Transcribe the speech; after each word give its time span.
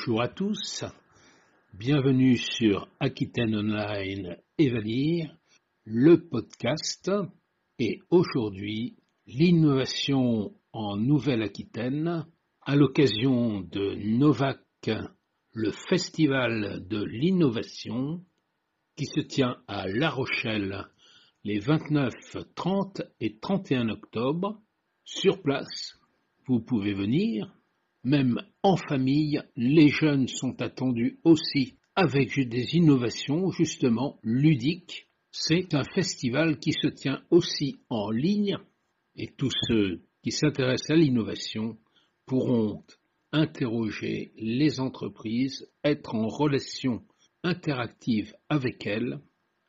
Bonjour 0.00 0.22
à 0.22 0.28
tous, 0.28 0.84
bienvenue 1.74 2.38
sur 2.38 2.88
Aquitaine 3.00 3.54
Online 3.54 4.38
Evalir, 4.56 5.36
le 5.84 6.26
podcast, 6.26 7.10
et 7.78 8.00
aujourd'hui 8.08 8.96
l'innovation 9.26 10.54
en 10.72 10.96
Nouvelle-Aquitaine 10.96 12.24
à 12.62 12.76
l'occasion 12.76 13.60
de 13.60 13.94
Novac, 14.16 14.90
le 15.52 15.70
festival 15.70 16.88
de 16.88 17.04
l'innovation 17.04 18.24
qui 18.96 19.04
se 19.04 19.20
tient 19.20 19.58
à 19.68 19.86
La 19.86 20.08
Rochelle 20.08 20.86
les 21.44 21.58
29, 21.58 22.14
30 22.54 23.02
et 23.20 23.38
31 23.38 23.90
octobre. 23.90 24.62
Sur 25.04 25.42
place, 25.42 25.98
vous 26.46 26.60
pouvez 26.60 26.94
venir 26.94 27.54
même 28.04 28.40
en 28.62 28.76
famille, 28.76 29.42
les 29.56 29.88
jeunes 29.88 30.28
sont 30.28 30.60
attendus 30.62 31.18
aussi 31.24 31.76
avec 31.94 32.38
des 32.48 32.74
innovations 32.74 33.50
justement 33.50 34.18
ludiques. 34.22 35.08
C'est 35.32 35.74
un 35.74 35.84
festival 35.84 36.58
qui 36.58 36.72
se 36.72 36.88
tient 36.88 37.22
aussi 37.30 37.80
en 37.88 38.10
ligne 38.10 38.56
et 39.16 39.28
tous 39.28 39.52
ceux 39.68 40.02
qui 40.22 40.32
s'intéressent 40.32 40.90
à 40.90 40.96
l'innovation 40.96 41.78
pourront 42.26 42.84
interroger 43.32 44.32
les 44.36 44.80
entreprises, 44.80 45.68
être 45.84 46.14
en 46.14 46.26
relation 46.26 47.02
interactive 47.42 48.34
avec 48.48 48.86
elles, 48.86 49.20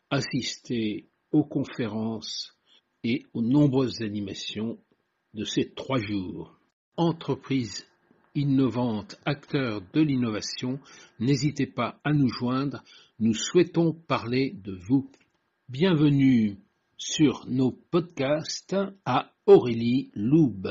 assister 0.09 1.09
aux 1.31 1.43
conférences 1.43 2.57
et 3.03 3.25
aux 3.33 3.41
nombreuses 3.41 4.01
animations 4.01 4.79
de 5.33 5.43
ces 5.45 5.73
trois 5.73 5.99
jours. 5.99 6.57
Entreprises 6.97 7.87
innovantes, 8.35 9.19
acteurs 9.25 9.81
de 9.93 10.01
l'innovation, 10.01 10.79
n'hésitez 11.19 11.65
pas 11.65 11.99
à 12.03 12.13
nous 12.13 12.29
joindre, 12.29 12.83
nous 13.19 13.33
souhaitons 13.33 13.93
parler 13.93 14.55
de 14.63 14.73
vous. 14.73 15.09
Bienvenue 15.69 16.57
sur 16.97 17.45
nos 17.47 17.71
podcasts 17.71 18.75
à 19.05 19.31
Aurélie 19.45 20.11
Loub. 20.15 20.67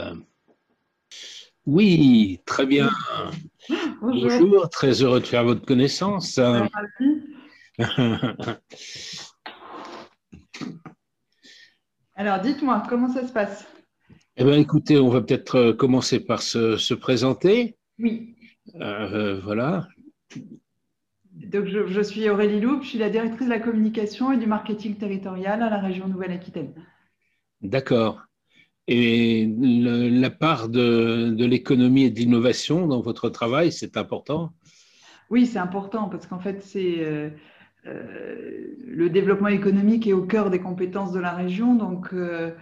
Oui, 1.66 2.40
très 2.46 2.66
bien. 2.66 2.90
Bonjour. 4.00 4.68
très 4.70 5.02
heureux 5.02 5.20
de 5.20 5.26
faire 5.26 5.44
votre 5.44 5.66
connaissance. 5.66 6.38
Alors, 12.14 12.40
dites-moi, 12.40 12.82
comment 12.88 13.08
ça 13.08 13.26
se 13.26 13.32
passe? 13.32 13.66
Eh 14.40 14.44
bien, 14.44 14.54
écoutez, 14.54 14.98
on 14.98 15.10
va 15.10 15.20
peut-être 15.20 15.56
euh, 15.56 15.72
commencer 15.74 16.18
par 16.18 16.40
se, 16.40 16.94
présenter. 16.94 17.76
Oui. 17.98 18.34
Euh, 18.80 19.38
voilà. 19.44 19.86
Donc, 21.34 21.66
je, 21.66 22.00
suis 22.00 22.26
Aurélie 22.30 22.58
Loup, 22.58 22.80
je 22.82 22.88
suis 22.88 22.98
la 22.98 23.10
directrice 23.10 23.46
de 23.46 23.52
la 23.52 23.60
communication 23.60 24.32
et 24.32 24.38
du 24.38 24.46
marketing 24.46 24.96
territorial 24.96 25.62
à 25.62 25.68
la 25.68 25.78
région 25.78 26.08
Nouvelle-Aquitaine. 26.08 26.72
D'accord. 27.60 28.22
Et 28.88 29.46
la 29.58 30.30
part 30.30 30.70
de, 30.70 31.36
l'économie 31.44 32.04
et 32.04 32.10
de 32.10 32.18
l'innovation 32.18 32.86
dans 32.86 33.02
votre 33.02 33.28
travail, 33.28 33.70
c'est 33.70 33.98
important? 33.98 34.54
Oui, 35.28 35.46
c'est 35.46 35.58
important 35.58 36.08
parce 36.08 36.26
qu'en 36.26 36.40
fait, 36.40 36.62
c'est 36.62 37.04
euh, 37.86 38.74
le 38.86 39.10
développement 39.10 39.48
économique 39.48 40.06
est 40.06 40.12
au 40.12 40.24
cœur 40.24 40.50
des 40.50 40.60
compétences 40.60 41.12
de 41.12 41.20
la 41.20 41.32
région. 41.32 41.74
Donc, 41.74 42.14
euh, 42.14 42.52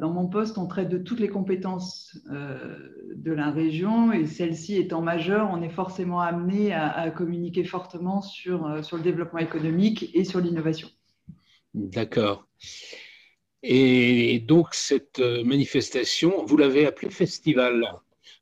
dans 0.00 0.10
mon 0.10 0.26
poste, 0.26 0.58
on 0.58 0.66
traite 0.66 0.88
de 0.88 0.98
toutes 0.98 1.20
les 1.20 1.28
compétences 1.28 2.18
euh, 2.30 2.76
de 3.14 3.32
la 3.32 3.50
région 3.50 4.12
et 4.12 4.26
celle-ci 4.26 4.76
étant 4.76 5.00
majeure, 5.00 5.50
on 5.52 5.62
est 5.62 5.70
forcément 5.70 6.20
amené 6.20 6.72
à, 6.72 7.10
communiquer 7.10 7.64
fortement 7.64 8.20
sur, 8.22 8.66
euh, 8.66 8.82
sur 8.82 8.96
le 8.96 9.02
développement 9.02 9.40
économique 9.40 10.10
et 10.14 10.24
sur 10.24 10.40
l'innovation. 10.40 10.88
D'accord. 11.74 12.46
Et 13.62 14.40
donc 14.40 14.74
cette 14.74 15.20
manifestation, 15.44 16.44
vous 16.44 16.56
l'avez 16.56 16.86
appelée 16.86 17.10
festival, 17.10 17.84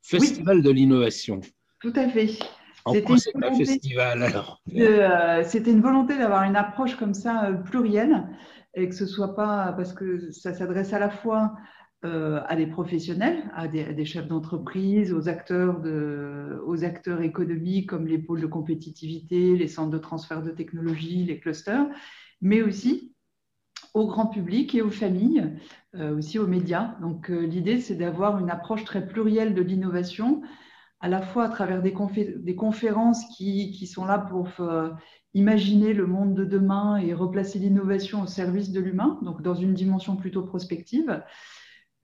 festival 0.03 0.63
de 0.63 0.71
l'innovation. 0.71 1.41
Tout 1.81 1.93
à 1.95 2.09
fait. 2.09 2.31
C'était 2.93 3.13
un 3.43 3.55
festival 3.55 4.23
alors? 4.25 4.61
C'était 5.45 5.71
une 5.71 5.81
volonté 5.81 6.19
d'avoir 6.19 6.43
une 6.43 6.57
approche 6.57 6.97
comme 6.97 7.15
ça 7.15 7.53
plurielle 7.65 8.25
et 8.75 8.89
que 8.89 8.95
ce 8.95 9.07
soit 9.07 9.35
pas 9.35 9.73
parce 9.73 9.93
que 9.93 10.31
ça 10.31 10.55
s'adresse 10.55 10.93
à 10.93 10.99
la 10.99 11.11
fois 11.11 11.55
euh, 12.05 12.41
à 12.49 12.57
des 12.57 12.67
professionnels, 12.67 13.49
à 13.55 13.69
des, 13.69 14.05
chefs 14.05 14.27
d'entreprise, 14.27 15.13
aux 15.13 15.29
acteurs, 15.29 15.79
de, 15.81 16.61
aux 16.67 16.83
acteurs 16.83 17.21
économiques 17.21 17.91
comme 17.91 18.09
les 18.09 18.19
pôles 18.19 18.41
de 18.41 18.49
compétitivité, 18.49 19.57
les 19.57 19.69
centres 19.69 19.93
de 19.93 19.99
transfert 19.99 20.43
de 20.43 20.51
technologie, 20.51 21.25
les 21.25 21.39
clusters, 21.39 21.87
mais 22.41 22.61
aussi 22.61 23.15
au 23.95 24.09
grand 24.09 24.27
public 24.27 24.75
et 24.75 24.83
aux 24.83 24.91
familles, 24.91 25.53
euh, 25.95 26.17
aussi 26.17 26.41
aux 26.41 26.49
médias. 26.49 26.97
Donc 27.01 27.31
euh, 27.31 27.47
l'idée, 27.47 27.79
c'est 27.79 27.95
d'avoir 27.95 28.41
une 28.41 28.51
approche 28.51 28.85
très 28.85 29.07
plurielle 29.07 29.55
de 29.55 29.63
l'innovation, 29.63 30.43
à 30.99 31.09
la 31.09 31.23
fois 31.23 31.45
à 31.45 31.49
travers 31.51 31.83
des, 31.83 31.95
des 32.37 32.57
conférences 32.57 33.25
qui, 33.37 33.71
qui, 33.71 33.87
sont 33.87 34.07
là 34.07 34.19
pour 34.19 34.49
imaginer 35.35 35.93
le 35.95 36.07
monde 36.07 36.35
de 36.35 36.45
demain 36.45 36.97
et 36.97 37.15
replacer 37.15 37.59
l'innovation 37.59 38.23
au 38.23 38.27
service 38.27 38.71
de 38.71 38.81
l'humain, 38.81 39.19
donc 39.23 39.43
dans 39.43 39.55
une 39.55 39.75
dimension 39.75 40.17
plutôt 40.17 40.43
prospective, 40.43 41.23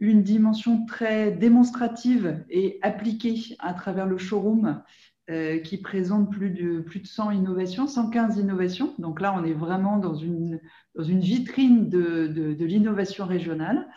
une 0.00 0.22
dimension 0.22 0.86
très 0.86 1.32
démonstrative 1.32 2.44
et 2.50 2.78
appliquée 2.82 3.56
à 3.58 3.74
travers 3.74 4.06
le 4.06 4.16
showroom 4.16 4.82
euh, 5.30 5.58
qui 5.58 5.76
présente 5.78 6.30
plus 6.30 6.50
de, 6.50 6.80
plus 6.80 7.00
de 7.00 7.06
100 7.06 7.32
innovations, 7.32 7.86
115 7.86 8.38
innovations. 8.38 8.94
Donc 8.98 9.20
là, 9.20 9.34
on 9.36 9.44
est 9.44 9.52
vraiment 9.52 9.98
dans 9.98 10.14
une, 10.14 10.60
dans 10.94 11.04
une 11.04 11.20
vitrine 11.20 11.90
de, 11.90 12.28
de, 12.28 12.64
l'innovation 12.64 13.26
régionale. 13.26 13.88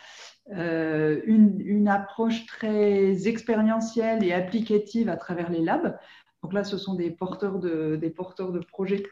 Euh, 0.54 1.22
une, 1.24 1.58
une, 1.60 1.88
approche 1.88 2.44
très 2.46 3.28
expérientielle 3.28 4.24
et 4.24 4.34
applicative 4.34 5.08
à 5.08 5.16
travers 5.16 5.50
les 5.50 5.62
labs. 5.62 5.96
Donc 6.42 6.52
là, 6.52 6.64
ce 6.64 6.76
sont 6.76 6.96
des 6.96 7.10
porteurs 7.10 7.60
de, 7.60 7.96
des 7.96 8.10
porteurs 8.10 8.52
de 8.52 8.58
projets 8.58 9.04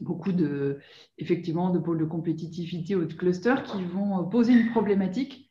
beaucoup 0.00 0.32
de, 0.32 0.78
effectivement, 1.18 1.70
de 1.70 1.78
pôles 1.78 1.98
de 1.98 2.04
compétitivité 2.04 2.94
ou 2.94 3.04
de 3.04 3.14
clusters 3.14 3.62
qui 3.62 3.84
vont 3.84 4.24
poser 4.28 4.52
une 4.52 4.70
problématique 4.70 5.46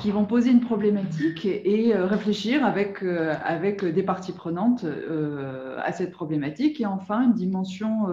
qui 0.00 0.10
vont 0.10 0.24
poser 0.24 0.50
une 0.50 0.60
problématique 0.60 1.44
et, 1.44 1.94
euh, 1.94 2.06
réfléchir 2.06 2.64
avec, 2.64 3.02
euh, 3.02 3.34
avec 3.44 3.84
des 3.84 4.02
parties 4.02 4.32
prenantes 4.32 4.84
euh, 4.84 5.78
à 5.82 5.92
cette 5.92 6.12
problématique. 6.12 6.80
Et 6.80 6.86
enfin, 6.86 7.22
une 7.22 7.34
dimension 7.34 8.06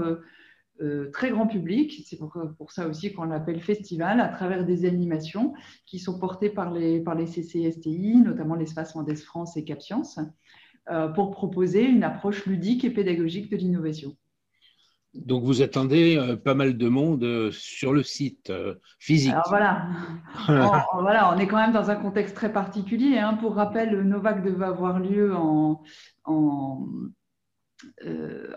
très 1.12 1.30
grand 1.30 1.46
public, 1.46 2.06
c'est 2.08 2.18
pour, 2.18 2.72
ça 2.72 2.88
aussi 2.88 3.12
qu'on 3.12 3.26
l'appelle 3.26 3.60
festival, 3.60 4.22
à 4.22 4.30
travers 4.30 4.64
des 4.66 4.86
animations 4.86 5.54
qui 5.86 6.00
sont 6.00 6.18
portées 6.18 6.50
par 6.50 6.72
les, 6.72 7.02
par 7.02 7.16
les 7.16 7.26
CCSTI, 7.26 8.16
notamment 8.16 8.56
l'Espace 8.56 8.96
Mendes 8.96 9.14
France 9.18 9.58
et 9.58 9.66
CapScience. 9.66 10.20
Euh, 10.20 10.24
pour 11.16 11.32
proposer 11.32 11.84
une 11.84 12.04
approche 12.04 12.46
ludique 12.46 12.84
et 12.84 12.90
pédagogique 12.90 13.52
de 13.52 13.58
l'innovation. 13.58 14.16
Donc 15.16 15.44
vous 15.44 15.62
attendez 15.62 16.18
euh, 16.18 16.36
pas 16.36 16.54
mal 16.54 16.78
de 16.78 16.88
monde 16.88 17.24
euh, 17.24 17.50
sur 17.52 17.94
le 17.94 18.04
site 18.04 18.54
physique. 19.00 19.34
Alors 19.34 19.50
voilà. 19.50 19.88
on, 20.94 21.02
voilà, 21.02 21.34
on 21.34 21.40
est 21.40 21.48
quand 21.48 21.58
même 21.58 21.72
dans 21.72 21.90
un 21.90 21.96
contexte 21.96 22.36
très 22.36 22.54
particulier. 22.54 23.18
Hein. 23.18 23.34
Pour 23.36 23.56
rappel, 23.56 23.90
le 23.92 24.04
Novac 24.04 24.44
devait 24.44 24.66
avoir 24.66 25.00
lieu 25.00 25.36
en, 25.36 25.82
en, 26.26 26.86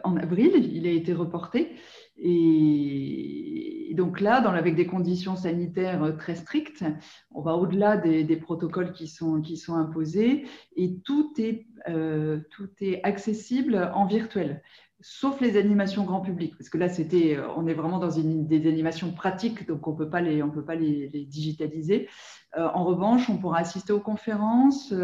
en 0.04 0.16
avril. 0.16 0.71
Il 0.72 0.87
a 0.87 0.91
été 0.91 1.15
reporté. 1.15 1.77
Et 2.18 3.94
donc 3.94 4.20
là, 4.20 4.36
avec 4.36 4.74
des 4.74 4.86
conditions 4.86 5.36
sanitaires 5.36 6.03
euh, 6.03 6.12
très 6.12 6.34
strictes, 6.34 6.84
on 7.30 7.41
va 7.41 7.54
au-delà 7.54 7.97
des, 7.97 8.36
protocoles 8.36 8.92
qui 8.92 9.06
sont, 9.06 9.41
qui 9.41 9.56
sont 9.56 9.74
imposés 9.74 10.47
et 10.76 10.98
tout 11.04 11.32
est, 11.38 11.66
euh, 11.88 12.41
tout 12.50 12.70
est 12.80 13.03
accessible 13.04 13.91
en 13.94 14.06
virtuel 14.06 14.62
sauf 15.04 15.41
les 15.41 15.56
animations 15.56 16.04
grand 16.04 16.20
public, 16.20 16.56
parce 16.56 16.70
que 16.70 16.78
là, 16.78 16.86
euh, 16.86 17.48
on 17.56 17.66
est 17.66 17.74
vraiment 17.74 17.98
dans 17.98 18.06
des 18.06 18.68
animations 18.68 19.10
pratiques, 19.10 19.66
donc 19.66 19.84
on 19.88 19.94
ne 19.94 19.97
peut 19.97 20.09
pas 20.09 20.20
les, 20.20 20.44
on 20.44 20.50
peut 20.50 20.64
pas 20.64 20.76
les, 20.76 21.09
digitaliser. 21.09 22.09
en 22.56 22.84
revanche, 22.84 23.28
on 23.28 23.36
pourra 23.36 23.59
assister 23.59 23.92
aux 23.92 23.98
conférences, 23.98 24.94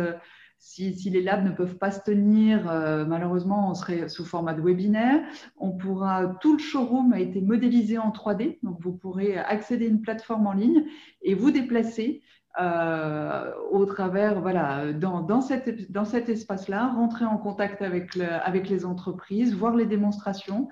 si, 0.59 0.93
les 1.11 1.23
labs 1.23 1.45
ne 1.45 1.53
peuvent 1.53 1.77
pas 1.77 1.91
se 1.91 2.01
tenir, 2.01 2.69
euh, 2.69 3.05
malheureusement, 3.05 3.71
on 3.71 3.75
serait 3.75 4.09
sous 4.09 4.25
format 4.25 4.55
de 4.55 4.61
webinaire. 4.61 5.23
On 5.57 5.71
pourra, 5.71 6.37
tout 6.41 6.55
le 6.55 6.59
showroom 6.59 7.13
a 7.13 7.21
été 7.21 7.41
modélisé 7.41 7.97
en 7.97 8.11
3D, 8.11 8.59
donc 8.63 8.79
vous 8.81 8.93
pourrez 8.93 9.39
accéder 9.39 9.87
à 9.87 9.89
une 9.89 10.03
plateforme 10.03 10.47
en 10.47 10.53
ligne 10.53 10.85
et 11.23 11.35
vous 11.35 11.53
déplacer 11.53 12.23
euh, 12.61 13.53
au 13.71 13.87
travers, 13.87 14.41
voilà, 14.41 14.93
dans, 14.93 15.23
dans, 15.23 15.41
dans 15.91 16.05
cet 16.05 16.29
espace-là, 16.29 16.89
rentrer 16.89 17.25
en 17.25 17.39
contact 17.39 17.81
avec, 17.81 18.17
avec 18.17 18.69
les 18.69 18.85
entreprises, 18.85 19.55
voir 19.55 19.77
les 19.77 19.87
démonstrations. 19.87 20.69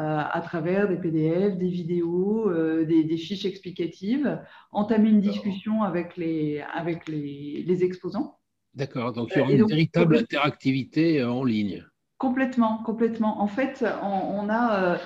Euh, 0.00 0.22
à 0.32 0.40
travers 0.40 0.88
des 0.88 0.96
PDF, 0.96 1.58
des 1.58 1.68
vidéos, 1.68 2.50
des, 2.84 3.04
des, 3.04 3.16
fiches 3.18 3.44
explicatives, 3.44 4.40
entamer 4.70 5.10
une 5.10 5.20
discussion 5.20 5.82
avec 5.82 6.16
les, 6.16 6.64
avec 6.72 7.06
les, 7.08 7.62
les 7.66 7.84
exposants 7.84 8.38
D'accord, 8.74 9.12
donc 9.12 9.30
il 9.34 9.38
y 9.38 9.40
aura 9.42 9.52
une 9.52 9.66
véritable 9.66 10.16
interactivité 10.16 11.22
en 11.22 11.44
ligne. 11.44 11.84
Complètement, 12.18 12.82
complètement. 12.84 13.42
En 13.42 13.48
fait, 13.48 13.84
on, 14.02 14.48
a, 14.48 14.98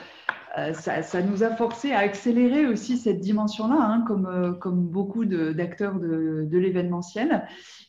ça, 0.72 1.22
nous 1.22 1.42
a 1.42 1.50
forcé 1.50 1.92
à 1.92 1.98
accélérer 1.98 2.66
aussi 2.66 2.96
cette 2.96 3.20
dimension-là, 3.20 3.76
hein, 3.78 4.04
comme, 4.06 4.56
comme 4.60 4.86
beaucoup 4.86 5.24
d'acteurs 5.24 5.98
de, 5.98 6.46
de 6.50 6.58
l'événementiel. 6.58 7.46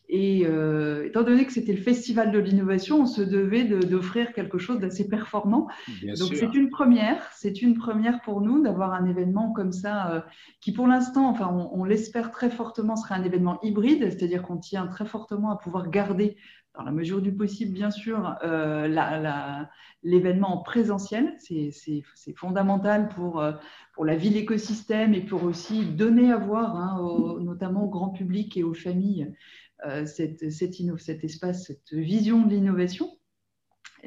Et 0.09 0.45
euh, 0.45 1.05
étant 1.05 1.23
donné 1.23 1.45
que 1.45 1.51
c'était 1.51 1.73
le 1.73 1.81
festival 1.81 2.31
de 2.31 2.39
l'innovation, 2.39 3.01
on 3.01 3.05
se 3.05 3.21
devait 3.21 3.65
d'offrir 3.65 4.31
quelque 4.31 4.57
chose 4.57 4.79
d'assez 4.79 5.09
performant. 5.09 5.67
Donc 6.01 6.33
c'est 6.33 6.53
une 6.53 6.69
première, 6.69 7.29
c'est 7.33 7.61
une 7.61 7.77
première 7.77 8.21
pour 8.21 8.39
nous 8.39 8.61
d'avoir 8.61 8.93
un 8.93 9.05
événement 9.05 9.51
comme 9.51 9.73
ça, 9.73 10.11
euh, 10.11 10.21
qui 10.61 10.71
pour 10.71 10.87
l'instant, 10.87 11.27
enfin 11.27 11.47
on, 11.73 11.83
l'espère 11.83 12.31
très 12.31 12.49
fortement, 12.49 12.95
sera 12.95 13.15
un 13.15 13.23
événement 13.23 13.59
hybride, 13.63 14.09
c'est-à-dire 14.09 14.43
qu'on 14.43 14.57
tient 14.57 14.87
très 14.87 15.05
fortement 15.05 15.51
à 15.51 15.57
pouvoir 15.57 15.89
garder, 15.89 16.37
dans 16.77 16.83
la 16.83 16.91
mesure 16.91 17.21
du 17.21 17.33
possible 17.33 17.73
bien 17.73 17.91
sûr, 17.91 18.35
euh, 18.43 18.87
l'événement 20.03 20.59
en 20.59 20.63
présentiel. 20.63 21.35
C'est 21.39 22.03
fondamental 22.35 23.09
pour, 23.09 23.43
pour 23.93 24.05
la 24.05 24.15
vie, 24.15 24.29
l'écosystème 24.29 25.13
et 25.13 25.21
pour 25.21 25.43
aussi 25.43 25.85
donner 25.85 26.31
à 26.31 26.37
voir, 26.37 26.75
hein, 26.75 27.39
notamment 27.41 27.85
au 27.85 27.89
grand 27.89 28.09
public 28.09 28.55
et 28.57 28.63
aux 28.63 28.75
familles 28.75 29.33
euh, 29.85 30.05
cet 30.05 31.23
espace, 31.23 31.65
cette 31.67 31.93
vision 31.93 32.43
de 32.43 32.49
l'innovation. 32.49 33.09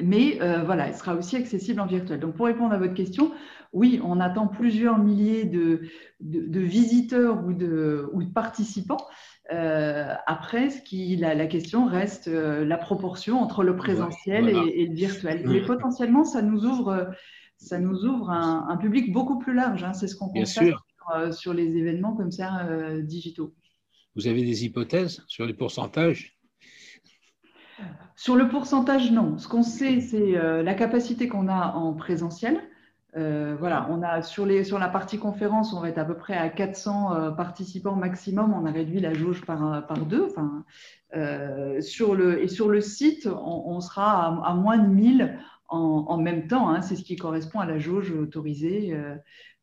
Mais 0.02 0.40
euh, 0.40 0.64
voilà, 0.64 0.88
elle 0.88 0.96
sera 0.96 1.14
aussi 1.14 1.36
accessible 1.36 1.80
en 1.80 1.86
virtuel. 1.86 2.18
Donc 2.18 2.34
pour 2.34 2.46
répondre 2.46 2.72
à 2.72 2.78
votre 2.78 2.94
question, 2.94 3.32
oui, 3.72 4.00
on 4.02 4.18
attend 4.18 4.48
plusieurs 4.48 4.98
milliers 4.98 5.44
de, 5.44 5.82
visiteurs 6.20 7.44
ou 7.44 7.52
de 7.52 8.32
participants. 8.34 9.06
Euh, 9.52 10.14
après, 10.26 10.70
ce 10.70 10.80
qui, 10.82 11.16
la, 11.16 11.46
question 11.46 11.86
reste 11.86 12.28
la 12.28 12.78
proportion 12.78 13.40
entre 13.40 13.64
le 13.64 13.76
présentiel 13.76 14.48
et, 14.48 14.86
le 14.86 14.94
virtuel. 14.94 15.42
Mais 15.46 15.62
potentiellement, 15.62 16.24
ça 16.24 16.42
nous 16.42 16.64
ouvre, 16.64 17.10
ça 17.56 17.78
nous 17.78 18.04
ouvre 18.04 18.30
un, 18.30 18.76
public 18.76 19.12
beaucoup 19.12 19.38
plus 19.38 19.54
large. 19.54 19.82
Hein. 19.82 19.92
C'est 19.92 20.08
ce 20.08 20.16
qu'on 20.16 20.28
constate 20.28 20.66
sur, 20.66 21.34
sur, 21.34 21.54
les 21.54 21.76
événements 21.76 22.14
comme 22.14 22.30
ça 22.30 22.66
digitaux. 23.02 23.54
Vous 24.16 24.26
avez 24.26 24.42
des 24.42 24.64
hypothèses 24.64 25.24
sur 25.28 25.46
les 25.46 25.54
pourcentages? 25.54 26.36
Sur 28.16 28.36
le 28.36 28.48
pourcentage, 28.48 29.10
non. 29.12 29.38
Ce 29.38 29.48
qu'on 29.48 29.62
sait, 29.62 30.00
c'est 30.00 30.36
euh, 30.36 30.62
la 30.62 30.74
capacité 30.74 31.28
qu'on 31.28 31.48
a 31.48 31.72
en 31.72 31.94
présentiel. 31.94 32.60
Euh, 33.16 33.56
voilà, 33.58 33.88
on 33.90 34.02
a 34.02 34.22
sur, 34.22 34.46
la 34.46 34.88
partie 34.88 35.18
conférence, 35.18 35.72
on 35.72 35.80
va 35.80 35.88
être 35.88 35.98
à 35.98 36.04
peu 36.04 36.16
près 36.16 36.36
à 36.36 36.48
400 36.48 37.14
euh, 37.14 37.30
participants 37.30 37.96
maximum. 37.96 38.52
On 38.54 38.66
a 38.66 38.70
réduit 38.70 39.00
la 39.00 39.14
jauge 39.14 39.44
par, 39.44 39.86
par 39.86 40.06
deux. 40.06 40.28
Sur 41.80 42.14
le, 42.14 42.42
et 42.42 42.48
sur 42.48 42.68
le 42.68 42.80
site, 42.80 43.26
on, 43.26 43.80
sera 43.80 44.44
à, 44.44 44.54
moins 44.54 44.78
de 44.78 44.86
1000 44.86 45.38
en, 45.68 46.18
même 46.18 46.46
temps. 46.46 46.70
Hein. 46.70 46.82
C'est 46.82 46.96
ce 46.96 47.02
qui 47.02 47.16
correspond 47.16 47.60
à 47.60 47.66
la 47.66 47.78
jauge 47.78 48.12
autorisée 48.12 48.94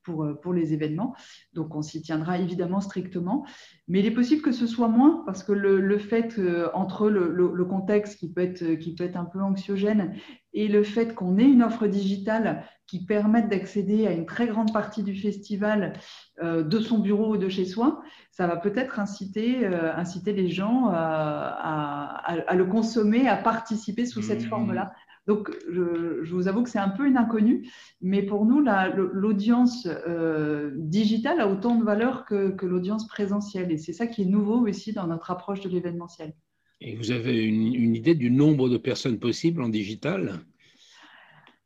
euh, 0.09 0.33
pour, 0.41 0.53
les 0.53 0.73
événements. 0.73 1.15
Donc, 1.53 1.75
on 1.75 1.81
s'y 1.81 2.01
tiendra 2.01 2.37
évidemment 2.37 2.79
strictement. 2.79 3.45
Mais 3.87 3.99
il 3.99 4.05
est 4.05 4.11
possible 4.11 4.41
que 4.41 4.51
ce 4.51 4.67
soit 4.67 4.87
moins 4.87 5.23
parce 5.25 5.43
que 5.43 5.51
le, 5.51 5.97
fait, 5.97 6.39
euh, 6.39 6.69
entre 6.73 7.09
le, 7.09 7.65
contexte 7.65 8.17
qui 8.17 8.31
peut 8.31 8.41
être 8.41 9.17
un 9.17 9.25
peu 9.25 9.41
anxiogène 9.41 10.15
et 10.59 10.67
le 10.67 10.83
fait 10.83 11.13
qu'on 11.13 11.37
ait 11.37 11.49
une 11.49 11.63
offre 11.63 11.87
digitale 11.87 12.63
qui 12.85 13.05
permette 13.05 13.49
d'accéder 13.49 14.07
à 14.07 14.11
une 14.11 14.25
très 14.25 14.47
grande 14.47 14.71
partie 14.71 15.03
du 15.03 15.15
festival 15.15 15.93
euh, 16.41 16.63
de 16.63 16.79
son 16.79 16.99
bureau 16.99 17.33
ou 17.33 17.37
de 17.37 17.49
chez 17.49 17.65
soi, 17.65 18.01
ça 18.31 18.47
va 18.47 18.57
peut-être 18.57 18.99
inciter, 18.99 19.65
inciter 19.65 20.31
les 20.31 20.47
gens 20.47 20.89
à, 20.91 22.53
le 22.53 22.65
consommer, 22.65 23.27
à 23.27 23.35
participer 23.35 24.05
sous 24.05 24.21
cette 24.21 24.45
mmh. 24.45 24.49
forme-là. 24.49 24.93
Donc, 25.27 25.51
je, 25.69 26.33
vous 26.33 26.47
avoue 26.47 26.63
que 26.63 26.69
c'est 26.69 26.79
un 26.79 26.89
peu 26.89 27.05
une 27.05 27.17
inconnue, 27.17 27.69
mais 28.01 28.23
pour 28.23 28.45
nous, 28.45 28.61
l'audience 28.95 29.85
euh, 29.85 30.71
digitale 30.75 31.41
a 31.41 31.49
autant 31.49 31.75
de 31.75 31.83
valeur 31.83 32.25
que, 32.25 32.65
l'audience 32.65 33.07
présentielle. 33.07 33.71
Et 33.71 33.77
c'est 33.77 33.91
ça 33.91 34.07
qui 34.07 34.21
est 34.21 34.25
nouveau 34.25 34.65
aussi 34.65 34.93
dans 34.93 35.05
notre 35.05 35.29
approche 35.29 35.59
de 35.59 35.69
l'événementiel. 35.69 36.33
Et 36.79 36.95
vous 36.95 37.11
avez 37.11 37.43
une, 37.43 37.95
idée 37.95 38.15
du 38.15 38.29
nombre 38.29 38.69
de 38.69 38.77
personnes 38.77 39.19
possibles 39.19 39.61
en 39.63 39.69
digital? 39.69 40.39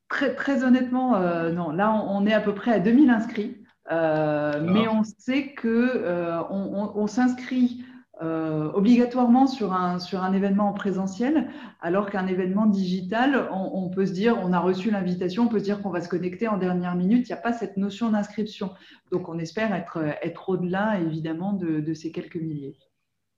Très, 0.08 0.36
très, 0.36 0.63
honnêtement, 0.63 1.16
euh, 1.16 1.52
non. 1.52 1.72
Là, 1.72 1.94
on, 1.94 2.25
est 2.25 2.34
à 2.34 2.42
peu 2.42 2.54
près 2.54 2.72
à 2.72 2.80
2000 2.80 3.10
inscrits. 3.10 3.58
Euh, 3.92 4.62
mais 4.72 4.88
on 4.88 5.04
sait 5.04 5.54
qu'on 5.56 6.92
on 6.96 7.08
s'inscrit 7.08 7.84
euh, 8.22 8.72
obligatoirement 8.74 9.48
sur 9.48 9.74
un, 9.74 9.98
sur 9.98 10.22
un 10.22 10.31
événement 10.34 10.69
en 10.69 10.74
présentiel, 10.74 11.50
alors 11.81 12.12
qu'un 12.12 12.28
événement 12.28 12.68
digital, 12.68 13.50
on, 13.52 13.90
peut 13.90 14.06
se 14.06 14.12
dire, 14.12 14.38
on 14.40 14.54
a 14.54 14.60
reçu 14.60 14.92
l'invitation, 14.92 15.46
on 15.46 15.48
peut 15.48 15.58
se 15.58 15.63
dire 15.63 15.81
qu'on 15.81 15.90
va 15.90 16.02
se 16.02 16.10
connecter 16.10 16.48
en 16.48 16.60
dernière 16.60 16.96
minute, 16.96 17.28
il 17.28 17.31
n'y 17.31 17.38
a 17.38 17.42
pas 17.42 17.52
cette 17.52 17.78
notion 17.78 18.12
d'inscription. 18.12 18.69
Donc 19.12 19.28
on 19.28 19.40
espère 19.40 19.74
être, 19.74 19.98
être 20.22 20.50
au-delà, 20.50 21.00
évidemment, 21.00 21.54
de, 21.54 21.94
ces 21.96 22.12
quelques 22.12 22.36
milliers. 22.36 22.78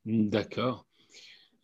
D'accord. 0.06 0.86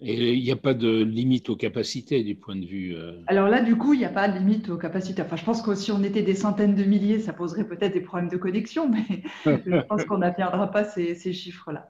Et 0.01 0.33
il 0.33 0.43
n'y 0.43 0.51
a 0.51 0.55
pas 0.55 0.73
de 0.73 1.03
limite 1.03 1.49
aux 1.49 1.57
capacités 1.57 2.23
du 2.23 2.35
point 2.35 2.55
de 2.55 2.65
vue. 2.65 2.95
Euh, 2.95 3.19
alors 3.27 3.49
là, 3.49 3.61
du 3.61 3.75
coup, 3.75 3.93
il 3.93 3.99
n'y 3.99 4.05
a 4.05 4.09
pas 4.09 4.29
de 4.29 4.39
limite 4.39 4.69
aux 4.69 4.77
capacités. 4.77 5.21
Enfin, 5.21 5.35
je 5.35 5.43
pense 5.43 5.61
que 5.61 5.75
si 5.75 5.91
on 5.91 6.01
était 6.03 6.21
des 6.21 6.35
centaines 6.35 6.75
de 6.75 6.83
milliers, 6.83 7.19
ça 7.19 7.33
poserait 7.33 7.67
peut-être 7.67 7.93
des 7.93 8.01
problèmes 8.01 8.29
de 8.29 8.37
connexion, 8.37 8.89
mais 8.89 9.23
je 9.65 9.81
pense 9.87 10.05
qu'on 10.05 10.19
n'atteindra 10.19 10.71
pas 10.71 10.85
ces, 10.85 11.15
ces 11.15 11.33
chiffres-là. 11.33 11.89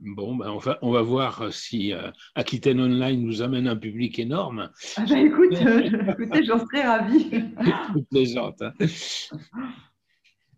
Bon, 0.00 0.36
ben 0.36 0.48
on, 0.50 0.58
va, 0.58 0.78
on 0.82 0.90
va 0.90 1.02
voir 1.02 1.52
si 1.52 1.92
euh, 1.92 2.10
Aquitaine 2.34 2.80
Online 2.80 3.20
nous 3.20 3.42
amène 3.42 3.66
un 3.66 3.76
public 3.76 4.18
énorme. 4.18 4.70
Ah 4.96 5.04
ben 5.08 5.26
écoute, 5.26 5.54
euh, 5.60 6.12
écoutez, 6.12 6.44
j'en 6.44 6.58
serais 6.58 6.86
ravie. 6.86 7.30
plaisante. 8.10 8.62
Hein. 8.62 8.72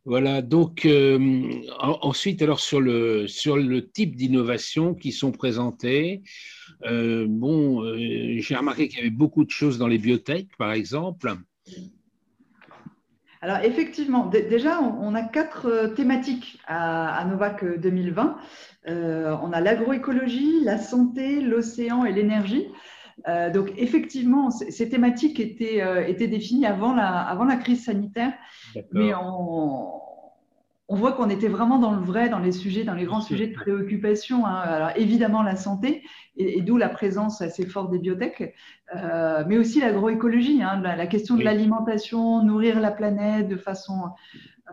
Voilà, 0.07 0.41
donc 0.41 0.87
euh, 0.87 1.63
ensuite, 1.79 2.41
alors 2.43 2.61
sur 2.61 2.81
le, 2.81 3.27
sur 3.29 3.57
le 3.57 3.87
type 3.91 4.17
d'innovation 4.17 4.95
qui 4.95 5.13
sont 5.13 5.31
présentées, 5.31 6.23
bon, 6.83 7.85
j'ai 7.97 8.57
remarqué 8.57 8.89
qu'il 8.89 8.99
y 8.99 9.03
avait 9.03 9.11
beaucoup 9.11 9.45
de 9.45 9.51
choses 9.51 9.79
dans 9.79 9.89
les 9.89 9.99
biotech, 9.99 10.49
par 10.57 10.73
exemple. 10.73 11.37
Alors 13.43 13.59
effectivement, 13.63 14.27
déjà, 14.27 14.83
on, 14.83 15.15
a 15.15 15.23
quatre 15.23 15.95
thématiques 15.97 16.59
à, 16.67 17.25
Novac 17.25 17.65
2020. 17.65 18.37
Euh, 18.89 19.35
on 19.43 19.53
a 19.53 19.61
l'agroécologie, 19.61 20.63
la 20.63 20.77
santé, 20.77 21.41
l'océan 21.41 22.05
et 22.05 22.13
l'énergie. 22.13 22.69
Euh, 23.29 23.51
donc 23.51 23.73
effectivement, 23.77 24.51
ces 24.51 24.89
thématiques 24.89 25.41
étaient, 25.41 25.83
euh, 25.83 26.07
étaient 26.07 26.29
définies 26.29 26.67
avant 26.67 26.95
la, 26.95 27.21
avant 27.21 27.45
la 27.45 27.57
crise 27.57 27.85
sanitaire, 27.85 28.33
mais 28.93 29.13
on, 29.15 30.01
on 30.89 30.95
voit 30.95 31.13
qu'on 31.13 31.29
était 31.31 31.49
vraiment 31.49 31.79
dans 31.79 31.93
le 31.93 32.01
vrai, 32.01 32.29
dans 32.29 32.39
les 32.39 32.53
sujets, 32.53 32.85
dans 32.85 32.95
les 32.95 33.05
grands 33.05 33.21
sujets 33.21 33.47
de 33.47 33.55
préoccupation. 33.55 34.47
Hein. 34.47 34.55
Alors 34.55 34.91
évidemment 34.97 35.43
la 35.43 35.57
santé, 35.57 36.03
et, 36.37 36.63
d'où 36.63 36.77
la 36.77 36.89
présence 36.89 37.43
assez 37.43 37.67
forte 37.67 37.91
des 37.91 37.99
biotech, 37.99 38.55
mais 39.47 39.59
aussi 39.59 39.81
l'agroécologie, 39.81 40.63
hein, 40.63 40.81
la, 40.81 41.07
question 41.07 41.37
de 41.37 41.45
l'alimentation, 41.45 42.43
nourrir 42.43 42.81
la 42.81 42.91
planète 42.91 43.49
de 43.49 43.57
façon 43.57 44.05
euh, 44.05 44.09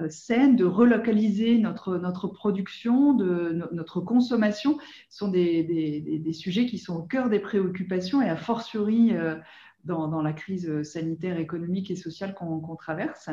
saine, 0.10 0.56
de 0.56 0.66
relocaliser 0.66 1.58
notre, 1.58 1.98
notre 1.98 2.28
production, 2.28 3.14
de, 3.14 3.68
notre 3.72 4.02
consommation, 4.02 4.78
sont 5.10 5.30
des, 5.30 5.64
des, 5.64 6.34
sujets 6.34 6.66
qui 6.66 6.78
sont 6.78 6.96
au 6.98 7.04
cœur 7.04 7.30
des 7.30 7.40
préoccupations 7.40 8.22
et 8.22 8.30
a 8.30 8.36
fortiori 8.36 9.14
euh, 9.14 9.36
dans, 9.84 10.08
dans, 10.08 10.22
la 10.22 10.34
crise 10.34 10.84
sanitaire, 10.84 11.40
économique 11.40 11.92
et 11.92 11.96
sociale 11.96 12.34
qu'on 12.36 12.76
traverse. 12.76 13.30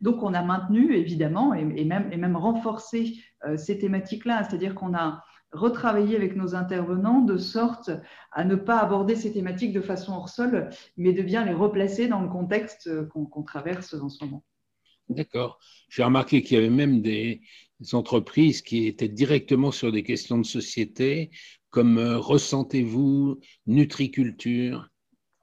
Donc 0.00 0.22
on 0.22 0.34
a 0.34 0.42
maintenu 0.42 0.94
évidemment 0.94 1.54
et, 1.54 1.84
même, 1.84 2.12
et 2.12 2.16
même 2.16 2.36
renforcé 2.36 3.14
euh, 3.44 3.56
ces 3.56 3.78
thématiques-là, 3.78 4.44
c'est-à-dire 4.44 4.74
qu'on 4.74 4.94
a 4.94 5.24
retravaillé 5.52 6.16
avec 6.16 6.36
nos 6.36 6.54
intervenants 6.54 7.20
de 7.20 7.36
sorte 7.36 7.90
à 8.32 8.44
ne 8.44 8.54
pas 8.54 8.78
aborder 8.78 9.14
ces 9.14 9.32
thématiques 9.32 9.72
de 9.72 9.80
façon 9.80 10.12
hors 10.12 10.28
sol, 10.28 10.70
mais 10.96 11.12
de 11.12 11.22
bien 11.22 11.44
les 11.44 11.54
replacer 11.54 12.08
dans 12.08 12.20
le 12.20 12.28
contexte 12.28 12.90
qu'on 13.08 13.42
traverse 13.42 13.94
en 13.94 14.08
ce 14.08 14.24
moment. 14.24 14.42
D'accord. 15.08 15.58
J'ai 15.88 16.02
remarqué 16.02 16.42
qu'il 16.42 16.56
y 16.56 16.60
avait 16.60 16.70
même 16.70 17.02
des, 17.02 17.40
entreprises 17.92 18.62
qui 18.62 18.86
étaient 18.86 19.08
directement 19.08 19.70
sur 19.70 19.92
des 19.92 20.02
questions 20.02 20.38
de 20.38 20.46
société, 20.46 21.30
comme 21.68 21.98
euh, 21.98 22.16
ressentez-vous, 22.18 23.38
nutriculture? 23.66 24.88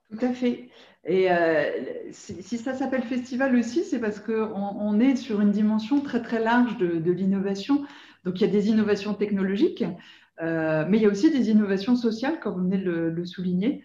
Tout 0.10 0.26
à 0.26 0.34
fait. 0.34 0.70
Et 1.06 1.32
euh, 1.32 1.70
si, 2.12 2.58
ça 2.58 2.74
s'appelle 2.74 3.04
festival 3.04 3.56
aussi, 3.56 3.84
c'est 3.84 4.00
parce 4.00 4.20
qu'on 4.20 4.34
on 4.34 5.00
est 5.00 5.16
sur 5.16 5.42
une 5.42 5.52
dimension 5.52 6.02
très 6.02 6.22
très 6.22 6.40
large 6.40 6.78
de, 6.78 7.12
l'innovation. 7.12 7.86
Donc 8.24 8.40
il 8.40 8.42
y 8.42 8.50
a 8.50 8.52
des 8.52 8.70
innovations 8.70 9.14
technologiques, 9.14 9.84
euh, 10.44 10.86
mais 10.88 10.98
il 10.98 11.04
y 11.04 11.06
a 11.06 11.10
aussi 11.10 11.32
des 11.32 11.50
innovations 11.50 11.96
sociales, 11.96 12.40
comme 12.40 12.56
vous 12.56 12.64
venez 12.64 12.78
de 12.78 12.92
le, 12.92 13.26
souligner, 13.26 13.84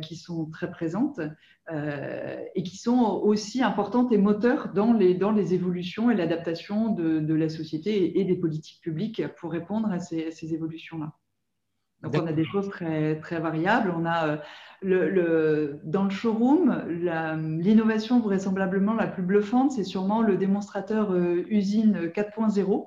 qui 0.00 0.16
sont 0.16 0.46
très 0.46 0.70
présentes. 0.70 1.20
Euh, 1.72 2.44
et 2.54 2.62
qui 2.62 2.76
sont 2.76 3.20
aussi 3.24 3.60
importantes 3.60 4.12
et 4.12 4.18
moteurs 4.18 4.72
dans 4.72 4.92
les, 4.92 5.14
dans 5.14 5.32
les 5.32 5.52
évolutions 5.52 6.12
et 6.12 6.14
l'adaptation 6.14 6.90
de, 6.90 7.34
la 7.34 7.48
société 7.48 8.20
et 8.20 8.24
des 8.24 8.36
politiques 8.36 8.80
publiques 8.80 9.26
pour 9.40 9.50
répondre 9.50 9.90
à 9.90 9.98
ces, 9.98 10.54
évolutions-là. 10.54 11.12
Donc 12.04 12.22
on 12.22 12.26
a 12.28 12.32
des 12.32 12.44
choses 12.44 12.68
très, 12.68 13.18
très 13.18 13.40
variables. 13.40 13.92
On 13.98 14.06
a 14.06 14.42
dans 14.82 16.04
le 16.04 16.10
showroom, 16.10 16.84
l'innovation 17.60 18.20
vraisemblablement 18.20 18.94
la 18.94 19.08
plus 19.08 19.24
bluffante, 19.24 19.72
c'est 19.72 19.82
sûrement 19.82 20.22
le 20.22 20.36
démonstrateur 20.36 21.16
usine 21.16 22.12
4.0 22.14 22.86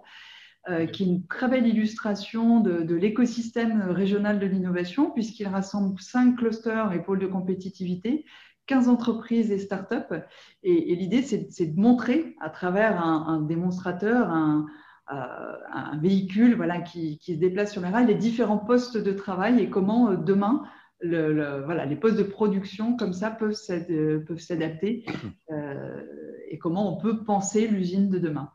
euh, 0.67 0.85
qui 0.85 1.03
est 1.03 1.05
une 1.05 1.25
très 1.25 1.47
belle 1.47 1.67
illustration 1.67 2.59
de, 2.59 2.95
l'écosystème 2.95 3.81
régional 3.89 4.39
de 4.39 4.45
l'innovation, 4.45 5.11
puisqu'il 5.11 5.47
rassemble 5.47 5.99
cinq 6.01 6.37
clusters 6.37 6.91
et 6.91 7.01
pôles 7.01 7.19
de 7.19 7.27
compétitivité, 7.27 8.25
15 8.67 8.89
entreprises 8.89 9.51
et 9.51 9.57
startups. 9.57 10.15
Et, 10.63 10.91
et 10.91 10.95
l'idée, 10.95 11.21
c'est 11.23 11.65
de 11.65 11.79
montrer 11.79 12.35
à 12.41 12.49
travers 12.49 13.03
un, 13.03 13.41
démonstrateur, 13.41 14.29
un, 14.29 14.67
euh, 15.11 15.55
un, 15.73 15.97
véhicule 15.97 16.55
voilà, 16.55 16.81
qui, 16.81 17.17
qui, 17.17 17.33
se 17.33 17.39
déplace 17.39 17.71
sur 17.71 17.81
les 17.81 17.89
rails, 17.89 18.05
les 18.05 18.13
différents 18.13 18.59
postes 18.59 18.95
de 18.95 19.11
travail 19.11 19.59
et 19.59 19.69
comment 19.69 20.11
euh, 20.11 20.15
demain, 20.17 20.63
le, 20.99 21.63
voilà, 21.65 21.85
les 21.85 21.95
postes 21.95 22.17
de 22.17 22.23
production 22.23 22.95
comme 22.95 23.13
ça 23.13 23.31
peuvent 23.31 23.53
s'adapter 23.53 25.05
euh, 25.51 26.03
et 26.49 26.59
comment 26.59 26.95
on 26.95 27.01
peut 27.01 27.23
penser 27.23 27.67
l'usine 27.67 28.09
de 28.09 28.19
demain. 28.19 28.51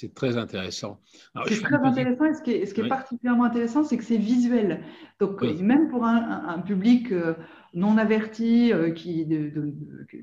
C'est 0.00 0.14
très 0.14 0.36
intéressant. 0.36 1.00
C'est 1.48 1.60
très 1.60 1.74
intéressant 1.74 2.26
et 2.26 2.34
ce 2.34 2.40
qui 2.40 2.52
est, 2.52 2.66
ce 2.66 2.72
qui 2.72 2.82
est 2.82 2.88
particulièrement 2.88 3.42
intéressant, 3.42 3.82
c'est 3.82 3.96
que 3.96 4.04
c'est 4.04 4.16
visuel. 4.16 4.84
Donc, 5.18 5.42
même 5.42 5.88
pour 5.88 6.04
un, 6.04 6.60
public 6.60 7.10
euh, 7.10 7.34
non 7.74 7.98
averti, 7.98 8.72
euh, 8.72 8.92
qui, 8.92 9.26
des 9.26 9.52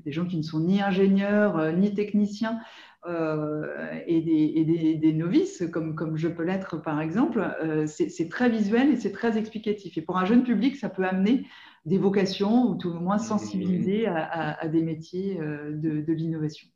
gens 0.06 0.24
qui 0.24 0.38
ne 0.38 0.42
sont 0.42 0.60
ni 0.60 0.80
ingénieurs, 0.80 1.58
euh, 1.58 1.72
ni 1.72 1.92
techniciens, 1.92 2.58
et, 3.06 4.20
des, 4.22 4.96
des, 4.96 5.12
novices, 5.12 5.62
comme, 5.70 5.94
comme 5.94 6.16
je 6.16 6.26
peux 6.26 6.42
l'être 6.42 6.82
par 6.82 7.00
exemple, 7.00 7.40
c'est 7.86 8.28
très 8.28 8.48
visuel 8.48 8.90
et 8.90 8.96
c'est 8.96 9.12
très 9.12 9.38
explicatif. 9.38 9.96
Et 9.96 10.02
pour 10.02 10.16
un 10.16 10.24
jeune 10.24 10.42
public, 10.42 10.74
ça 10.74 10.88
peut 10.88 11.04
amener 11.04 11.46
des 11.84 11.98
vocations 11.98 12.64
ou 12.64 12.74
tout 12.74 12.88
au 12.88 12.98
moins 12.98 13.18
sensibiliser 13.18 14.08
à, 14.08 14.58
à 14.58 14.66
des 14.66 14.82
métiers 14.82 15.38
de, 15.38 16.00
de 16.00 16.12
l'innovation. 16.12 16.66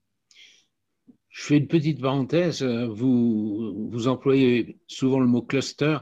Je 1.30 1.42
fais 1.44 1.56
une 1.56 1.68
petite 1.68 2.00
parenthèse. 2.00 2.62
Vous, 2.62 3.88
vous 3.90 4.08
employez 4.08 4.78
souvent 4.86 5.20
le 5.20 5.26
mot 5.26 5.42
cluster 5.42 5.98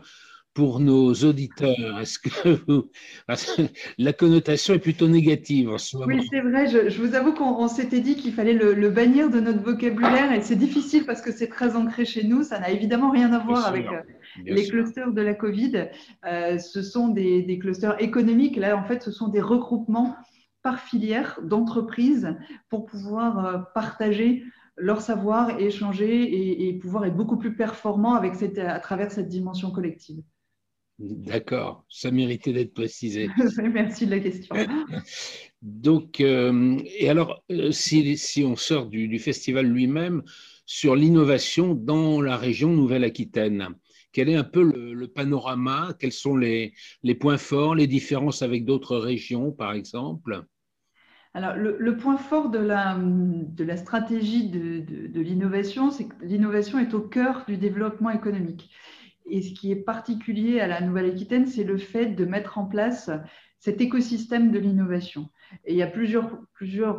pour 0.59 0.81
nos 0.81 1.15
auditeurs. 1.15 2.01
Est-ce 2.01 2.19
que 2.19 2.89
la 3.99 4.13
connotation 4.13 4.75
est 4.75 4.81
plutôt 4.81 5.07
négative 5.07 5.71
en 5.71 5.79
ce 5.79 5.97
moment 5.97 6.09
Oui, 6.09 6.27
c'est 6.29 6.41
vrai. 6.41 6.67
Je, 6.67 7.01
vous 7.01 7.15
avoue 7.15 7.33
qu'on 7.33 7.69
s'était 7.69 8.01
dit 8.01 8.17
qu'il 8.17 8.33
fallait 8.33 8.55
le, 8.55 8.89
bannir 8.91 9.31
de 9.31 9.39
notre 9.39 9.63
vocabulaire 9.63 10.33
et 10.33 10.41
c'est 10.41 10.57
difficile 10.57 11.07
parce 11.07 11.23
que 11.23 11.31
c'est 11.31 11.47
très 11.47 11.77
ancré 11.77 12.05
chez 12.05 12.25
nous. 12.25 12.43
Ça 12.43 12.59
n'a 12.59 12.71
évidemment 12.71 13.13
rien 13.13 13.33
à 13.33 13.39
voir 13.39 13.69
avec 13.69 13.87
euh, 13.87 14.01
les 14.45 14.67
clusters 14.67 15.13
de 15.13 15.23
la 15.23 15.35
Covid. 15.35 15.91
Euh, 16.27 16.59
ce 16.59 16.83
sont 16.83 17.07
des, 17.07 17.43
des 17.43 17.61
clusters 17.61 18.03
économiques. 18.03 18.57
Là, 18.57 18.77
en 18.77 18.83
fait, 18.83 19.01
ce 19.01 19.13
sont 19.13 19.29
des 19.29 19.41
regroupements 19.41 20.17
par 20.65 20.81
filière 20.81 21.39
d'entreprises 21.45 22.35
pour 22.69 22.85
pouvoir 22.85 23.47
euh, 23.47 23.59
partager 23.75 24.43
leur 24.79 25.01
savoir, 25.01 25.59
échanger 25.61 26.69
et, 26.69 26.73
pouvoir 26.75 27.05
être 27.05 27.17
beaucoup 27.17 27.37
plus 27.37 27.55
performant 27.55 28.15
avec 28.15 28.35
cette, 28.35 28.59
à 28.59 28.79
travers 28.81 29.11
cette 29.11 29.29
dimension 29.29 29.71
collective. 29.71 30.23
D'accord, 30.99 31.85
ça 31.89 32.11
méritait 32.11 32.53
d'être 32.53 32.75
précisé. 32.75 33.29
Merci 33.73 34.07
de 34.07 34.11
la 34.11 34.19
question. 34.19 34.57
Donc, 35.63 36.21
euh, 36.21 36.79
et 36.99 37.09
alors, 37.09 37.43
euh, 37.51 37.71
si, 37.71 38.17
si, 38.17 38.45
on 38.45 38.57
sort 38.57 38.87
du, 38.87 39.19
festival 39.19 39.67
lui-même 39.67 40.23
sur 40.67 40.97
l'innovation 40.97 41.75
dans 41.75 42.21
la 42.21 42.37
région 42.37 42.73
Nouvelle-Aquitaine, 42.73 43.69
quel 44.13 44.29
est 44.29 44.35
un 44.35 44.45
peu 44.45 44.63
le, 44.63 45.07
panorama? 45.07 45.95
Quels 46.01 46.13
sont 46.13 46.37
les, 46.37 46.75
les, 47.05 47.15
points 47.15 47.39
forts, 47.39 47.77
les 47.77 47.87
différences 47.87 48.43
avec 48.43 48.65
d'autres 48.65 48.97
régions, 48.97 49.53
par 49.53 49.73
exemple? 49.73 50.45
Alors, 51.35 51.55
le, 51.57 51.97
point 51.97 52.17
fort 52.17 52.49
de 52.51 52.59
la, 52.59 53.77
stratégie 53.77 54.49
de, 54.49 55.21
l'innovation, 55.21 55.91
c'est 55.91 56.09
que 56.09 56.25
l'innovation 56.25 56.79
est 56.79 56.95
au 56.95 57.01
cœur 57.01 57.45
du 57.47 57.57
développement 57.57 58.11
économique. 58.11 58.71
Et 59.27 59.43
ce 59.43 59.53
qui 59.53 59.71
est 59.71 59.77
particulier 59.77 60.61
à 60.61 60.67
la 60.67 60.81
Nouvelle-Aquitaine, 60.81 61.47
c'est 61.47 61.65
le 61.65 61.77
fait 61.77 62.07
de 62.07 62.25
mettre 62.25 62.57
en 62.57 62.65
place 62.65 63.11
cet 63.59 63.81
écosystème 63.81 64.51
de 64.51 64.59
l'innovation. 64.59 65.29
Et 65.65 65.73
il 65.75 65.79
y 65.79 65.83
a 65.83 65.87
plusieurs, 65.87 66.33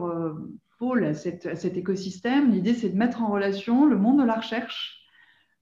euh, 0.05 0.33
pôles 0.77 1.05
à, 1.05 1.13
cet 1.13 1.77
écosystème. 1.77 2.51
L'idée, 2.51 2.75
c'est 2.75 2.89
de 2.89 2.97
mettre 2.97 3.23
en 3.23 3.31
relation 3.31 3.85
le 3.85 3.97
monde 3.97 4.19
de 4.19 4.25
la 4.25 4.35
recherche, 4.35 5.01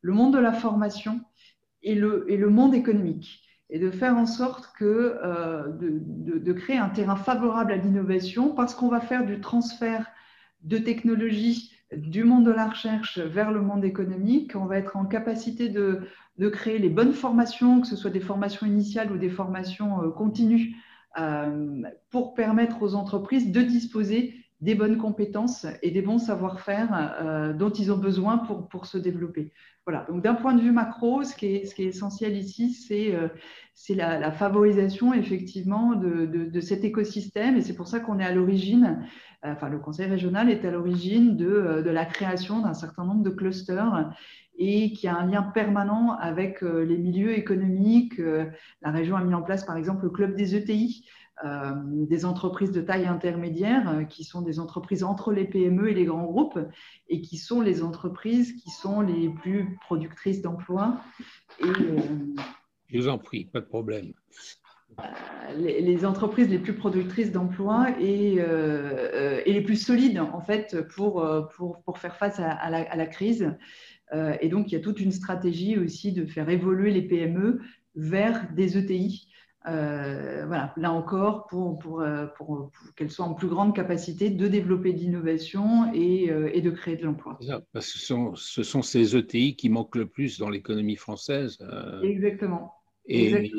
le 0.01 0.13
monde 0.13 0.33
de 0.33 0.39
la 0.39 0.53
formation 0.53 1.21
et 1.81 1.95
le 1.95 2.49
monde 2.49 2.75
économique 2.75 3.46
et 3.69 3.79
de 3.79 3.91
faire 3.91 4.17
en 4.17 4.25
sorte 4.25 4.69
euh, 4.81 5.67
de, 5.69 6.53
créer 6.53 6.77
un 6.77 6.89
terrain 6.89 7.15
favorable 7.15 7.73
à 7.73 7.77
l'innovation 7.77 8.53
parce 8.53 8.73
qu'on 8.73 8.87
va 8.87 9.01
faire 9.01 9.25
du 9.25 9.41
transfert 9.41 10.07
de 10.63 10.77
technologie 10.77 11.73
du 11.93 12.23
monde 12.23 12.45
de 12.45 12.51
la 12.51 12.67
recherche 12.67 13.19
vers 13.19 13.51
le 13.51 13.61
monde 13.61 13.85
économique. 13.85 14.55
On 14.55 14.65
va 14.65 14.77
être 14.77 14.97
en 14.97 15.05
capacité 15.05 15.69
de, 15.69 16.01
de 16.37 16.49
créer 16.49 16.79
les 16.79 16.89
bonnes 16.89 17.13
formations, 17.13 17.81
que 17.81 17.87
ce 17.87 17.95
soit 17.95 18.11
des 18.11 18.19
formations 18.19 18.65
initiales 18.65 19.11
ou 19.11 19.17
des 19.17 19.29
formations 19.29 20.03
euh, 20.03 20.09
continues, 20.09 20.75
euh, 21.19 21.81
pour 22.11 22.35
permettre 22.35 22.83
aux 22.83 22.95
entreprises 22.95 23.51
de 23.51 23.61
disposer 23.61 24.35
des 24.61 24.75
bonnes 24.75 24.97
compétences 24.97 25.67
et 25.83 25.91
des 25.91 26.01
bons 26.01 26.17
savoir-faire 26.17 27.17
euh, 27.21 27.53
dont 27.53 27.69
ils 27.69 27.91
ont 27.91 27.97
besoin 27.97 28.39
pour, 28.39 28.67
pour 28.67 28.85
se 28.85 28.97
développer. 28.97 29.53
Voilà, 29.87 30.05
donc 30.09 30.21
d'un 30.21 30.33
point 30.33 30.53
de 30.53 30.59
vue 30.59 30.73
macro, 30.73 31.23
ce 31.23 31.33
qui 31.33 31.45
est, 31.45 31.65
ce 31.65 31.73
qui 31.73 31.83
est 31.83 31.87
essentiel 31.87 32.35
ici, 32.35 32.73
c'est 32.73 33.15
euh, 33.15 33.29
la, 33.95 34.31
favorisation 34.33 35.13
effectivement 35.13 35.95
de, 35.95 36.25
de, 36.25 36.43
de, 36.43 36.59
cet 36.59 36.83
écosystème 36.83 37.55
et 37.55 37.61
c'est 37.61 37.73
pour 37.73 37.87
ça 37.87 38.01
qu'on 38.01 38.19
est 38.19 38.25
à 38.25 38.33
l'origine, 38.33 39.07
euh, 39.45 39.53
enfin 39.53 39.69
le 39.69 39.79
conseil 39.79 40.07
régional 40.07 40.49
est 40.49 40.65
à 40.65 40.71
l'origine 40.71 41.37
de, 41.37 41.47
euh, 41.47 41.81
de, 41.81 41.89
la 41.89 42.03
création 42.03 42.59
d'un 42.59 42.73
certain 42.73 43.05
nombre 43.05 43.23
de 43.23 43.29
clusters 43.29 44.11
et 44.57 44.91
qui 44.91 45.07
a 45.07 45.15
un 45.15 45.25
lien 45.25 45.41
permanent 45.41 46.17
avec 46.19 46.63
les 46.63 46.97
milieux 46.97 47.37
économiques. 47.37 48.19
La 48.81 48.89
région 48.89 49.15
a 49.15 49.23
mis 49.23 49.35
en 49.35 49.43
place 49.43 49.63
par 49.63 49.77
exemple 49.77 50.03
le 50.03 50.09
club 50.09 50.35
des 50.35 50.55
ETI, 50.55 51.07
euh, 51.45 51.71
des 51.83 52.25
entreprises 52.25 52.71
de 52.71 52.81
taille 52.81 53.05
intermédiaire, 53.05 53.89
euh, 53.89 54.03
qui 54.05 54.23
sont 54.23 54.41
des 54.41 54.59
entreprises 54.59 55.03
entre 55.03 55.31
les 55.31 55.45
PME 55.45 55.91
et 55.91 55.93
les 55.93 56.05
grands 56.05 56.25
groupes, 56.25 56.57
et 57.09 57.21
qui 57.21 57.37
sont 57.37 57.61
les 57.61 57.83
entreprises 57.83 58.53
qui 58.53 58.71
sont 58.71 59.01
les 59.01 59.29
plus 59.29 59.77
productrices 59.81 60.41
d'emplois. 60.41 60.99
Et, 61.59 61.65
euh, 61.65 61.99
Je 62.87 62.97
vous 62.97 63.07
en 63.07 63.19
prie, 63.19 63.45
pas 63.45 63.59
de 63.61 63.67
problème. 63.67 64.13
Les, 65.59 66.05
entreprises 66.05 66.49
les 66.49 66.57
plus 66.57 66.73
productrices 66.73 67.31
d'emplois 67.31 67.87
et, 67.99 68.37
et, 68.37 69.53
les 69.53 69.61
plus 69.61 69.75
solides, 69.75 70.19
en 70.19 70.41
fait, 70.41 70.87
pour, 70.95 71.23
pour, 71.55 71.83
pour 71.83 71.99
faire 71.99 72.15
face 72.15 72.39
à, 72.39 72.69
la, 72.71 72.79
à 72.79 72.95
la, 72.95 73.05
crise. 73.05 73.53
et 74.41 74.49
donc, 74.49 74.71
il 74.71 74.73
y 74.73 74.75
a 74.75 74.79
toute 74.79 74.99
une 74.99 75.11
stratégie 75.11 75.77
aussi 75.77 76.13
de 76.13 76.25
faire 76.25 76.49
évoluer 76.49 76.89
les 76.89 77.03
PME 77.03 77.61
vers 77.95 78.51
des 78.53 78.75
ETI 78.75 79.27
euh, 79.67 80.45
voilà, 80.47 80.73
là 80.77 80.91
encore, 80.91 81.47
pour, 81.47 81.77
pour, 81.79 82.01
euh, 82.01 82.25
pour, 82.37 82.71
qu'elles 82.95 83.11
soient 83.11 83.25
en 83.25 83.33
plus 83.33 83.47
grande 83.47 83.75
capacité 83.75 84.29
de 84.29 84.47
développer 84.47 84.93
de 84.93 84.99
l'innovation 84.99 85.91
et, 85.93 86.29
euh, 86.29 86.49
et, 86.53 86.61
de 86.61 86.71
créer 86.71 86.95
de 86.95 87.05
l'emploi. 87.05 87.37
Parce 87.73 87.91
que 87.91 87.99
ce 87.99 88.05
sont, 88.05 88.35
ce 88.35 88.63
sont, 88.63 88.81
ces 88.81 89.15
ETI 89.15 89.55
qui 89.55 89.69
manquent 89.69 89.95
le 89.95 90.07
plus 90.07 90.39
dans 90.39 90.49
l'économie 90.49 90.95
française. 90.95 91.57
Exactement 92.03 92.73
et, 93.07 93.51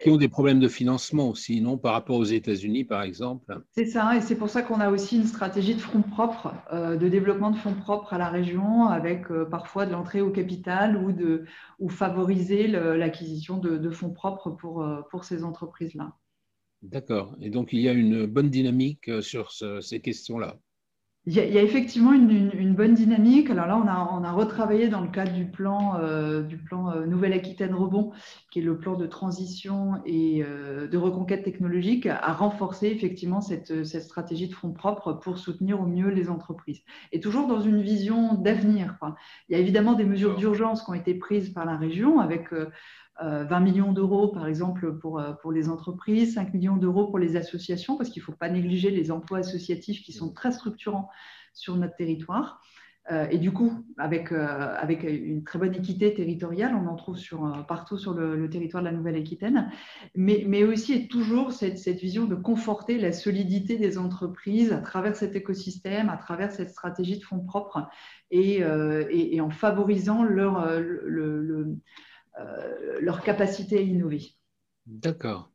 qui 0.00 0.10
ont 0.10 0.16
des 0.16 0.28
problèmes 0.28 0.60
de 0.60 0.68
financement 0.68 1.30
aussi, 1.30 1.60
non 1.60 1.78
Par 1.78 1.92
rapport 1.92 2.16
aux 2.16 2.24
États-Unis, 2.24 2.84
par 2.84 3.02
exemple. 3.02 3.60
C'est 3.72 3.86
ça, 3.86 4.16
et 4.16 4.20
c'est 4.20 4.36
pour 4.36 4.48
ça 4.48 4.62
qu'on 4.62 4.80
a 4.80 4.90
aussi 4.90 5.16
une 5.16 5.26
stratégie 5.26 5.74
de 5.74 5.80
fonds 5.80 6.02
propres, 6.02 6.54
euh, 6.72 6.96
de 6.96 7.08
développement 7.08 7.50
de 7.50 7.56
fonds 7.56 7.74
propres 7.74 8.12
à 8.14 8.18
la 8.18 8.28
région, 8.28 8.86
avec 8.86 9.30
euh, 9.30 9.44
parfois 9.44 9.86
de 9.86 9.92
l'entrée 9.92 10.20
au 10.20 10.30
capital 10.30 10.96
ou, 10.96 11.12
de, 11.12 11.44
ou 11.78 11.88
favoriser 11.88 12.66
l'acquisition 12.68 13.58
de, 13.58 13.76
de, 13.78 13.90
fonds 13.90 14.12
propres 14.12 14.50
pour, 14.50 14.82
euh, 14.82 15.02
pour 15.10 15.24
ces 15.24 15.44
entreprises-là. 15.44 16.12
D'accord. 16.82 17.34
Et 17.40 17.50
donc, 17.50 17.72
il 17.72 17.80
y 17.80 17.88
a 17.88 17.92
une 17.92 18.26
bonne 18.26 18.50
dynamique 18.50 19.10
sur 19.22 19.50
ces 19.50 20.00
questions-là. 20.00 20.58
Il 21.26 21.32
y, 21.32 21.40
a, 21.40 21.62
effectivement 21.62 22.12
une, 22.12 22.74
bonne 22.74 22.92
dynamique. 22.92 23.48
Alors 23.48 23.66
là, 23.66 23.78
on 23.78 23.88
a, 23.88 24.10
on 24.12 24.24
a 24.24 24.32
retravaillé 24.32 24.88
dans 24.88 25.00
le 25.00 25.08
cadre 25.08 25.32
du 25.32 25.46
plan, 25.46 25.98
euh, 25.98 26.42
du 26.42 26.58
plan 26.58 26.90
euh, 26.90 27.06
Nouvelle-Aquitaine 27.06 27.74
Rebond, 27.74 28.12
qui 28.50 28.58
est 28.58 28.62
le 28.62 28.76
plan 28.76 28.94
de 28.94 29.06
transition 29.06 30.02
et 30.04 30.42
euh, 30.44 30.86
de 30.86 30.98
reconquête 30.98 31.42
technologique, 31.42 32.04
à 32.04 32.34
renforcer 32.34 32.88
effectivement 32.88 33.40
cette, 33.40 33.86
cette, 33.86 34.02
stratégie 34.02 34.48
de 34.48 34.52
fonds 34.52 34.72
propres 34.72 35.14
pour 35.14 35.38
soutenir 35.38 35.80
au 35.80 35.86
mieux 35.86 36.10
les 36.10 36.28
entreprises. 36.28 36.82
Et 37.10 37.20
toujours 37.20 37.46
dans 37.46 37.62
une 37.62 37.80
vision 37.80 38.34
d'avenir. 38.34 38.98
Il 39.48 39.54
y 39.54 39.54
a 39.56 39.60
évidemment 39.60 39.94
des 39.94 40.04
mesures 40.04 40.36
d'urgence 40.36 40.82
qui 40.82 40.90
ont 40.90 40.94
été 40.94 41.14
prises 41.14 41.48
par 41.48 41.64
la 41.64 41.78
région 41.78 42.20
avec 42.20 42.50
20 43.20 43.60
millions 43.60 43.92
d'euros, 43.92 44.28
par 44.28 44.46
exemple, 44.46 44.98
pour, 44.98 45.22
pour 45.40 45.52
les 45.52 45.68
entreprises, 45.68 46.34
5 46.34 46.54
millions 46.54 46.76
d'euros 46.76 47.06
pour 47.06 47.18
les 47.18 47.36
associations, 47.36 47.96
parce 47.96 48.10
qu'il 48.10 48.20
ne 48.20 48.24
faut 48.24 48.32
pas 48.32 48.48
négliger 48.48 48.90
les 48.90 49.10
emplois 49.10 49.38
associatifs 49.38 50.02
qui 50.02 50.12
sont 50.12 50.32
très 50.32 50.52
structurants 50.52 51.08
sur 51.52 51.76
notre 51.76 51.94
territoire. 51.94 52.60
Euh, 53.12 53.26
et 53.30 53.36
du 53.36 53.52
coup, 53.52 53.84
avec, 53.98 54.32
euh, 54.32 54.74
avec 54.78 55.02
une 55.02 55.44
très 55.44 55.58
bonne 55.58 55.74
équité 55.74 56.14
territoriale, 56.14 56.74
on 56.74 56.86
en 56.86 56.96
trouve 56.96 57.18
sur, 57.18 57.44
euh, 57.44 57.62
partout 57.62 57.98
sur 57.98 58.14
le, 58.14 58.48
territoire 58.48 58.82
de 58.82 58.88
la 58.88 58.94
Nouvelle-Aquitaine, 58.94 59.70
mais, 60.14 60.44
mais, 60.46 60.64
aussi 60.64 60.94
et 60.94 61.08
toujours 61.08 61.52
cette, 61.52 61.78
cette, 61.78 62.00
vision 62.00 62.24
de 62.24 62.34
conforter 62.34 62.98
la 62.98 63.12
solidité 63.12 63.76
des 63.76 63.98
entreprises 63.98 64.72
à 64.72 64.78
travers 64.78 65.16
cet 65.16 65.36
écosystème, 65.36 66.08
à 66.08 66.16
travers 66.16 66.50
cette 66.50 66.70
stratégie 66.70 67.18
de 67.18 67.24
fonds 67.24 67.40
propres 67.40 67.86
et, 68.30 68.62
et, 69.10 69.40
en 69.40 69.50
favorisant 69.50 70.24
leur, 70.24 70.80
le, 70.80 71.76
leur 73.00 73.22
capacité 73.22 73.78
à 73.78 73.80
innover. 73.80 74.22
D'accord. 74.86 75.50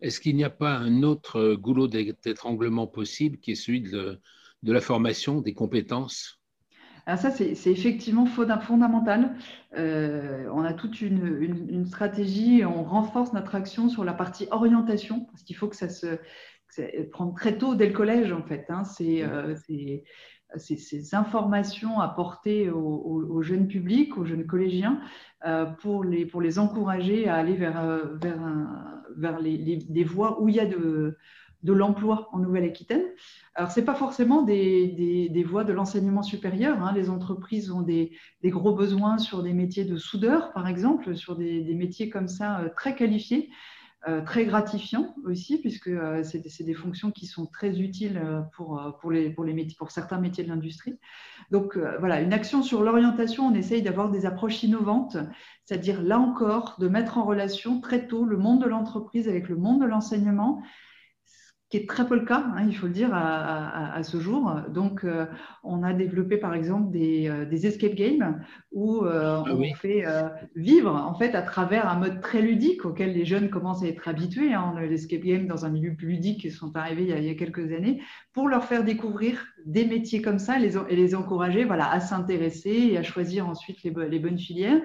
Est-ce 0.00 0.20
qu'il 0.20 0.36
n'y 0.36 0.44
a 0.44 0.50
pas 0.50 0.76
un 0.76 1.02
autre 1.02 1.54
goulot 1.54 1.88
d'étranglement 1.88 2.86
possible 2.86 3.38
qui 3.38 3.52
est 3.52 3.56
celui 3.56 3.82
de, 3.82 4.20
de 4.62 4.72
la 4.72 4.80
formation, 4.80 5.40
des 5.40 5.54
compétences? 5.54 6.40
Alors 7.06 7.20
ça, 7.20 7.30
c'est 7.30 7.70
effectivement 7.70 8.26
fondamental. 8.26 9.36
Euh, 9.76 10.50
on 10.52 10.62
a 10.62 10.72
toute 10.72 11.00
une, 11.00 11.86
stratégie, 11.86 12.64
on 12.64 12.82
renforce 12.82 13.32
notre 13.32 13.54
action 13.54 13.88
sur 13.88 14.04
la 14.04 14.12
partie 14.12 14.48
orientation, 14.50 15.24
parce 15.26 15.44
qu'il 15.44 15.54
faut 15.54 15.68
que 15.68 15.76
ça 15.76 15.88
se 15.88 16.18
prenne 17.12 17.32
très 17.34 17.58
tôt 17.58 17.76
dès 17.76 17.86
le 17.86 17.92
collège, 17.92 18.32
en 18.32 18.42
fait. 18.42 18.66
Hein. 18.70 18.82
Euh, 19.00 19.54
ces 20.56 21.14
informations 21.14 22.00
apportées 22.00 22.70
aux, 22.70 23.42
jeunes 23.42 23.68
publics, 23.68 24.16
aux 24.16 24.24
jeunes 24.24 24.46
collégiens, 24.46 25.00
euh, 25.46 25.66
pour, 25.66 26.04
les, 26.04 26.24
pour 26.24 26.40
les 26.40 26.58
encourager 26.58 27.28
à 27.28 27.36
aller 27.36 27.54
vers, 27.54 27.82
vers, 28.14 28.40
vers 29.16 29.40
les, 29.40 29.76
des 29.76 30.04
voies 30.04 30.40
où 30.40 30.48
il 30.48 30.54
y 30.54 30.60
a 30.60 30.66
de 30.66 31.16
de 31.66 31.72
l'emploi 31.72 32.28
en 32.32 32.38
Nouvelle-Aquitaine. 32.38 33.02
Alors, 33.54 33.70
ce 33.70 33.80
n'est 33.80 33.86
pas 33.86 33.94
forcément 33.94 34.42
des, 34.42 35.28
des, 35.30 35.44
voies 35.44 35.64
de 35.64 35.72
l'enseignement 35.72 36.22
supérieur. 36.22 36.82
Hein. 36.82 36.92
Les 36.94 37.10
entreprises 37.10 37.70
ont 37.70 37.82
des, 37.82 38.12
des, 38.42 38.50
gros 38.50 38.74
besoins 38.74 39.18
sur 39.18 39.42
des 39.42 39.52
métiers 39.52 39.84
de 39.84 39.96
soudeur, 39.96 40.52
par 40.52 40.68
exemple, 40.68 41.16
sur 41.16 41.36
des, 41.36 41.74
métiers 41.74 42.08
comme 42.08 42.28
ça 42.28 42.60
euh, 42.60 42.68
très 42.74 42.94
qualifiés, 42.94 43.48
euh, 43.48 43.52
très 44.24 44.44
gratifiants 44.44 45.14
aussi, 45.24 45.58
puisque 45.58 45.88
euh, 45.88 46.22
c'est 46.22 46.64
des 46.64 46.74
fonctions 46.74 47.10
qui 47.10 47.26
sont 47.26 47.46
très 47.46 47.80
utiles 47.80 48.20
pour, 48.54 48.98
pour, 49.00 49.12
pour 49.78 49.90
certains 49.90 50.18
métiers 50.18 50.44
de 50.44 50.48
l'industrie. 50.48 50.98
Donc, 51.50 51.78
voilà, 51.98 52.20
une 52.20 52.32
action 52.32 52.62
sur 52.62 52.82
l'orientation, 52.82 53.46
on 53.46 53.54
essaye 53.54 53.82
d'avoir 53.82 54.10
des 54.10 54.26
approches 54.26 54.62
innovantes, 54.62 55.16
c'est-à-dire 55.64 56.02
là 56.02 56.18
encore, 56.18 56.76
de 56.80 56.88
mettre 56.88 57.18
en 57.18 57.24
relation 57.24 57.80
très 57.80 58.06
tôt 58.06 58.24
le 58.24 58.36
monde 58.36 58.62
de 58.62 58.68
l'entreprise 58.68 59.28
avec 59.28 59.48
le 59.48 59.56
monde 59.56 59.80
de 59.80 59.86
l'enseignement 59.86 60.62
qui 61.68 61.78
est 61.78 61.88
très 61.88 62.06
peu 62.06 62.14
le 62.14 62.24
cas, 62.24 62.44
hein, 62.54 62.64
il 62.68 62.76
faut 62.76 62.86
le 62.86 62.92
dire, 62.92 63.10
à, 63.12 64.00
ce 64.04 64.20
jour. 64.20 64.54
Donc, 64.68 65.04
euh, 65.04 65.26
on 65.64 65.82
a 65.82 65.92
développé 65.92 66.36
par 66.36 66.54
exemple 66.54 66.92
des, 66.92 67.28
euh, 67.28 67.50
escape 67.50 67.94
games 67.94 68.44
où 68.70 69.04
euh, 69.04 69.42
ah 69.44 69.44
on 69.48 69.74
fait 69.74 70.04
vivre 70.54 70.94
en 70.94 71.14
fait 71.18 71.34
à 71.34 71.42
travers 71.42 71.88
un 71.88 71.98
mode 71.98 72.20
très 72.20 72.40
ludique 72.40 72.84
auquel 72.84 73.14
les 73.14 73.24
jeunes 73.24 73.50
commencent 73.50 73.82
à 73.82 73.88
être 73.88 74.06
habitués. 74.06 74.52
Hein. 74.52 74.72
On 74.74 74.76
a 74.76 74.82
l'escape 74.82 75.22
game 75.22 75.46
dans 75.46 75.64
un 75.64 75.70
milieu 75.70 75.94
plus 75.94 76.08
ludique 76.08 76.42
qui 76.42 76.50
sont 76.50 76.76
arrivés 76.76 77.02
il 77.02 77.24
y, 77.24 77.30
a, 77.30 77.34
quelques 77.34 77.72
années 77.72 78.00
pour 78.32 78.48
leur 78.48 78.64
faire 78.64 78.84
découvrir 78.84 79.44
des 79.64 79.86
métiers 79.86 80.22
comme 80.22 80.38
ça 80.38 80.58
et 80.58 80.62
les, 80.62 80.76
et 80.88 80.94
les 80.94 81.14
encourager 81.16 81.64
voilà, 81.64 81.90
à 81.90 81.98
s'intéresser 81.98 82.90
et 82.92 82.98
à 82.98 83.02
choisir 83.02 83.48
ensuite 83.48 83.82
les, 83.82 83.92
les 84.08 84.18
bonnes 84.20 84.38
filières 84.38 84.80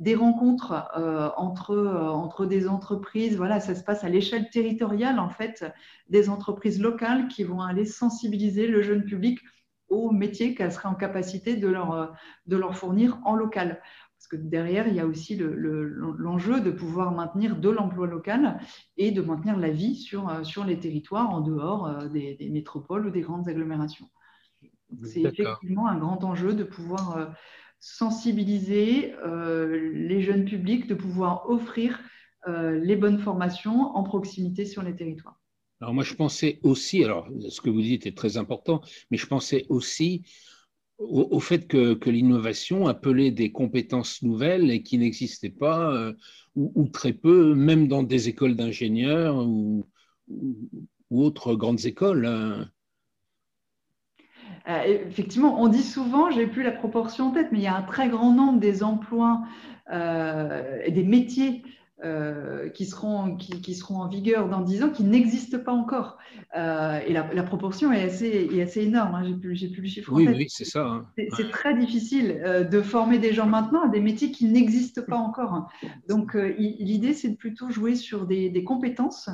des 0.00 0.14
rencontres 0.14 0.88
euh, 0.96 1.28
entre, 1.36 1.72
euh, 1.72 2.08
entre 2.08 2.46
des 2.46 2.66
entreprises. 2.66 3.36
Voilà, 3.36 3.60
ça 3.60 3.74
se 3.74 3.84
passe 3.84 4.02
à 4.02 4.08
l'échelle 4.08 4.48
territoriale, 4.50 5.20
en 5.20 5.28
fait, 5.28 5.64
des 6.08 6.30
entreprises 6.30 6.80
locales 6.80 7.28
qui 7.28 7.44
vont 7.44 7.60
aller 7.60 7.84
sensibiliser 7.84 8.66
le 8.66 8.80
jeune 8.80 9.04
public 9.04 9.38
aux 9.88 10.10
métiers 10.10 10.54
qu'elles 10.54 10.72
seraient 10.72 10.88
en 10.88 10.94
capacité 10.94 11.56
de 11.56 11.68
leur, 11.68 11.92
euh, 11.92 12.06
de 12.46 12.56
leur 12.56 12.74
fournir 12.74 13.20
en 13.24 13.34
local. 13.34 13.82
Parce 14.16 14.28
que 14.28 14.36
derrière, 14.36 14.88
il 14.88 14.94
y 14.94 15.00
a 15.00 15.06
aussi 15.06 15.36
l'enjeu 15.36 16.54
le, 16.54 16.60
de 16.60 16.70
pouvoir 16.70 17.12
maintenir 17.12 17.56
de 17.56 17.68
l'emploi 17.70 18.06
local 18.06 18.58
et 18.96 19.12
de 19.12 19.22
maintenir 19.22 19.58
la 19.58 19.70
vie 19.70 19.96
sur, 19.96 20.44
sur 20.44 20.64
les 20.64 20.78
territoires 20.78 21.30
en 21.30 21.40
dehors 21.40 22.04
des, 22.10 22.34
des 22.34 22.50
métropoles 22.50 23.06
ou 23.06 23.10
des 23.10 23.22
grandes 23.22 23.48
agglomérations. 23.48 24.10
C'est 25.04 25.22
effectivement 25.22 25.88
un 25.88 25.96
grand 25.96 26.22
enjeu 26.22 26.52
de 26.52 26.64
pouvoir 26.64 27.30
sensibiliser 27.80 29.14
euh, 29.24 29.90
les 29.94 30.20
jeunes 30.20 30.44
publics, 30.44 30.86
de 30.86 30.94
pouvoir 30.94 31.48
offrir 31.48 31.98
euh, 32.46 32.78
les 32.78 32.96
bonnes 32.96 33.18
formations 33.18 33.96
en 33.96 34.02
proximité 34.02 34.66
sur 34.66 34.82
les 34.82 34.94
territoires. 34.94 35.40
Alors 35.80 35.94
moi, 35.94 36.04
je 36.04 36.14
pensais 36.14 36.60
aussi, 36.62 37.02
alors 37.02 37.26
ce 37.48 37.60
que 37.62 37.70
vous 37.70 37.80
dites 37.80 38.06
est 38.06 38.16
très 38.16 38.36
important, 38.36 38.82
mais 39.10 39.16
je 39.16 39.26
pensais 39.26 39.64
aussi 39.70 40.22
au, 40.98 41.40
fait 41.40 41.66
que, 41.66 42.10
l'innovation 42.10 42.86
appelait 42.86 43.30
des 43.30 43.50
compétences 43.50 44.22
nouvelles 44.22 44.70
et 44.70 44.82
qui 44.82 44.98
n'existaient 44.98 45.48
pas, 45.48 45.94
euh, 45.94 46.12
ou, 46.54 46.88
très 46.88 47.14
peu, 47.14 47.54
même 47.54 47.88
dans 47.88 48.02
des 48.02 48.28
écoles 48.28 48.54
d'ingénieurs 48.54 49.36
ou, 49.38 49.86
autres 51.10 51.54
grandes 51.54 51.86
écoles. 51.86 52.26
Hein. 52.26 52.70
Euh, 54.68 54.82
effectivement, 55.08 55.60
on 55.60 55.68
dit 55.68 55.82
souvent, 55.82 56.30
j'ai 56.30 56.46
plus 56.46 56.62
la 56.62 56.72
proportion 56.72 57.28
en 57.28 57.30
tête, 57.30 57.48
mais 57.52 57.58
il 57.58 57.64
y 57.64 57.68
a 57.68 57.76
un 57.76 57.82
très 57.82 58.08
grand 58.08 58.32
nombre 58.32 58.60
des 58.60 58.82
emplois 58.82 59.42
euh, 59.92 60.80
et 60.84 60.90
des 60.90 61.04
métiers 61.04 61.62
euh, 62.02 62.70
qui, 62.70 62.86
seront, 62.86 63.36
qui, 63.36 63.74
seront 63.74 64.00
en 64.00 64.08
vigueur 64.08 64.48
dans 64.48 64.62
10 64.62 64.84
ans 64.84 64.90
qui 64.90 65.04
n'existent 65.04 65.58
pas 65.58 65.72
encore. 65.72 66.18
et 66.54 67.12
la, 67.12 67.42
proportion 67.42 67.92
est 67.92 68.02
assez, 68.02 68.48
est 68.52 68.62
assez 68.62 68.82
énorme. 68.82 69.14
Hein. 69.14 69.24
J'ai 69.24 69.34
plus, 69.34 69.70
plus 69.70 69.82
le 69.82 69.88
chiffre. 69.88 70.12
Oui, 70.12 70.28
oui, 70.28 70.46
c'est 70.48 70.64
ça. 70.64 70.86
Hein. 70.86 71.06
C'est 71.36 71.50
très 71.50 71.76
difficile 71.76 72.66
de 72.70 72.82
former 72.82 73.18
des 73.18 73.32
gens 73.32 73.46
maintenant 73.46 73.82
à 73.82 73.88
des 73.88 74.00
métiers 74.00 74.30
qui 74.30 74.46
n'existent 74.46 75.02
pas 75.06 75.18
encore. 75.18 75.54
Hein. 75.54 75.66
Donc, 76.08 76.34
l'idée, 76.34 77.12
c'est 77.12 77.30
de 77.30 77.36
plutôt 77.36 77.70
jouer 77.70 77.96
sur 77.96 78.26
des, 78.26 78.50
des 78.50 78.64
compétences 78.64 79.30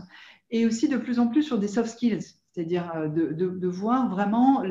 et 0.51 0.67
aussi 0.67 0.89
de 0.89 0.97
plus 0.97 1.19
en 1.19 1.27
plus 1.27 1.43
sur 1.43 1.59
des 1.59 1.69
soft 1.69 1.91
skills 1.91 2.37
c'est-à-dire 2.57 2.91
euh, 2.97 3.09
de, 3.09 3.69
voir 3.69 4.09
vraiment 4.09 4.63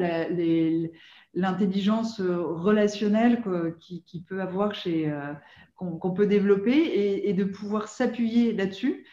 l'intelligence 1.33 2.19
euh, 2.19 2.41
relationnelle 2.41 3.43
qui, 3.79 4.25
peut 4.27 4.41
avoir 4.41 4.73
chez 4.73 5.11
euh, 5.11 5.33
qu'on 5.75 6.11
peut 6.11 6.25
développer 6.25 7.27
et, 7.27 7.33
de 7.33 7.43
pouvoir 7.43 7.87
s'appuyer 7.87 8.53
là-dessus 8.53 9.05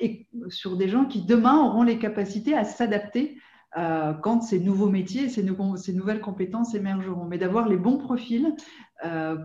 et 0.00 0.26
sur 0.48 0.76
des 0.76 0.88
gens 0.88 1.04
qui 1.04 1.22
demain 1.22 1.58
auront 1.58 1.84
les 1.84 1.98
capacités 1.98 2.54
à 2.54 2.64
s'adapter 2.64 3.38
quand 3.74 4.40
ces 4.40 4.58
nouveaux 4.58 4.88
métiers, 4.88 5.28
ces, 5.28 5.46
ces, 5.76 5.92
nouvelles 5.92 6.22
compétences 6.22 6.74
émergeront, 6.74 7.26
mais 7.26 7.36
d'avoir 7.38 7.68
les 7.68 7.76
bons 7.76 7.98
profils 7.98 8.56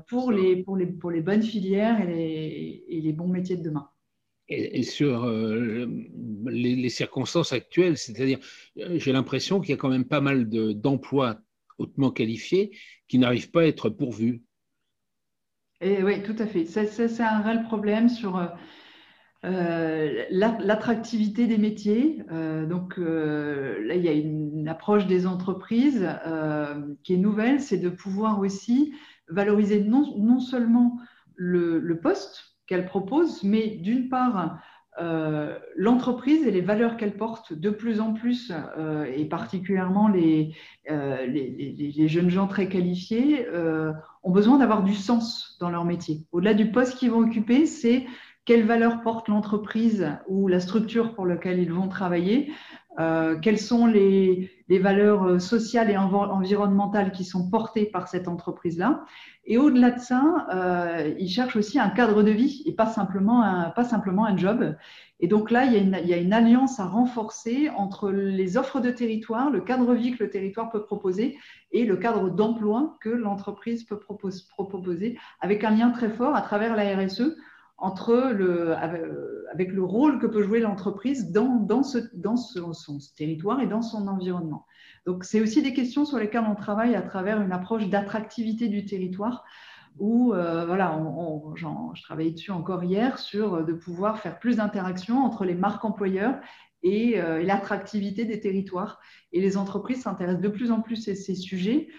pour, 0.07 0.31
les, 0.31 0.63
pour, 0.63 0.77
les, 0.77 0.87
pour 0.87 1.11
les 1.11 1.21
bonnes 1.21 1.43
filières 1.43 1.99
et 2.09 3.01
les 3.03 3.13
bons 3.13 3.27
métiers 3.27 3.57
de 3.57 3.63
demain 3.63 3.89
et, 4.49 4.83
sur 4.83 5.23
euh, 5.23 5.87
les, 6.45 6.89
circonstances 6.89 7.53
actuelles. 7.53 7.97
C'est-à-dire, 7.97 8.39
euh, 8.79 8.97
j'ai 8.99 9.11
l'impression 9.11 9.59
qu'il 9.59 9.71
y 9.71 9.73
a 9.73 9.77
quand 9.77 9.89
même 9.89 10.05
pas 10.05 10.21
mal 10.21 10.49
d'emplois 10.49 11.37
hautement 11.77 12.11
qualifiés 12.11 12.77
qui 13.07 13.17
n'arrivent 13.17 13.51
pas 13.51 13.61
à 13.61 13.65
être 13.65 13.89
pourvus. 13.89 14.43
Et 15.81 16.03
oui, 16.03 16.23
tout 16.23 16.35
à 16.39 16.45
fait. 16.45 16.65
C'est 16.65 17.21
un 17.21 17.41
réel 17.41 17.63
problème 17.63 18.07
sur 18.07 18.37
euh, 19.43 20.23
l'attractivité 20.29 21.47
des 21.47 21.57
métiers. 21.57 22.23
donc 22.29 22.95
là, 22.97 23.95
il 23.95 24.03
y 24.03 24.07
a 24.07 24.13
une 24.13 24.67
approche 24.69 25.07
des 25.07 25.25
entreprises 25.27 26.07
qui 27.03 27.15
est 27.15 27.17
nouvelle, 27.17 27.59
c'est 27.59 27.79
de 27.79 27.89
pouvoir 27.89 28.39
aussi 28.39 28.93
valoriser 29.27 29.83
non, 29.83 30.39
seulement 30.39 30.97
le, 31.35 31.79
le 31.79 31.99
poste, 31.99 32.52
qu'elle 32.67 32.85
propose, 32.85 33.43
mais 33.43 33.69
d'une 33.69 34.09
part, 34.09 34.59
euh, 35.01 35.57
l'entreprise 35.75 36.45
et 36.45 36.51
les 36.51 36.61
valeurs 36.61 36.97
qu'elle 36.97 37.17
porte 37.17 37.53
de 37.53 37.69
plus 37.71 37.99
en 37.99 38.13
plus, 38.13 38.51
euh, 38.77 39.05
et 39.05 39.25
particulièrement 39.25 40.07
les, 40.07 40.53
euh, 40.91 41.25
les, 41.25 42.07
jeunes 42.07 42.29
gens 42.29 42.47
très 42.47 42.67
qualifiés, 42.67 43.47
ont 44.23 44.31
besoin 44.31 44.57
d'avoir 44.59 44.83
du 44.83 44.93
sens 44.93 45.57
dans 45.59 45.69
leur 45.69 45.85
métier. 45.85 46.25
Au-delà 46.31 46.53
du 46.53 46.71
poste 46.71 46.97
qu'ils 46.97 47.11
vont 47.11 47.23
occuper, 47.23 47.65
c'est 47.65 48.05
quelles 48.45 48.65
valeurs 48.65 49.01
porte 49.01 49.29
l'entreprise 49.29 50.07
ou 50.27 50.47
la 50.47 50.59
structure 50.59 51.15
pour 51.15 51.25
laquelle 51.25 51.59
ils 51.59 51.71
vont 51.71 51.87
travailler, 51.87 52.51
quelles 52.97 53.59
sont 53.59 53.85
les, 53.85 54.49
valeurs 54.69 55.39
sociales 55.39 55.91
et 55.91 55.97
environnementales 55.97 57.11
qui 57.11 57.23
sont 57.23 57.49
portées 57.49 57.85
par 57.85 58.07
cette 58.07 58.27
entreprise-là, 58.27 59.03
et 59.45 59.57
au-delà 59.57 59.91
de 59.91 59.99
ça, 59.99 60.47
euh, 60.53 61.13
ils 61.19 61.27
cherchent 61.27 61.57
aussi 61.57 61.77
un 61.77 61.89
cadre 61.89 62.23
de 62.23 62.31
vie 62.31 62.63
et 62.65 62.73
pas 62.73 62.85
simplement 62.85 63.43
un, 63.43 64.37
job. 64.37 64.75
Et 65.19 65.27
donc 65.27 65.51
là, 65.51 65.65
il 65.65 65.73
y, 65.73 66.13
a 66.13 66.17
une, 66.17 66.33
alliance 66.33 66.79
à 66.79 66.85
renforcer 66.85 67.69
entre 67.75 68.09
les 68.09 68.55
offres 68.57 68.79
de 68.79 68.89
territoire, 68.89 69.49
le 69.49 69.59
cadre 69.59 69.87
de 69.87 69.97
vie 69.97 70.15
que 70.15 70.23
le 70.23 70.29
territoire 70.29 70.69
peut 70.69 70.83
proposer 70.83 71.37
et 71.71 71.85
le 71.85 71.97
cadre 71.97 72.29
d'emploi 72.29 72.97
que 73.01 73.09
l'entreprise 73.09 73.83
peut 73.83 73.99
proposer, 73.99 75.17
avec 75.41 75.63
un 75.65 75.71
lien 75.71 75.89
très 75.91 76.09
fort 76.09 76.35
à 76.35 76.41
travers 76.41 76.75
la 76.77 76.95
RSE 76.95 77.35
entre 77.77 78.31
le, 78.31 78.75
avec 79.51 79.71
le 79.71 79.83
rôle 79.83 80.19
que 80.19 80.27
peut 80.27 80.43
jouer 80.43 80.59
l'entreprise 80.59 81.31
dans, 81.31 81.83
ce, 81.83 81.99
son 82.73 82.97
territoire 83.17 83.61
et 83.61 83.67
dans 83.67 83.81
son 83.81 84.07
environnement. 84.07 84.65
Donc, 85.05 85.23
c'est 85.25 85.41
aussi 85.41 85.61
des 85.61 85.73
questions 85.73 86.05
sur 86.05 86.17
lesquelles 86.17 86.45
on 86.47 86.55
travaille 86.55 86.95
à 86.95 87.01
travers 87.01 87.41
une 87.41 87.51
approche 87.51 87.89
d'attractivité 87.89 88.67
du 88.69 88.85
territoire 88.85 89.43
où, 89.99 90.33
euh, 90.33 90.65
voilà, 90.65 90.99
je 91.55 92.03
travaillais 92.03 92.31
dessus 92.31 92.51
encore 92.51 92.83
hier 92.83 93.19
sur 93.19 93.55
euh, 93.55 93.63
de 93.63 93.73
pouvoir 93.73 94.19
faire 94.19 94.39
plus 94.39 94.57
d'interactions 94.57 95.19
entre 95.19 95.45
les 95.45 95.53
marques 95.53 95.85
employeurs 95.85 96.39
et, 96.81 97.21
euh, 97.21 97.43
l'attractivité 97.43 98.25
des 98.25 98.39
territoires. 98.39 98.99
Et 99.31 99.41
les 99.41 99.57
entreprises 99.57 100.03
s'intéressent 100.03 100.41
de 100.41 100.49
plus 100.49 100.71
en 100.71 100.81
plus 100.81 101.07
à 101.09 101.15
ces 101.15 101.35
sujets, 101.35 101.89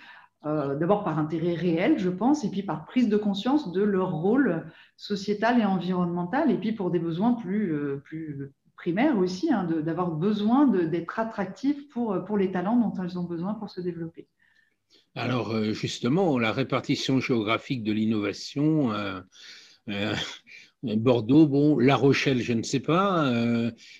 d'abord 0.45 1.05
par 1.05 1.19
intérêt 1.19 1.55
réel, 1.55 1.99
je 1.99 2.11
pense, 2.11 2.45
et 2.45 2.51
puis 2.51 2.63
par 2.63 2.85
prise 2.85 3.09
de 3.09 3.17
conscience 3.17 3.73
de 3.73 3.83
leur 3.83 4.13
rôle 4.13 4.67
sociétal 4.97 5.61
et 5.61 5.65
environnemental, 5.65 6.51
et 6.51 6.59
puis 6.59 6.73
pour 6.73 6.91
des 6.91 6.99
besoins 6.99 7.33
plus, 7.33 7.75
plus 8.05 8.53
primaires 8.77 9.19
aussi, 9.19 9.53
hein, 9.53 9.65
d'avoir 9.65 10.11
besoin 10.11 10.67
d'être 10.67 11.19
attractifs 11.19 11.89
pour, 11.89 12.25
pour 12.27 12.37
les 12.37 12.53
talents 12.53 12.77
dont 12.77 13.03
elles 13.03 13.19
ont 13.19 13.25
besoin 13.25 13.55
pour 13.55 13.71
se 13.71 13.81
développer. 13.81 14.29
Alors 15.15 15.53
euh, 15.53 15.73
justement, 15.73 16.39
la 16.39 16.53
répartition 16.53 17.21
géographique 17.21 17.85
de 17.85 17.93
l'innovation, 17.93 18.93
euh, 18.93 19.21
euh, 19.89 20.15
Bordeaux, 20.85 21.47
bon, 21.47 21.79
La 21.79 21.97
Rochelle, 21.97 22.41
je 22.41 22.53
ne 22.53 22.63
sais 22.63 22.81
pas, 22.81 23.33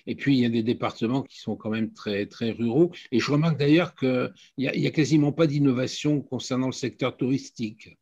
et 0.07 0.15
puis 0.15 0.37
il 0.37 0.41
y 0.41 0.45
a 0.45 0.49
des 0.49 0.63
départements 0.63 1.23
qui 1.23 1.39
sont 1.39 1.55
quand 1.55 1.69
même 1.69 1.91
très, 1.91 2.25
très 2.25 2.51
ruraux. 2.51 2.91
Et 3.11 3.19
je 3.19 3.31
remarque 3.31 3.57
d'ailleurs 3.57 3.95
qu'il 3.95 4.31
n'y 4.57 4.67
a, 4.67 4.71
a, 4.71 4.91
quasiment 4.91 5.31
pas 5.31 5.47
d'innovation 5.47 6.21
concernant 6.21 6.67
le 6.67 6.73
secteur 6.73 7.17
touristique. 7.17 7.97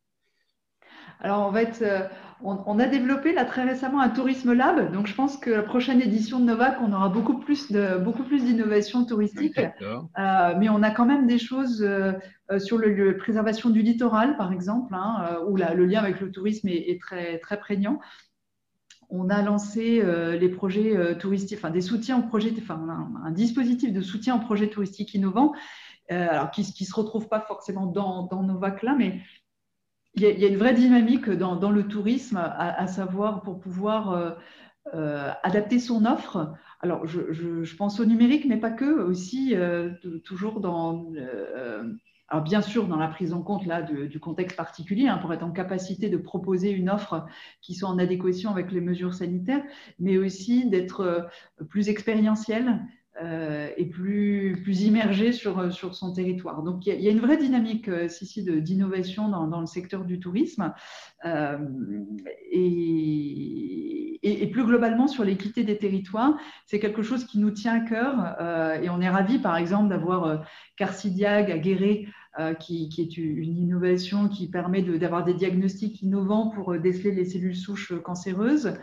Alors 1.20 1.40
en 1.40 1.52
fait, 1.52 1.82
on, 2.42 2.78
a 2.78 2.86
développé 2.86 3.32
là 3.32 3.44
très 3.44 3.64
récemment 3.64 4.00
un 4.00 4.10
tourisme 4.10 4.52
lab, 4.52 4.92
donc 4.92 5.06
je 5.06 5.14
pense 5.14 5.36
que 5.38 5.50
la 5.50 5.62
prochaine 5.62 6.00
édition 6.00 6.40
de 6.40 6.44
Novak, 6.44 6.76
on 6.82 6.92
aura 6.92 7.08
beaucoup 7.08 7.38
plus 7.38 7.72
de 7.72 7.98
beaucoup 7.98 8.24
plus 8.24 8.44
d'innovation 8.44 9.06
touristique. 9.06 9.58
Euh, 9.58 10.54
mais 10.58 10.68
on 10.68 10.82
a 10.82 10.90
quand 10.90 11.06
même 11.06 11.26
des 11.26 11.38
choses 11.38 11.82
euh, 11.82 12.12
euh, 12.50 12.58
sur 12.58 12.76
le, 12.76 12.92
la 12.92 13.14
préservation 13.14 13.70
du 13.70 13.80
littoral, 13.80 14.36
par 14.36 14.52
exemple, 14.52 14.94
hein, 14.94 15.38
où 15.46 15.56
le 15.56 15.86
lien 15.86 16.00
avec 16.00 16.20
le 16.20 16.30
tourisme 16.30 16.68
est, 16.68 17.00
très 17.00 17.38
très 17.38 17.58
prégnant. 17.58 17.98
On 19.10 19.28
a 19.28 19.42
lancé 19.42 20.02
les 20.38 20.48
projets 20.48 21.16
touristiques, 21.18 21.58
enfin 21.58 21.70
des 21.70 21.80
soutiens 21.80 22.18
aux 22.18 22.26
projets, 22.26 22.52
enfin 22.58 23.10
un, 23.24 23.30
dispositif 23.30 23.92
de 23.92 24.00
soutien 24.00 24.36
aux 24.36 24.40
projets 24.40 24.68
touristiques 24.68 25.14
innovants, 25.14 25.52
alors 26.08 26.50
qui 26.50 26.62
ne 26.62 26.86
se 26.86 26.94
retrouve 26.94 27.28
pas 27.28 27.40
forcément 27.40 27.86
dans, 27.86 28.26
dans 28.26 28.42
Novac 28.42 28.82
là, 28.82 28.94
mais 28.96 29.20
il 30.16 30.22
y, 30.22 30.44
a, 30.44 30.48
une 30.48 30.56
vraie 30.56 30.74
dynamique 30.74 31.28
dans, 31.28 31.70
le 31.70 31.88
tourisme, 31.88 32.36
à, 32.36 32.86
savoir 32.86 33.42
pour 33.42 33.58
pouvoir 33.58 34.12
euh, 34.12 34.30
euh, 34.94 35.30
adapter 35.42 35.80
son 35.80 36.04
offre. 36.04 36.54
Alors, 36.80 37.06
je, 37.06 37.76
pense 37.76 37.98
au 37.98 38.04
numérique, 38.04 38.46
mais 38.46 38.58
pas 38.58 38.70
que, 38.70 38.84
aussi 38.84 39.56
euh, 39.56 39.90
toujours 40.24 40.60
dans, 40.60 41.10
alors 42.28 42.42
bien 42.42 42.62
sûr 42.62 42.88
dans 42.88 42.96
la 42.96 43.08
prise 43.08 43.32
en 43.32 43.42
compte 43.42 43.64
du 44.08 44.18
contexte 44.18 44.56
particulier, 44.56 45.08
hein, 45.08 45.18
pour 45.18 45.32
être 45.32 45.42
en 45.42 45.52
capacité 45.52 46.08
de 46.08 46.16
proposer 46.16 46.70
une 46.70 46.88
offre 46.88 47.26
qui 47.60 47.74
soit 47.74 47.88
en 47.88 47.98
adéquation 47.98 48.50
avec 48.50 48.72
les 48.72 48.80
mesures 48.80 49.14
sanitaires, 49.14 49.62
mais 49.98 50.16
aussi 50.16 50.68
d'être 50.68 51.28
plus 51.68 51.88
expérientiel 51.88 52.68
euh, 52.68 53.03
et 53.76 53.84
plus, 53.86 54.60
plus 54.62 54.82
immergé 54.82 55.32
sur, 55.32 55.72
sur 55.72 55.94
son 55.94 56.12
territoire. 56.12 56.62
Donc 56.62 56.86
il 56.86 57.00
y, 57.00 57.08
a, 57.08 57.10
une 57.10 57.20
vraie 57.20 57.36
dynamique 57.36 57.88
euh, 57.88 58.06
ici 58.06 58.42
d'innovation 58.42 59.28
dans, 59.28 59.60
le 59.60 59.66
secteur 59.66 60.04
du 60.04 60.18
tourisme 60.18 60.72
euh, 61.24 61.58
et, 62.50 64.20
plus 64.52 64.64
globalement 64.64 65.08
sur 65.08 65.24
l'équité 65.24 65.64
des 65.64 65.78
territoires. 65.78 66.36
C'est 66.66 66.78
quelque 66.78 67.02
chose 67.02 67.24
qui 67.24 67.38
nous 67.38 67.50
tient 67.50 67.74
à 67.74 67.80
cœur 67.80 68.40
et 68.82 68.88
on 68.88 69.00
est 69.00 69.08
ravis 69.08 69.38
par 69.38 69.56
exemple 69.56 69.88
d'avoir 69.88 70.44
Carcidiag 70.76 71.50
à 71.50 71.58
Guéret 71.58 72.06
qui, 72.60 72.88
est 72.98 73.16
une 73.16 73.56
innovation 73.56 74.28
qui 74.28 74.48
permet 74.48 74.82
d'avoir 74.82 75.24
des 75.24 75.34
diagnostics 75.34 76.00
innovants 76.02 76.50
pour 76.50 76.78
déceler 76.78 77.10
les 77.10 77.24
cellules 77.24 77.56
souches 77.56 77.94
cancéreuses. 78.02 78.74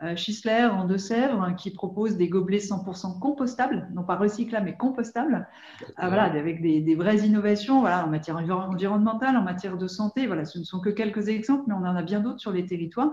Euh, 0.00 0.14
Schisler 0.14 0.66
en 0.66 0.84
Deux-Sèvres 0.84 1.56
qui 1.56 1.72
propose 1.72 2.16
des 2.16 2.28
gobelets 2.28 2.58
100% 2.58 3.18
compostables, 3.18 3.88
non 3.94 4.04
pas 4.04 4.14
recyclables 4.14 4.66
mais 4.66 4.76
compostables, 4.76 5.48
euh, 5.82 6.06
voilà, 6.06 6.24
avec 6.24 6.62
des, 6.62 6.94
vraies 6.94 7.26
innovations 7.26 7.80
voilà, 7.80 8.06
en 8.06 8.08
matière 8.08 8.36
environnementale, 8.36 9.36
en 9.36 9.42
matière 9.42 9.76
de 9.76 9.88
santé. 9.88 10.28
Voilà, 10.28 10.44
ce 10.44 10.60
ne 10.60 10.64
sont 10.64 10.78
que 10.78 10.90
quelques 10.90 11.26
exemples, 11.26 11.64
mais 11.66 11.74
on 11.74 11.78
en 11.78 11.96
a 11.96 12.02
bien 12.04 12.20
d'autres 12.20 12.38
sur 12.38 12.52
les 12.52 12.64
territoires. 12.64 13.10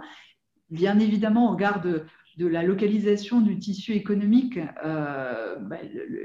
Bien 0.70 1.00
évidemment, 1.00 1.50
au 1.50 1.54
regard 1.54 1.82
de, 1.82 2.06
la 2.38 2.62
localisation 2.62 3.42
du 3.42 3.58
tissu 3.58 3.94
économique, 3.94 4.60
euh, 4.84 5.56
bah, 5.62 5.78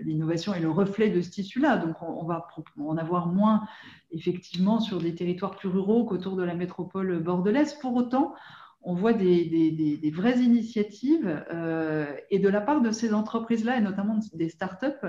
l'innovation 0.02 0.52
est 0.52 0.60
le 0.60 0.70
reflet 0.70 1.08
de 1.08 1.22
ce 1.22 1.30
tissu-là. 1.30 1.78
Donc, 1.78 2.02
on, 2.02 2.26
va 2.26 2.48
en 2.78 2.98
avoir 2.98 3.28
moins 3.28 3.62
effectivement 4.10 4.80
sur 4.80 4.98
des 4.98 5.14
territoires 5.14 5.56
plus 5.56 5.68
ruraux 5.68 6.04
qu'autour 6.04 6.36
de 6.36 6.42
la 6.42 6.54
métropole 6.54 7.22
bordelaise. 7.22 7.74
Pour 7.74 7.94
autant, 7.94 8.34
on 8.82 8.94
voit 8.94 9.12
des, 9.12 10.12
vraies 10.14 10.38
initiatives 10.38 11.44
euh, 11.52 12.06
et 12.30 12.38
de 12.38 12.48
la 12.48 12.60
part 12.60 12.80
de 12.80 12.90
ces 12.90 13.12
entreprises-là, 13.12 13.76
et 13.76 13.80
notamment 13.80 14.18
des 14.34 14.48
startups, 14.48 15.06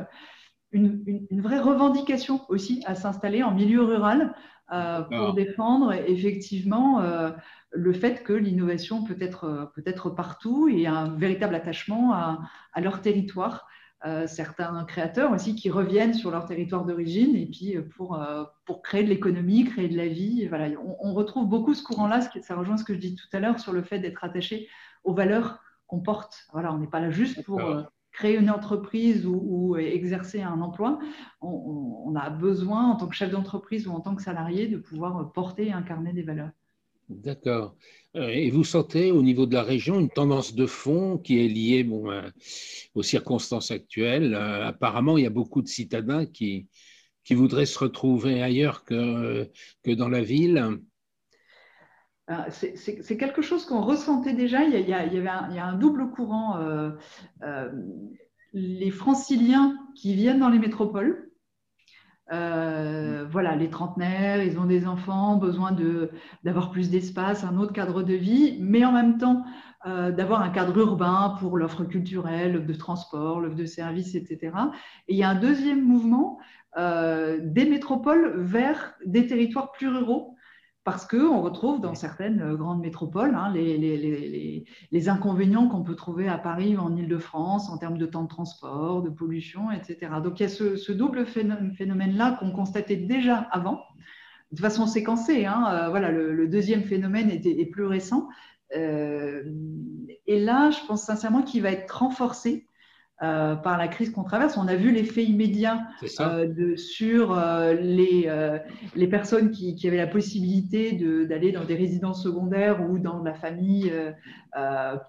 une, 0.72 1.04
une, 1.30 1.42
vraie 1.42 1.60
revendication 1.60 2.42
aussi 2.50 2.82
à 2.86 2.96
s'installer 2.96 3.44
en 3.44 3.54
milieu 3.54 3.82
rural 3.84 4.34
euh, 4.72 5.02
pour 5.02 5.34
défendre 5.34 5.92
effectivement 5.92 7.02
euh, 7.02 7.32
le 7.72 7.94
fait 7.94 8.24
que 8.24 8.34
l'innovation 8.34 9.04
peut 9.04 9.18
être, 9.20 9.72
peut 9.76 9.84
être 9.86 10.10
partout 10.10 10.70
et 10.70 10.88
un 10.88 11.10
véritable 11.16 11.56
attachement 11.56 12.14
à 12.14 12.82
leur 12.82 13.02
territoire. 13.02 13.68
Euh, 14.04 14.26
certains 14.26 14.84
créateurs 14.86 15.32
aussi 15.32 15.54
qui 15.54 15.70
reviennent 15.70 16.16
sur 16.16 16.32
leur 16.32 16.46
territoire 16.46 16.86
d'origine 16.86 17.36
et 17.36 17.46
puis 17.46 17.78
euh, 17.78 17.88
pour, 17.96 18.16
euh, 18.16 18.46
pour 18.66 18.82
créer 18.82 19.04
de 19.04 19.10
l'économie, 19.10 19.64
créer 19.64 19.90
de 19.90 19.98
la 19.98 20.08
vie. 20.08 20.48
Voilà, 20.48 20.70
on, 20.80 21.14
retrouve 21.14 21.48
beaucoup 21.48 21.76
ce 21.76 21.84
courant-là, 21.84 22.22
ça 22.22 22.56
rejoint 22.56 22.78
ce 22.78 22.84
que 22.84 22.96
je 22.96 23.00
dis 23.00 23.14
tout 23.14 23.28
à 23.32 23.40
l'heure 23.40 23.60
sur 23.60 23.74
le 23.74 23.84
fait 23.84 24.00
d'être 24.00 24.24
attaché 24.24 24.68
aux 25.04 25.14
valeurs 25.14 25.60
qu'on 25.86 26.00
porte. 26.00 26.48
Voilà, 26.52 26.74
on 26.74 26.80
n'est 26.80 26.88
pas 26.88 27.00
là 27.00 27.12
juste 27.12 27.44
pour 27.46 27.62
créer 28.12 28.38
une 28.38 28.50
entreprise 28.50 29.28
ou, 29.28 29.78
exercer 29.78 30.42
un 30.42 30.62
emploi. 30.62 30.98
On, 31.42 32.04
on, 32.08 32.16
a 32.16 32.32
besoin, 32.32 32.90
en 32.90 32.96
tant 32.96 33.08
que 33.08 33.16
chef 33.16 33.30
d'entreprise 33.30 33.88
ou 33.88 33.92
en 33.92 34.00
tant 34.00 34.16
que 34.16 34.24
salarié, 34.24 34.68
de 34.68 34.78
pouvoir 34.78 35.32
porter 35.32 35.68
et 35.68 35.74
incarner 35.74 36.12
des 36.12 36.24
valeurs. 36.24 36.50
D'accord. 37.12 37.76
Euh, 38.15 38.28
et 38.30 38.50
vous 38.50 38.63
sentez 38.63 39.12
au 39.12 39.21
niveau 39.21 39.45
de 39.45 39.54
la 39.54 39.63
région 39.63 40.00
une 40.00 40.10
tendance 40.10 40.56
de 40.56 40.65
fond 40.65 41.17
qui 41.17 41.43
est 41.43 41.47
liée 41.47 41.88
euh, 41.89 42.30
aux 42.95 43.04
circonstances 43.04 43.71
actuelles? 43.71 44.34
Euh, 44.34 44.67
apparemment, 44.67 45.17
il 45.17 45.24
y 45.24 45.28
a 45.28 45.32
beaucoup 45.32 45.62
de 45.62 45.67
citadins 45.67 46.26
qui, 46.26 46.67
qui 47.24 47.36
voudraient 47.36 47.65
se 47.65 47.80
retrouver 47.80 48.41
ailleurs 48.41 48.86
que, 48.86 49.50
que 49.84 49.91
dans 49.91 50.10
la 50.10 50.21
ville. 50.21 50.80
C'est 52.50 53.17
quelque 53.17 53.41
chose 53.41 53.65
qu'on 53.65 53.82
ressentait 53.82 54.34
déjà. 54.34 54.63
Il 54.63 54.71
y, 54.71 54.93
a, 54.93 55.06
il, 55.06 55.13
y 55.13 55.28
un, 55.28 55.50
il 55.50 55.56
y 55.56 55.60
a 55.60 55.65
un 55.65 55.78
double 55.78 56.12
courant. 56.12 56.58
les 58.54 58.91
franciliens 58.91 59.78
qui 59.95 60.13
viennent 60.13 60.39
dans 60.39 60.50
les 60.50 60.60
métropoles, 60.60 61.31
euh, 62.32 63.26
voilà, 63.30 63.56
les 63.56 63.70
trentenaires, 63.70 64.44
ils 64.44 64.58
ont 64.58 64.65
des 64.65 64.88
enfants, 64.88 65.36
besoin 65.36 65.76
d'avoir 66.44 66.72
plus 66.72 66.89
d'espace, 66.89 67.44
un 67.44 67.58
autre 67.58 67.74
cadre 67.74 68.04
de 68.04 68.13
vie, 68.13 68.58
mais 68.62 68.86
en 68.86 68.94
même 68.94 69.17
temps 69.17 69.44
euh, 69.86 70.12
d'avoir 70.12 70.41
un 70.41 70.50
cadre 70.50 70.78
urbain 70.78 71.36
pour 71.39 71.58
l'offre 71.58 71.84
culturelle, 71.84 72.54
l'offre 72.54 72.67
de 72.67 72.74
transport, 72.74 73.41
l'offre 73.41 73.56
de 73.56 73.65
services, 73.65 74.15
etc. 74.15 74.54
Et 75.08 75.13
il 75.13 75.17
y 75.17 75.24
a 75.24 75.30
un 75.30 75.36
deuxième 75.36 75.84
mouvement 75.84 76.39
euh, 76.78 77.39
des 77.41 77.65
métropoles 77.65 78.34
vers 78.38 78.94
des 79.06 79.28
territoires 79.28 79.72
plus 79.72 79.89
ruraux 79.89 80.31
parce 80.84 81.06
qu'on 81.06 81.41
retrouve 81.41 81.80
dans 81.80 81.94
certaines 81.94 82.41
euh, 82.41 82.56
grandes 82.56 82.82
métropoles 82.82 83.36
hein, 83.36 83.52
les, 83.54 85.10
inconvénients 85.10 85.67
qu'on 85.67 85.84
peut 85.84 85.96
trouver 85.96 86.28
à 86.28 86.38
Paris 86.38 86.76
ou 86.76 86.80
en 86.80 86.96
Ile-de-France 86.96 87.70
en 87.70 87.78
termes 87.78 87.98
de 87.98 88.06
temps 88.06 88.24
de 88.24 88.28
transport, 88.28 89.02
de 89.04 89.10
pollution, 89.10 89.72
etc. 89.72 90.13
Donc 90.24 90.39
il 90.39 90.44
y 90.44 90.46
a 90.46 90.50
ce, 90.50 90.91
double 90.91 91.26
phénomène-là 91.26 92.38
qu'on 92.39 92.52
constatait 92.52 92.96
déjà 92.96 93.38
avant, 93.52 93.84
de 94.52 94.60
façon 94.60 94.88
séquencée. 94.88 95.46
Hein, 95.46 95.65
euh, 95.72 95.89
voilà, 95.89 96.12
le, 96.12 96.48
deuxième 96.48 96.84
phénomène 96.84 97.30
est, 97.30 97.72
plus 97.72 97.86
récent. 97.86 98.28
Euh, 98.76 99.44
et 100.28 100.39
là, 100.39 100.72
je 100.72 100.80
pense 100.88 101.04
sincèrement 101.04 101.44
qu'il 101.44 101.62
va 101.62 101.72
être 101.72 102.00
renforcé 102.00 102.65
euh, 103.24 103.56
par 103.56 103.78
la 103.78 103.88
crise 103.88 104.10
qu'on 104.10 104.24
traverse. 104.24 104.58
On 104.58 104.68
a 104.68 104.76
vu 104.76 104.92
l'effet 104.92 105.24
immédiat 105.24 105.84
euh, 106.20 106.48
de, 106.48 106.76
sur 106.76 107.38
euh, 107.38 107.74
les, 107.74 108.28
les 108.96 109.08
personnes 109.08 109.52
qui, 109.52 109.76
qui, 109.76 109.88
avaient 109.88 109.98
la 109.98 110.08
possibilité 110.08 110.94
d'aller 111.28 111.52
dans 111.52 111.64
des 111.64 111.76
résidences 111.76 112.24
secondaires 112.24 112.82
ou 112.90 112.98
dans 112.98 113.22
la 113.22 113.36
famille 113.36 113.94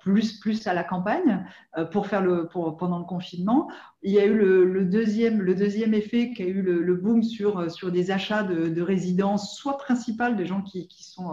plus, 0.01 0.39
plus 0.41 0.67
à 0.67 0.75
la 0.75 0.85
campagne 0.85 1.47
pour 1.91 2.07
faire 2.07 2.21
le, 2.21 2.49
pour, 2.49 2.77
pendant 2.77 2.99
le 2.99 3.07
confinement. 3.07 3.71
Il 4.03 4.13
y 4.13 4.19
a 4.19 4.27
eu 4.27 4.35
le, 4.35 4.65
le 4.65 4.85
deuxième, 4.85 5.41
le 5.41 5.55
deuxième 5.55 5.95
effet 5.95 6.33
qui 6.35 6.43
a 6.43 6.47
eu 6.47 6.61
le, 6.61 6.83
le 6.83 6.95
boom 6.97 7.23
sur, 7.23 7.71
sur 7.71 7.91
des 7.91 8.11
achats 8.11 8.43
de, 8.43 8.69
de 8.69 8.83
résidences, 8.83 9.57
soit 9.57 9.79
principales 9.79 10.37
des 10.37 10.45
gens 10.45 10.61
qui, 10.61 10.87
qui 10.87 11.05
sont 11.05 11.33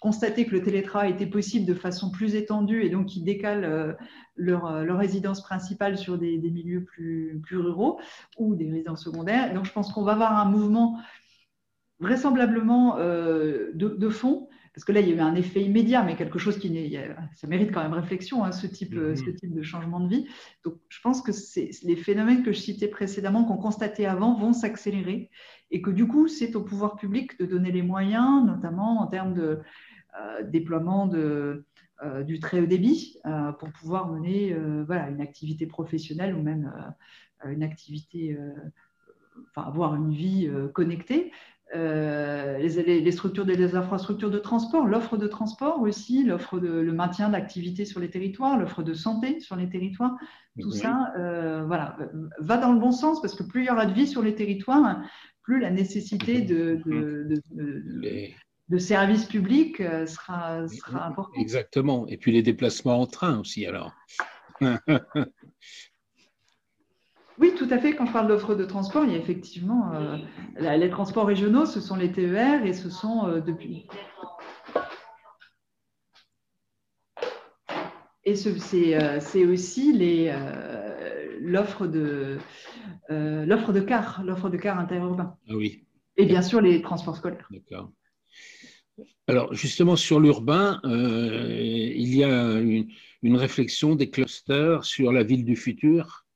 constaté 0.00 0.46
que 0.46 0.52
le 0.52 0.62
télétravail 0.62 1.12
était 1.12 1.26
possible 1.26 1.66
de 1.66 1.74
façon 1.74 2.10
plus 2.10 2.34
étendue 2.34 2.82
et 2.82 2.90
donc 2.90 3.06
qui 3.06 3.22
décalent 3.22 3.96
leur, 4.36 4.84
leur, 4.84 4.98
résidence 4.98 5.42
principale 5.42 5.98
sur 5.98 6.18
des, 6.18 6.38
des, 6.38 6.50
milieux 6.50 6.84
plus, 6.84 7.40
plus 7.42 7.56
ruraux 7.56 8.00
ou 8.38 8.54
des 8.54 8.70
résidences 8.70 9.02
secondaires. 9.02 9.52
Donc 9.54 9.64
je 9.64 9.72
pense 9.72 9.92
qu'on 9.92 10.04
va 10.04 10.12
avoir 10.12 10.38
un 10.38 10.48
mouvement 10.50 11.00
vraisemblablement 11.98 12.96
de, 12.98 13.72
de 13.74 14.08
fond 14.08 14.48
parce 14.78 14.84
que 14.84 14.92
là, 14.92 15.00
il 15.00 15.08
y 15.08 15.12
a 15.12 15.16
eu 15.16 15.18
un 15.18 15.34
effet 15.34 15.60
immédiat, 15.60 16.04
mais 16.04 16.14
quelque 16.14 16.38
chose 16.38 16.56
qui 16.56 16.70
n'est, 16.70 17.10
ça 17.34 17.48
mérite 17.48 17.72
quand 17.72 17.82
même 17.82 17.94
réflexion, 17.94 18.44
hein, 18.44 18.52
ce, 18.52 18.68
type, 18.68 18.94
mm-hmm. 18.94 19.16
ce 19.16 19.30
type 19.30 19.52
de 19.52 19.62
changement 19.62 19.98
de 19.98 20.08
vie. 20.08 20.28
Donc, 20.64 20.74
je 20.88 21.00
pense 21.00 21.20
que 21.20 21.32
les 21.84 21.96
phénomènes 21.96 22.44
que 22.44 22.52
je 22.52 22.60
citais 22.60 22.86
précédemment, 22.86 23.42
qu'on 23.42 23.56
constatait 23.56 24.06
avant, 24.06 24.38
vont 24.38 24.52
s'accélérer, 24.52 25.30
et 25.72 25.82
que 25.82 25.90
du 25.90 26.06
coup, 26.06 26.28
c'est 26.28 26.54
au 26.54 26.62
pouvoir 26.62 26.94
public 26.94 27.36
de 27.40 27.46
donner 27.46 27.72
les 27.72 27.82
moyens, 27.82 28.46
notamment 28.46 29.00
en 29.00 29.08
termes 29.08 29.34
de 29.34 29.42
euh, 29.42 29.56
déploiement 30.44 31.06
de, 31.06 31.64
euh, 32.02 32.22
du 32.22 32.38
très 32.38 32.60
haut 32.60 32.66
débit, 32.66 33.18
euh, 33.26 33.52
pour 33.52 33.70
pouvoir 33.70 34.08
mener 34.08 34.56
voilà, 34.86 35.08
une 35.08 35.20
activité 35.20 35.66
professionnelle 35.66 36.34
ou 36.34 36.42
même 36.42 36.72
une 37.44 37.62
activité, 37.62 38.36
enfin, 39.50 39.66
avoir 39.68 39.94
une 39.94 40.12
vie 40.12 40.50
connectée. 40.74 41.32
Euh, 41.74 42.56
les, 42.58 43.12
structures 43.12 43.44
des 43.44 43.76
infrastructures 43.76 44.30
de 44.30 44.38
transport, 44.38 44.86
l'offre 44.86 45.18
de 45.18 45.26
transport 45.26 45.82
aussi, 45.82 46.24
l'offre 46.24 46.58
de 46.58 46.68
le 46.68 46.92
maintien 46.92 47.28
d'activités 47.28 47.84
sur 47.84 48.00
les 48.00 48.08
territoires, 48.08 48.58
l'offre 48.58 48.82
de 48.82 48.94
santé 48.94 49.40
sur 49.40 49.54
les 49.54 49.68
territoires, 49.68 50.16
tout 50.58 50.70
ça, 50.70 51.12
euh, 51.18 51.64
voilà, 51.66 51.98
va 52.38 52.56
dans 52.56 52.72
le 52.72 52.80
bon 52.80 52.90
sens 52.90 53.20
parce 53.20 53.34
que 53.34 53.42
plus 53.42 53.64
il 53.64 53.66
y 53.66 53.70
aura 53.70 53.84
de 53.84 53.92
vie 53.92 54.06
sur 54.06 54.22
les 54.22 54.34
territoires, 54.34 55.02
plus 55.42 55.60
la 55.60 55.70
nécessité 55.70 56.40
de, 56.40 56.80
de, 56.86 57.42
services 58.76 59.24
publics 59.24 59.80
euh, 59.80 60.06
sera, 60.06 60.68
sera 60.68 61.06
importante. 61.06 61.34
Exactement. 61.38 62.06
Et 62.08 62.18
puis 62.18 62.32
les 62.32 62.42
déplacements 62.42 63.00
en 63.00 63.06
train 63.06 63.40
aussi, 63.40 63.64
alors. 63.64 63.92
Oui, 67.38 67.54
tout 67.56 67.68
à 67.70 67.78
fait. 67.78 67.94
Quand 67.94 68.06
je 68.06 68.12
parle 68.12 68.26
d'offre 68.26 68.54
de 68.56 68.64
transport, 68.64 69.04
il 69.04 69.12
y 69.12 69.14
a 69.14 69.18
effectivement 69.18 69.92
euh, 69.94 70.16
les 70.56 70.90
transports 70.90 71.26
régionaux, 71.26 71.66
ce 71.66 71.80
sont 71.80 71.94
les 71.94 72.10
TER 72.10 72.64
et 72.64 72.72
ce 72.72 72.90
sont 72.90 73.28
euh, 73.28 73.40
depuis. 73.40 73.86
Et 78.24 78.34
euh, 78.34 79.20
c'est 79.20 79.46
aussi 79.46 79.92
l'offre 81.40 81.86
de 81.86 82.38
l'offre 83.08 83.72
de 83.72 83.80
car, 83.80 84.22
l'offre 84.24 84.50
de 84.50 84.56
car 84.56 84.78
interurbain. 84.78 85.36
Ah 85.48 85.54
oui. 85.54 85.86
Et 86.16 86.26
bien 86.26 86.42
sûr 86.42 86.60
les 86.60 86.82
transports 86.82 87.16
scolaires. 87.16 87.48
D'accord. 87.50 87.92
Alors 89.26 89.54
justement 89.54 89.96
sur 89.96 90.20
l'urbain, 90.20 90.80
il 90.84 92.14
y 92.14 92.24
a 92.24 92.60
une, 92.60 93.36
réflexion 93.36 93.94
des 93.94 94.10
clusters 94.10 94.84
sur 94.84 95.12
la 95.12 95.22
ville 95.22 95.44
du 95.44 95.56
futur 95.56 96.26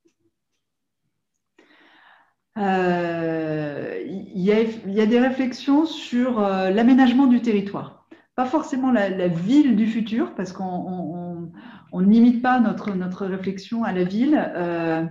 euh, 2.59 3.99
il 4.07 4.41
y, 4.43 5.01
a, 5.01 5.07
des 5.07 5.19
réflexions 5.19 5.87
sur 5.87 6.41
euh, 6.41 6.71
l'aménagement 6.71 7.27
du 7.27 7.41
territoire. 7.41 8.07
Pas 8.35 8.45
forcément 8.47 8.93
la, 8.93 9.29
ville 9.29 9.77
du 9.77 9.87
futur, 9.87 10.35
parce 10.35 10.53
qu'on 10.53 11.51
ne 11.93 12.11
limite 12.11 12.43
pas 12.43 12.61
notre, 12.61 13.27
réflexion 13.27 13.85
à 13.85 13.93
la 13.93 14.05
ville, 14.05 14.43
euh, 14.55 15.05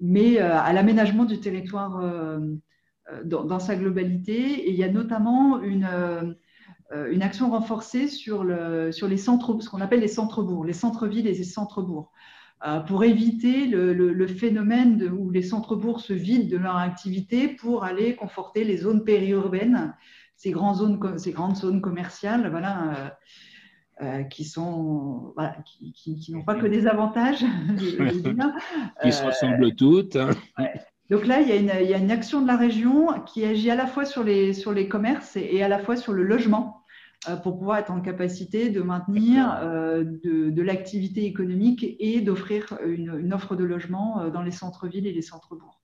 mais 0.00 0.38
à 0.38 0.72
l'aménagement 0.72 1.24
du 1.24 1.40
territoire 1.40 2.02
dans, 3.24 3.58
sa 3.58 3.76
globalité. 3.76 4.34
Et 4.34 4.70
il 4.70 4.76
y 4.76 4.84
a 4.84 4.88
notamment 4.88 5.60
une, 5.60 6.36
une 6.92 7.22
action 7.22 7.50
renforcée 7.50 8.08
sur, 8.08 8.42
le, 8.42 8.90
sur 8.90 9.06
les 9.06 9.16
centres, 9.16 9.60
ce 9.60 9.70
qu'on 9.70 9.80
appelle 9.80 10.00
les 10.00 10.08
centres-bourgs, 10.08 10.66
les 10.66 10.72
centres-villes 10.72 11.28
et 11.28 11.34
les 11.34 11.44
centres-bourgs. 11.44 12.10
Euh, 12.66 12.80
pour 12.80 13.04
éviter 13.04 13.66
le, 13.66 14.26
phénomène 14.26 15.10
où 15.10 15.30
les 15.30 15.40
centres-bourgs 15.40 16.00
se 16.00 16.12
vident 16.12 16.50
de 16.50 16.58
leur 16.58 16.76
activité 16.76 17.48
pour 17.48 17.84
aller 17.84 18.14
conforter 18.14 18.64
les 18.64 18.76
zones 18.76 19.02
périurbaines, 19.02 19.94
ces, 20.36 20.50
grandes 20.50 20.76
zones, 20.76 21.18
ces 21.18 21.32
grandes 21.32 21.56
zones 21.56 21.80
commerciales, 21.80 22.50
voilà, 22.50 22.82
euh, 24.02 24.04
euh, 24.04 24.22
qui 24.24 24.44
sont 24.44 25.34
qui, 25.94 26.32
n'ont 26.32 26.44
pas 26.44 26.54
que 26.54 26.66
des 26.66 26.86
avantages. 26.86 27.40
qui 29.02 29.12
se 29.12 29.24
ressemblent 29.24 29.74
toutes. 29.74 30.16
Hein. 30.16 30.30
Donc 31.08 31.26
là, 31.26 31.40
il 31.40 31.48
y, 31.48 31.52
a 31.52 31.56
une, 31.56 31.72
il 31.80 31.88
y, 31.88 31.94
a 31.94 31.98
une, 31.98 32.10
action 32.10 32.42
de 32.42 32.46
la 32.46 32.56
région 32.56 33.08
qui 33.24 33.44
agit 33.46 33.70
à 33.70 33.74
la 33.74 33.86
fois 33.86 34.04
sur 34.04 34.22
les, 34.22 34.52
sur 34.52 34.72
les 34.72 34.86
commerces 34.86 35.36
et 35.36 35.62
à 35.62 35.68
la 35.68 35.78
fois 35.78 35.96
sur 35.96 36.12
le 36.12 36.24
logement. 36.24 36.79
Euh, 37.28 37.36
pour 37.36 37.58
pouvoir 37.58 37.76
être 37.76 37.90
en 37.90 38.00
capacité 38.00 38.70
de 38.70 38.80
maintenir 38.80 39.58
euh, 39.62 40.04
de, 40.04 40.62
l'activité 40.62 41.26
économique 41.26 41.84
et 41.98 42.22
d'offrir 42.22 42.78
une, 42.86 43.34
offre 43.34 43.56
de 43.56 43.64
logement 43.64 44.20
euh, 44.20 44.30
dans 44.30 44.40
les 44.40 44.50
centres-villes 44.50 45.06
et 45.06 45.12
les 45.12 45.20
centres-bourgs. 45.20 45.78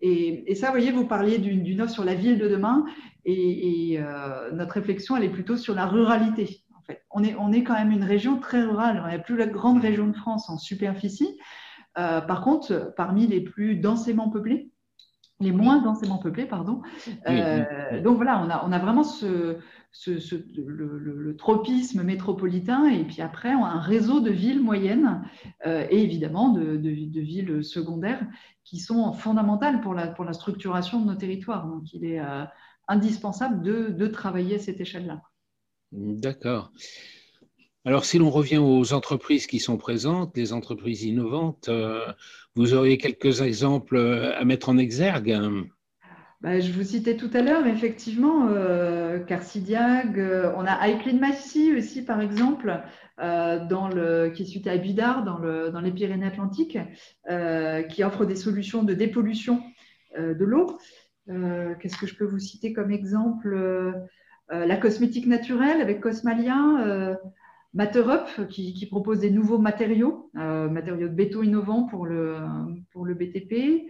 Et, 0.00 0.52
ça, 0.56 0.66
vous 0.66 0.72
voyez, 0.72 0.90
vous 0.90 1.06
parliez 1.06 1.38
d'une 1.38 1.80
offre 1.80 1.92
sur 1.92 2.04
la 2.04 2.14
ville 2.14 2.38
de 2.38 2.48
demain, 2.48 2.86
et, 3.24 4.00
notre 4.52 4.72
réflexion, 4.72 5.16
elle 5.16 5.24
est 5.24 5.30
plutôt 5.30 5.58
sur 5.58 5.74
la 5.74 5.86
ruralité. 5.86 6.64
En 6.74 6.80
fait. 6.80 7.04
on, 7.10 7.22
est, 7.22 7.36
on 7.36 7.52
est 7.52 7.62
quand 7.62 7.74
même 7.74 7.92
une 7.92 8.02
région 8.02 8.40
très 8.40 8.64
rurale, 8.64 9.02
on 9.04 9.08
est 9.08 9.18
la 9.18 9.22
plus 9.22 9.46
grande 9.50 9.82
région 9.82 10.06
de 10.06 10.16
France 10.16 10.48
en 10.48 10.56
superficie. 10.56 11.38
par 11.94 12.40
contre, 12.40 12.94
parmi 12.96 13.26
les 13.26 13.42
plus 13.42 13.76
densément 13.76 14.30
peuplées, 14.30 14.70
les 15.40 15.52
moins 15.52 15.82
densément 15.82 16.18
peuplées, 16.18 16.46
pardon. 16.46 16.82
donc 17.26 18.16
voilà, 18.16 18.42
on 18.44 18.50
a, 18.50 18.64
on 18.66 18.72
a 18.72 18.78
vraiment 18.78 19.04
ce, 19.04 19.58
le, 20.06 21.36
tropisme 21.36 22.02
métropolitain 22.02 22.86
et 22.86 23.04
puis 23.04 23.22
après 23.22 23.50
un 23.50 23.80
réseau 23.80 24.20
de 24.20 24.30
villes 24.30 24.62
moyennes 24.62 25.22
euh, 25.66 25.86
et 25.90 26.02
évidemment 26.02 26.50
de, 26.50 26.76
villes 26.88 27.64
secondaires 27.64 28.24
qui 28.64 28.78
sont 28.78 29.12
fondamentales 29.12 29.80
pour 29.80 29.94
la, 29.94 30.06
pour 30.06 30.24
la 30.24 30.32
structuration 30.32 31.00
de 31.00 31.06
nos 31.06 31.16
territoires. 31.16 31.66
Donc 31.66 31.92
il 31.92 32.04
est 32.04 32.20
euh, 32.20 32.44
indispensable 32.88 33.62
de, 33.62 34.06
travailler 34.06 34.56
à 34.56 34.58
cette 34.58 34.80
échelle-là. 34.80 35.22
D'accord. 35.92 36.72
Alors 37.86 38.04
si 38.04 38.18
l'on 38.18 38.30
revient 38.30 38.58
aux 38.58 38.92
entreprises 38.92 39.46
qui 39.46 39.58
sont 39.58 39.78
présentes, 39.78 40.36
les 40.36 40.52
entreprises 40.52 41.02
innovantes, 41.04 41.68
euh, 41.68 42.12
vous 42.54 42.74
auriez 42.74 42.98
quelques 42.98 43.40
exemples 43.40 43.98
à 43.98 44.44
mettre 44.44 44.68
en 44.68 44.76
exergue? 44.76 45.38
Bah, 46.42 46.58
je 46.58 46.72
vous 46.72 46.84
citais 46.84 47.16
tout 47.16 47.30
à 47.34 47.42
l'heure, 47.42 47.66
effectivement, 47.66 48.48
euh, 48.48 49.18
Carcidiag, 49.18 50.18
euh, 50.18 50.52
on 50.56 50.64
a 50.64 50.88
iClean 50.88 51.18
Massy 51.18 51.74
aussi, 51.76 52.02
par 52.02 52.22
exemple, 52.22 52.82
euh, 53.18 54.30
qui 54.30 54.42
est 54.42 54.46
situé 54.46 54.70
à 54.70 54.78
Bidart, 54.78 55.22
dans, 55.22 55.38
dans 55.38 55.80
les 55.80 55.90
Pyrénées-Atlantiques, 55.90 56.78
euh, 57.30 57.82
qui 57.82 58.02
offre 58.04 58.24
des 58.24 58.36
solutions 58.36 58.82
de 58.82 58.94
dépollution 58.94 59.62
de 60.18 60.44
l'eau. 60.44 60.78
Qu'est-ce 61.26 61.96
que 61.96 62.06
je 62.06 62.16
peux 62.16 62.24
vous 62.24 62.38
citer 62.38 62.72
comme 62.72 62.90
exemple? 62.90 63.54
La 64.48 64.76
cosmétique 64.76 65.26
naturelle 65.26 65.80
avec 65.80 66.00
Cosmalia. 66.00 67.18
Materup 67.72 68.48
qui, 68.48 68.74
qui, 68.74 68.86
propose 68.86 69.20
des 69.20 69.30
nouveaux 69.30 69.58
matériaux, 69.58 70.30
matériaux 70.34 71.08
de 71.08 71.14
béton 71.14 71.42
innovants 71.42 71.84
pour 71.84 72.04
le, 72.04 72.38
pour 72.92 73.04
le 73.04 73.14
BTP. 73.14 73.86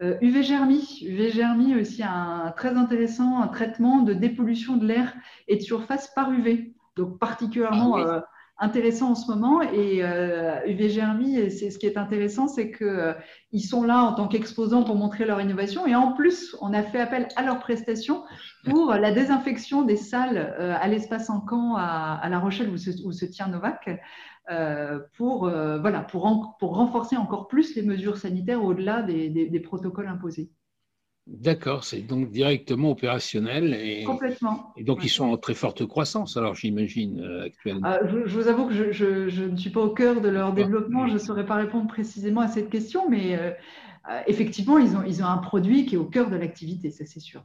UV 0.00 0.42
Germi, 0.42 1.00
UV 1.02 1.30
Germi 1.30 1.74
aussi 1.74 2.02
un 2.02 2.54
très 2.56 2.70
intéressant 2.76 3.40
un 3.42 3.48
traitement 3.48 4.00
de 4.00 4.14
dépollution 4.14 4.76
de 4.76 4.86
l'air 4.86 5.14
et 5.48 5.56
de 5.56 5.60
surface 5.60 6.12
par 6.14 6.32
UV, 6.32 6.72
donc 6.96 7.18
particulièrement 7.18 7.96
ah 7.96 8.00
euh, 8.00 8.20
intéressant 8.58 9.10
en 9.10 9.14
ce 9.14 9.30
moment. 9.30 9.62
Et 9.62 10.02
euh, 10.02 10.60
UV 10.66 10.88
Germi, 10.88 11.50
c'est 11.50 11.70
ce 11.70 11.78
qui 11.78 11.86
est 11.86 11.96
intéressant, 11.96 12.48
c'est 12.48 12.70
qu'ils 12.70 12.86
euh, 12.86 13.14
sont 13.58 13.82
là 13.82 14.02
en 14.02 14.14
tant 14.14 14.28
qu'exposants 14.28 14.84
pour 14.84 14.96
montrer 14.96 15.24
leur 15.24 15.40
innovation. 15.40 15.86
Et 15.86 15.94
en 15.94 16.12
plus, 16.12 16.56
on 16.60 16.72
a 16.72 16.82
fait 16.82 17.00
appel 17.00 17.28
à 17.36 17.42
leurs 17.42 17.60
prestations 17.60 18.24
pour 18.64 18.92
la 18.92 19.12
désinfection 19.12 19.82
des 19.82 19.96
salles 19.96 20.38
à 20.58 20.88
l'espace 20.88 21.30
en 21.30 21.40
camp 21.40 21.76
à, 21.76 22.26
La 22.28 22.38
Rochelle 22.38 22.70
où 22.70 22.76
se 23.12 23.24
tient 23.24 23.48
Novak. 23.48 23.88
Euh, 24.50 25.00
pour, 25.18 25.46
euh, 25.46 25.78
voilà, 25.78 26.00
pour, 26.00 26.56
pour, 26.58 26.76
renforcer 26.76 27.18
encore 27.18 27.48
plus 27.48 27.74
les 27.74 27.82
mesures 27.82 28.16
sanitaires 28.16 28.64
au-delà 28.64 29.02
des, 29.02 29.60
protocoles 29.60 30.08
imposés. 30.08 30.50
D'accord, 31.30 31.84
c'est 31.84 32.00
donc 32.00 32.30
directement 32.30 32.90
opérationnel. 32.90 33.74
Et, 33.74 34.02
Complètement. 34.04 34.72
Et 34.78 34.82
donc 34.82 35.04
ils 35.04 35.10
sont 35.10 35.26
en 35.26 35.36
très 35.36 35.54
forte 35.54 35.86
croissance, 35.86 36.38
alors 36.38 36.54
j'imagine, 36.54 37.20
euh, 37.20 37.44
actuellement. 37.44 37.86
je, 38.06 38.34
vous 38.34 38.48
avoue 38.48 38.66
que 38.68 38.72
je, 38.72 39.28
je, 39.28 39.44
ne 39.44 39.56
suis 39.56 39.70
pas 39.70 39.82
au 39.82 39.90
cœur 39.90 40.22
de 40.22 40.28
leur 40.28 40.54
développement, 40.54 41.06
je 41.06 41.12
ne 41.12 41.18
saurais 41.18 41.44
pas 41.44 41.56
répondre 41.56 41.86
précisément 41.86 42.40
à 42.40 42.48
cette 42.48 42.70
question, 42.70 43.10
mais 43.10 43.38
effectivement, 44.26 44.78
ils 44.78 44.96
ont, 44.96 45.02
ils 45.02 45.22
ont 45.22 45.26
un 45.26 45.36
produit 45.36 45.84
qui 45.84 45.96
est 45.96 45.98
au 45.98 46.06
cœur 46.06 46.30
de 46.30 46.36
l'activité, 46.36 46.90
ça 46.90 47.04
c'est 47.04 47.20
sûr. 47.20 47.44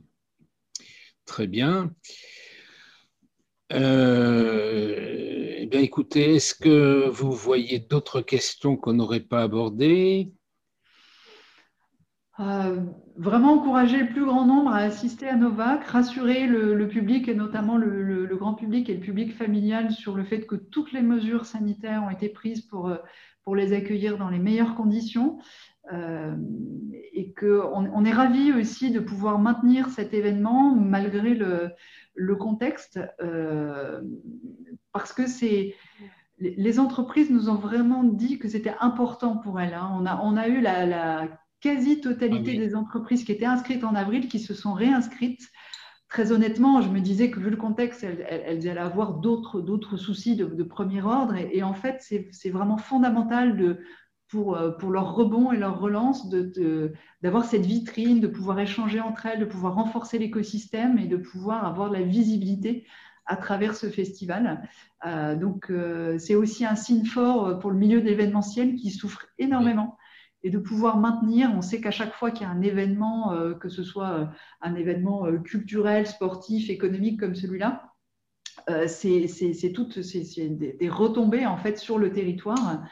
Très 1.25 1.47
bien. 1.47 1.91
Euh, 3.71 5.55
eh 5.57 5.65
bien, 5.65 5.79
écoutez, 5.79 6.35
est-ce 6.35 6.53
que 6.53 7.09
vous 7.09 7.31
voyez 7.31 7.79
d'autres 7.79 8.21
questions 8.21 8.75
qu'on 8.75 8.93
n'aurait 8.93 9.21
pas 9.21 9.41
abordées? 9.41 10.31
Euh, 12.39 12.79
vraiment 13.15 13.53
encourager 13.53 13.99
le 13.99 14.07
plus 14.07 14.25
grand 14.25 14.45
nombre 14.45 14.71
à 14.71 14.77
assister 14.77 15.27
à 15.27 15.35
Novac, 15.35 15.83
rassurer 15.83 16.47
le, 16.47 16.87
public 16.87 17.27
et 17.27 17.35
notamment 17.35 17.77
le, 17.77 18.25
grand 18.35 18.55
public 18.55 18.89
et 18.89 18.95
le 18.95 19.01
public 19.01 19.35
familial 19.35 19.91
sur 19.91 20.15
le 20.15 20.23
fait 20.23 20.47
que 20.47 20.55
toutes 20.55 20.93
les 20.93 21.03
mesures 21.03 21.45
sanitaires 21.45 22.03
ont 22.03 22.09
été 22.09 22.29
prises 22.29 22.61
pour, 22.61 22.87
euh, 22.87 22.97
pour 23.43 23.55
les 23.55 23.73
accueillir 23.73 24.17
dans 24.17 24.29
les 24.29 24.39
meilleures 24.39 24.73
conditions. 24.75 25.37
Euh, 25.91 26.35
et 27.13 27.33
qu'on 27.33 27.91
on 27.93 28.05
est 28.05 28.13
ravis 28.13 28.51
aussi 28.53 28.89
de 28.89 29.01
pouvoir 29.01 29.37
maintenir 29.37 29.89
cet 29.89 30.13
événement 30.13 30.73
malgré 30.73 31.35
le, 31.35 32.35
contexte, 32.35 32.99
parce 34.91 35.13
que 35.13 35.27
c'est 35.27 35.75
les 36.39 36.79
entreprises 36.79 37.29
nous 37.29 37.49
ont 37.49 37.55
vraiment 37.55 38.03
dit 38.03 38.39
que 38.39 38.47
c'était 38.47 38.73
important 38.79 39.37
pour 39.37 39.59
elles. 39.59 39.73
Hein. 39.73 39.91
On, 39.93 40.05
a, 40.05 40.19
on 40.23 40.35
a 40.35 40.47
eu 40.47 40.61
la 40.61 41.27
quasi-totalité 41.63 42.55
ah 42.55 42.59
des 42.59 42.75
entreprises 42.75 43.23
qui 43.23 43.31
étaient 43.31 43.45
inscrites 43.45 43.85
en 43.85 43.95
avril 43.95 44.27
qui 44.27 44.39
se 44.39 44.53
sont 44.53 44.73
réinscrites. 44.73 45.49
Très 46.09 46.33
honnêtement, 46.33 46.81
je 46.81 46.89
me 46.89 46.99
disais 46.99 47.31
que 47.31 47.39
vu 47.39 47.49
le 47.49 47.57
contexte, 47.57 48.03
elles, 48.03 48.67
allaient 48.67 48.79
avoir 48.79 49.13
d'autres 49.13 49.97
soucis 49.97 50.35
de, 50.35 50.63
premier 50.63 51.01
ordre. 51.01 51.35
Et, 51.35 51.63
en 51.63 51.73
fait, 51.73 52.05
c'est 52.31 52.49
vraiment 52.49 52.77
fondamental 52.77 53.55
de, 53.55 53.79
pour, 54.27 54.57
euh, 54.57 54.71
pour, 54.71 54.91
leur 54.91 55.15
rebond 55.15 55.53
et 55.53 55.57
leur 55.57 55.79
relance 55.79 56.29
d'avoir 57.21 57.45
cette 57.45 57.65
vitrine, 57.65 58.19
de 58.19 58.27
pouvoir 58.27 58.59
échanger 58.59 58.99
entre 58.99 59.25
elles, 59.25 59.39
de 59.39 59.45
pouvoir 59.45 59.75
renforcer 59.75 60.19
l'écosystème 60.19 60.99
et 60.99 61.07
de 61.07 61.17
pouvoir 61.17 61.65
avoir 61.65 61.89
de 61.89 61.95
la 61.95 62.03
visibilité 62.03 62.85
à 63.25 63.37
travers 63.37 63.73
ce 63.73 63.87
festival. 63.87 64.69
Euh, 65.05 65.35
donc, 65.35 65.71
euh, 65.71 66.19
c'est 66.19 66.35
aussi 66.35 66.65
un 66.65 66.75
signe 66.75 67.05
fort 67.05 67.57
pour 67.59 67.71
le 67.71 67.77
milieu 67.77 68.01
d'événementiel 68.01 68.75
qui 68.75 68.91
souffre 68.91 69.25
énormément 69.39 69.97
et 70.43 70.49
de 70.49 70.59
pouvoir 70.59 70.97
maintenir. 70.97 71.51
On 71.55 71.61
sait 71.61 71.81
qu'à 71.81 71.91
chaque 71.91 72.13
fois 72.13 72.31
qu'il 72.31 72.45
y 72.45 72.49
a 72.49 72.51
un 72.51 72.61
événement, 72.61 73.33
euh, 73.33 73.53
que 73.53 73.69
ce 73.69 73.83
soit 73.83 74.09
euh, 74.09 74.25
un 74.61 74.75
événement 74.75 75.25
euh, 75.25 75.37
culturel, 75.37 76.05
sportif, 76.05 76.69
économique 76.69 77.19
comme 77.19 77.35
celui-là, 77.35 77.89
c'est 78.87 79.71
toutes 79.73 79.99
des, 79.99 80.89
retombées 80.89 81.45
en 81.45 81.57
fait 81.57 81.77
sur 81.77 81.97
le 81.97 82.11
territoire 82.11 82.83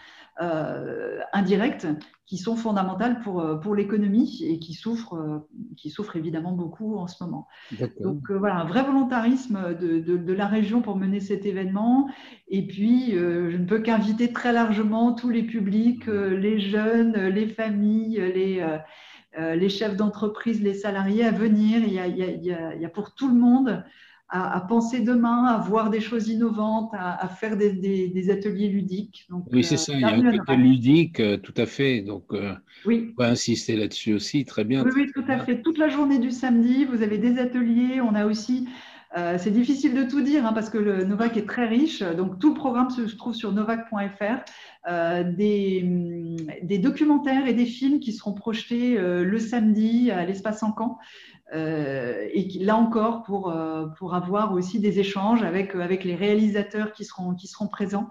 indirectes 1.34 1.88
qui 2.32 2.38
sont 2.38 2.56
fondamentales 2.56 3.20
pour, 3.20 3.42
euh, 3.42 3.58
pour 3.58 3.76
l'économie 3.76 4.42
et 4.42 4.58
qui 4.58 4.74
souffrent, 4.74 5.16
euh, 5.16 5.40
qui 5.76 5.90
souffrent 5.90 6.16
évidemment 6.16 6.54
beaucoup 6.54 6.96
en 6.96 7.06
ce 7.08 7.22
moment. 7.22 7.46
Donc 8.00 8.32
voilà, 8.32 8.56
un 8.56 8.64
vrai 8.64 8.84
volontarisme 8.84 9.76
de, 9.78 10.00
de, 10.00 10.34
la 10.34 10.48
région 10.48 10.82
pour 10.82 10.96
mener 10.96 11.20
cet 11.20 11.46
événement. 11.46 12.10
Et 12.48 12.66
puis, 12.66 13.12
je 13.12 13.58
ne 13.58 13.66
peux 13.66 13.80
qu'inviter 13.80 14.32
très 14.32 14.54
largement 14.54 15.14
tous 15.14 15.30
les 15.30 15.44
publics, 15.44 16.06
les 16.08 16.58
jeunes, 16.62 17.18
les 17.18 17.48
familles, 17.48 18.16
les... 18.34 18.66
les 19.38 19.70
chefs 19.70 19.98
d'entreprise, 19.98 20.62
les 20.62 20.74
salariés 20.74 21.26
à 21.26 21.32
venir. 21.32 21.82
Il 21.86 21.94
y, 21.94 22.00
a, 22.00 22.08
il, 22.08 22.18
y 22.18 22.24
a, 22.24 22.76
il 22.76 22.82
y 22.82 22.86
a, 22.86 22.90
pour 22.90 23.14
tout 23.14 23.28
le 23.28 23.36
monde 23.36 23.84
à, 24.32 24.62
penser 24.62 25.02
demain, 25.02 25.44
à 25.44 25.58
voir 25.58 25.90
des 25.90 26.00
choses 26.00 26.30
innovantes, 26.30 26.92
à, 26.94 27.28
faire 27.28 27.58
des, 27.58 28.30
ateliers 28.32 28.70
ludiques. 28.70 29.28
oui, 29.52 29.64
c'est 29.64 29.76
euh, 29.76 29.78
ça, 29.78 29.94
il 29.94 30.00
y 30.00 30.04
a 30.06 30.08
un 30.08 30.38
côté 30.38 30.56
ludique, 30.56 31.20
euh, 31.20 31.38
tout 31.38 31.54
à 31.58 31.66
fait. 31.66 32.02
Donc, 32.02 32.24
euh, 32.32 32.54
oui. 32.86 33.14
on 33.18 33.24
va 33.24 33.30
insister 33.30 33.76
là-dessus 33.76 34.14
aussi, 34.14 34.46
très 34.46 34.64
bien. 34.64 34.86
Oui, 34.86 34.92
oui, 34.96 35.12
tout 35.14 35.26
à 35.28 35.40
fait. 35.40 35.62
Toute 35.62 35.78
la 35.78 35.90
journée 35.90 36.18
du 36.18 36.32
samedi, 36.32 36.86
vous 36.86 37.04
avez 37.04 37.18
des 37.18 37.40
ateliers. 37.40 38.00
On 38.00 38.16
a 38.16 38.26
aussi, 38.26 38.70
c'est 39.38 39.52
difficile 39.52 39.94
de 39.94 40.04
tout 40.04 40.22
dire 40.22 40.46
hein, 40.46 40.54
parce 40.54 40.70
que 40.70 40.78
le 40.78 41.04
Novac 41.04 41.36
est 41.36 41.46
très 41.46 41.68
riche. 41.68 42.02
Donc, 42.02 42.40
tout 42.40 42.54
le 42.54 42.56
programme 42.56 42.90
se 42.90 43.02
trouve 43.18 43.36
sur 43.36 43.52
novac.fr. 43.52 45.26
des, 45.36 46.38
des, 46.64 46.78
documentaires 46.78 47.48
et 47.48 47.54
des 47.54 47.66
films 47.66 48.00
qui 48.00 48.14
seront 48.14 48.34
projetés 48.34 48.98
le 48.98 49.40
samedi 49.40 50.10
à 50.10 50.26
l'espace 50.26 50.64
en 50.64 50.72
camp. 50.72 51.00
Euh, 51.54 52.28
et 52.34 52.48
là 52.60 52.78
encore 52.78 53.24
pour, 53.24 53.50
euh, 53.50 53.88
pour 53.98 54.16
avoir 54.16 54.54
aussi 54.54 54.80
des 54.80 55.00
échanges 55.00 55.44
avec, 55.44 55.76
avec 55.76 56.04
les 56.04 56.16
réalisateurs 56.16 56.94
qui 56.94 57.04
seront, 57.04 57.36
qui 57.36 57.48
seront 57.48 57.68
présents. 57.68 58.10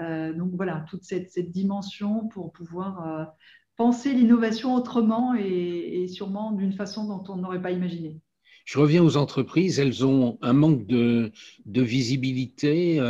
Euh, 0.00 0.32
donc 0.32 0.52
voilà, 0.54 0.84
toute 0.88 1.04
cette, 1.04 1.30
cette, 1.30 1.50
dimension 1.50 2.28
pour 2.28 2.52
pouvoir 2.52 3.34
penser 3.76 4.12
l'innovation 4.12 4.74
autrement 4.74 5.34
et, 5.34 6.06
sûrement 6.08 6.52
d'une 6.52 6.72
façon 6.72 7.06
dont 7.06 7.22
on 7.32 7.36
n'aurait 7.36 7.60
pas 7.60 7.70
imaginé. 7.70 8.18
Je 8.64 8.78
reviens 8.78 9.02
aux 9.02 9.16
entreprises, 9.16 9.80
elles 9.80 10.06
ont 10.06 10.38
un 10.42 10.52
manque 10.52 10.86
de, 10.86 11.32
de 11.66 11.82
visibilité. 11.82 13.00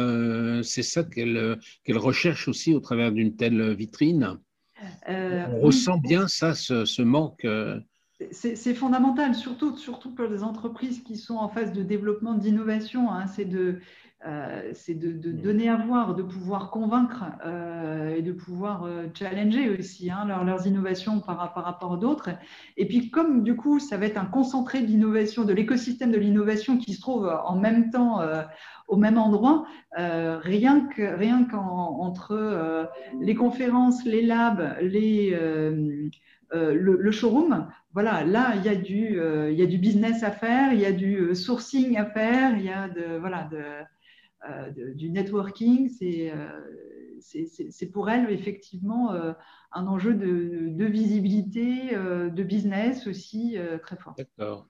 c'est 0.63 0.83
ça 0.83 1.05
qu'elles 1.05 1.59
qu'elles 1.85 1.99
recherchent 1.99 2.49
aussi 2.49 2.75
au 2.75 2.81
travers 2.81 3.13
d'une 3.13 3.37
telle 3.37 3.75
vitrine. 3.75 4.39
On 5.07 5.61
ressent 5.61 5.99
bien 5.99 6.29
ça, 6.29 6.55
ce, 6.55 6.85
ce 6.85 7.03
manque 7.03 7.47
c'est 8.31 8.75
fondamental, 8.75 9.35
surtout, 9.35 9.77
surtout 9.77 10.15
pour 10.15 10.27
les 10.27 10.43
entreprises 10.43 11.03
qui 11.03 11.17
sont 11.17 11.37
en 11.37 11.49
phase 11.49 11.73
de 11.73 11.83
développement 11.83 12.35
d'innovation. 12.35 13.11
Hein, 13.11 13.27
c'est 13.27 13.47
de, 13.47 13.81
euh, 14.27 14.73
de, 14.87 15.31
mm. 15.31 15.41
donner 15.41 15.69
à 15.71 15.77
voir, 15.77 16.15
de 16.15 16.23
pouvoir 16.23 16.71
convaincre 16.71 17.25
euh, 17.47 18.15
et 18.15 18.21
de 18.21 18.33
pouvoir 18.33 18.85
euh, 18.85 19.07
challenger 19.15 19.71
aussi 19.71 20.11
hein, 20.11 20.27
leurs 20.45 20.67
innovations 20.67 21.21
par, 21.21 21.55
par 21.55 21.65
rapport 21.65 21.95
à 21.95 21.97
d'autres. 21.97 22.29
Et 22.77 22.87
puis, 22.87 23.11
comme 23.11 23.43
du 23.43 23.57
coup, 23.57 23.79
ça 23.79 23.97
va 23.97 24.05
être 24.05 24.19
un 24.19 24.27
concentré 24.27 24.83
d'innovation, 24.83 25.45
de 25.45 25.55
l'écosystème 25.55 26.13
de 26.13 26.19
l'innovation 26.19 26.77
qui 26.77 26.93
se 26.93 27.01
trouve 27.01 27.27
en 27.27 27.57
même 27.57 27.91
temps 27.91 28.21
au 28.89 28.97
même 28.97 29.17
endroit, 29.17 29.65
rien 29.97 30.87
qu'entre 30.95 31.17
rien 31.17 31.49
entre 31.55 32.91
les 33.21 33.35
conférences, 33.35 34.05
les 34.05 34.23
labs, 34.23 34.77
les 34.83 35.35
euh, 36.53 36.75
le, 36.75 37.11
showroom, 37.13 37.69
voilà, 37.93 38.25
là, 38.25 38.55
il 38.57 38.65
y, 38.65 38.69
a 38.69 38.77
du, 38.77 39.19
euh, 39.19 39.51
il 39.51 39.59
y 39.59 39.63
a 39.63 39.67
du 39.67 39.79
business 39.79 40.23
à 40.23 40.31
faire, 40.31 40.73
il 40.73 40.81
y 40.81 40.87
a 40.87 40.93
du 40.93 41.17
euh, 41.17 41.35
sourcing 41.35 41.97
à 41.97 42.07
faire, 42.07 42.57
il 42.57 42.65
y 42.65 42.71
a 42.71 42.89
de, 42.89 43.21
du 44.95 45.11
networking. 45.11 45.89
C'est 45.89 46.33
c'est 47.21 47.91
pour 47.91 48.09
elle, 48.09 48.31
effectivement, 48.31 49.13
un 49.73 49.87
enjeu 49.87 50.15
de, 50.15 50.69
de 50.71 50.85
visibilité, 50.87 51.91
de 51.95 52.43
business 52.43 53.07
aussi 53.07 53.57
très 53.83 53.97
fort. 53.97 54.15
D'accord. 54.17 54.69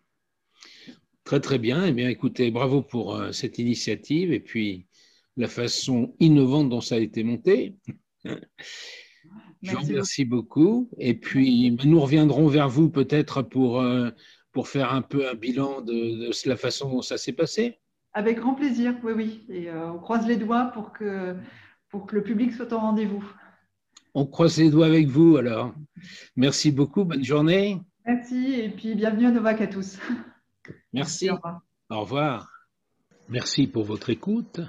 Très, 1.22 1.38
très 1.38 1.59
bien. 1.61 1.85
Eh 1.85 1.92
bien, 1.92 2.09
écoutez, 2.09 2.50
bravo 2.50 2.83
pour 2.83 3.22
cette 3.33 3.59
initiative 3.59 4.33
et 4.33 4.40
puis 4.40 4.88
la 5.37 5.46
façon 5.46 6.16
innovante 6.18 6.68
dont 6.70 6.80
ça 6.80 6.96
a 6.96 6.98
été 6.98 7.22
monté. 7.22 7.76
Je 9.62 9.77
vous 9.77 9.83
remercie 9.83 10.25
beaucoup. 10.25 10.88
Et 10.99 11.14
puis, 11.14 11.77
nous 11.85 12.01
reviendrons 12.01 12.46
vers 12.46 12.68
vous 12.68 12.88
peut-être 12.88 13.42
pour, 13.42 13.81
euh, 13.81 14.11
pour 14.53 14.68
faire 14.68 14.92
un 14.92 15.03
peu 15.03 15.29
un 15.29 15.35
bilan 15.35 15.83
de, 15.83 16.31
la 16.49 16.57
façon 16.57 16.90
dont 16.90 17.03
ça 17.03 17.18
s'est 17.18 17.33
passé. 17.33 17.79
Avec 18.12 18.38
grand 18.38 18.55
plaisir, 18.55 18.94
oui, 19.05 19.12
oui. 19.14 19.44
Et 19.49 19.68
euh, 19.68 19.92
on 19.92 19.99
croise 19.99 20.27
les 20.27 20.37
doigts 20.37 20.66
pour 20.73 20.92
que, 20.92 21.37
pour 21.90 22.07
que 22.07 22.16
le 22.16 22.23
public 22.23 22.53
soit 22.53 22.73
au 22.73 22.79
rendez-vous. 22.79 23.25
On 24.14 24.27
croise 24.27 24.59
les 24.59 24.70
doigts 24.70 24.87
avec 24.87 25.07
vous 25.07 25.37
alors. 25.37 25.73
Merci 26.37 26.73
beaucoup, 26.73 27.05
bonne 27.05 27.23
journée. 27.23 27.81
Merci 28.05 28.55
et 28.55 28.70
puis 28.70 28.94
bienvenue 28.96 29.27
à 29.27 29.31
Novak 29.31 29.61
à 29.61 29.66
tous. 29.68 29.99
Merci. 30.92 31.29
Merci 31.29 31.31
au, 31.31 31.35
revoir. 31.37 31.61
au 31.90 32.01
revoir. 32.01 32.53
Merci 33.29 33.66
pour 33.68 33.85
votre 33.85 34.11
écoute. 34.11 34.61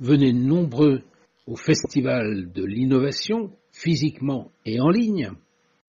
Venez 0.00 0.32
nombreux 0.32 1.02
au 1.46 1.54
Festival 1.54 2.50
de 2.50 2.64
l'innovation 2.64 3.52
physiquement 3.72 4.50
et 4.64 4.80
en 4.80 4.90
ligne, 4.90 5.30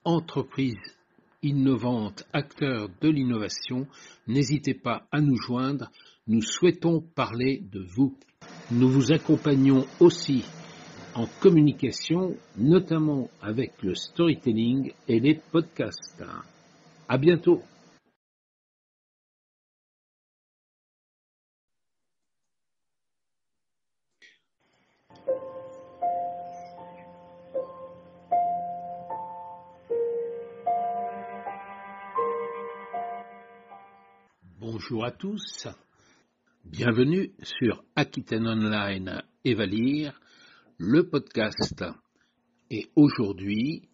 entreprises 0.04 0.78
innovantes, 1.42 2.24
acteurs 2.34 2.90
de 3.02 3.10
l'innovation, 3.10 3.86
n'hésitez 4.28 4.74
pas 4.74 5.06
à 5.12 5.22
nous 5.22 5.38
joindre, 5.38 5.92
nous 6.28 6.42
souhaitons 6.42 7.02
parler 7.02 7.62
de 7.72 7.82
vous. 7.82 8.18
Nous 8.72 8.90
vous 8.90 9.12
accompagnons 9.12 9.86
aussi 10.00 10.46
en 11.16 11.28
communication, 11.42 12.36
notamment 12.58 13.30
avec 13.42 13.84
le 13.84 13.94
storytelling 13.94 14.92
et 15.08 15.20
les 15.20 15.36
podcasts. 15.52 16.24
À 17.08 17.18
bientôt. 17.18 17.62
Bonjour 34.84 35.06
à 35.06 35.12
tous, 35.12 35.70
bienvenue 36.66 37.32
sur 37.42 37.86
Aquitaine 37.96 38.46
Online 38.46 39.24
Evalir, 39.46 40.20
le 40.78 41.08
podcast. 41.08 41.86
Et 42.70 42.90
aujourd'hui, 42.98 43.88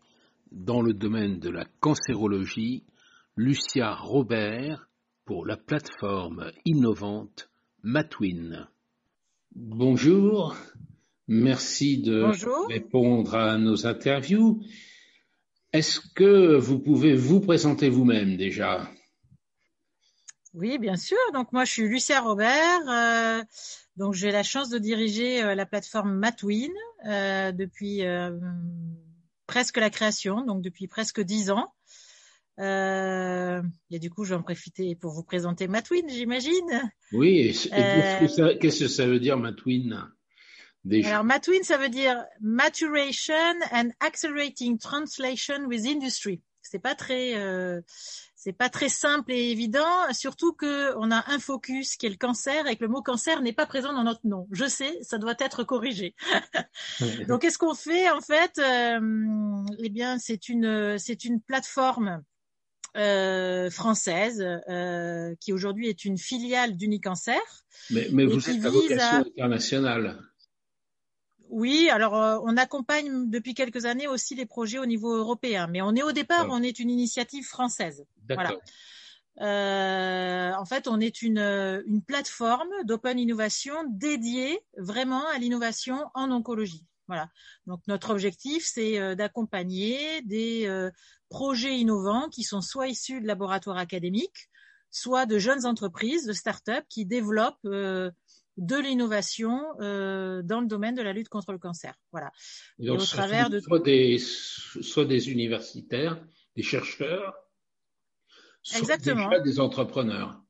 dans 0.52 0.82
le 0.82 0.94
domaine 0.94 1.40
de 1.40 1.52
la 1.52 1.66
cancérologie, 1.80 2.86
Lucia 3.36 3.94
Robert 3.94 4.90
pour 5.26 5.46
la 5.46 5.58
plateforme 5.58 6.52
innovante 6.66 7.52
Matwin. 7.84 8.68
Bonjour, 9.56 10.56
merci 11.28 12.02
de 12.02 12.24
répondre 12.68 13.36
à 13.36 13.60
nos 13.60 13.86
interviews. 13.86 14.64
Est-ce 15.72 16.00
que 16.16 16.58
vous 16.58 16.80
pouvez 16.80 17.14
vous 17.14 17.42
présenter 17.42 17.90
vous-même 17.90 18.38
déjà? 18.38 18.90
Oui, 20.54 20.78
bien 20.80 20.96
sûr. 20.96 21.18
Donc 21.34 21.52
moi, 21.52 21.66
je 21.66 21.72
suis 21.72 21.88
Lucia 21.88 22.22
Robert. 22.22 22.90
Euh, 22.90 23.44
donc 23.98 24.14
j'ai 24.14 24.32
la 24.32 24.44
chance 24.44 24.70
de 24.70 24.78
diriger 24.78 25.44
euh, 25.44 25.56
la 25.56 25.66
plateforme 25.66 26.14
Matwin 26.14 26.72
euh, 27.08 27.52
depuis 27.52 28.04
presque 29.48 29.78
la 29.78 29.90
création, 29.90 30.46
donc 30.46 30.62
depuis 30.62 30.88
presque 30.88 31.22
dix 31.22 31.52
ans. 31.52 31.74
et 32.60 34.00
du 34.00 34.10
coup, 34.10 34.24
je 34.24 34.30
vais 34.30 34.40
en 34.40 34.44
profiter 34.44 34.96
pour 34.96 35.12
vous 35.12 35.24
présenter 35.24 35.68
Matwin, 35.68 36.08
j'imagine. 36.08 36.92
Oui. 37.12 37.52
qu'est-ce 37.52 38.80
que 38.80 38.88
ça 38.88 39.06
veut 39.06 39.20
dire 39.20 39.38
Matwin 39.38 40.12
alors, 41.04 41.24
Matwin, 41.24 41.62
ça 41.64 41.78
veut 41.78 41.90
dire 41.90 42.24
Maturation 42.40 43.34
and 43.72 43.90
Accelerating 44.00 44.78
Translation 44.78 45.66
with 45.68 45.86
Industry. 45.86 46.42
C'est 46.62 46.80
pas 46.80 46.96
très, 46.96 47.36
euh, 47.36 47.82
c'est 48.42 48.54
pas 48.54 48.70
très 48.70 48.88
simple 48.88 49.34
et 49.34 49.52
évident, 49.52 49.84
surtout 50.14 50.54
que 50.54 50.96
on 50.96 51.12
a 51.12 51.26
un 51.30 51.40
focus 51.40 51.98
qui 51.98 52.06
est 52.06 52.10
le 52.10 52.16
cancer 52.16 52.68
et 52.68 52.78
que 52.78 52.86
le 52.86 52.88
mot 52.88 53.02
cancer 53.02 53.42
n'est 53.42 53.52
pas 53.52 53.66
présent 53.66 53.92
dans 53.92 54.06
notre 54.06 54.26
nom. 54.26 54.48
Je 54.54 54.64
sais, 54.64 54.98
ça 55.02 55.18
doit 55.18 55.36
être 55.40 55.66
corrigé. 55.66 56.16
Donc, 57.28 57.42
qu'est-ce 57.42 57.58
qu'on 57.58 57.74
fait 57.74 58.10
en 58.10 58.22
fait 58.22 58.58
euh, 58.58 59.66
Eh 59.80 59.90
bien, 59.90 60.18
c'est 60.20 60.48
une, 60.48 60.98
c'est 60.98 61.26
une 61.26 61.42
plateforme 61.42 62.24
euh, 62.96 63.70
française 63.70 64.42
euh, 64.70 65.36
qui 65.42 65.52
aujourd'hui 65.52 65.90
est 65.90 66.06
une 66.06 66.18
filiale 66.18 66.78
d'Unicancer. 66.78 67.42
Mais, 67.90 68.08
mais 68.14 68.26
vous 68.26 68.50
êtes 68.50 68.64
à 68.64 68.70
vocation 68.70 69.26
internationale. 69.36 70.18
Oui, 71.50 71.90
alors 71.90 72.16
euh, 72.16 72.40
on 72.44 72.58
accompagne 72.58 73.30
depuis 73.30 73.56
quelques 73.56 73.86
années 73.86 74.08
aussi 74.08 74.36
les 74.36 74.46
projets 74.46 74.78
au 74.78 74.86
niveau 74.86 75.16
européen, 75.16 75.68
mais 75.68 75.82
on 75.82 75.96
est 75.96 76.04
au 76.04 76.12
départ, 76.12 76.46
on 76.50 76.62
est 76.62 76.80
une 76.80 76.92
initiative 76.92 77.46
française. 77.46 78.06
Voilà. 78.30 78.56
Euh, 79.42 80.54
en 80.54 80.66
fait, 80.66 80.88
on 80.88 81.00
est 81.00 81.24
une, 81.24 81.40
une 81.40 82.04
plateforme 82.04 82.70
d'open 82.84 83.18
innovation 83.18 83.74
dédiée 83.88 84.60
vraiment 84.78 85.28
à 85.30 85.40
l'innovation 85.40 86.06
en 86.14 86.30
oncologie. 86.30 86.86
Voilà. 87.08 87.30
Donc 87.66 87.82
notre 87.88 88.12
objectif, 88.12 88.64
c'est 88.64 89.00
euh, 89.00 89.16
d'accompagner 89.16 90.22
des 90.22 90.70
projets 91.30 91.80
innovants 91.80 92.30
qui 92.30 92.44
sont 92.44 92.62
soit 92.62 92.90
issus 92.90 93.22
de 93.22 93.28
laboratoires 93.28 93.78
académiques, 93.78 94.50
soit 94.92 95.26
de 95.26 95.40
jeunes 95.40 95.66
entreprises, 95.66 96.28
de 96.28 96.34
start-up 96.34 96.86
qui 96.90 97.06
développent 97.06 97.68
de 98.58 98.76
l'innovation 98.76 99.64
euh, 99.80 100.42
dans 100.42 100.62
le 100.62 100.68
domaine 100.68 100.96
de 100.96 101.02
la 101.02 101.14
lutte 101.14 101.30
contre 101.30 101.52
le 101.52 101.60
cancer. 101.60 101.94
Voilà. 102.12 102.32
Et, 102.80 102.90
au 102.90 102.98
travers 102.98 103.50
de 103.50 103.60
soit 103.60 103.80
des, 103.80 104.18
soit 104.20 105.06
des 105.06 105.32
universitaires, 105.32 106.22
des 106.56 106.64
chercheurs, 106.64 107.34
soit 108.62 108.80
Exactement. 108.80 109.30
des 109.42 109.60
entrepreneurs. 109.60 110.42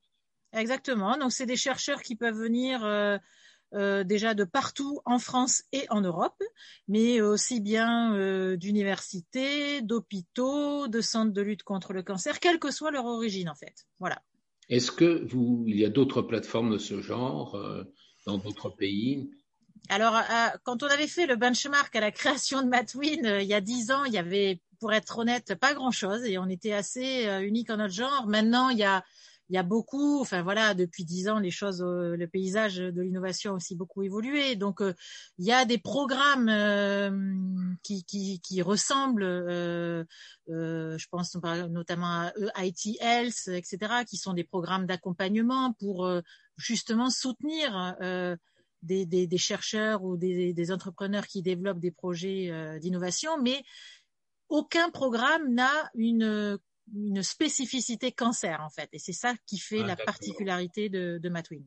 Exactement. 0.53 1.17
Donc 1.17 1.31
c'est 1.31 1.45
des 1.45 1.55
chercheurs 1.55 2.01
qui 2.01 2.15
peuvent 2.15 2.37
venir 2.37 2.83
euh, 2.83 3.17
euh, 3.75 4.03
déjà 4.03 4.33
de 4.33 4.43
partout 4.43 4.99
en 5.05 5.19
France 5.19 5.63
et 5.71 5.85
en 5.89 6.01
Europe, 6.01 6.41
mais 6.87 7.21
aussi 7.21 7.61
bien 7.61 8.55
d'universités, 8.55 9.81
d'hôpitaux, 9.83 10.87
de 10.87 11.01
centres 11.01 11.33
de 11.33 11.41
lutte 11.41 11.61
contre 11.61 11.93
le 11.93 12.01
cancer, 12.01 12.39
quelle 12.39 12.57
que 12.57 12.71
soit 12.71 12.89
leur 12.89 13.05
origine 13.05 13.49
en 13.49 13.55
fait. 13.55 13.85
Voilà. 13.99 14.19
Est-ce 14.69 14.91
que 14.91 15.25
vous, 15.27 15.63
il 15.67 15.79
y 15.79 15.85
a 15.85 15.89
d'autres 15.89 16.21
plateformes 16.21 16.71
de 16.71 16.77
ce 16.77 17.01
genre 17.01 17.55
euh, 17.55 17.83
dans 18.25 18.37
d'autres 18.37 18.69
pays? 18.69 19.31
Alors, 19.89 20.15
euh, 20.15 20.21
quand 20.63 20.83
on 20.83 20.87
avait 20.87 21.07
fait 21.07 21.25
le 21.25 21.35
benchmark 21.35 21.95
à 21.95 21.99
la 21.99 22.11
création 22.11 22.61
de 22.61 22.67
Matwin 22.67 23.25
euh, 23.25 23.41
il 23.41 23.47
y 23.47 23.53
a 23.53 23.61
dix 23.61 23.91
ans, 23.91 24.03
il 24.03 24.13
y 24.13 24.19
avait, 24.19 24.61
pour 24.79 24.93
être 24.93 25.17
honnête, 25.17 25.55
pas 25.55 25.73
grand-chose 25.73 26.23
et 26.25 26.37
on 26.37 26.47
était 26.47 26.73
assez 26.73 27.27
unique 27.41 27.69
en 27.69 27.77
notre 27.77 27.93
genre. 27.93 28.27
Maintenant, 28.27 28.69
il 28.69 28.77
y 28.77 28.83
a 28.83 29.03
il 29.49 29.55
y 29.55 29.57
a 29.57 29.63
beaucoup, 29.63 30.21
enfin 30.21 30.43
voilà, 30.43 30.75
depuis 30.75 31.05
dix 31.05 31.27
ans, 31.27 31.39
les 31.39 31.49
choses, 31.49 31.81
euh, 31.81 32.15
le 32.15 32.27
paysage 32.27 32.77
de 32.77 33.01
l'innovation 33.01 33.53
a 33.53 33.55
aussi 33.55 33.75
beaucoup 33.75 34.03
évolué. 34.03 34.55
Donc, 34.55 34.79
euh, 34.81 34.93
il 35.39 35.45
y 35.45 35.51
a 35.51 35.65
des 35.65 35.79
programmes 35.79 36.49
euh, 36.49 37.09
qui, 37.81 38.03
qui, 38.03 38.61
ressemblent, 38.61 39.23
je 40.47 41.05
pense 41.09 41.35
notamment 41.35 42.31
à 42.53 42.65
IT 42.65 42.97
Health, 43.01 43.47
etc., 43.47 44.03
qui 44.07 44.17
sont 44.17 44.33
des 44.33 44.43
programmes 44.43 44.85
d'accompagnement 44.85 45.73
pour 45.79 46.09
justement 46.57 47.09
soutenir 47.09 47.95
des, 48.83 49.05
des, 49.05 49.37
chercheurs 49.37 50.03
ou 50.03 50.17
des, 50.17 50.71
entrepreneurs 50.71 51.25
qui 51.25 51.41
développent 51.41 51.79
des 51.79 51.91
projets 51.91 52.79
d'innovation, 52.79 53.41
mais 53.41 53.63
aucun 54.49 54.89
programme 54.89 55.53
n'a 55.53 55.89
une 55.95 56.59
une 56.93 57.23
spécificité 57.23 58.11
cancer 58.11 58.61
en 58.61 58.69
fait, 58.69 58.89
et 58.93 58.99
c'est 58.99 59.13
ça 59.13 59.33
qui 59.45 59.57
fait 59.57 59.81
ah, 59.83 59.87
la 59.87 59.95
particularité 59.95 60.89
de, 60.89 61.19
de 61.21 61.29
Matwin. 61.29 61.63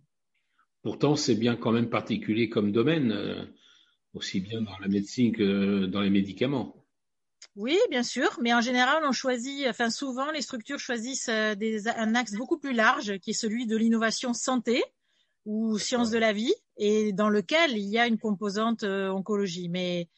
Pourtant, 0.82 1.14
c'est 1.14 1.36
bien 1.36 1.56
quand 1.56 1.72
même 1.72 1.88
particulier 1.88 2.48
comme 2.48 2.72
domaine, 2.72 3.12
euh, 3.12 3.44
aussi 4.14 4.40
bien 4.40 4.62
dans 4.62 4.76
la 4.78 4.88
médecine 4.88 5.34
que 5.34 5.86
dans 5.86 6.00
les 6.00 6.10
médicaments. 6.10 6.76
Oui, 7.54 7.78
bien 7.90 8.02
sûr, 8.02 8.38
mais 8.40 8.52
en 8.52 8.60
général, 8.60 9.02
on 9.06 9.12
choisit, 9.12 9.66
enfin 9.68 9.90
souvent, 9.90 10.30
les 10.30 10.42
structures 10.42 10.78
choisissent 10.78 11.28
euh, 11.28 11.54
des, 11.54 11.86
un 11.88 12.14
axe 12.14 12.34
beaucoup 12.34 12.58
plus 12.58 12.72
large, 12.72 13.18
qui 13.18 13.30
est 13.30 13.34
celui 13.34 13.66
de 13.66 13.76
l'innovation 13.76 14.32
santé 14.32 14.82
ou 15.44 15.78
sciences 15.78 16.10
de 16.10 16.18
la 16.18 16.32
vie, 16.32 16.54
et 16.76 17.12
dans 17.12 17.28
lequel 17.28 17.76
il 17.76 17.88
y 17.88 17.98
a 17.98 18.06
une 18.06 18.18
composante 18.18 18.84
euh, 18.84 19.08
oncologie. 19.10 19.68
Mais 19.68 20.08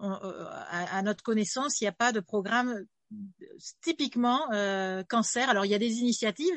à, 0.00 1.02
notre 1.02 1.22
connaissance, 1.22 1.80
il 1.80 1.84
n'y 1.84 1.88
a 1.88 1.92
pas 1.92 2.12
de 2.12 2.20
programme 2.20 2.84
typiquement 3.82 4.52
euh, 4.52 5.02
cancer. 5.04 5.48
Alors 5.48 5.64
il 5.64 5.70
y 5.70 5.74
a 5.74 5.78
des 5.78 5.98
initiatives 5.98 6.54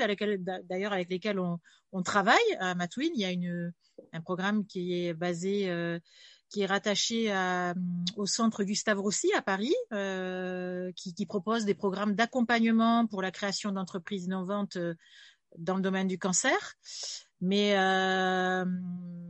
d'ailleurs 0.64 0.94
avec 0.94 1.10
lesquelles 1.10 1.40
on, 1.40 1.60
travaille 2.04 2.38
à 2.60 2.76
Matwin. 2.76 3.10
Il 3.16 3.22
y 3.22 3.26
a 3.26 3.70
un 4.14 4.22
programme 4.22 4.66
qui 4.66 4.94
est 4.94 5.14
basé, 5.14 5.70
euh, 5.70 6.00
qui 6.50 6.62
est 6.62 6.66
rattaché 6.66 7.34
au 8.16 8.26
centre 8.26 8.64
Gustave 8.64 9.00
Roussy 9.00 9.32
à 9.34 9.42
Paris, 9.42 9.74
euh, 9.94 10.92
qui, 10.96 11.26
propose 11.26 11.66
des 11.66 11.74
programmes 11.74 12.14
d'accompagnement 12.14 13.08
pour 13.08 13.22
la 13.22 13.32
création 13.32 13.72
d'entreprises 13.72 14.26
innovantes 14.26 14.78
dans 15.58 15.76
le 15.76 15.82
domaine 15.82 16.08
du 16.08 16.20
cancer. 16.20 16.76
Mais 17.42 17.74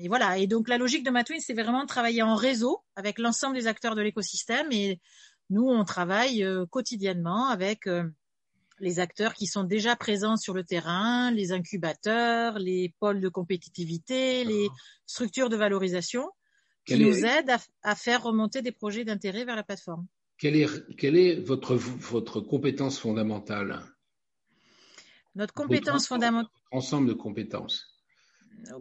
voilà. 0.08 0.38
Et 0.38 0.48
donc 0.48 0.68
la 0.68 0.78
logique 0.78 1.06
de 1.06 1.12
Matwin, 1.12 1.40
c'est 1.40 1.54
vraiment 1.54 1.84
de 1.84 1.88
travailler 1.88 2.22
en 2.22 2.36
réseau 2.36 2.84
avec 2.96 3.18
l'ensemble 3.18 3.56
des 3.56 3.68
acteurs 3.68 3.96
de 3.96 4.02
l'écosystème 4.02 4.68
et 4.72 5.00
nous, 5.50 5.68
on 5.68 5.84
travaille 5.86 6.44
euh, 6.44 6.66
quotidiennement 6.66 7.48
avec 7.48 7.88
euh, 7.88 8.04
les 8.80 9.00
acteurs 9.00 9.34
qui 9.34 9.48
sont 9.48 9.64
déjà 9.64 9.96
présents 9.96 10.38
sur 10.38 10.54
le 10.54 10.64
terrain, 10.64 11.32
les 11.32 11.52
incubateurs, 11.52 12.60
les 12.60 12.94
pôles 13.00 13.22
de 13.22 13.30
compétitivité, 13.30 14.44
les 14.44 14.68
structures 15.06 15.50
de 15.50 15.56
valorisation, 15.56 16.30
qui 16.86 17.00
nous 17.00 17.26
aident 17.26 17.56
à, 17.84 17.96
faire 17.96 18.24
remonter 18.24 18.62
des 18.62 18.72
projets 18.72 19.04
d'intérêt 19.04 19.46
vers 19.46 19.56
la 19.56 19.64
plateforme. 19.64 20.06
Quelle 20.38 20.56
est, 20.56 20.96
quelle 20.98 21.18
est 21.18 21.36
votre, 21.36 21.76
votre 21.76 22.40
compétence 22.40 23.00
fondamentale? 23.00 23.82
Notre 25.36 25.54
compétence 25.54 26.08
fondamentale. 26.08 26.52
Ensemble 26.72 27.08
de 27.10 27.14
compétences 27.14 27.97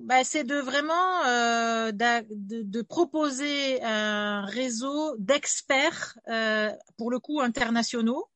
bah, 0.00 0.24
c'est 0.24 0.44
de 0.44 0.56
vraiment 0.56 1.24
euh, 1.26 1.92
de, 1.92 2.62
de, 2.62 2.82
proposer 2.82 3.82
un 3.82 4.44
réseau 4.44 5.16
d'experts, 5.18 6.18
euh, 6.28 6.70
pour 6.96 7.10
le 7.10 7.18
coup 7.18 7.40
internationaux, 7.40 8.28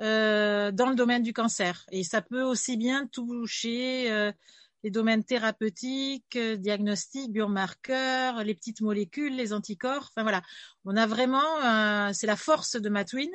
euh, 0.00 0.70
dans 0.70 0.88
le 0.88 0.94
domaine 0.94 1.22
du 1.22 1.32
cancer. 1.32 1.86
Et 1.90 2.04
ça 2.04 2.22
peut 2.22 2.42
aussi 2.42 2.76
bien 2.76 3.06
toucher 3.06 4.10
euh, 4.10 4.32
les 4.82 4.90
domaines 4.90 5.24
thérapeutiques, 5.24 6.38
diagnostiques, 6.38 7.32
biomarqueurs, 7.32 8.44
les 8.44 8.54
petites 8.54 8.80
molécules, 8.80 9.36
les 9.36 9.52
anticorps. 9.52 10.10
Enfin 10.10 10.22
voilà, 10.22 10.42
on 10.84 10.96
a 10.96 11.06
vraiment, 11.06 12.12
c'est 12.12 12.26
la 12.26 12.36
force 12.36 12.76
de 12.76 12.88
Matwin, 12.88 13.30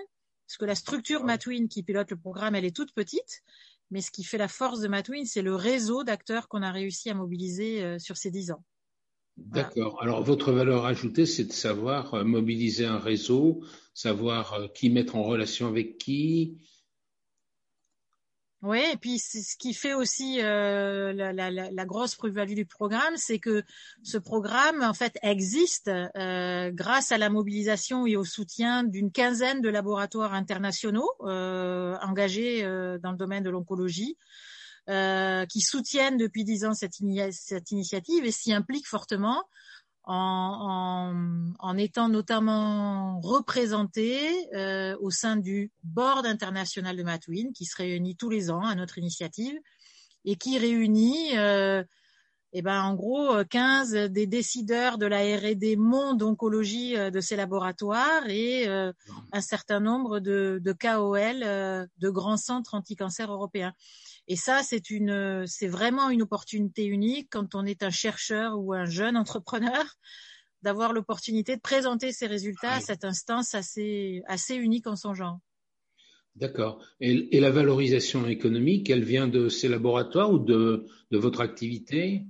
parce 0.46 0.58
que 0.58 0.66
la 0.66 0.76
structure 0.76 1.24
Matwin 1.24 1.70
qui 1.70 1.84
pilote 1.84 2.12
le 2.12 2.18
programme, 2.18 2.56
elle 2.56 2.66
est 2.66 2.76
toute 2.76 2.94
petite. 2.94 3.44
Mais 3.92 4.02
ce 4.02 4.12
qui 4.12 4.24
fait 4.24 4.38
la 4.38 4.48
force 4.48 4.82
de 4.82 4.88
Matwin, 4.88 5.26
c'est 5.26 5.42
le 5.42 5.56
réseau 5.56 6.04
d'acteurs 6.04 6.48
qu'on 6.48 6.62
a 6.62 6.72
réussi 6.72 7.10
à 7.10 7.14
mobiliser 7.14 7.84
euh, 7.84 8.00
sur 8.00 8.18
ces 8.18 8.32
dix 8.32 8.52
ans. 8.52 8.64
D'accord. 9.38 10.02
Alors, 10.02 10.24
votre 10.24 10.52
valeur 10.52 10.86
ajoutée, 10.86 11.26
c'est 11.26 11.46
de 11.46 11.54
savoir 11.54 12.14
euh, 12.16 12.24
mobiliser 12.24 12.86
un 12.86 12.98
réseau, 12.98 13.64
savoir 13.94 14.54
euh, 14.54 14.68
qui 14.68 14.90
mettre 14.90 15.16
en 15.16 15.24
relation 15.24 15.68
avec 15.68 15.98
qui, 16.00 16.58
oui, 18.64 18.82
et 18.92 18.98
puis 18.98 19.20
ce 19.20 19.56
qui 19.56 19.76
fait 19.76 19.94
aussi 19.94 20.42
euh, 20.42 21.14
la, 21.14 21.32
la, 21.32 21.52
la, 21.52 21.86
grosse 21.86 22.16
plus-value 22.16 22.56
du 22.56 22.66
programme, 22.66 23.16
c'est 23.16 23.38
que 23.38 23.64
ce 24.02 24.18
programme 24.18 24.82
en 24.82 24.96
fait 24.96 25.20
existe 25.22 25.90
euh, 25.90 26.72
grâce 26.72 27.12
à 27.12 27.20
la 27.20 27.30
mobilisation 27.30 28.08
et 28.08 28.16
au 28.16 28.24
soutien 28.24 28.84
d'une 28.84 29.12
quinzaine 29.12 29.62
de 29.62 29.70
laboratoires 29.70 30.34
internationaux 30.34 31.08
euh, 31.22 31.96
engagés 32.02 32.64
dans 32.64 33.12
le 33.12 33.18
domaine 33.18 33.44
de 33.44 33.52
l'oncologie, 33.52 34.18
qui 34.88 35.62
soutiennent 35.62 36.18
depuis 36.18 36.44
dix 36.44 36.66
ans 36.66 36.74
cette 36.74 37.00
initiative 37.00 38.26
et 38.26 38.32
s'y 38.32 38.54
impliquent 38.54 38.88
fortement 38.88 39.44
en, 40.08 41.54
en, 41.60 41.78
étant 41.78 42.08
notamment 42.08 43.20
représenté 43.20 44.18
euh, 44.56 44.96
au 45.02 45.12
sein 45.12 45.36
du 45.36 45.70
Board 45.84 46.26
international 46.26 46.96
de 46.96 47.04
Matwin, 47.04 47.52
qui 47.54 47.66
se 47.66 47.76
réunit 47.76 48.16
tous 48.16 48.30
les 48.30 48.50
ans 48.50 48.64
à 48.64 48.74
notre 48.74 48.98
initiative 48.98 49.58
et 50.24 50.38
qui 50.38 50.58
réunit, 50.58 51.38
euh, 51.38 51.84
eh 52.54 52.62
ben, 52.62 52.82
en 52.84 52.96
gros, 52.96 53.44
15 53.50 53.92
des 54.10 54.28
décideurs 54.28 54.98
de 54.98 55.06
la 55.06 55.20
R&D 55.20 55.76
monde 55.76 56.24
oncologie 56.24 56.96
euh, 56.96 57.12
de 57.12 57.20
ces 57.20 57.36
laboratoires 57.36 58.28
et 58.30 58.66
euh, 58.70 58.94
un 59.34 59.42
certain 59.42 59.82
nombre 59.82 60.20
de, 60.22 60.62
de 60.64 60.72
KOL 60.72 61.44
euh, 61.44 61.86
de 61.98 62.10
grands 62.10 62.38
centres 62.38 62.76
anti-cancer 62.76 63.30
européens. 63.30 63.74
Et 64.28 64.36
ça, 64.36 64.62
c'est 64.62 64.90
une, 64.90 65.46
c'est 65.48 65.68
vraiment 65.68 66.10
une 66.10 66.22
opportunité 66.22 66.86
unique 66.86 67.30
quand 67.32 67.56
on 67.56 67.66
est 67.66 67.84
un 67.84 67.90
chercheur 67.90 68.60
ou 68.60 68.74
un 68.74 68.86
jeune 68.86 69.16
entrepreneur 69.16 69.86
d'avoir 70.64 70.92
l'opportunité 70.92 71.56
de 71.56 71.62
présenter 71.62 72.12
ses 72.12 72.28
résultats 72.28 72.74
à 72.74 72.82
cette 72.82 73.06
instance 73.06 73.56
assez, 73.56 74.22
assez 74.28 74.56
unique 74.56 74.88
en 74.88 74.96
son 74.96 75.14
genre. 75.14 75.40
D'accord. 76.36 76.84
Et, 77.00 77.40
la 77.40 77.50
valorisation 77.50 78.28
économique, 78.28 78.90
elle 78.90 79.04
vient 79.04 79.28
de 79.28 79.50
ces 79.50 79.68
laboratoires 79.68 80.32
ou 80.32 80.38
de, 80.38 80.86
de 81.10 81.18
votre 81.18 81.42
activité? 81.42 82.26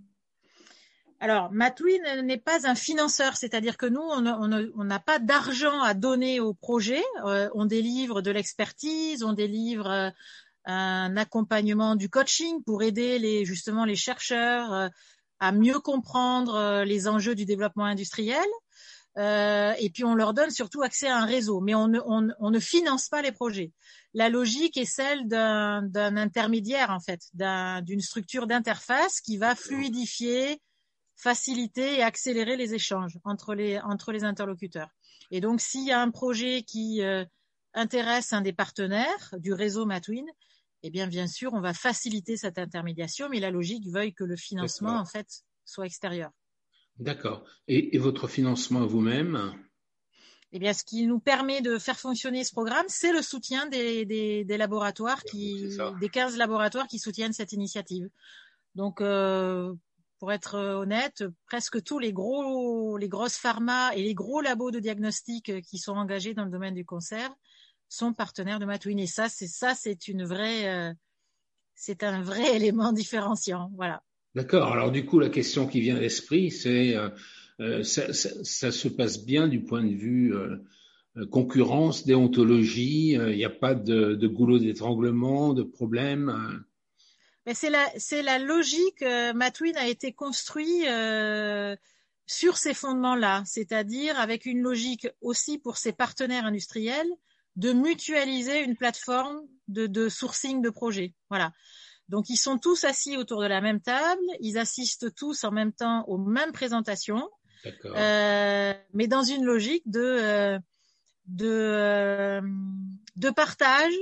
Alors, 1.19 1.51
Matwin 1.51 2.21
n'est 2.23 2.37
pas 2.37 2.69
un 2.69 2.75
financeur, 2.75 3.35
c'est-à-dire 3.35 3.75
que 3.75 3.87
nous, 3.87 3.99
on 4.01 4.83
n'a 4.83 4.99
pas 4.99 5.19
d'argent 5.19 5.81
à 5.81 5.93
donner 5.93 6.39
au 6.39 6.53
projet. 6.53 7.01
Euh, 7.25 7.49
on 7.55 7.65
délivre 7.65 8.21
de 8.21 8.29
l'expertise, 8.29 9.23
on 9.23 9.33
délivre 9.33 9.89
euh, 9.89 10.09
un 10.67 11.15
accompagnement 11.17 11.95
du 11.95 12.09
coaching 12.09 12.61
pour 12.63 12.83
aider 12.83 13.19
les, 13.19 13.45
justement 13.45 13.85
les 13.85 13.95
chercheurs 13.95 14.73
euh, 14.73 14.89
à 15.39 15.51
mieux 15.51 15.79
comprendre 15.79 16.55
euh, 16.55 16.85
les 16.85 17.07
enjeux 17.07 17.35
du 17.35 17.45
développement 17.45 17.85
industriel. 17.85 18.45
Euh, 19.17 19.73
et 19.79 19.89
puis 19.89 20.03
on 20.03 20.13
leur 20.13 20.35
donne 20.35 20.51
surtout 20.51 20.83
accès 20.83 21.07
à 21.07 21.17
un 21.17 21.25
réseau, 21.25 21.59
mais 21.59 21.73
on 21.73 21.87
ne, 21.87 21.99
on, 22.05 22.51
ne 22.51 22.59
finance 22.59 23.07
pas 23.07 23.23
les 23.23 23.31
projets. 23.31 23.71
La 24.13 24.29
logique 24.29 24.77
est 24.77 24.85
celle 24.85 25.27
d'un 25.27 26.17
intermédiaire 26.17 26.91
en 26.91 26.99
fait, 26.99 27.21
d'une 27.33 28.01
structure 28.01 28.45
d'interface 28.45 29.19
qui 29.21 29.37
va 29.37 29.55
fluidifier, 29.55 30.61
faciliter 31.15 31.95
et 31.95 32.03
accélérer 32.03 32.57
les 32.57 32.75
échanges 32.75 33.17
entre 33.23 33.55
les 33.55 33.79
entre 33.79 34.11
les 34.11 34.23
interlocuteurs. 34.23 34.89
Et 35.31 35.41
donc 35.41 35.61
s'il 35.61 35.85
y 35.85 35.91
a 35.91 35.99
un 35.99 36.11
projet 36.11 36.61
qui 36.61 37.01
euh, 37.01 37.25
intéresse 37.73 38.33
un 38.33 38.41
des 38.41 38.53
partenaires 38.53 39.33
du 39.39 39.51
réseau 39.51 39.87
Matwin, 39.87 40.25
eh 40.83 40.89
bien, 40.89 41.07
bien 41.07 41.27
sûr, 41.27 41.53
on 41.53 41.61
va 41.61 41.73
faciliter 41.73 42.37
cette 42.37 42.59
intermédiation, 42.59 43.29
mais 43.29 43.39
la 43.39 43.51
logique 43.51 43.87
veuille 43.87 44.13
que 44.13 44.23
le 44.23 44.35
financement, 44.35 44.97
en 44.97 45.05
fait, 45.05 45.43
soit 45.65 45.85
extérieur. 45.85 46.31
D'accord. 46.99 47.43
Et, 47.67 47.97
votre 47.97 48.27
financement 48.27 48.85
vous-même? 48.85 49.53
Eh 50.51 50.59
bien, 50.59 50.73
ce 50.73 50.83
qui 50.83 51.05
nous 51.05 51.19
permet 51.19 51.61
de 51.61 51.77
faire 51.77 51.99
fonctionner 51.99 52.43
ce 52.43 52.51
programme, 52.51 52.85
c'est 52.87 53.11
le 53.11 53.21
soutien 53.21 53.67
des, 53.67 54.05
des, 54.05 54.57
laboratoires, 54.57 55.23
qui, 55.23 55.77
des 55.99 56.09
15 56.09 56.37
laboratoires 56.37 56.87
qui 56.87 56.99
soutiennent 56.99 57.33
cette 57.33 57.51
initiative. 57.51 58.09
Donc, 58.75 59.01
euh, 59.01 59.73
pour 60.19 60.31
être 60.31 60.55
honnête, 60.57 61.23
presque 61.47 61.83
tous 61.83 61.99
les 61.99 62.13
gros, 62.13 62.97
les 62.97 63.09
grosses 63.09 63.37
pharma 63.37 63.95
et 63.95 64.01
les 64.01 64.13
gros 64.13 64.41
labos 64.41 64.71
de 64.71 64.79
diagnostic 64.79 65.61
qui 65.61 65.77
sont 65.77 65.93
engagés 65.93 66.33
dans 66.33 66.45
le 66.45 66.51
domaine 66.51 66.73
du 66.73 66.85
cancer 66.85 67.29
sont 67.89 68.13
partenaires 68.13 68.59
de 68.59 68.65
Matwin. 68.65 68.99
Et 68.99 69.07
ça, 69.07 69.29
c'est 69.29 69.47
ça, 69.47 69.73
c'est 69.75 70.07
une 70.07 70.23
vraie, 70.23 70.69
euh, 70.69 70.93
c'est 71.75 72.03
un 72.03 72.21
vrai 72.21 72.55
élément 72.55 72.91
différenciant. 72.91 73.71
Voilà. 73.75 74.03
D'accord. 74.35 74.71
Alors 74.71 74.91
du 74.91 75.05
coup, 75.05 75.19
la 75.19 75.29
question 75.29 75.67
qui 75.67 75.81
vient 75.81 75.95
à 75.95 75.99
l'esprit, 75.99 76.51
c'est 76.51 76.95
euh, 76.95 77.09
euh 77.59 77.83
ça, 77.83 78.13
ça, 78.13 78.29
ça, 78.43 78.71
se 78.71 78.87
passe 78.87 79.23
bien 79.25 79.47
du 79.47 79.61
point 79.61 79.83
de 79.83 79.93
vue 79.93 80.35
euh, 80.35 80.57
concurrence, 81.31 82.05
déontologie. 82.05 83.13
Il 83.13 83.35
n'y 83.35 83.45
a 83.45 83.49
pas 83.49 83.73
de, 83.73 84.13
de 84.13 84.27
goulot 84.27 84.59
d'étranglement, 84.59 85.53
de 85.53 85.63
problème. 85.63 86.63
Mais 87.47 87.55
c'est 87.55 87.71
la, 87.71 87.85
c'est 87.97 88.21
la 88.21 88.37
logique. 88.37 89.03
Matwin 89.33 89.75
a 89.77 89.87
été 89.87 90.11
construit 90.11 90.83
sur 92.27 92.57
ces 92.57 92.75
fondements-là, 92.75 93.41
c'est-à-dire 93.47 94.19
avec 94.19 94.45
une 94.45 94.61
logique 94.61 95.07
aussi 95.21 95.57
pour 95.57 95.77
ses 95.77 95.93
partenaires 95.93 96.45
industriels 96.45 97.09
de 97.57 97.73
mutualiser 97.73 98.61
une 98.61 98.75
plateforme 98.75 99.41
de, 99.67 99.87
de 99.87 100.07
sourcing 100.09 100.61
de 100.61 100.69
projets. 100.69 101.13
Voilà. 101.29 101.51
Donc 102.07 102.29
ils 102.29 102.37
sont 102.37 102.57
tous 102.57 102.85
assis 102.85 103.17
autour 103.17 103.41
de 103.41 103.47
la 103.47 103.59
même 103.59 103.81
table, 103.81 104.21
ils 104.39 104.57
assistent 104.57 105.13
tous 105.13 105.43
en 105.43 105.51
même 105.51 105.73
temps 105.73 106.05
aux 106.07 106.17
mêmes 106.17 106.53
présentations, 106.53 107.29
euh, 107.85 108.73
mais 108.93 109.07
dans 109.07 109.23
une 109.23 109.43
logique 109.43 109.83
de 109.85 109.99
euh, 109.99 110.59
de 111.25 111.49
euh, 111.49 112.41
de 113.17 113.29
partage, 113.29 113.93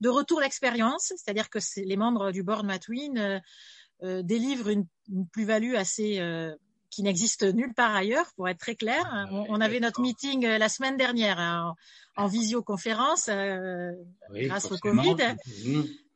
de 0.00 0.08
retour 0.08 0.40
d'expérience, 0.40 1.12
c'est-à-dire 1.16 1.50
que 1.50 1.58
les 1.76 1.96
membres 1.96 2.30
du 2.30 2.44
board 2.44 2.64
Matwin 2.64 3.18
euh, 3.18 3.40
euh, 4.04 4.22
délivrent 4.22 4.68
une, 4.68 4.86
une 5.08 5.26
plus-value 5.26 5.74
assez 5.74 6.20
qui 6.90 7.02
n'existe 7.02 7.42
nulle 7.42 7.74
part 7.74 7.94
ailleurs, 7.94 8.32
pour 8.36 8.48
être 8.48 8.58
très 8.58 8.74
clair. 8.74 9.28
On, 9.30 9.60
avait 9.60 9.80
notre 9.80 10.00
meeting 10.00 10.44
euh, 10.44 10.58
la 10.58 10.68
semaine 10.68 10.96
dernière 10.96 11.38
hein, 11.38 11.74
en, 12.16 12.26
visioconférence 12.26 13.28
euh, 13.28 13.92
grâce 14.32 14.70
au 14.70 14.78
Covid, 14.78 15.16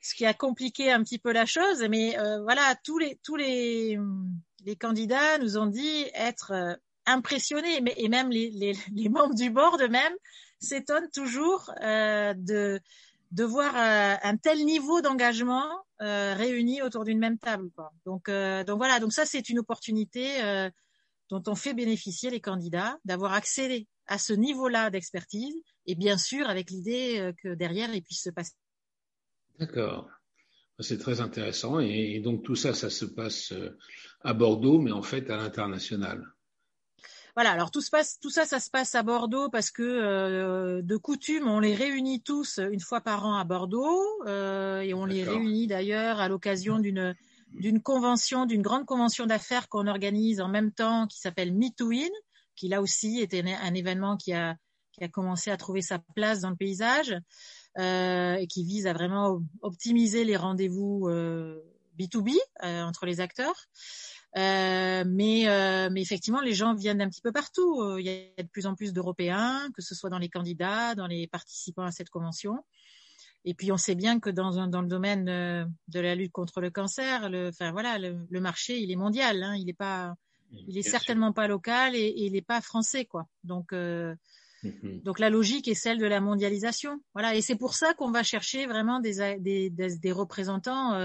ce 0.00 0.14
qui 0.14 0.26
a 0.26 0.34
compliqué 0.34 0.90
un 0.90 1.02
petit 1.02 1.18
peu 1.18 1.32
la 1.32 1.46
chose. 1.46 1.84
Mais 1.90 2.18
euh, 2.18 2.42
voilà, 2.42 2.74
tous 2.84 2.98
les 2.98 3.18
tous 3.22 3.36
les 3.36 3.98
les 4.64 4.76
candidats 4.76 5.38
nous 5.38 5.58
ont 5.58 5.66
dit 5.66 6.06
être 6.14 6.78
impressionnés, 7.06 7.80
mais 7.80 7.94
et 7.96 8.08
même 8.08 8.30
les, 8.30 8.50
les, 8.50 8.72
les 8.94 9.08
membres 9.08 9.34
du 9.34 9.50
board 9.50 9.82
même 9.90 10.14
s'étonnent 10.58 11.10
toujours 11.12 11.70
de 11.80 12.80
de 13.32 13.44
voir 13.44 13.74
un 13.76 14.36
tel 14.36 14.64
niveau 14.64 15.00
d'engagement 15.00 15.66
euh, 16.02 16.34
réunis 16.34 16.82
autour 16.82 17.04
d'une 17.04 17.18
même 17.18 17.38
table. 17.38 17.70
Donc, 18.04 18.28
euh, 18.28 18.64
donc 18.64 18.78
voilà, 18.78 18.98
donc 18.98 19.12
ça 19.12 19.24
c'est 19.24 19.48
une 19.48 19.60
opportunité 19.60 20.42
euh, 20.42 20.68
dont 21.30 21.42
on 21.46 21.54
fait 21.54 21.74
bénéficier 21.74 22.28
les 22.28 22.40
candidats 22.40 22.98
d'avoir 23.04 23.32
accès 23.32 23.86
à 24.06 24.18
ce 24.18 24.32
niveau-là 24.32 24.90
d'expertise 24.90 25.54
et 25.86 25.94
bien 25.94 26.18
sûr 26.18 26.48
avec 26.48 26.70
l'idée 26.70 27.32
que 27.42 27.54
derrière 27.54 27.94
il 27.94 28.02
puisse 28.02 28.22
se 28.22 28.30
passer. 28.30 28.54
D'accord. 29.60 30.08
C'est 30.80 30.98
très 30.98 31.20
intéressant 31.20 31.78
et, 31.78 32.18
donc 32.20 32.42
tout 32.42 32.56
ça, 32.56 32.74
ça 32.74 32.90
se 32.90 33.04
passe 33.04 33.54
à 34.22 34.34
Bordeaux, 34.34 34.80
mais 34.80 34.90
en 34.90 35.02
fait 35.02 35.30
à 35.30 35.36
l'international 35.36 36.26
voilà. 37.34 37.52
Alors 37.52 37.70
tout 37.70 37.80
se 37.80 37.90
passe, 37.90 38.18
tout 38.20 38.30
ça, 38.30 38.44
ça 38.44 38.60
se 38.60 38.70
passe 38.70 38.94
à 38.94 39.02
Bordeaux 39.02 39.48
parce 39.48 39.70
que 39.70 39.82
euh, 39.82 40.82
de 40.82 40.96
coutume, 40.96 41.48
on 41.48 41.60
les 41.60 41.74
réunit 41.74 42.22
tous 42.22 42.58
une 42.58 42.80
fois 42.80 43.00
par 43.00 43.24
an 43.24 43.36
à 43.36 43.44
Bordeaux 43.44 44.02
euh, 44.26 44.80
et 44.80 44.92
on 44.92 45.06
les 45.06 45.24
réunit 45.24 45.66
d'ailleurs 45.66 46.20
à 46.20 46.28
l'occasion 46.28 46.78
d'une 46.78 47.14
d'une 47.48 47.82
convention, 47.82 48.46
d'une 48.46 48.62
grande 48.62 48.86
convention 48.86 49.26
d'affaires 49.26 49.68
qu'on 49.68 49.86
organise 49.86 50.40
en 50.40 50.48
même 50.48 50.72
temps 50.72 51.06
qui 51.06 51.20
s'appelle 51.20 51.52
MeToWin, 51.52 52.08
qui 52.56 52.68
là 52.68 52.80
aussi 52.80 53.20
était 53.20 53.44
un 53.44 53.74
événement 53.74 54.16
qui 54.16 54.32
a 54.32 54.56
qui 54.92 55.04
a 55.04 55.08
commencé 55.08 55.50
à 55.50 55.56
trouver 55.56 55.80
sa 55.80 55.98
place 56.14 56.40
dans 56.40 56.50
le 56.50 56.56
paysage 56.56 57.14
euh, 57.78 58.34
et 58.34 58.46
qui 58.46 58.64
vise 58.64 58.86
à 58.86 58.92
vraiment 58.92 59.40
optimiser 59.62 60.24
les 60.24 60.36
rendez-vous 60.36 61.08
B2B 61.98 62.36
entre 62.62 63.06
les 63.06 63.20
acteurs. 63.20 63.68
Euh, 64.36 65.04
mais, 65.06 65.46
euh, 65.48 65.90
mais 65.90 66.00
effectivement, 66.00 66.40
les 66.40 66.54
gens 66.54 66.74
viennent 66.74 66.98
d'un 66.98 67.08
petit 67.08 67.20
peu 67.20 67.32
partout. 67.32 67.82
Euh, 67.82 68.00
il 68.00 68.06
y 68.06 68.10
a 68.10 68.42
de 68.42 68.48
plus 68.48 68.66
en 68.66 68.74
plus 68.74 68.92
d'Européens, 68.92 69.68
que 69.76 69.82
ce 69.82 69.94
soit 69.94 70.08
dans 70.08 70.18
les 70.18 70.30
candidats, 70.30 70.94
dans 70.94 71.06
les 71.06 71.26
participants 71.26 71.84
à 71.84 71.90
cette 71.90 72.08
convention. 72.08 72.64
Et 73.44 73.54
puis 73.54 73.72
on 73.72 73.76
sait 73.76 73.96
bien 73.96 74.20
que 74.20 74.30
dans, 74.30 74.68
dans 74.68 74.82
le 74.82 74.88
domaine 74.88 75.24
de 75.24 76.00
la 76.00 76.14
lutte 76.14 76.30
contre 76.30 76.60
le 76.60 76.70
cancer, 76.70 77.28
le, 77.28 77.48
enfin 77.48 77.72
voilà, 77.72 77.98
le, 77.98 78.40
marché 78.40 78.78
il 78.78 78.92
est 78.92 78.96
mondial, 78.96 79.42
hein, 79.42 79.56
il 79.56 79.68
est 79.68 79.74
pas, 79.74 80.14
il 80.68 80.78
est 80.78 80.82
certainement 80.82 81.32
pas 81.32 81.48
local 81.48 81.96
et, 81.96 82.14
il 82.16 82.34
n'est 82.34 82.40
pas 82.40 82.60
français 82.60 83.04
quoi. 83.04 83.26
Donc 83.42 83.72
mm-hmm. 83.72 85.02
donc 85.02 85.18
la 85.18 85.28
logique 85.28 85.66
est 85.66 85.74
celle 85.74 85.98
de 85.98 86.06
la 86.06 86.20
mondialisation. 86.20 87.02
Voilà, 87.14 87.34
et 87.34 87.42
c'est 87.42 87.56
pour 87.56 87.74
ça 87.74 87.94
qu'on 87.94 88.12
va 88.12 88.22
chercher 88.22 88.66
vraiment 88.66 89.00
des 89.00 89.36
des, 89.40 89.70
des, 89.70 89.98
des 89.98 90.12
représentants 90.12 90.96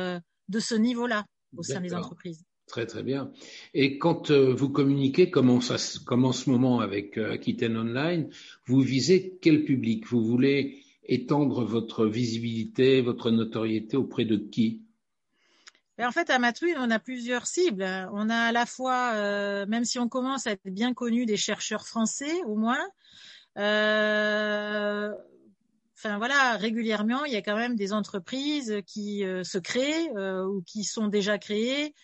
de 0.48 0.60
ce 0.60 0.76
niveau-là 0.76 1.26
au 1.58 1.64
sein 1.64 1.82
des 1.82 1.96
entreprises. 1.96 2.46
Très 2.68 2.86
très 2.86 3.02
bien. 3.02 3.32
Et 3.74 3.98
quand 3.98 4.30
euh, 4.30 4.54
vous 4.54 4.70
communiquez, 4.70 5.32
comme, 5.32 5.50
en 5.50 5.62
ce 5.62 6.50
moment 6.50 6.82
avec 6.82 7.18
euh, 7.18 7.32
Aquitaine 7.32 7.78
Online, 7.78 8.30
vous 8.66 8.82
visez 8.82 9.40
quel 9.42 9.64
public? 9.64 10.06
Vous 10.08 10.22
voulez 10.22 10.84
étendre 11.06 11.64
votre 11.64 12.06
visibilité, 12.06 13.02
votre 13.02 13.32
notoriété 13.32 13.96
auprès 13.96 14.26
de 14.26 14.36
qui? 14.36 14.82
En 15.98 16.12
fait, 16.12 16.30
à 16.30 16.40
Matwin, 16.40 16.76
on 16.78 16.92
a 16.92 17.00
plusieurs 17.00 17.48
cibles. 17.48 17.86
On 18.12 18.30
a 18.30 18.36
à 18.36 18.52
la 18.52 18.66
fois, 18.66 19.14
euh, 19.14 19.66
même 19.66 19.86
si 19.86 19.98
on 19.98 20.10
commence 20.10 20.46
à 20.46 20.52
être 20.52 20.66
bien 20.66 20.94
connu 20.94 21.26
des 21.26 21.38
chercheurs 21.38 21.88
français, 21.88 22.44
au 22.48 22.56
moins, 22.56 22.86
enfin 23.56 25.16
voilà, 26.18 26.58
régulièrement, 26.58 27.24
il 27.24 27.32
y 27.32 27.38
a 27.38 27.42
quand 27.42 27.56
même 27.56 27.78
des 27.78 27.94
entreprises 27.94 28.82
qui 28.86 29.22
se 29.22 29.58
créent 29.58 30.10
ou 30.46 30.62
qui 30.64 30.84
sont 30.84 31.08
déjà 31.08 31.38
créées 31.40 31.96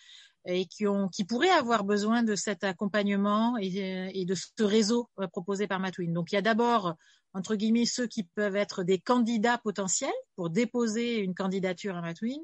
et 0.46 0.66
qui 0.66 0.86
ont 0.86 1.08
qui 1.08 1.24
pourraient 1.24 1.48
avoir 1.48 1.84
besoin 1.84 2.22
de 2.22 2.34
cet 2.34 2.64
accompagnement 2.64 3.56
et, 3.58 4.10
et 4.14 4.24
de 4.24 4.34
ce 4.34 4.62
réseau 4.62 5.08
proposé 5.32 5.66
par 5.66 5.80
Matwin. 5.80 6.12
Donc 6.12 6.32
il 6.32 6.34
y 6.34 6.38
a 6.38 6.42
d'abord 6.42 6.94
entre 7.32 7.56
guillemets 7.56 7.86
ceux 7.86 8.06
qui 8.06 8.24
peuvent 8.24 8.56
être 8.56 8.82
des 8.82 8.98
candidats 8.98 9.58
potentiels 9.58 10.10
pour 10.36 10.50
déposer 10.50 11.18
une 11.18 11.34
candidature 11.34 11.96
à 11.96 12.00
Matwin. 12.00 12.40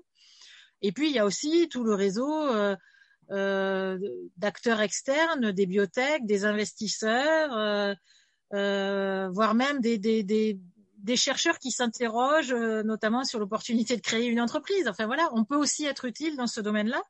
Et 0.82 0.92
puis 0.92 1.10
il 1.10 1.14
y 1.14 1.18
a 1.18 1.26
aussi 1.26 1.68
tout 1.68 1.84
le 1.84 1.94
réseau 1.94 2.48
euh, 3.30 3.98
d'acteurs 4.38 4.80
externes, 4.80 5.52
des 5.52 5.66
biotech, 5.66 6.26
des 6.26 6.44
investisseurs, 6.44 7.56
euh, 7.56 7.94
euh, 8.54 9.28
voire 9.30 9.54
même 9.54 9.80
des, 9.80 9.98
des, 9.98 10.24
des, 10.24 10.58
des 10.96 11.16
chercheurs 11.16 11.60
qui 11.60 11.70
s'interrogent 11.70 12.52
notamment 12.52 13.22
sur 13.22 13.38
l'opportunité 13.38 13.96
de 13.96 14.00
créer 14.00 14.26
une 14.26 14.40
entreprise. 14.40 14.88
Enfin 14.88 15.06
voilà, 15.06 15.28
on 15.32 15.44
peut 15.44 15.56
aussi 15.56 15.84
être 15.84 16.06
utile 16.06 16.36
dans 16.36 16.48
ce 16.48 16.60
domaine-là. 16.60 17.00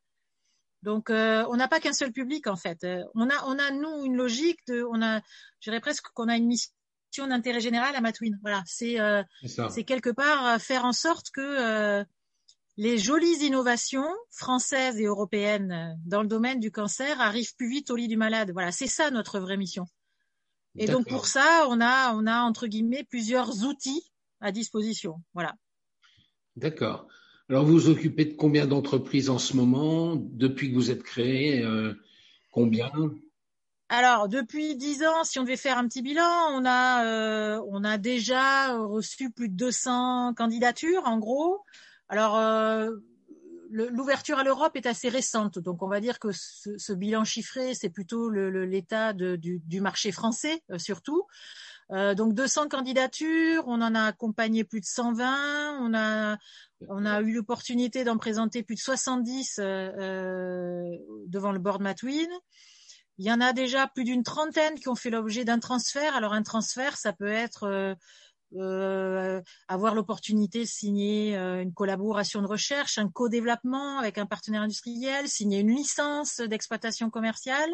Donc 0.83 1.11
on 1.11 1.57
n'a 1.57 1.69
pas 1.69 1.81
qu'un 1.81 1.93
seul 1.93 2.13
public 2.13 2.47
en 2.47 2.57
fait. 2.57 2.87
on 3.15 3.29
a 3.29 3.45
on 3.47 3.59
a 3.59 3.71
nous 3.71 4.05
une 4.05 4.17
logique 4.17 4.61
de 4.67 4.83
on 4.91 5.03
a 5.03 5.21
je 5.61 5.71
dirais 5.71 5.81
presque 5.81 6.07
qu'on 6.15 6.29
a 6.29 6.37
une 6.37 6.47
mission 6.47 6.73
d'intérêt 7.19 7.61
général 7.61 7.95
à 7.95 8.01
Matwin. 8.01 8.39
Voilà, 8.43 8.63
c'est 8.67 8.97
c'est 9.71 9.85
quelque 9.85 10.11
part 10.11 10.61
faire 10.61 10.85
en 10.85 10.93
sorte 10.93 11.31
que 11.31 12.05
les 12.77 12.97
jolies 12.97 13.45
innovations 13.45 14.09
françaises 14.31 14.99
et 14.99 15.05
européennes 15.05 15.99
dans 16.07 16.23
le 16.23 16.29
domaine 16.29 16.61
du 16.61 16.71
cancer 16.71 17.21
arrivent 17.21 17.55
plus 17.57 17.69
vite 17.69 17.91
au 17.91 17.97
lit 17.97 18.09
du 18.09 18.17
malade. 18.17 18.53
Voilà, 18.53 18.73
c'est 18.73 18.87
ça 18.87 19.11
notre 19.11 19.39
vraie 19.39 19.59
mission. 19.59 19.87
Et 20.77 20.87
donc 20.87 21.09
pour 21.09 21.27
ça, 21.27 21.67
on 21.69 21.81
a, 21.81 22.15
on 22.15 22.27
a 22.27 22.41
entre 22.41 22.67
guillemets 22.67 23.05
plusieurs 23.05 23.65
outils 23.65 24.11
à 24.41 24.53
disposition. 24.53 25.23
Voilà. 25.35 25.55
D'accord. 26.57 27.07
Alors 27.51 27.65
vous 27.65 27.89
occupez 27.89 28.27
de 28.27 28.35
combien 28.35 28.65
d'entreprises 28.65 29.29
en 29.29 29.41
ce 29.41 29.57
moment? 29.57 30.15
Depuis 30.15 30.71
que 30.71 30.75
vous 30.77 30.93
êtes 30.93 31.03
créé 31.03 31.65
euh, 31.65 31.95
Combien? 32.53 32.93
Alors 33.89 34.29
depuis 34.29 34.77
dix 34.77 35.03
ans, 35.03 35.25
si 35.25 35.41
on 35.41 35.43
devait 35.43 35.57
faire 35.57 35.77
un 35.77 35.89
petit 35.89 36.01
bilan, 36.01 36.31
on 36.53 36.65
a 36.65 37.05
euh, 37.07 37.97
déjà 37.99 38.77
reçu 38.77 39.33
plus 39.33 39.49
de 39.49 39.57
200 39.57 40.35
candidatures 40.35 41.03
en 41.07 41.19
gros. 41.19 41.65
Alors, 42.09 42.37
euh, 42.39 42.93
l'ouverture 43.69 44.39
à 44.39 44.45
l'Europe 44.45 44.77
est 44.77 44.87
assez 44.87 45.09
récente, 45.09 45.59
donc 45.59 45.83
on 45.83 45.89
va 45.89 45.99
dire 45.99 46.21
que 46.21 46.29
ce, 46.31 46.93
bilan 46.93 47.25
chiffré, 47.25 47.75
c'est 47.75 47.91
plutôt 47.91 48.31
l'état 48.31 49.13
du, 49.13 49.81
marché 49.81 50.13
français 50.13 50.63
surtout. 50.77 51.27
Euh, 51.93 52.15
donc 52.15 52.35
200 52.35 52.69
candidatures, 52.69 53.65
on 53.67 53.83
en 53.83 53.95
a 53.95 54.05
accompagné 54.05 54.65
plus 54.65 54.81
de 54.81 54.87
120, 54.87 55.79
on 55.81 55.95
a 55.95 56.39
on 56.89 57.05
a 57.05 57.21
eu 57.21 57.33
l'opportunité 57.33 58.05
d'en 58.05 58.17
présenter 58.17 58.63
plus 58.63 58.77
de 58.77 58.81
70 58.81 59.57
devant 61.27 61.53
le 61.53 61.59
board 61.59 61.83
Matwin. 61.83 62.29
Il 63.19 63.27
y 63.27 63.33
en 63.33 63.41
a 63.41 63.53
déjà 63.53 63.87
plus 63.87 64.05
d'une 64.05 64.23
trentaine 64.23 64.77
qui 64.77 64.89
ont 64.89 64.95
fait 64.95 65.11
l'objet 65.11 65.45
d'un 65.45 65.59
transfert. 65.59 66.17
Alors 66.17 66.33
un 66.33 66.43
transfert, 66.43 66.97
ça 66.97 67.13
peut 67.13 67.29
être 67.29 67.97
euh, 68.57 69.41
avoir 69.69 69.95
l'opportunité 69.95 70.61
de 70.61 70.69
signer 70.69 71.37
euh, 71.37 71.63
une 71.63 71.73
collaboration 71.73 72.43
de 72.43 72.49
recherche, 72.49 72.99
un 72.99 73.09
co-développement 73.09 73.99
avec 73.99 74.19
un 74.19 74.27
partenaire 74.27 74.63
industriel, 74.63 75.29
signer 75.29 75.61
une 75.61 75.71
licence 75.71 76.41
d'exploitation 76.41 77.11
commerciale. 77.11 77.71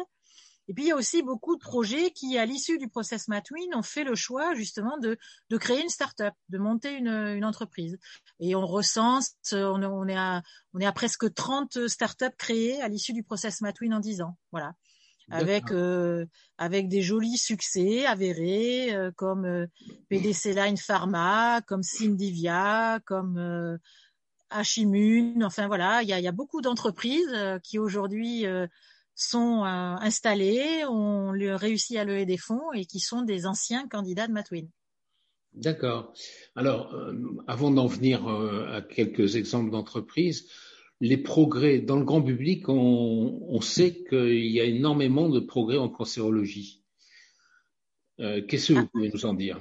Et 0.67 0.73
puis 0.73 0.85
il 0.85 0.87
y 0.87 0.91
a 0.91 0.95
aussi 0.95 1.21
beaucoup 1.21 1.55
de 1.55 1.61
projets 1.61 2.11
qui, 2.11 2.37
à 2.37 2.45
l'issue 2.45 2.77
du 2.77 2.87
process 2.87 3.27
Matwin, 3.27 3.73
ont 3.73 3.83
fait 3.83 4.03
le 4.03 4.15
choix 4.15 4.53
justement 4.53 4.97
de, 4.97 5.17
de 5.49 5.57
créer 5.57 5.81
une 5.81 5.89
start-up, 5.89 6.33
de 6.49 6.57
monter 6.57 6.93
une, 6.93 7.07
une 7.07 7.45
entreprise. 7.45 7.97
Et 8.39 8.55
on 8.55 8.65
recense, 8.65 9.35
on, 9.53 9.81
on, 9.83 10.07
est 10.07 10.17
à, 10.17 10.43
on 10.73 10.79
est 10.79 10.85
à 10.85 10.91
presque 10.91 11.33
30 11.33 11.87
start-up 11.87 12.33
créées 12.37 12.81
à 12.81 12.87
l'issue 12.87 13.13
du 13.13 13.23
process 13.23 13.61
Matwin 13.61 13.93
en 13.93 13.99
10 13.99 14.21
ans. 14.21 14.37
Voilà 14.51 14.73
avec 15.29 15.71
euh, 15.71 16.25
avec 16.57 16.87
des 16.87 17.01
jolis 17.01 17.37
succès 17.37 18.05
avérés 18.05 18.95
euh, 18.95 19.11
comme 19.15 19.45
euh, 19.45 19.67
PDC 20.09 20.53
Line 20.53 20.77
Pharma, 20.77 21.61
comme 21.67 21.83
Syndivia, 21.83 22.99
comme 23.05 23.77
H-Immune. 24.51 25.43
Enfin 25.43 25.67
voilà, 25.67 26.01
il 26.03 26.09
y 26.09 26.13
a, 26.13 26.19
y 26.19 26.27
a, 26.27 26.31
beaucoup 26.31 26.61
d'entreprises 26.61 27.35
qui 27.63 27.77
aujourd'hui 27.79 28.45
sont 29.17 29.63
installées, 29.63 30.85
ont 30.85 31.31
réussi 31.31 31.97
à 31.97 32.05
lever 32.05 32.25
des 32.25 32.37
fonds 32.37 32.71
et 32.73 32.85
qui 32.85 32.99
sont 32.99 33.23
des 33.23 33.45
anciens 33.45 33.87
candidats 33.87 34.27
de 34.27 34.33
Matwin. 34.33 34.69
D'accord. 35.53 36.13
Alors, 36.55 36.95
avant 37.47 37.71
d'en 37.71 37.87
venir 37.87 38.27
à 38.27 38.81
quelques 38.81 39.35
exemples 39.35 39.71
d'entreprises, 39.71 40.47
les 40.99 41.17
progrès 41.17 41.79
dans 41.79 41.97
le 41.97 42.05
grand 42.05 42.21
public, 42.21 42.67
on, 42.69 43.61
sait 43.61 44.03
qu'il 44.03 44.47
y 44.47 44.59
a 44.59 44.63
énormément 44.63 45.29
de 45.29 45.39
progrès 45.39 45.77
en 45.77 45.89
cancérologie. 45.89 46.83
Euh, 48.19 48.41
qu'est-ce 48.47 48.69
que 48.69 48.73
vous 48.73 48.85
ah. 48.85 48.89
pouvez 48.91 49.11
nous 49.13 49.25
en 49.25 49.33
dire? 49.33 49.59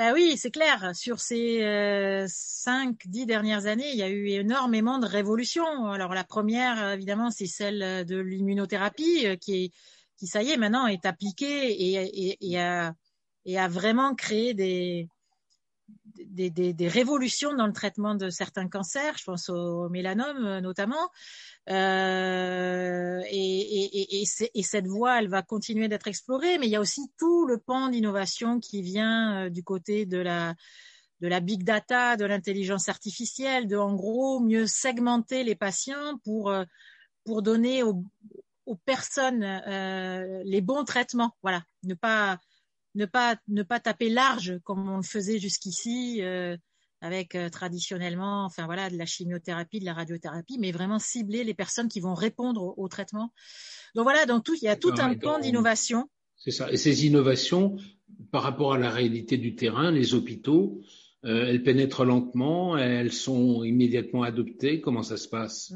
Ben 0.00 0.14
oui, 0.14 0.38
c'est 0.38 0.50
clair. 0.50 0.96
Sur 0.96 1.20
ces 1.20 1.62
euh, 1.62 2.24
cinq, 2.26 3.02
dix 3.04 3.26
dernières 3.26 3.66
années, 3.66 3.90
il 3.90 3.98
y 3.98 4.02
a 4.02 4.08
eu 4.08 4.28
énormément 4.28 4.98
de 4.98 5.04
révolutions. 5.04 5.88
Alors 5.88 6.14
la 6.14 6.24
première, 6.24 6.92
évidemment, 6.92 7.30
c'est 7.30 7.44
celle 7.44 8.06
de 8.06 8.16
l'immunothérapie 8.16 9.26
euh, 9.26 9.36
qui, 9.36 9.74
qui, 10.16 10.26
ça 10.26 10.42
y 10.42 10.52
est, 10.52 10.56
maintenant 10.56 10.86
est 10.86 11.04
appliquée 11.04 11.70
et, 11.70 12.38
et, 12.40 12.58
a, 12.58 12.94
et 13.44 13.58
a 13.58 13.68
vraiment 13.68 14.14
créé 14.14 14.54
des, 14.54 15.06
des, 16.16 16.88
révolutions 16.88 17.54
dans 17.54 17.66
le 17.66 17.72
traitement 17.72 18.14
de 18.14 18.30
certains 18.30 18.68
cancers, 18.68 19.16
je 19.18 19.24
pense 19.24 19.48
au 19.48 19.88
mélanome 19.88 20.44
euh, 20.44 20.60
notamment. 20.60 21.10
Euh, 21.68 23.20
et, 23.26 24.20
et, 24.20 24.22
et, 24.22 24.24
et, 24.54 24.62
cette 24.62 24.86
voie, 24.86 25.20
elle 25.20 25.28
va 25.28 25.42
continuer 25.42 25.88
d'être 25.88 26.08
explorée, 26.08 26.58
mais 26.58 26.66
il 26.66 26.70
y 26.70 26.76
a 26.76 26.80
aussi 26.80 27.10
tout 27.18 27.46
le 27.46 27.58
pan 27.58 27.88
d'innovation 27.88 28.60
qui 28.60 28.82
vient 28.82 29.46
euh, 29.46 29.50
du 29.50 29.62
côté 29.62 30.06
de 30.06 30.18
la 30.18 31.40
big 31.40 31.64
data, 31.64 32.16
de 32.16 32.24
l'intelligence 32.24 32.88
artificielle, 32.88 33.68
de 33.68 33.76
en 33.76 33.94
gros 33.94 34.40
mieux 34.40 34.66
segmenter 34.66 35.44
les 35.44 35.54
patients 35.54 36.18
pour 36.24 36.52
donner 37.42 37.82
aux, 37.82 38.04
personnes 38.84 39.44
les 40.44 40.60
bons 40.60 40.84
traitements. 40.84 41.32
Voilà, 41.42 41.62
ne 41.82 41.94
pas 41.94 42.38
ne 42.94 43.06
pas 43.06 43.36
ne 43.48 43.62
pas 43.62 43.80
taper 43.80 44.08
large 44.08 44.58
comme 44.64 44.88
on 44.88 44.96
le 44.96 45.02
faisait 45.02 45.38
jusqu'ici 45.38 46.22
euh, 46.22 46.56
avec 47.00 47.34
euh, 47.34 47.48
traditionnellement 47.48 48.44
enfin 48.44 48.66
voilà 48.66 48.90
de 48.90 48.96
la 48.96 49.06
chimiothérapie 49.06 49.80
de 49.80 49.84
la 49.84 49.94
radiothérapie 49.94 50.58
mais 50.58 50.72
vraiment 50.72 50.98
cibler 50.98 51.44
les 51.44 51.54
personnes 51.54 51.88
qui 51.88 52.00
vont 52.00 52.14
répondre 52.14 52.74
au, 52.76 52.88
traitement. 52.88 53.32
Donc 53.94 54.04
voilà 54.04 54.26
dans 54.26 54.40
tout 54.40 54.54
il 54.54 54.64
y 54.64 54.68
a 54.68 54.76
tout 54.76 54.94
un 54.98 55.14
plan 55.14 55.38
d'innovation. 55.38 56.08
C'est 56.36 56.50
ça. 56.50 56.70
Et 56.72 56.76
ces 56.76 57.06
innovations 57.06 57.76
par 58.32 58.42
rapport 58.42 58.74
à 58.74 58.78
la 58.78 58.90
réalité 58.90 59.36
du 59.36 59.54
terrain 59.54 59.90
les 59.90 60.14
hôpitaux 60.14 60.80
euh, 61.24 61.46
elles 61.46 61.62
pénètrent 61.62 62.04
lentement 62.04 62.76
elles 62.76 63.12
sont 63.12 63.62
immédiatement 63.64 64.22
adoptées. 64.22 64.80
Comment 64.80 65.02
ça 65.02 65.16
se 65.16 65.28
passe? 65.28 65.72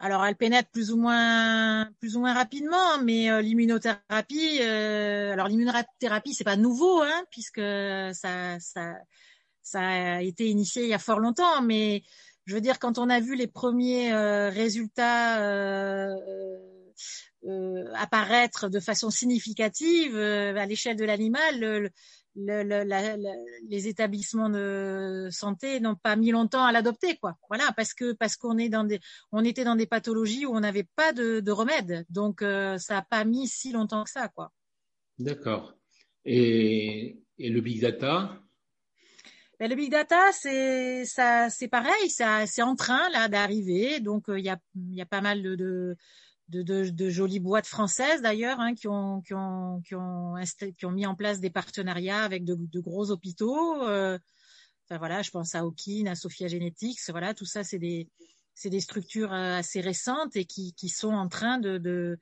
Alors, 0.00 0.26
elle 0.26 0.36
pénètre 0.36 0.70
plus 0.70 0.90
ou 0.90 0.96
moins, 0.96 1.88
plus 2.00 2.16
ou 2.16 2.20
moins 2.20 2.34
rapidement, 2.34 2.98
mais 3.02 3.30
euh, 3.30 3.40
l'immunothérapie, 3.40 4.58
euh, 4.60 5.32
alors 5.32 5.48
l'immunothérapie, 5.48 6.34
c'est 6.34 6.44
pas 6.44 6.56
nouveau, 6.56 7.00
hein, 7.02 7.24
puisque 7.30 7.60
ça, 7.60 8.58
ça, 8.60 8.94
ça 9.62 9.80
a 9.80 10.20
été 10.20 10.48
initié 10.48 10.82
il 10.82 10.88
y 10.88 10.94
a 10.94 10.98
fort 10.98 11.20
longtemps, 11.20 11.62
mais 11.62 12.02
je 12.44 12.54
veux 12.54 12.60
dire, 12.60 12.78
quand 12.78 12.98
on 12.98 13.08
a 13.08 13.20
vu 13.20 13.36
les 13.36 13.46
premiers 13.46 14.12
euh, 14.12 14.50
résultats 14.50 15.36
apparaître 17.94 18.68
de 18.68 18.80
façon 18.80 19.10
significative 19.10 20.16
à 20.16 20.66
l'échelle 20.66 20.96
de 20.96 21.04
l'animal, 21.04 21.90
le, 22.36 22.62
la, 22.84 23.16
les 23.68 23.88
établissements 23.88 24.50
de 24.50 25.28
santé 25.30 25.80
n'ont 25.80 25.94
pas 25.94 26.16
mis 26.16 26.30
longtemps 26.30 26.64
à 26.64 26.72
l'adopter, 26.72 27.16
quoi. 27.16 27.36
Voilà, 27.48 27.72
parce 27.76 27.94
que 27.94 28.12
parce 28.12 28.36
qu'on 28.36 28.58
est 28.58 28.68
dans 28.68 28.84
des, 28.84 29.00
on 29.32 29.44
était 29.44 29.64
dans 29.64 29.76
des 29.76 29.86
pathologies 29.86 30.46
où 30.46 30.54
on 30.54 30.60
n'avait 30.60 30.88
pas 30.96 31.12
de, 31.12 31.40
de, 31.40 31.52
remède, 31.52 32.04
donc 32.10 32.42
euh, 32.42 32.78
ça 32.78 32.94
n'a 32.94 33.02
pas 33.02 33.24
mis 33.24 33.48
si 33.48 33.72
longtemps 33.72 34.04
que 34.04 34.10
ça, 34.10 34.28
quoi. 34.28 34.52
D'accord. 35.18 35.74
Et, 36.24 37.20
et 37.38 37.48
le 37.48 37.60
big 37.60 37.80
data? 37.80 38.40
Ben, 39.60 39.70
le 39.70 39.76
big 39.76 39.90
data, 39.90 40.32
c'est 40.32 41.04
ça, 41.04 41.48
c'est 41.48 41.68
pareil, 41.68 42.10
ça, 42.10 42.44
c'est 42.46 42.62
en 42.62 42.74
train 42.74 43.08
là 43.10 43.28
d'arriver. 43.28 44.00
Donc 44.00 44.28
euh, 44.28 44.38
il 44.38 44.44
y 44.44 44.48
a, 44.48 44.58
y 44.90 45.00
a 45.00 45.06
pas 45.06 45.20
mal 45.20 45.42
de, 45.42 45.54
de 45.54 45.96
de, 46.48 46.62
de, 46.62 46.90
de, 46.90 47.10
jolies 47.10 47.40
boîtes 47.40 47.66
françaises 47.66 48.22
d'ailleurs 48.22 48.60
hein, 48.60 48.74
qui, 48.74 48.88
ont, 48.88 49.22
qui, 49.22 49.34
ont, 49.34 49.80
qui, 49.82 49.94
ont, 49.94 50.34
qui 50.76 50.86
ont 50.86 50.90
mis 50.90 51.06
en 51.06 51.14
place 51.14 51.40
des 51.40 51.50
partenariats 51.50 52.22
avec 52.22 52.44
de, 52.44 52.54
de 52.54 52.80
gros 52.80 53.10
hôpitaux. 53.10 53.82
Euh, 53.82 54.18
enfin 54.84 54.98
voilà, 54.98 55.22
je 55.22 55.30
pense 55.30 55.54
à 55.54 55.64
Okin, 55.64 56.06
à 56.06 56.14
Sophia 56.14 56.48
Genetics. 56.48 57.00
Voilà, 57.08 57.34
tout 57.34 57.46
ça 57.46 57.64
c'est 57.64 57.78
des 57.78 58.08
c'est 58.54 58.70
des 58.70 58.80
structures 58.80 59.32
euh, 59.32 59.58
assez 59.58 59.80
récentes 59.80 60.36
et 60.36 60.44
qui, 60.44 60.74
qui 60.74 60.88
sont 60.88 61.12
en 61.12 61.28
train 61.28 61.58
de, 61.58 62.18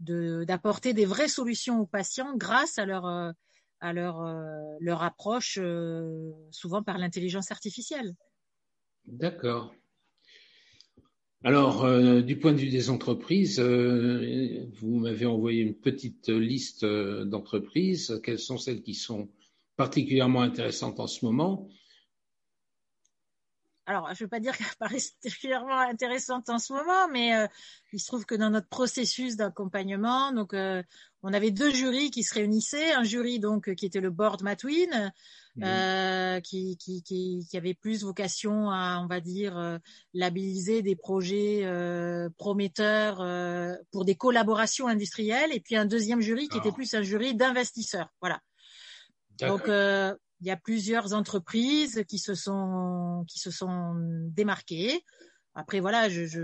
d'apporter 0.00 0.94
des 0.94 1.06
vraies 1.06 1.28
solutions 1.28 1.80
aux 1.80 1.86
patients 1.86 2.34
grâce 2.36 2.78
à 2.78 2.86
leur 2.86 3.06
euh, 3.06 3.30
à 3.80 3.92
leur 3.92 4.24
leur 4.80 5.02
approche 5.02 5.60
souvent 6.50 6.82
par 6.82 6.96
l'intelligence 6.96 7.50
artificielle. 7.50 8.14
D'accord. 9.04 9.74
Alors, 11.44 11.84
euh, 11.84 12.22
du 12.22 12.38
point 12.38 12.52
de 12.52 12.58
vue 12.58 12.70
des 12.70 12.90
entreprises, 12.90 13.60
euh, 13.60 14.66
vous 14.80 14.98
m'avez 14.98 15.26
envoyé 15.26 15.62
une 15.62 15.74
petite 15.74 16.28
liste 16.28 16.82
euh, 16.84 17.24
d'entreprises. 17.24 18.20
Quelles 18.24 18.38
sont 18.38 18.58
celles 18.58 18.82
qui 18.82 18.94
sont 18.94 19.28
particulièrement 19.76 20.42
intéressantes 20.42 20.98
en 20.98 21.06
ce 21.06 21.24
moment? 21.24 21.68
Alors, 23.86 24.08
je 24.08 24.22
ne 24.22 24.26
veux 24.26 24.28
pas 24.28 24.40
dire 24.40 24.56
qu'elle 24.56 24.66
paraît 24.78 24.98
particulièrement 25.22 25.78
intéressante 25.78 26.48
en 26.48 26.58
ce 26.58 26.72
moment, 26.72 27.08
mais 27.12 27.36
euh, 27.36 27.46
il 27.92 28.00
se 28.00 28.06
trouve 28.06 28.26
que 28.26 28.34
dans 28.34 28.50
notre 28.50 28.68
processus 28.68 29.36
d'accompagnement, 29.36 30.32
donc 30.32 30.54
euh, 30.54 30.82
on 31.22 31.32
avait 31.32 31.52
deux 31.52 31.70
jurys 31.70 32.10
qui 32.10 32.24
se 32.24 32.34
réunissaient, 32.34 32.92
un 32.92 33.04
jury 33.04 33.38
donc 33.38 33.74
qui 33.74 33.86
était 33.86 34.00
le 34.00 34.10
board 34.10 34.42
Matwin, 34.42 35.12
mmh. 35.56 35.62
euh, 35.64 36.40
qui, 36.40 36.76
qui, 36.78 37.02
qui, 37.02 37.46
qui, 37.48 37.56
avait 37.56 37.74
plus 37.74 38.02
vocation 38.02 38.70
à, 38.70 39.00
on 39.02 39.06
va 39.06 39.20
dire, 39.20 39.56
euh, 39.56 39.78
labelliser 40.14 40.82
des 40.82 40.96
projets 40.96 41.60
euh, 41.64 42.28
prometteurs 42.38 43.18
pour 43.92 44.04
des 44.04 44.16
collaborations 44.16 44.88
industrielles, 44.88 45.52
et 45.52 45.60
puis 45.60 45.76
un 45.76 45.86
deuxième 45.86 46.20
jury 46.20 46.48
qui 46.48 46.58
était 46.58 46.72
plus 46.72 46.92
un 46.94 47.02
jury 47.02 47.34
d'investisseurs. 47.34 48.08
Voilà. 48.20 48.40
Donc 49.38 49.68
il 50.40 50.46
y 50.46 50.50
a 50.50 50.56
plusieurs 50.56 51.14
entreprises 51.14 52.04
qui 52.08 52.18
se 52.18 52.34
sont 52.34 53.24
qui 53.28 53.38
se 53.38 53.50
sont 53.50 53.94
démarquées. 54.30 55.02
Après 55.54 55.80
voilà, 55.80 56.10
je 56.10 56.26
je 56.26 56.40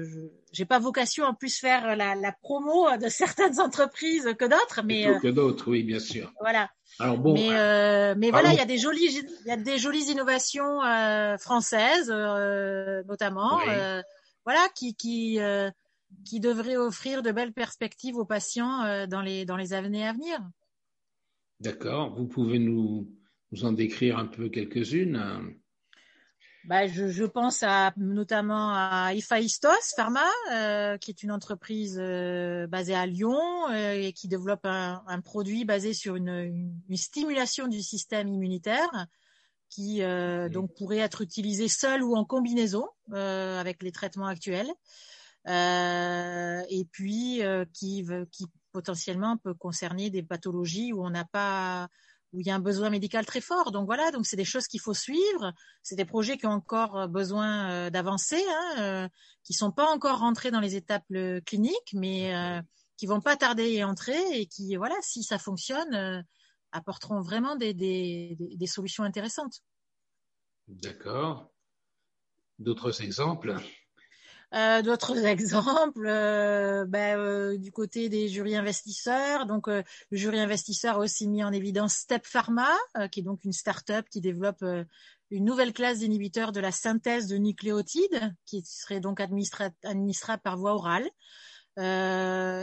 j'ai 0.53 0.65
pas 0.65 0.79
vocation 0.79 1.25
en 1.25 1.35
plus 1.35 1.59
faire 1.59 1.97
la, 1.97 2.15
la 2.15 2.33
promo 2.33 2.97
de 2.97 3.09
certaines 3.09 3.61
entreprises 3.61 4.35
que 4.39 4.47
d'autres, 4.47 4.81
mais 4.85 5.07
euh, 5.07 5.19
que 5.19 5.29
d'autres, 5.29 5.71
oui, 5.71 5.83
bien 5.83 5.99
sûr. 5.99 6.33
Voilà. 6.41 6.71
Alors 6.99 7.19
bon. 7.19 7.35
Mais 7.35 7.51
euh, 7.53 8.15
mais 8.17 8.31
voilà, 8.31 8.53
il 8.53 8.59
y 8.59 8.63
a 8.63 8.65
des 8.65 8.79
jolies 8.79 9.21
il 9.45 9.47
y 9.47 9.51
a 9.51 9.57
des 9.59 9.79
jolies 9.79 10.11
innovations 10.11 10.83
euh, 10.83 11.37
françaises 11.37 12.11
euh, 12.11 13.03
notamment, 13.05 13.61
euh, 13.69 14.01
voilà, 14.47 14.67
qui 14.75 14.95
qui 14.95 15.39
qui 16.25 16.41
devraient 16.41 16.77
offrir 16.77 17.23
de 17.23 17.33
belles 17.33 17.53
perspectives 17.53 18.17
aux 18.17 18.25
patients 18.25 19.07
dans 19.07 19.21
les 19.21 19.45
dans 19.45 19.57
les 19.57 19.75
années 19.75 20.07
à 20.07 20.13
venir. 20.15 20.39
D'accord. 21.61 22.15
Vous 22.15 22.27
pouvez 22.27 22.59
nous 22.59 23.09
nous 23.53 23.65
en 23.65 23.73
décrire 23.73 24.19
un 24.19 24.27
peu 24.27 24.49
quelques-unes 24.49 25.55
bah, 26.65 26.87
je, 26.87 27.09
je, 27.09 27.25
pense 27.25 27.65
à, 27.65 27.93
notamment 27.97 28.73
à 28.73 29.13
Ifaistos 29.15 29.95
Pharma, 29.97 30.25
euh, 30.53 30.97
qui 30.97 31.11
est 31.11 31.25
une 31.25 31.33
entreprise 31.33 31.99
euh, 32.01 32.69
basée 32.69 32.95
à 32.95 33.05
Lyon 33.05 33.37
euh, 33.71 33.95
et 33.95 34.13
qui 34.13 34.29
développe 34.29 34.65
un, 34.65 35.03
un, 35.09 35.21
produit 35.21 35.65
basé 35.65 35.93
sur 35.93 36.15
une, 36.15 36.29
une, 36.29 36.81
une, 36.89 36.97
stimulation 36.97 37.67
du 37.67 37.83
système 37.83 38.29
immunitaire 38.29 38.89
qui 39.71 40.03
euh, 40.03 40.49
donc 40.49 40.73
pourrait 40.77 40.99
être 40.99 41.23
utilisé 41.23 41.67
seul 41.67 42.05
ou 42.05 42.15
en 42.15 42.25
combinaison 42.25 42.87
euh, 43.13 43.59
avec 43.59 43.83
les 43.83 43.91
traitements 43.91 44.29
actuels. 44.29 44.71
et 45.49 46.87
puis 46.93 47.43
qui, 47.73 48.07
qui 48.31 48.47
potentiellement 48.71 49.37
peut 49.37 49.55
concerner 49.55 50.11
des 50.11 50.23
pathologies 50.23 50.93
où 50.93 51.05
on 51.05 51.11
n'a 51.11 51.25
pas 51.25 51.89
où 52.33 52.41
il 52.41 52.47
y 52.47 52.51
a 52.51 52.55
un 52.55 52.61
besoin 52.61 52.91
médical 52.91 53.27
très 53.27 53.41
fort. 53.41 53.73
Donc 53.73 53.87
voilà, 53.87 54.11
donc 54.11 54.27
c'est 54.27 54.37
des 54.37 54.45
choses 54.45 54.67
qu'il 54.67 54.81
faut 54.81 54.95
suivre. 54.95 55.53
C'est 55.83 55.97
des 55.97 56.05
projets 56.05 56.39
qui 56.39 56.47
ont 56.47 56.53
encore 56.53 56.97
euh, 56.99 57.07
besoin 57.07 57.71
euh, 57.71 57.91
d'avancer, 57.91 58.43
hein, 58.49 58.75
euh, 58.79 59.09
qui 59.45 59.53
sont 59.53 59.71
pas 59.71 59.89
encore 59.91 60.19
rentrés 60.19 60.51
dans 60.51 60.61
les 60.61 60.75
étapes 60.77 61.05
cliniques, 61.45 61.93
mais 61.95 62.35
euh, 62.35 62.61
qui 62.97 63.07
vont 63.07 63.21
pas 63.21 63.37
tarder 63.37 63.81
à 63.81 63.89
entrer 63.89 64.21
et 64.33 64.47
qui, 64.47 64.77
voilà, 64.77 64.95
si 65.03 65.23
ça 65.23 65.39
fonctionne, 65.39 66.25
apporteront 66.71 67.21
vraiment 67.21 67.57
des, 67.57 67.75
des, 67.75 68.37
des 68.39 68.67
solutions 68.67 69.05
intéressantes. 69.05 69.61
D'accord. 70.69 71.51
D'autres 72.59 73.03
exemples? 73.03 73.57
Euh, 74.55 74.83
D'autres 74.83 75.17
exemples, 75.27 76.07
euh, 76.07 76.85
ben, 76.87 77.19
euh, 77.19 77.57
du 77.57 77.73
côté 77.73 78.09
des 78.09 78.29
jurys 78.29 78.57
investisseurs. 78.57 79.47
Donc, 79.47 79.69
euh, 79.69 79.83
le 80.11 80.19
jury 80.19 80.41
investisseur 80.41 80.97
a 80.97 80.99
aussi 80.99 81.29
mis 81.29 81.45
en 81.45 81.53
évidence 81.53 81.95
Step 81.95 82.27
Pharma, 82.27 82.71
euh, 82.97 83.09
qui 83.09 83.21
est 83.21 83.23
donc 83.23 83.45
une 83.45 83.53
start-up 83.53 84.07
qui 84.11 84.21
développe 84.21 84.65
une 85.31 85.45
nouvelle 85.45 85.73
classe 85.73 86.01
d'inhibiteurs 86.01 86.53
de 86.53 86.61
la 86.61 86.73
synthèse 86.73 87.27
de 87.27 87.37
nucléotides, 87.37 88.35
qui 88.45 88.63
serait 88.63 89.01
donc 89.01 89.21
administrable 89.21 90.43
par 90.43 90.57
voie 90.59 90.75
orale. 90.75 91.09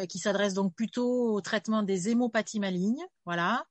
qui 0.08 0.20
s'adresse 0.20 0.54
donc 0.54 0.76
plutôt 0.76 1.34
au 1.34 1.42
traitement 1.42 1.82
des 1.82 2.10
hémopathies 2.10 2.60
malignes, 2.60 3.04
voilà. 3.26 3.66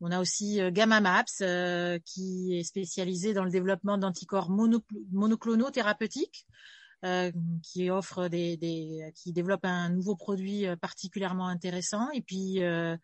On 0.00 0.10
a 0.10 0.20
aussi 0.20 0.58
Gamma 0.72 1.00
Maps 1.00 2.00
qui 2.04 2.58
est 2.58 2.64
spécialisé 2.64 3.32
dans 3.32 3.44
le 3.44 3.50
développement 3.52 3.96
d'anticorps 3.96 4.50
monoclonaux 4.50 5.70
thérapeutiques. 5.70 6.44
Euh, 7.04 7.32
qui 7.64 7.90
offre 7.90 8.28
des, 8.28 9.10
qui 9.16 9.32
développe 9.32 9.64
un 9.64 9.90
nouveau 9.90 10.14
produit 10.14 10.68
euh, 10.68 10.76
particulièrement 10.76 11.48
intéressant. 11.48 12.08
Et 12.12 12.22
puis, 12.22 12.62
euh, 12.62 12.96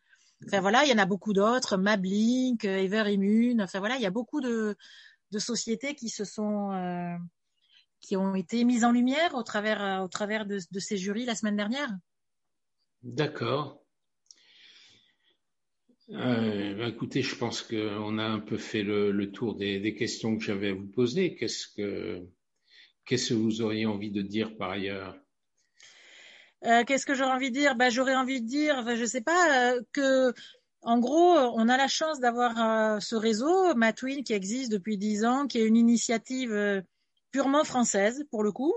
enfin 0.47 0.61
voilà, 0.61 0.85
il 0.85 0.91
y 0.91 0.93
en 0.93 0.99
a 0.99 1.05
beaucoup 1.05 1.33
d'autres, 1.33 1.77
Mablink, 1.77 2.65
Everimmune. 2.65 3.61
Enfin 3.61 3.81
voilà, 3.81 3.97
il 3.97 4.03
y 4.03 4.07
a 4.07 4.11
beaucoup 4.11 4.41
de, 4.41 4.77
de 5.33 5.39
sociétés 5.41 5.97
qui 5.97 6.11
se 6.11 6.25
sont 6.25 7.19
qui 8.01 8.17
ont 8.17 8.37
été 8.37 8.63
mises 8.63 8.85
en 8.85 8.93
lumière 8.93 9.35
au 9.35 9.43
travers 9.43 10.01
au 10.05 10.09
travers 10.09 10.47
de, 10.47 10.61
ces 10.79 10.97
jurys 10.97 11.25
la 11.25 11.35
semaine 11.35 11.57
dernière. 11.57 11.91
D'accord. 13.03 13.83
Bah, 16.07 16.87
écoutez, 16.87 17.23
je 17.23 17.35
pense 17.35 17.63
qu'on 17.63 18.19
a 18.19 18.25
un 18.25 18.39
peu 18.39 18.59
fait 18.59 18.85
le, 18.85 19.11
le 19.11 19.33
tour 19.33 19.57
des, 19.57 19.81
des, 19.81 19.95
questions 19.97 20.39
que 20.39 20.45
j'avais 20.45 20.71
à 20.71 20.75
vous 20.75 20.87
poser. 20.87 21.35
Qu'est-ce 21.35 21.67
que 21.67 22.25
Qu'est-ce 23.09 23.31
que 23.31 23.35
vous 23.35 23.63
auriez 23.63 23.87
envie 23.87 24.11
de 24.11 24.21
dire 24.21 24.55
par 24.59 24.71
ailleurs? 24.71 25.17
Euh, 26.67 26.85
Qu'est-ce 26.85 27.07
que 27.07 27.15
j'aurais 27.15 27.33
envie 27.33 27.51
de 27.51 27.59
dire? 27.59 27.75
Ben, 27.75 27.91
J'aurais 27.91 28.15
envie 28.15 28.43
de 28.43 28.47
dire, 28.47 28.97
je 28.97 29.05
sais 29.07 29.23
pas, 29.23 29.73
euh, 29.73 29.81
que 29.93 30.35
en 30.83 30.99
gros, 30.99 31.35
on 31.55 31.69
a 31.71 31.79
la 31.79 31.89
chance 31.89 32.21
d'avoir 32.21 32.97
euh, 32.97 33.01
ce 33.01 33.17
réseau, 33.17 33.75
Matwin, 33.75 34.23
qui 34.23 34.35
existe 34.35 34.71
depuis 34.71 34.99
dix 34.99 35.25
ans, 35.25 35.47
qui 35.47 35.59
est 35.59 35.65
une 35.65 35.77
initiative 35.77 36.53
euh, 36.53 36.83
purement 37.31 37.65
française 37.65 38.25
pour 38.31 38.43
le 38.43 38.53
coup. 38.53 38.75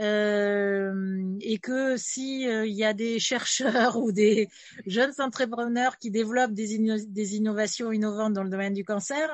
Euh, 0.00 1.36
et 1.40 1.58
que 1.58 1.96
si 1.96 2.48
euh, 2.48 2.66
il 2.66 2.74
y 2.74 2.84
a 2.84 2.94
des 2.94 3.20
chercheurs 3.20 3.96
ou 4.02 4.12
des 4.12 4.48
jeunes 4.86 5.12
entrepreneurs 5.18 5.98
qui 5.98 6.10
développent 6.10 6.52
des, 6.52 6.74
inno 6.74 6.96
des, 7.06 7.36
innovations 7.36 7.92
innovantes 7.92 8.32
dans 8.32 8.42
le 8.42 8.50
domaine 8.50 8.74
du 8.74 8.84
cancer, 8.84 9.30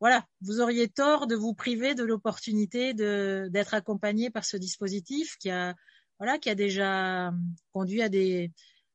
voilà, 0.00 0.24
vous 0.42 0.60
auriez 0.60 0.88
tort 0.88 1.26
de 1.26 1.36
vous 1.36 1.54
priver 1.54 1.94
de 1.94 2.04
l'opportunité 2.04 2.92
d'être 2.94 3.74
accompagné 3.74 4.30
par 4.30 4.44
ce 4.44 4.56
dispositif 4.56 5.36
qui 5.38 5.50
a 5.50 5.74
voilà 6.18 6.38
qui 6.38 6.50
a 6.50 6.54
déjà 6.54 7.32
conduit 7.72 8.02
à 8.02 8.08
des 8.08 8.52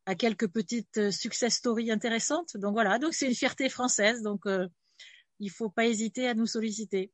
à 0.10 0.16
quelques 0.16 0.48
petites 0.48 1.12
success 1.12 1.54
stories 1.56 1.92
intéressantes. 1.92 2.58
Donc 2.58 2.74
voilà, 2.74 2.98
donc 2.98 3.14
c'est 3.14 3.28
une 3.28 3.36
fierté 3.36 3.70
française. 3.70 4.24
Donc 4.24 4.48
euh, 4.48 4.68
il 5.40 5.52
faut 5.52 5.70
pas 5.70 5.86
hésiter 5.86 6.28
à 6.28 6.34
nous 6.34 6.48
solliciter. 6.48 7.12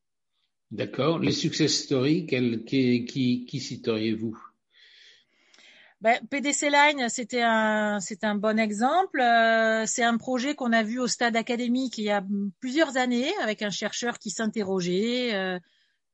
D'accord. 0.72 1.20
Les 1.20 1.32
success 1.32 1.84
stories, 1.84 2.26
qui, 2.26 3.60
citeriez-vous? 3.60 4.38
Ben, 6.02 6.20
PDC 6.30 6.70
Line, 6.70 7.10
c'était 7.10 7.42
un, 7.42 8.00
c'est 8.00 8.24
un 8.24 8.36
bon 8.36 8.60
exemple. 8.60 9.20
Euh, 9.22 9.86
c'est 9.86 10.04
un 10.04 10.18
projet 10.18 10.54
qu'on 10.54 10.74
a 10.74 10.84
vu 10.84 11.00
au 11.00 11.08
stade 11.08 11.36
académique 11.36 11.98
il 11.98 12.04
y 12.04 12.12
a 12.12 12.24
plusieurs 12.60 12.98
années 12.98 13.32
avec 13.42 13.62
un 13.62 13.70
chercheur 13.70 14.20
qui 14.20 14.30
s'interrogeait, 14.30 15.34
euh, 15.34 15.60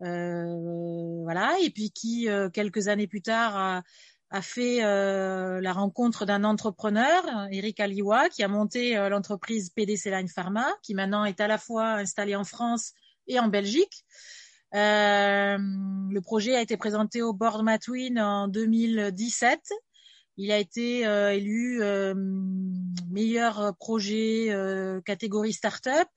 euh, 0.04 1.24
voilà, 1.24 1.58
et 1.62 1.72
puis 1.72 1.92
qui 1.92 2.28
quelques 2.54 2.88
années 2.88 3.08
plus 3.08 3.22
tard 3.22 3.58
a, 3.58 3.84
a 4.30 4.42
fait 4.42 4.82
la 4.82 5.74
rencontre 5.74 6.26
d'un 6.26 6.44
entrepreneur, 6.44 7.48
Eric 7.52 7.80
Aliwa, 7.80 8.30
qui 8.30 8.44
a 8.44 8.48
monté 8.48 8.96
l'entreprise 9.10 9.72
PDC 9.72 10.10
Line 10.10 10.30
Pharma, 10.30 10.68
qui 10.84 10.94
maintenant 10.94 11.26
est 11.26 11.42
à 11.42 11.48
la 11.48 11.58
fois 11.58 11.94
installée 11.94 12.36
en 12.36 12.46
France 12.46 12.94
et 13.28 13.40
en 13.40 13.48
Belgique. 13.48 14.06
Euh, 14.74 15.58
le 15.58 16.20
projet 16.22 16.56
a 16.56 16.62
été 16.62 16.78
présenté 16.78 17.22
au 17.22 17.34
Board 17.34 17.64
Matwin 17.64 18.20
en 18.20 18.48
2017. 18.48 19.60
Il 20.38 20.52
a 20.52 20.58
été 20.58 21.06
euh, 21.06 21.34
élu 21.34 21.84
euh, 21.84 22.14
meilleur 23.10 23.76
projet 23.78 24.48
euh, 24.50 25.02
catégorie 25.02 25.54
start-up. 25.54 26.08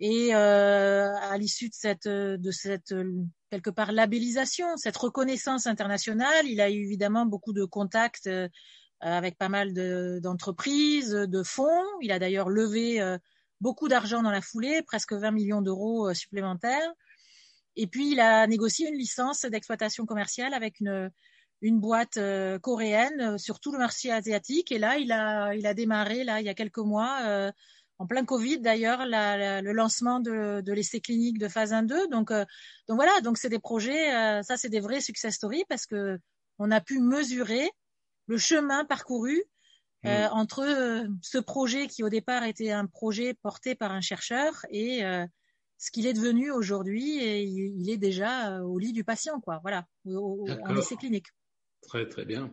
Et 0.00 0.34
euh, 0.34 1.08
à 1.16 1.38
l'issue 1.38 1.68
de 1.68 1.74
cette, 1.74 2.06
de 2.08 2.50
cette 2.50 2.94
quelque 3.50 3.70
part 3.70 3.90
labellisation, 3.90 4.76
cette 4.76 4.96
reconnaissance 4.96 5.66
internationale, 5.66 6.46
il 6.46 6.60
a 6.60 6.70
eu 6.70 6.84
évidemment 6.84 7.26
beaucoup 7.26 7.52
de 7.52 7.64
contacts 7.64 8.30
avec 9.00 9.38
pas 9.38 9.48
mal 9.48 9.72
d'entreprises, 10.20 11.10
de, 11.10 11.26
de, 11.26 11.42
fonds. 11.42 11.84
Il 12.00 12.12
a 12.12 12.20
d'ailleurs 12.20 12.48
levé 12.48 13.16
beaucoup 13.60 13.88
d'argent 13.88 14.22
dans 14.22 14.30
la 14.30 14.40
foulée, 14.40 14.82
presque 14.82 15.14
20 15.14 15.32
millions 15.32 15.62
d'euros 15.62 16.14
supplémentaires. 16.14 16.92
Et 17.80 17.86
puis, 17.86 18.10
il 18.10 18.20
a 18.20 18.44
négocié 18.48 18.88
une 18.88 18.96
licence 18.96 19.42
d'exploitation 19.42 20.04
commerciale 20.04 20.52
avec 20.52 20.80
une, 20.80 21.12
une 21.62 21.78
boîte 21.78 22.16
euh, 22.16 22.58
coréenne 22.58 23.20
euh, 23.20 23.38
sur 23.38 23.60
tout 23.60 23.70
le 23.70 23.78
marché 23.78 24.10
asiatique. 24.10 24.72
Et 24.72 24.80
là, 24.80 24.98
il 24.98 25.12
a, 25.12 25.54
il 25.54 25.64
a 25.64 25.74
démarré, 25.74 26.24
là, 26.24 26.40
il 26.40 26.46
y 26.46 26.48
a 26.48 26.54
quelques 26.54 26.78
mois, 26.78 27.20
euh, 27.22 27.52
en 28.00 28.06
plein 28.06 28.24
Covid 28.24 28.60
d'ailleurs 28.60 29.06
le 29.06 29.72
lancement 29.72 30.20
de, 30.20 30.60
de 30.60 30.72
l'essai 30.72 31.00
clinique 31.00 31.38
de 31.38 31.46
phase 31.46 31.72
1-2. 31.72 32.08
Donc, 32.10 32.30
donc 32.30 32.46
voilà, 32.96 33.20
donc 33.22 33.38
c'est 33.38 33.48
des 33.48 33.58
projets, 33.58 34.12
ça 34.44 34.56
c'est 34.56 34.68
des 34.68 34.78
vrais 34.78 35.00
success 35.00 35.34
stories 35.34 35.64
parce 35.68 35.84
que 35.84 36.16
on 36.60 36.70
a 36.70 36.80
pu 36.80 37.00
mesurer 37.00 37.68
le 38.28 38.38
chemin 38.38 38.84
parcouru 38.84 39.42
mm. 40.04 40.28
entre 40.30 41.08
ce 41.22 41.38
projet 41.38 41.88
qui 41.88 42.04
au 42.04 42.08
départ 42.08 42.44
était 42.44 42.70
un 42.70 42.86
projet 42.86 43.34
porté 43.34 43.74
par 43.74 43.90
un 43.90 44.00
chercheur 44.00 44.64
et 44.70 45.02
ce 45.78 45.90
qu'il 45.90 46.06
est 46.06 46.12
devenu 46.12 46.50
aujourd'hui 46.50 47.18
et 47.18 47.42
il 47.42 47.88
est 47.88 47.96
déjà 47.96 48.62
au 48.62 48.78
lit 48.78 48.92
du 48.92 49.04
patient, 49.04 49.40
quoi. 49.40 49.60
Voilà, 49.62 49.86
en 50.06 50.76
essai 50.76 50.96
clinique. 50.96 51.28
Très 51.82 52.08
très 52.08 52.24
bien. 52.24 52.52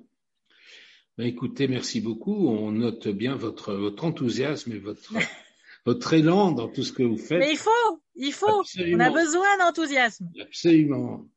Ben, 1.17 1.25
écoutez, 1.25 1.67
merci 1.67 2.01
beaucoup. 2.01 2.47
On 2.47 2.71
note 2.71 3.07
bien 3.07 3.35
votre, 3.35 3.73
votre 3.73 4.03
enthousiasme 4.03 4.73
et 4.73 4.79
votre, 4.79 5.13
votre 5.85 6.13
élan 6.13 6.51
dans 6.51 6.67
tout 6.67 6.83
ce 6.83 6.91
que 6.91 7.03
vous 7.03 7.17
faites. 7.17 7.39
Mais 7.39 7.51
il 7.51 7.57
faut, 7.57 8.01
il 8.15 8.33
faut. 8.33 8.63
On 8.79 8.99
a 8.99 9.09
besoin 9.09 9.57
d'enthousiasme. 9.59 10.29
Absolument. 10.39 11.27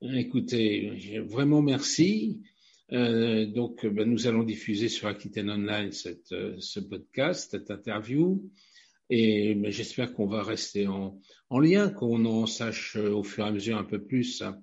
Écoutez, 0.00 1.20
vraiment 1.28 1.60
merci. 1.60 2.40
Euh, 2.92 3.46
donc, 3.46 3.84
ben, 3.86 4.08
nous 4.08 4.26
allons 4.26 4.42
diffuser 4.42 4.88
sur 4.88 5.08
Aquitaine 5.08 5.50
Online 5.50 5.92
cette, 5.92 6.32
euh, 6.32 6.56
ce 6.60 6.80
podcast, 6.80 7.50
cette 7.50 7.70
interview. 7.70 8.42
Et 9.10 9.60
j'espère 9.72 10.14
qu'on 10.14 10.26
va 10.26 10.42
rester 10.42 10.86
en, 10.86 11.20
en 11.50 11.58
lien, 11.58 11.90
qu'on 11.90 12.24
en 12.24 12.46
sache 12.46 12.96
euh, 12.96 13.10
au 13.10 13.24
fur 13.24 13.44
et 13.44 13.48
à 13.48 13.52
mesure 13.52 13.76
un 13.76 13.84
peu 13.84 14.02
plus 14.02 14.40
hein, 14.40 14.62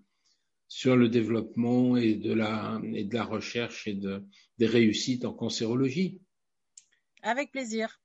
sur 0.69 0.95
le 0.95 1.09
développement 1.09 1.97
et 1.97 2.15
de 2.15 2.33
la, 2.33 2.81
et 2.93 3.03
de 3.03 3.13
la 3.13 3.25
recherche 3.25 3.87
et 3.87 3.93
de, 3.93 4.23
des 4.57 4.67
réussites 4.67 5.25
en 5.25 5.33
cancérologie. 5.33 6.21
Avec 7.23 7.51
plaisir. 7.51 7.99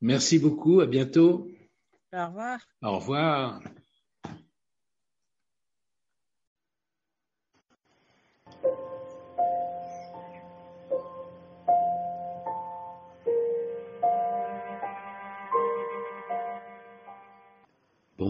Merci 0.00 0.38
beaucoup. 0.38 0.80
À 0.80 0.86
bientôt. 0.86 1.50
Au 2.12 2.26
revoir. 2.26 2.60
Au 2.82 2.98
revoir. 2.98 3.62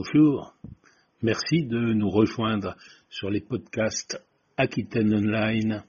Bonjour. 0.05 0.57
Merci 1.23 1.63
de 1.63 1.79
nous 1.79 2.11
rejoindre 2.11 2.77
sur 3.09 3.31
les 3.31 3.41
podcasts 3.41 4.21
Aquitaine 4.57 5.15
Online. 5.15 5.85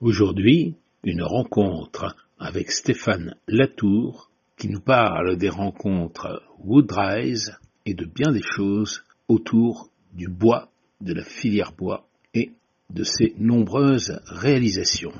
Aujourd'hui, 0.00 0.76
une 1.04 1.22
rencontre 1.22 2.16
avec 2.38 2.70
Stéphane 2.70 3.34
Latour 3.46 4.30
qui 4.56 4.70
nous 4.70 4.80
parle 4.80 5.36
des 5.36 5.50
rencontres 5.50 6.42
Woodrise 6.60 7.58
et 7.84 7.92
de 7.92 8.06
bien 8.06 8.32
des 8.32 8.42
choses 8.42 9.04
autour 9.28 9.90
du 10.14 10.28
bois, 10.28 10.70
de 11.02 11.12
la 11.12 11.24
filière 11.24 11.72
bois 11.72 12.08
et 12.32 12.52
de 12.88 13.04
ses 13.04 13.34
nombreuses 13.36 14.22
réalisations. 14.24 15.12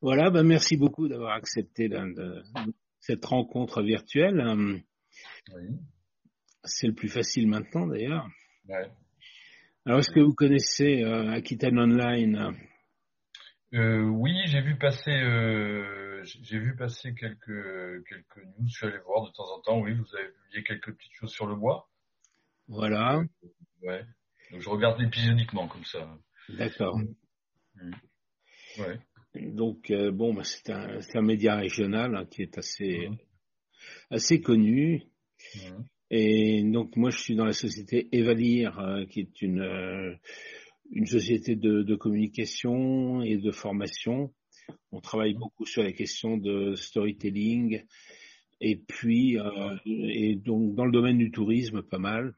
Voilà, 0.00 0.30
ben 0.30 0.42
merci 0.42 0.78
beaucoup 0.78 1.06
d'avoir 1.06 1.34
accepté 1.34 1.90
cette 3.00 3.26
rencontre 3.26 3.82
virtuelle. 3.82 4.82
C'est 6.66 6.88
le 6.88 6.94
plus 6.94 7.08
facile 7.08 7.48
maintenant 7.48 7.86
d'ailleurs. 7.86 8.28
Alors, 9.86 10.00
est-ce 10.00 10.10
que 10.10 10.20
vous 10.20 10.34
connaissez 10.34 11.02
euh, 11.04 11.30
Aquitaine 11.30 11.78
Online? 11.78 12.56
Euh, 13.72 14.02
Oui, 14.02 14.32
j'ai 14.46 14.60
vu 14.60 14.76
passer, 14.76 15.12
euh, 15.12 16.22
j'ai 16.24 16.58
vu 16.58 16.74
passer 16.74 17.14
quelques 17.14 18.04
quelques 18.08 18.44
news. 18.44 18.66
Je 18.66 18.74
suis 18.74 18.86
allé 18.86 18.98
voir 19.06 19.26
de 19.26 19.32
temps 19.32 19.48
en 19.54 19.60
temps. 19.60 19.80
Oui, 19.80 19.94
vous 19.94 20.16
avez 20.16 20.28
publié 20.28 20.64
quelques 20.64 20.92
petites 20.92 21.12
choses 21.12 21.32
sur 21.32 21.46
le 21.46 21.54
bois. 21.54 21.88
Voilà. 22.66 23.22
ouais. 23.82 24.04
Donc 24.50 24.60
je 24.60 24.68
regarde 24.68 25.00
épisodiquement 25.00 25.68
comme 25.68 25.84
ça. 25.84 26.18
D'accord. 26.48 26.98
Mm. 27.76 27.92
Ouais. 28.80 28.98
Donc 29.52 29.92
bon, 30.12 30.34
bah, 30.34 30.42
c'est 30.42 30.70
un, 30.70 30.98
un 31.14 31.22
média 31.22 31.54
régional 31.56 32.16
hein, 32.16 32.26
qui 32.26 32.42
est 32.42 32.58
assez 32.58 33.08
mm. 33.08 33.18
assez 34.10 34.40
connu. 34.40 35.04
Mm. 35.54 35.82
Et 36.10 36.62
donc 36.62 36.96
moi 36.96 37.10
je 37.10 37.18
suis 37.18 37.34
dans 37.34 37.44
la 37.44 37.52
société 37.52 38.08
Evalir, 38.12 38.78
euh, 38.78 39.04
qui 39.06 39.20
est 39.20 39.42
une 39.42 39.60
euh, 39.60 40.14
une 40.92 41.06
société 41.06 41.56
de, 41.56 41.82
de, 41.82 41.96
communication 41.96 43.22
et 43.22 43.36
de 43.38 43.50
formation. 43.50 44.32
On 44.92 45.00
travaille 45.00 45.34
beaucoup 45.34 45.66
sur 45.66 45.82
les 45.82 45.94
questions 45.94 46.36
de 46.36 46.76
storytelling 46.76 47.82
et 48.60 48.76
puis 48.76 49.38
euh, 49.38 49.76
et 49.84 50.36
donc 50.36 50.76
dans 50.76 50.84
le 50.84 50.92
domaine 50.92 51.18
du 51.18 51.32
tourisme 51.32 51.82
pas 51.82 51.98
mal, 51.98 52.34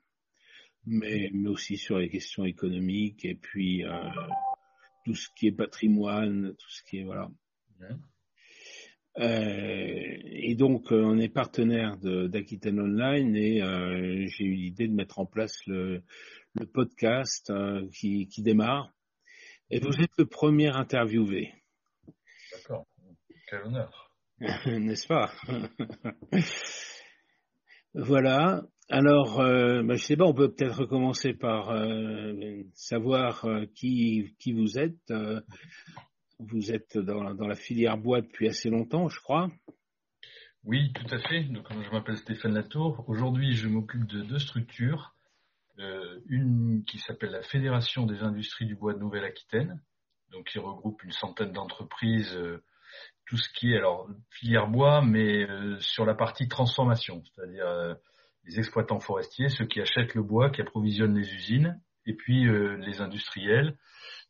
mais 0.86 1.30
mais 1.34 1.50
aussi 1.50 1.76
sur 1.76 1.98
les 1.98 2.08
questions 2.08 2.46
économiques 2.46 3.26
et 3.26 3.34
puis 3.34 3.84
tout 5.04 5.14
ce 5.14 5.28
qui 5.36 5.48
est 5.48 5.52
patrimoine, 5.52 6.54
tout 6.58 6.70
ce 6.70 6.82
qui 6.84 6.98
est 6.98 7.04
voilà. 7.04 7.30
Euh, 9.18 10.16
et 10.22 10.54
donc, 10.54 10.92
euh, 10.92 11.02
on 11.02 11.18
est 11.18 11.28
partenaire 11.28 11.96
d'Aquitaine 11.98 12.80
Online 12.80 13.34
et 13.34 13.62
euh, 13.62 14.26
j'ai 14.28 14.44
eu 14.44 14.54
l'idée 14.54 14.86
de 14.86 14.94
mettre 14.94 15.18
en 15.18 15.26
place 15.26 15.58
le, 15.66 16.02
le 16.54 16.66
podcast 16.66 17.52
qui, 17.92 18.28
qui, 18.28 18.42
démarre. 18.42 18.92
Et 19.70 19.80
vous 19.80 20.00
êtes 20.00 20.16
le 20.18 20.26
premier 20.26 20.68
interviewé. 20.68 21.52
D'accord. 22.52 22.86
Quel 23.48 23.62
honneur. 23.62 24.12
N'est-ce 24.66 25.06
pas? 25.06 25.32
Voilà. 27.94 28.62
Alors, 28.90 29.40
euh, 29.40 29.82
bah, 29.82 29.94
je 29.96 30.04
sais 30.04 30.16
pas, 30.16 30.26
on 30.26 30.34
peut 30.34 30.52
peut-être 30.52 30.80
recommencer 30.80 31.32
par 31.32 31.74
savoir 32.74 33.44
qui, 33.74 34.36
qui 34.38 34.52
vous 34.52 34.78
êtes. 34.78 35.12
Vous 36.38 36.70
êtes 36.70 36.96
dans, 36.96 37.22
la 37.22 37.56
filière 37.56 37.98
bois 37.98 38.20
depuis 38.20 38.48
assez 38.48 38.70
longtemps, 38.70 39.08
je 39.08 39.20
crois. 39.20 39.50
Oui, 40.64 40.92
tout 40.92 41.12
à 41.12 41.18
fait. 41.18 41.44
Donc, 41.44 41.66
je 41.70 41.90
m'appelle 41.90 42.16
Stéphane 42.16 42.54
Latour. 42.54 43.04
Aujourd'hui, 43.08 43.54
je 43.54 43.66
m'occupe 43.68 44.06
de 44.06 44.22
deux 44.22 44.38
structures. 44.38 45.14
Euh, 45.80 46.20
une 46.28 46.84
qui 46.84 46.98
s'appelle 46.98 47.30
la 47.30 47.42
Fédération 47.42 48.06
des 48.06 48.22
industries 48.22 48.66
du 48.66 48.76
bois 48.76 48.94
de 48.94 48.98
Nouvelle-Aquitaine, 48.98 49.80
donc 50.30 50.46
qui 50.48 50.58
regroupe 50.58 51.02
une 51.02 51.12
centaine 51.12 51.52
d'entreprises, 51.52 52.34
euh, 52.36 52.62
tout 53.26 53.36
ce 53.36 53.48
qui 53.50 53.72
est 53.72 53.76
alors 53.76 54.08
filière 54.30 54.68
bois, 54.68 55.02
mais 55.02 55.48
euh, 55.48 55.78
sur 55.80 56.04
la 56.04 56.14
partie 56.14 56.48
transformation, 56.48 57.22
c'est-à-dire 57.24 57.66
euh, 57.66 57.94
les 58.44 58.58
exploitants 58.58 59.00
forestiers, 59.00 59.48
ceux 59.48 59.66
qui 59.66 59.80
achètent 59.80 60.14
le 60.14 60.22
bois, 60.22 60.50
qui 60.50 60.60
approvisionnent 60.60 61.16
les 61.16 61.32
usines, 61.32 61.80
et 62.06 62.14
puis 62.14 62.46
les 62.46 63.02
industriels 63.02 63.76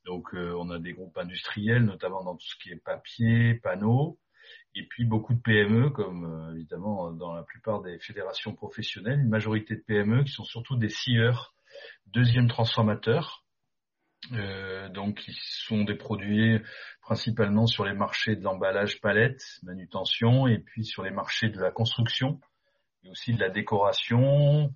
donc 0.09 0.35
euh, 0.35 0.55
on 0.59 0.71
a 0.71 0.79
des 0.79 0.95
groupes 0.95 1.19
industriels, 1.19 1.85
notamment 1.85 2.25
dans 2.25 2.35
tout 2.35 2.47
ce 2.47 2.57
qui 2.57 2.71
est 2.71 2.83
papier, 2.83 3.55
panneaux, 3.55 4.19
et 4.75 4.87
puis 4.87 5.05
beaucoup 5.05 5.35
de 5.35 5.41
PME, 5.41 5.91
comme 5.91 6.25
euh, 6.25 6.55
évidemment 6.55 7.13
dans 7.13 7.35
la 7.35 7.43
plupart 7.43 7.83
des 7.83 7.99
fédérations 7.99 8.55
professionnelles, 8.55 9.21
une 9.21 9.29
majorité 9.29 9.77
de 9.77 9.83
PME 9.83 10.25
qui 10.25 10.33
sont 10.33 10.45
surtout 10.45 10.77
des 10.77 10.89
scieurs, 10.89 11.55
deuxième 12.07 12.49
transformateurs, 12.49 13.45
euh, 14.33 14.89
donc 14.89 15.19
qui 15.19 15.33
sont 15.39 15.85
des 15.85 15.95
produits 15.95 16.59
principalement 17.03 17.67
sur 17.67 17.85
les 17.85 17.95
marchés 17.95 18.35
de 18.35 18.43
l'emballage 18.43 19.03
palette, 19.03 19.43
manutention, 19.63 20.47
et 20.47 20.59
puis 20.59 20.87
sur 20.87 21.03
les 21.03 21.11
marchés 21.11 21.51
de 21.51 21.61
la 21.61 21.71
construction, 21.71 22.41
et 23.05 23.11
aussi 23.11 23.35
de 23.35 23.41
la 23.41 23.51
décoration, 23.51 24.73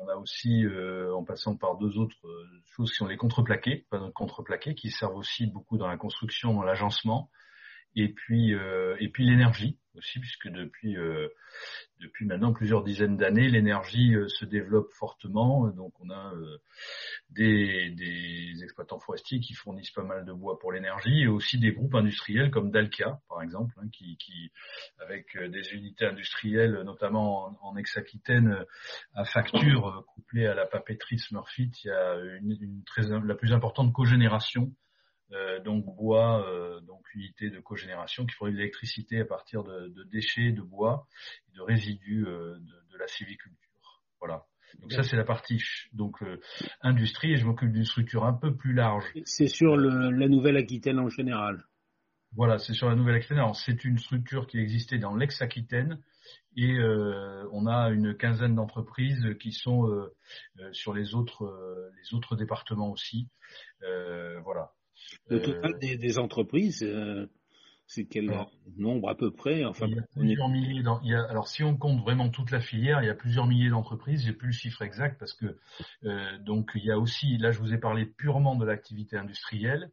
on 0.00 0.08
a 0.08 0.16
aussi, 0.16 0.64
euh, 0.64 1.14
en 1.14 1.24
passant 1.24 1.56
par 1.56 1.76
deux 1.76 1.98
autres 1.98 2.16
euh, 2.24 2.62
choses 2.66 2.90
qui 2.90 2.96
sont 2.96 3.06
les 3.06 3.16
contreplaqués, 3.16 3.86
pas 3.90 4.10
contreplaqués, 4.14 4.74
qui 4.74 4.90
servent 4.90 5.16
aussi 5.16 5.46
beaucoup 5.46 5.78
dans 5.78 5.88
la 5.88 5.96
construction, 5.96 6.62
l'agencement, 6.62 7.30
et 7.96 8.08
puis 8.08 8.54
euh, 8.54 8.96
et 9.00 9.08
puis 9.08 9.24
l'énergie 9.24 9.78
aussi, 9.96 10.18
puisque 10.18 10.48
depuis 10.48 10.96
depuis 12.00 12.26
maintenant 12.26 12.52
plusieurs 12.52 12.82
dizaines 12.82 13.16
d'années, 13.16 13.48
l'énergie 13.48 14.14
se 14.26 14.44
développe 14.44 14.92
fortement. 14.92 15.68
Donc 15.68 15.92
on 16.00 16.10
a 16.10 16.32
des, 17.30 17.90
des 17.90 18.62
exploitants 18.62 19.00
forestiers 19.00 19.40
qui 19.40 19.54
fournissent 19.54 19.90
pas 19.90 20.02
mal 20.02 20.24
de 20.24 20.32
bois 20.32 20.58
pour 20.58 20.72
l'énergie 20.72 21.22
et 21.22 21.26
aussi 21.28 21.58
des 21.58 21.72
groupes 21.72 21.94
industriels 21.94 22.50
comme 22.50 22.70
Dalkia, 22.70 23.20
par 23.28 23.42
exemple, 23.42 23.74
hein, 23.78 23.88
qui, 23.92 24.16
qui, 24.16 24.50
avec 24.98 25.36
euh, 25.36 25.48
des 25.48 25.74
unités 25.74 26.06
industrielles, 26.06 26.82
notamment 26.84 27.56
en, 27.62 27.76
ex-Aquitaine, 27.76 28.48
euh, 28.48 28.64
à 29.14 29.24
facture 29.24 29.88
euh, 29.88 30.02
couplée 30.02 30.46
à 30.46 30.54
la 30.54 30.66
papeterie 30.66 31.18
Smurfit, 31.18 31.70
il 31.84 31.88
y 31.88 31.90
a 31.90 32.16
une, 32.40 32.56
une 32.60 32.84
très, 32.84 33.02
la 33.02 33.34
plus 33.34 33.52
importante 33.52 33.92
cogénération 33.92 34.72
donc 35.64 35.84
bois, 35.96 36.46
donc 36.86 37.02
unité 37.14 37.50
de 37.50 37.58
cogénération 37.60 38.26
qui 38.26 38.34
fournit 38.34 38.52
de 38.52 38.58
l'électricité 38.58 39.20
à 39.20 39.24
partir 39.24 39.64
de, 39.64 39.88
de, 39.88 40.04
déchets 40.04 40.52
de 40.52 40.62
bois 40.62 41.06
de 41.54 41.60
résidus 41.60 42.24
de, 42.24 42.60
de 42.92 42.98
la 42.98 43.06
civiculture. 43.08 43.58
Voilà. 44.20 44.44
Donc 44.80 44.92
ça 44.92 45.02
c'est 45.02 45.16
la 45.16 45.24
partie 45.24 45.62
donc 45.92 46.22
euh, 46.22 46.40
industrie 46.80 47.32
et 47.32 47.36
je 47.36 47.46
m'occupe 47.46 47.72
d'une 47.72 47.84
structure 47.84 48.24
un 48.24 48.32
peu 48.32 48.56
plus 48.56 48.72
large. 48.72 49.04
C'est 49.24 49.48
sur 49.48 49.76
le, 49.76 50.10
la 50.10 50.28
Nouvelle-Aquitaine 50.28 50.98
en 50.98 51.08
général. 51.08 51.64
Voilà, 52.36 52.58
c'est 52.58 52.74
sur 52.74 52.88
la 52.88 52.96
Nouvelle-Aquitaine. 52.96 53.38
Alors, 53.38 53.54
c'est 53.54 53.84
une 53.84 53.98
structure 53.98 54.48
qui 54.48 54.58
existait 54.58 54.98
dans 54.98 55.14
l'ex-Aquitaine 55.14 56.02
et 56.56 56.72
euh, 56.72 57.48
on 57.52 57.68
a 57.68 57.90
une 57.90 58.16
quinzaine 58.16 58.56
d'entreprises 58.56 59.24
qui 59.38 59.52
sont 59.52 59.88
euh, 59.88 60.12
euh, 60.58 60.72
sur 60.72 60.92
les 60.94 61.14
autres, 61.14 61.92
les 61.96 62.14
autres 62.16 62.34
départements 62.34 62.90
aussi. 62.90 63.28
voilà. 64.42 64.72
Le 65.28 65.40
total 65.40 65.78
des, 65.78 65.96
des 65.96 66.18
entreprises, 66.18 66.84
c'est 67.86 68.06
quel 68.06 68.32
nombre 68.76 69.08
à 69.08 69.14
peu 69.14 69.30
près 69.30 69.64
enfin, 69.64 69.86
il 69.86 69.96
y 69.96 69.98
a 69.98 70.02
plusieurs 70.14 70.48
milliers. 70.48 70.82
il 71.02 71.10
y 71.10 71.14
a, 71.14 71.22
alors 71.24 71.48
si 71.48 71.62
on 71.62 71.76
compte 71.76 72.00
vraiment 72.00 72.30
toute 72.30 72.50
la 72.50 72.60
filière, 72.60 73.02
il 73.02 73.06
y 73.06 73.10
a 73.10 73.14
plusieurs 73.14 73.46
milliers 73.46 73.70
d'entreprises. 73.70 74.24
J'ai 74.24 74.32
plus 74.32 74.48
le 74.48 74.52
chiffre 74.52 74.82
exact 74.82 75.18
parce 75.18 75.34
que 75.34 75.58
euh, 76.04 76.38
donc 76.38 76.70
il 76.74 76.84
y 76.84 76.90
a 76.90 76.98
aussi 76.98 77.36
là 77.38 77.50
je 77.50 77.58
vous 77.58 77.74
ai 77.74 77.78
parlé 77.78 78.06
purement 78.06 78.56
de 78.56 78.64
l'activité 78.64 79.16
industrielle 79.16 79.90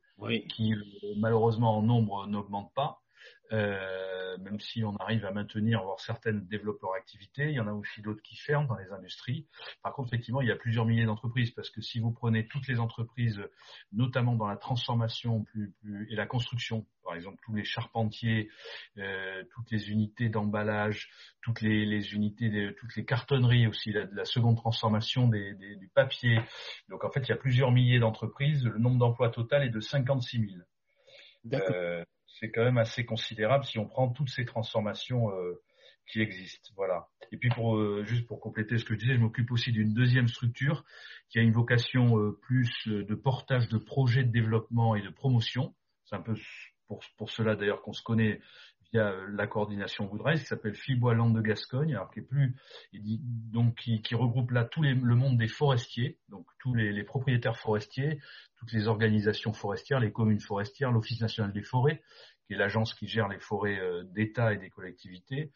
qui 0.49 0.73
malheureusement 1.17 1.77
en 1.77 1.81
nombre 1.81 2.27
n'augmente 2.27 2.71
pas. 2.75 3.00
Euh, 3.51 4.37
même 4.37 4.59
si 4.59 4.83
on 4.83 4.95
arrive 4.97 5.25
à 5.25 5.31
maintenir, 5.31 5.83
voire 5.83 5.99
certaines 5.99 6.45
développent 6.47 6.81
leur 6.81 6.93
activité, 6.93 7.49
il 7.49 7.55
y 7.55 7.59
en 7.59 7.67
a 7.67 7.73
aussi 7.73 8.01
d'autres 8.01 8.21
qui 8.21 8.37
ferment 8.37 8.67
dans 8.67 8.77
les 8.77 8.91
industries. 8.91 9.45
Par 9.83 9.93
contre, 9.93 10.09
effectivement, 10.09 10.41
il 10.41 10.47
y 10.47 10.51
a 10.51 10.55
plusieurs 10.55 10.85
milliers 10.85 11.05
d'entreprises 11.05 11.51
parce 11.51 11.69
que 11.69 11.81
si 11.81 11.99
vous 11.99 12.11
prenez 12.11 12.47
toutes 12.47 12.67
les 12.67 12.79
entreprises, 12.79 13.41
notamment 13.91 14.35
dans 14.35 14.47
la 14.47 14.55
transformation 14.55 15.43
plus, 15.43 15.71
plus, 15.81 16.07
et 16.11 16.15
la 16.15 16.25
construction, 16.25 16.85
par 17.03 17.15
exemple 17.15 17.39
tous 17.43 17.53
les 17.53 17.65
charpentiers, 17.65 18.49
euh, 18.97 19.43
toutes 19.53 19.69
les 19.71 19.91
unités 19.91 20.29
d'emballage, 20.29 21.09
toutes 21.41 21.61
les, 21.61 21.85
les, 21.85 22.13
unités, 22.13 22.49
de, 22.49 22.71
toutes 22.79 22.95
les 22.95 23.03
cartonneries 23.03 23.67
aussi, 23.67 23.91
la, 23.91 24.05
la 24.13 24.25
seconde 24.25 24.55
transformation 24.55 25.27
des, 25.27 25.53
des, 25.55 25.75
du 25.75 25.89
papier. 25.89 26.39
Donc 26.89 27.03
en 27.03 27.11
fait, 27.11 27.21
il 27.21 27.29
y 27.29 27.33
a 27.33 27.37
plusieurs 27.37 27.71
milliers 27.71 27.99
d'entreprises. 27.99 28.63
Le 28.63 28.79
nombre 28.79 28.97
d'emplois 28.97 29.29
total 29.29 29.63
est 29.63 29.69
de 29.69 29.81
56 29.81 30.39
000. 30.39 30.61
D'accord. 31.43 31.75
Euh, 31.75 32.03
c'est 32.41 32.51
quand 32.51 32.63
même 32.63 32.79
assez 32.79 33.05
considérable 33.05 33.63
si 33.65 33.77
on 33.77 33.85
prend 33.85 34.09
toutes 34.09 34.29
ces 34.29 34.45
transformations 34.45 35.31
euh, 35.31 35.61
qui 36.07 36.21
existent. 36.21 36.71
Voilà. 36.75 37.07
Et 37.31 37.37
puis 37.37 37.49
pour 37.49 37.77
euh, 37.77 38.03
juste 38.03 38.27
pour 38.27 38.39
compléter 38.39 38.77
ce 38.77 38.83
que 38.83 38.95
je 38.95 38.99
disais, 38.99 39.13
je 39.13 39.19
m'occupe 39.19 39.51
aussi 39.51 39.71
d'une 39.71 39.93
deuxième 39.93 40.27
structure 40.27 40.83
qui 41.29 41.37
a 41.37 41.43
une 41.43 41.51
vocation 41.53 42.17
euh, 42.17 42.37
plus 42.41 42.87
de 42.87 43.15
portage 43.15 43.69
de 43.69 43.77
projets 43.77 44.23
de 44.23 44.31
développement 44.31 44.95
et 44.95 45.01
de 45.01 45.09
promotion. 45.09 45.75
C'est 46.05 46.15
un 46.15 46.21
peu 46.21 46.33
pour, 46.87 47.01
pour 47.15 47.29
cela 47.29 47.55
d'ailleurs 47.55 47.83
qu'on 47.83 47.93
se 47.93 48.01
connaît 48.01 48.41
via 48.91 49.13
la 49.29 49.47
coordination 49.47 50.09
Woodrise 50.09 50.41
qui 50.41 50.47
s'appelle 50.47 50.75
Fibois 50.75 51.13
Land 51.13 51.31
de 51.31 51.41
Gascogne, 51.41 51.95
alors 51.95 52.11
qui 52.11 52.19
est 52.19 52.23
plus 52.23 52.55
donc 52.93 53.75
qui, 53.75 54.01
qui 54.01 54.15
regroupe 54.15 54.51
là 54.51 54.65
tout 54.65 54.81
les, 54.81 54.93
le 54.93 55.15
monde 55.15 55.37
des 55.37 55.47
forestiers, 55.47 56.19
donc 56.29 56.45
tous 56.59 56.73
les, 56.73 56.91
les 56.91 57.03
propriétaires 57.03 57.57
forestiers, 57.57 58.19
toutes 58.57 58.73
les 58.73 58.87
organisations 58.87 59.53
forestières, 59.53 59.99
les 59.99 60.11
communes 60.11 60.41
forestières, 60.41 60.91
l'Office 60.91 61.21
national 61.21 61.53
des 61.53 61.63
forêts, 61.63 62.01
qui 62.45 62.53
est 62.53 62.57
l'agence 62.57 62.93
qui 62.93 63.07
gère 63.07 63.29
les 63.29 63.39
forêts 63.39 63.79
euh, 63.79 64.03
d'État 64.03 64.53
et 64.53 64.57
des 64.57 64.69
collectivités, 64.69 65.51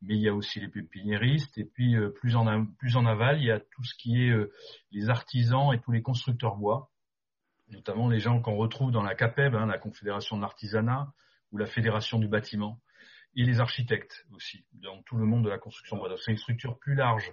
mais 0.00 0.14
il 0.14 0.20
y 0.20 0.28
a 0.28 0.34
aussi 0.34 0.60
les 0.60 0.68
pépiniéristes, 0.68 1.58
et 1.58 1.64
puis 1.64 1.96
euh, 1.96 2.10
plus 2.10 2.36
en, 2.36 2.66
plus 2.66 2.96
en 2.96 3.04
aval, 3.04 3.38
il 3.38 3.46
y 3.46 3.50
a 3.50 3.58
tout 3.58 3.82
ce 3.82 3.94
qui 3.96 4.22
est 4.22 4.30
euh, 4.30 4.52
les 4.92 5.10
artisans 5.10 5.72
et 5.74 5.80
tous 5.80 5.90
les 5.90 6.02
constructeurs 6.02 6.56
bois, 6.56 6.90
notamment 7.68 8.08
les 8.08 8.20
gens 8.20 8.40
qu'on 8.40 8.56
retrouve 8.56 8.92
dans 8.92 9.02
la 9.02 9.16
CAPEB, 9.16 9.56
hein, 9.56 9.66
la 9.66 9.78
Confédération 9.78 10.36
de 10.36 10.42
l'artisanat, 10.42 11.12
ou 11.52 11.58
la 11.58 11.66
Fédération 11.66 12.18
du 12.18 12.28
bâtiment, 12.28 12.80
et 13.36 13.44
les 13.44 13.60
architectes 13.60 14.26
aussi, 14.32 14.64
dans 14.72 15.02
tout 15.02 15.16
le 15.16 15.26
monde 15.26 15.44
de 15.44 15.50
la 15.50 15.58
construction. 15.58 16.02
C'est 16.16 16.32
une 16.32 16.38
structure 16.38 16.78
plus 16.78 16.94
large 16.94 17.30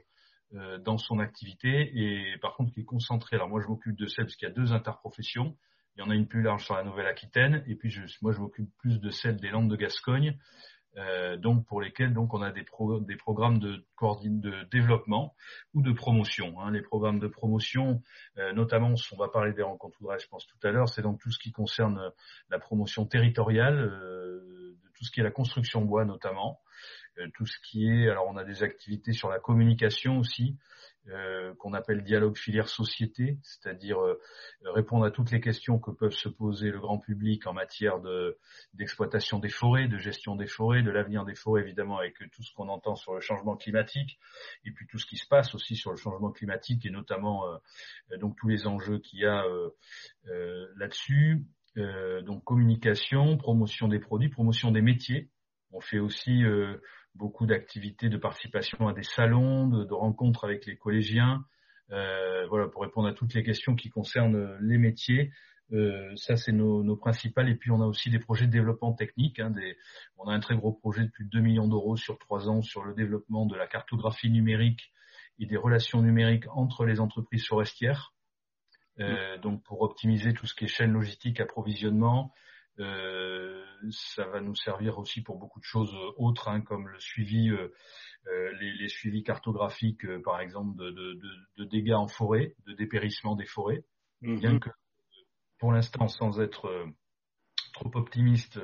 euh, 0.54 0.78
dans 0.78 0.98
son 0.98 1.20
activité 1.20 1.92
et 1.96 2.38
par 2.40 2.56
contre 2.56 2.74
qui 2.74 2.82
est 2.82 2.86
concentré. 2.86 3.38
Alors 3.38 3.50
moi 3.50 3.62
je 3.62 3.68
m'occupe 3.68 3.96
de 3.96 4.06
celle 4.06 4.26
parce 4.26 4.36
qu'il 4.36 4.48
y 4.48 4.52
a 4.52 4.54
deux 4.54 4.74
interprofessions. 4.74 5.58
Il 5.96 6.02
y 6.02 6.04
en 6.04 6.10
a 6.10 6.16
une 6.16 6.28
plus 6.28 6.42
large 6.42 6.66
sur 6.66 6.76
la 6.76 6.84
Nouvelle-Aquitaine 6.84 7.64
et 7.68 7.76
puis 7.76 7.96
moi 8.22 8.34
je 8.34 8.40
m'occupe 8.40 8.70
plus 8.78 9.00
de 9.00 9.10
celle 9.10 9.38
des 9.38 9.50
Landes 9.50 9.70
de 9.70 9.76
Gascogne. 9.76 10.38
Euh, 10.98 11.38
donc 11.38 11.66
pour 11.66 11.82
lesquelles 11.82 12.14
donc 12.14 12.36
on 12.36 12.42
a 12.44 12.52
des, 12.52 12.66
des 13.02 13.16
programmes 13.16 13.58
de, 13.58 13.84
de 14.00 14.64
développement 14.70 15.34
ou 15.74 15.82
de 15.82 15.92
promotion. 15.92 16.60
Hein. 16.62 16.72
Les 16.72 16.82
programmes 16.82 17.20
de 17.20 17.28
promotion, 17.28 18.02
euh, 18.38 18.54
notamment, 18.54 18.94
on 19.12 19.18
va 19.18 19.28
parler 19.28 19.54
des 19.54 19.64
rencontres 19.64 20.00
ouvrage, 20.02 20.24
je 20.24 20.28
pense 20.28 20.46
tout 20.46 20.68
à 20.68 20.72
l'heure, 20.72 20.90
c'est 20.90 21.02
donc 21.02 21.20
tout 21.20 21.32
ce 21.32 21.40
qui 21.40 21.52
concerne 21.52 22.12
la 22.50 22.60
promotion 22.60 23.06
territoriale, 23.06 23.80
euh, 23.80 24.78
tout 24.94 25.04
ce 25.04 25.12
qui 25.12 25.20
est 25.20 25.24
la 25.24 25.32
construction 25.32 25.82
bois 25.82 26.06
notamment, 26.06 26.62
euh, 27.18 27.28
tout 27.34 27.48
ce 27.48 27.58
qui 27.64 27.90
est, 27.90 28.10
alors 28.10 28.28
on 28.28 28.38
a 28.38 28.44
des 28.44 28.62
activités 28.62 29.14
sur 29.14 29.30
la 29.30 29.40
communication 29.40 30.20
aussi, 30.20 30.58
euh, 31.10 31.54
qu'on 31.56 31.74
appelle 31.74 32.02
dialogue 32.02 32.38
filière 32.38 32.70
société, 32.70 33.38
c'est-à-dire 33.44 34.00
euh, 34.02 34.18
répondre 34.64 35.04
à 35.04 35.12
toutes 35.12 35.32
les 35.32 35.42
questions 35.42 35.78
que 35.78 35.92
peuvent 35.92 36.14
se 36.14 36.30
poser 36.30 36.72
le 36.72 36.80
grand 36.80 36.98
public 36.98 37.46
en 37.46 37.52
matière 37.52 38.00
de 38.00 38.38
d'exploitation 38.74 39.40
des 39.40 39.50
forêts, 39.50 39.90
de 39.90 39.98
gestion 39.98 40.38
des 40.38 40.48
forêts, 40.48 40.82
de 40.82 40.92
l'avenir 40.92 41.26
des 41.26 41.36
forêts 41.36 41.62
évidemment 41.62 41.98
avec 41.98 42.18
tout 42.32 42.42
ce 42.42 42.54
qu'on 42.54 42.70
entend 42.70 42.96
sur 42.96 43.14
le 43.14 43.20
changement 43.20 43.58
climatique 43.58 44.18
et 44.64 44.72
puis 44.72 44.88
tout 44.88 44.98
ce 44.98 45.06
qui 45.06 45.18
se 45.18 45.28
passe 45.28 45.54
aussi 45.54 45.76
sur 45.76 45.92
le 45.92 45.98
changement 45.98 46.32
climatique 46.32 46.86
et 46.86 46.90
notamment 46.90 47.44
donc 48.22 48.38
tous 48.38 48.48
les 48.48 48.66
enjeux 48.66 49.00
qu'il 49.00 49.20
y 49.20 49.26
a 49.26 49.46
là-dessus. 50.78 51.44
donc 51.76 52.46
communication, 52.46 53.36
promotion 53.36 53.90
des 53.90 54.00
produits, 54.00 54.30
promotion 54.30 54.72
des 54.72 54.82
métiers. 54.82 55.30
On 55.74 55.82
fait 55.82 56.00
aussi 56.00 56.44
beaucoup 57.16 57.46
d'activités 57.46 58.10
de 58.10 58.18
participation 58.18 58.88
à 58.88 58.94
des 58.94 59.04
salons, 59.04 59.68
de, 59.68 59.94
rencontres 59.94 60.46
avec 60.46 60.66
les 60.66 60.78
collégiens, 60.78 61.46
euh, 61.92 62.48
voilà, 62.48 62.68
pour 62.68 62.82
répondre 62.82 63.08
à 63.08 63.14
toutes 63.14 63.34
les 63.34 63.44
questions 63.44 63.76
qui 63.76 63.90
concernent 63.90 64.58
les 64.62 64.78
métiers. 64.78 65.32
Euh, 65.72 66.16
ça, 66.16 66.36
c'est 66.36 66.52
nos, 66.52 66.84
nos 66.84 66.96
principales. 66.96 67.50
Et 67.50 67.56
puis, 67.56 67.72
on 67.72 67.82
a 67.82 67.86
aussi 67.86 68.10
des 68.10 68.20
projets 68.20 68.46
de 68.46 68.52
développement 68.52 68.94
technique. 68.94 69.40
Hein, 69.40 69.52
des, 69.52 69.78
on 70.18 70.28
a 70.28 70.34
un 70.34 70.40
très 70.40 70.56
gros 70.56 70.72
projet 70.72 71.04
de 71.04 71.10
plus 71.10 71.26
de 71.26 71.30
2 71.30 71.40
millions 71.40 71.68
d'euros 71.68 71.96
sur 71.96 72.18
trois 72.20 72.50
ans 72.50 72.62
sur 72.62 72.84
le 72.84 72.94
développement 72.94 73.46
de 73.46 73.56
la 73.56 73.68
cartographie 73.68 74.30
numérique 74.30 74.92
et 75.40 75.46
des 75.46 75.58
relations 75.58 76.02
numériques 76.02 76.46
entre 76.54 76.86
les 76.86 77.00
entreprises 77.00 77.48
forestières. 77.48 78.14
Euh, 79.00 79.38
donc, 79.40 79.64
pour 79.64 79.82
optimiser 79.82 80.34
tout 80.34 80.46
ce 80.46 80.54
qui 80.54 80.66
est 80.66 80.68
chaîne 80.68 80.92
logistique, 80.92 81.40
approvisionnement, 81.40 82.32
euh, 82.32 82.53
ça 82.78 84.26
va 84.28 84.42
nous 84.42 84.56
servir 84.56 84.98
aussi 84.98 85.22
pour 85.22 85.38
beaucoup 85.38 85.60
de 85.60 85.66
choses 85.66 85.94
autres, 86.18 86.48
hein, 86.48 86.62
comme 86.62 86.88
le 86.88 87.00
suivi, 87.00 87.50
euh, 87.50 87.74
euh, 88.28 88.52
les, 88.60 88.74
les, 88.74 88.90
suivis 88.90 89.24
cartographiques, 89.24 90.06
par 90.24 90.40
exemple, 90.40 90.78
de, 90.78 90.92
de, 90.92 91.20
de, 91.58 91.66
dégâts 91.66 91.94
en 91.94 92.08
forêt, 92.08 92.56
de 92.66 92.74
dépérissement 92.74 93.36
des 93.36 93.46
forêts. 93.46 93.84
Mhm. 94.22 94.40
Bien 94.40 94.60
que, 94.60 94.70
pour 95.60 95.72
l'instant, 95.72 96.08
sans 96.08 96.40
être 96.40 96.88
trop 97.74 97.92
optimiste, 97.96 98.60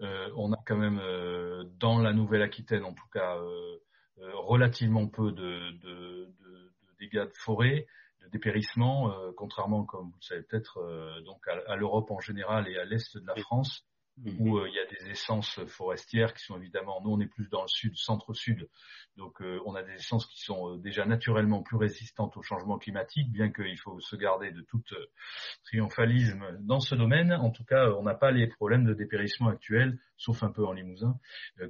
on 0.00 0.52
a 0.52 0.58
quand 0.66 0.76
même 0.76 1.00
dans 1.78 1.98
la 1.98 2.12
Nouvelle-Aquitaine, 2.12 2.84
en 2.84 2.94
tout 2.94 3.08
cas, 3.12 3.36
relativement 4.16 5.08
peu 5.08 5.32
de, 5.32 5.72
de, 5.80 6.34
dégâts 7.00 7.24
de 7.26 7.34
forêt 7.34 7.86
dépérissement, 8.30 9.12
euh, 9.12 9.32
contrairement, 9.36 9.84
comme 9.84 10.06
vous 10.06 10.16
le 10.20 10.24
savez 10.24 10.42
peut-être, 10.42 10.78
euh, 10.78 11.20
donc 11.22 11.40
à, 11.66 11.76
l'Europe 11.76 12.10
en 12.10 12.20
général 12.20 12.68
et 12.68 12.76
à 12.78 12.84
l'est 12.84 13.16
de 13.16 13.26
la 13.26 13.36
France, 13.36 13.84
où 14.40 14.58
euh, 14.58 14.68
il 14.68 14.74
y 14.74 14.80
a 14.80 14.86
des 14.86 15.10
essences 15.12 15.60
forestières 15.66 16.34
qui 16.34 16.44
sont 16.44 16.56
évidemment, 16.56 17.00
nous 17.02 17.10
on 17.10 17.20
est 17.20 17.28
plus 17.28 17.48
dans 17.48 17.62
le 17.62 17.68
sud, 17.68 17.96
centre-sud, 17.96 18.68
donc 19.16 19.40
on 19.64 19.74
a 19.76 19.82
des 19.82 19.92
essences 19.92 20.26
qui 20.26 20.40
sont 20.40 20.76
déjà 20.76 21.06
naturellement 21.06 21.62
plus 21.62 21.76
résistantes 21.76 22.36
au 22.36 22.42
changement 22.42 22.78
climatique, 22.78 23.30
bien 23.30 23.52
qu'il 23.52 23.78
faut 23.78 24.00
se 24.00 24.16
garder 24.16 24.50
de 24.50 24.60
tout 24.62 24.82
triomphalisme 25.64 26.58
dans 26.60 26.80
ce 26.80 26.96
domaine. 26.96 27.32
En 27.32 27.50
tout 27.50 27.64
cas, 27.64 27.90
on 27.92 28.02
n'a 28.02 28.14
pas 28.14 28.32
les 28.32 28.48
problèmes 28.48 28.84
de 28.84 28.94
dépérissement 28.94 29.48
actuels, 29.48 29.98
sauf 30.16 30.42
un 30.42 30.50
peu 30.50 30.66
en 30.66 30.72
Limousin, 30.72 31.18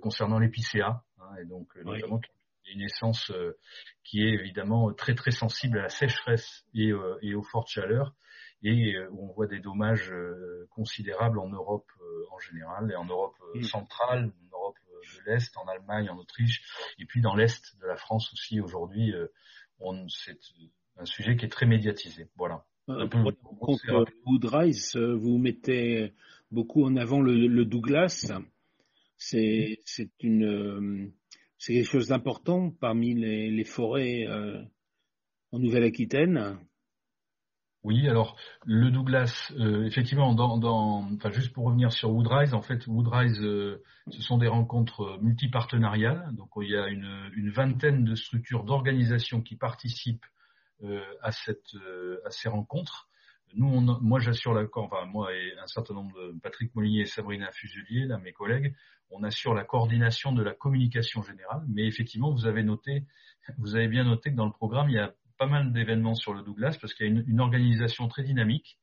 concernant 0.01 0.39
l'épicéa, 0.39 1.05
hein, 1.21 1.37
et 1.41 1.45
donc 1.45 1.77
notamment 1.85 2.21
une 2.73 2.83
essence 2.83 3.31
euh, 3.31 3.57
qui 4.05 4.23
est 4.23 4.33
évidemment 4.33 4.93
très 4.93 5.15
très 5.15 5.31
sensible 5.31 5.79
à 5.79 5.83
la 5.83 5.89
sécheresse 5.89 6.65
et, 6.75 6.91
euh, 6.91 7.19
et 7.23 7.35
aux 7.35 7.43
fortes 7.43 7.69
chaleurs 7.69 8.15
et 8.63 8.95
euh, 8.95 9.09
où 9.11 9.31
on 9.31 9.33
voit 9.33 9.47
des 9.47 9.61
dommages 9.61 10.13
considérables 10.71 11.39
en 11.39 11.49
Europe 11.49 11.91
en 12.33 12.39
général 12.39 12.91
et 12.91 12.97
en 12.97 13.05
Europe 13.05 13.37
mm. 13.55 13.63
centrale, 13.63 14.25
en 14.25 14.57
Europe 14.57 14.77
de 15.17 15.31
l'Est, 15.31 15.57
en 15.57 15.67
Allemagne, 15.69 16.11
en 16.11 16.19
Autriche 16.19 16.63
et 16.99 17.05
puis 17.05 17.21
dans 17.21 17.35
l'Est 17.35 17.77
de 17.81 17.87
la 17.87 17.97
France 17.97 18.33
aussi 18.33 18.61
aujourd'hui. 18.61 19.13
C'est 20.09 20.39
un 20.97 21.05
sujet 21.05 21.37
qui 21.37 21.45
est 21.45 21.51
très 21.51 21.67
médiatisé. 21.67 22.29
Voilà. 22.37 22.65
contre 23.61 24.07
Woodrise, 24.27 24.97
vous 24.97 25.39
mettez 25.39 26.13
beaucoup 26.51 26.85
en 26.85 26.97
avant 26.97 27.21
le, 27.21 27.47
le 27.47 27.65
Douglas. 27.65 28.33
C'est 29.17 29.79
une 30.21 31.13
c'est 31.59 31.75
quelque 31.75 31.91
chose 31.91 32.09
d'important 32.09 32.71
parmi 32.71 33.15
les, 33.15 33.65
forêts 33.65 34.27
euh, 34.29 34.63
en 35.53 35.59
Nouvelle-Aquitaine. 35.59 36.59
Oui, 37.83 38.09
alors 38.09 38.37
le 38.65 38.91
Douglas, 38.91 39.53
euh, 39.59 39.85
effectivement, 39.85 40.35
dans, 40.35 41.05
enfin, 41.15 41.31
juste 41.31 41.53
pour 41.53 41.67
revenir 41.67 41.93
sur 41.93 42.11
Woodrise, 42.11 42.55
en 42.55 42.63
fait, 42.63 42.87
Woodrise, 42.87 43.41
euh, 43.43 43.83
ce 44.11 44.23
sont 44.23 44.39
des 44.39 44.49
rencontres 44.49 45.19
multipartenariales. 45.21 46.31
Donc, 46.35 46.51
il 46.61 46.71
y 46.71 46.77
a 46.77 46.89
une, 46.89 47.51
vingtaine 47.51 48.05
de 48.05 48.15
structures 48.15 48.65
d'organisation 48.65 49.43
qui 49.43 49.57
participent 49.57 50.27
à, 51.23 51.33
cette, 51.33 51.75
à 52.25 52.31
ces 52.31 52.49
rencontres. 52.49 53.09
Nous, 53.55 53.67
on, 53.67 54.01
moi, 54.01 54.21
j'assure 54.21 54.55
la, 54.55 54.67
enfin, 54.75 55.07
moi 55.07 55.35
et 55.35 55.53
un 55.59 55.67
certain 55.67 55.95
nombre 55.95 56.15
de 56.21 56.39
Patrick 56.41 56.75
Molinier 56.75 57.03
et 57.03 57.07
Sabrina 57.07 57.51
Fuselier, 57.53 58.07
là, 58.07 58.19
mes 58.19 58.33
collègues, 58.33 58.75
on 59.11 59.23
assure 59.23 59.55
la 59.55 59.65
coordination 59.65 60.33
de 60.33 60.43
la 60.43 60.55
communication 60.55 61.23
générale. 61.23 61.65
Mais 61.69 61.87
effectivement, 61.87 62.33
vous 62.33 62.47
avez 62.47 62.63
noté, 62.63 63.05
vous 63.59 63.75
avez 63.75 63.89
bien 63.89 64.05
noté 64.05 64.31
que 64.31 64.37
dans 64.37 64.47
le 64.47 64.53
programme, 64.53 64.91
il 64.91 64.95
y 64.95 64.99
a 64.99 65.15
pas 65.39 65.47
mal 65.47 65.73
d'événements 65.73 66.15
sur 66.15 66.35
le 66.35 66.43
Douglas 66.43 66.77
parce 66.81 66.93
qu'il 66.95 67.07
y 67.07 67.09
a 67.09 67.23
une, 67.27 67.41
organisation 67.41 68.09
très 68.09 68.25
dynamique, 68.25 68.79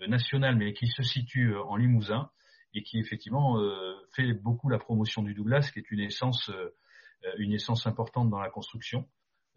euh, 0.00 0.06
nationale, 0.08 0.56
mais 0.56 0.72
qui 0.72 0.88
se 0.88 1.02
situe 1.02 1.54
euh, 1.54 1.62
en 1.62 1.76
Limousin 1.76 2.30
et 2.74 2.82
qui 2.82 2.98
effectivement 2.98 3.58
euh, 3.58 3.94
fait 4.14 4.32
beaucoup 4.32 4.68
la 4.68 4.78
promotion 4.78 5.22
du 5.22 5.34
Douglas, 5.34 5.70
qui 5.72 5.78
est 5.78 5.90
une 5.90 6.00
essence, 6.00 6.50
une 7.38 7.52
essence 7.52 7.86
importante 7.86 8.30
dans 8.30 8.38
la 8.38 8.48
construction. 8.48 9.08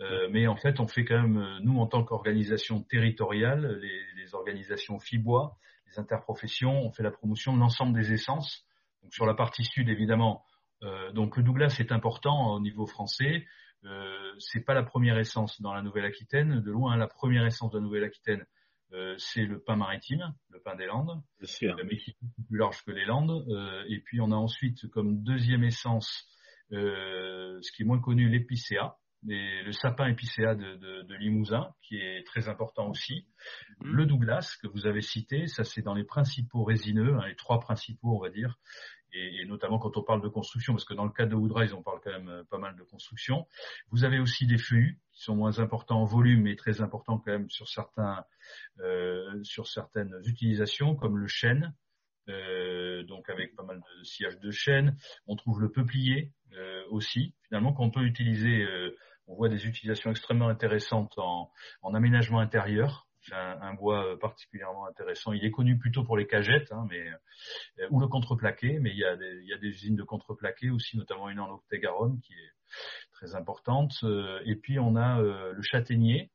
Euh, 0.03 0.27
mais 0.31 0.47
en 0.47 0.55
fait, 0.55 0.79
on 0.79 0.87
fait 0.87 1.05
quand 1.05 1.21
même, 1.21 1.37
euh, 1.37 1.59
nous, 1.61 1.79
en 1.79 1.87
tant 1.87 2.03
qu'organisation 2.03 2.81
territoriale, 2.81 3.79
les, 3.81 4.21
les, 4.21 4.35
organisations 4.35 4.99
FIBOIS, 4.99 5.55
les 5.87 5.99
interprofessions, 5.99 6.81
on 6.81 6.91
fait 6.91 7.03
la 7.03 7.11
promotion 7.11 7.53
de 7.53 7.59
l'ensemble 7.59 7.93
des 7.93 8.11
essences. 8.11 8.65
Donc, 9.01 9.13
sur 9.13 9.25
la 9.25 9.33
partie 9.33 9.63
sud, 9.63 9.89
évidemment, 9.89 10.43
euh, 10.83 11.11
donc 11.11 11.37
le 11.37 11.43
Douglas 11.43 11.77
est 11.79 11.91
important 11.91 12.53
au 12.53 12.59
niveau 12.59 12.85
français. 12.85 13.45
Euh, 13.85 14.33
c'est 14.39 14.61
pas 14.61 14.73
la 14.73 14.83
première 14.83 15.17
essence 15.17 15.61
dans 15.61 15.73
la 15.73 15.81
Nouvelle-Aquitaine. 15.81 16.61
De 16.61 16.71
loin, 16.71 16.95
la 16.97 17.07
première 17.07 17.45
essence 17.45 17.71
de 17.71 17.77
la 17.77 17.83
Nouvelle-Aquitaine, 17.83 18.45
euh, 18.93 19.15
c'est 19.17 19.45
le 19.45 19.59
pain 19.59 19.75
maritime, 19.75 20.33
le 20.49 20.59
pain 20.59 20.75
des 20.75 20.85
Landes, 20.85 21.21
mais 21.41 21.97
qui 21.97 22.11
est 22.11 22.17
plus 22.47 22.57
large 22.57 22.83
que 22.85 22.91
les 22.91 23.05
Landes. 23.05 23.45
et 23.89 23.99
puis, 23.99 24.21
on 24.21 24.31
a 24.31 24.35
ensuite 24.35 24.87
comme 24.89 25.23
deuxième 25.23 25.63
essence, 25.63 26.27
ce 26.71 27.71
qui 27.71 27.83
est 27.83 27.85
moins 27.85 27.99
connu, 27.99 28.29
l'épicéa 28.29 28.97
le 29.26 29.71
sapin 29.71 30.07
épicéa 30.07 30.55
de, 30.55 30.76
de, 30.76 31.01
de, 31.03 31.15
Limousin, 31.15 31.74
qui 31.82 31.97
est 31.97 32.26
très 32.26 32.49
important 32.49 32.89
aussi. 32.89 33.26
Mmh. 33.80 33.91
Le 33.91 34.05
Douglas, 34.05 34.57
que 34.61 34.67
vous 34.67 34.86
avez 34.86 35.01
cité, 35.01 35.47
ça 35.47 35.63
c'est 35.63 35.82
dans 35.82 35.93
les 35.93 36.03
principaux 36.03 36.63
résineux, 36.63 37.15
hein, 37.15 37.28
les 37.28 37.36
trois 37.36 37.59
principaux, 37.59 38.15
on 38.15 38.19
va 38.19 38.30
dire, 38.30 38.57
et, 39.13 39.41
et, 39.41 39.45
notamment 39.45 39.78
quand 39.78 39.95
on 39.95 40.03
parle 40.03 40.21
de 40.21 40.28
construction, 40.28 40.74
parce 40.74 40.86
que 40.86 40.93
dans 40.93 41.05
le 41.05 41.11
cas 41.11 41.26
de 41.26 41.36
Woodrise, 41.36 41.74
on 41.74 41.84
parle 41.84 41.99
quand 42.03 42.11
même 42.11 42.30
euh, 42.30 42.43
pas 42.49 42.57
mal 42.57 42.76
de 42.76 42.84
construction. 42.84 43.47
Vous 43.91 44.03
avez 44.03 44.19
aussi 44.19 44.47
des 44.47 44.57
feuillus, 44.57 44.99
qui 45.11 45.21
sont 45.21 45.36
moins 45.36 45.59
importants 45.59 46.01
en 46.01 46.05
volume, 46.05 46.41
mais 46.41 46.55
très 46.55 46.82
importants 46.82 47.19
quand 47.19 47.32
même 47.32 47.49
sur 47.49 47.67
certains, 47.67 48.26
euh, 48.80 49.43
sur 49.43 49.67
certaines 49.67 50.19
utilisations, 50.26 50.95
comme 50.95 51.17
le 51.17 51.28
chêne, 51.28 51.74
euh, 52.30 53.03
donc 53.03 53.30
avec 53.30 53.55
pas 53.55 53.63
mal 53.63 53.80
de 53.80 54.03
sillage 54.03 54.39
de 54.39 54.51
chêne. 54.51 54.97
On 55.28 55.36
trouve 55.36 55.61
le 55.61 55.69
peuplier 55.71 56.32
euh, 56.53 56.84
aussi, 56.89 57.34
finalement, 57.47 57.74
qu'on 57.74 57.91
peut 57.91 58.03
utiliser 58.03 58.63
euh, 58.63 58.95
on 59.28 59.36
voit 59.36 59.49
des 59.49 59.65
utilisations 59.65 60.11
extrêmement 60.11 60.47
intéressantes 60.47 61.13
en, 61.17 61.51
en 61.82 61.93
aménagement 61.93 62.39
intérieur. 62.39 63.07
C'est 63.21 63.36
un, 63.36 63.61
un, 63.61 63.74
bois 63.74 64.05
euh, 64.05 64.17
particulièrement 64.17 64.86
intéressant. 64.86 65.32
Il 65.32 65.45
est 65.45 65.51
connu 65.51 65.78
plutôt 65.78 66.03
pour 66.03 66.17
les 66.17 66.28
cagettes, 66.28 66.71
hein, 66.74 66.86
mais 66.89 67.07
euh, 67.80 67.88
ou 67.89 68.01
le 68.01 68.07
contreplaqué, 68.07 68.80
mais 68.80 68.91
il 68.91 68.97
y, 68.97 69.05
a 69.05 69.15
des, 69.15 69.39
il 69.41 69.47
y 69.47 69.53
a 69.53 69.57
des 69.57 69.69
usines 69.69 69.95
de 69.95 70.03
contreplaqué 70.03 70.69
aussi, 70.69 70.97
notamment 70.97 71.30
une 71.30 71.39
en 71.39 71.49
Octé-Garonne 71.49 72.19
qui 72.19 72.34
est 72.34 72.51
très 73.13 73.36
importante. 73.36 73.93
Euh, 74.03 74.41
et 74.45 74.55
puis 74.55 74.78
on 74.78 74.97
a 74.97 75.21
le 75.21 75.61
châtaignier 75.61 76.32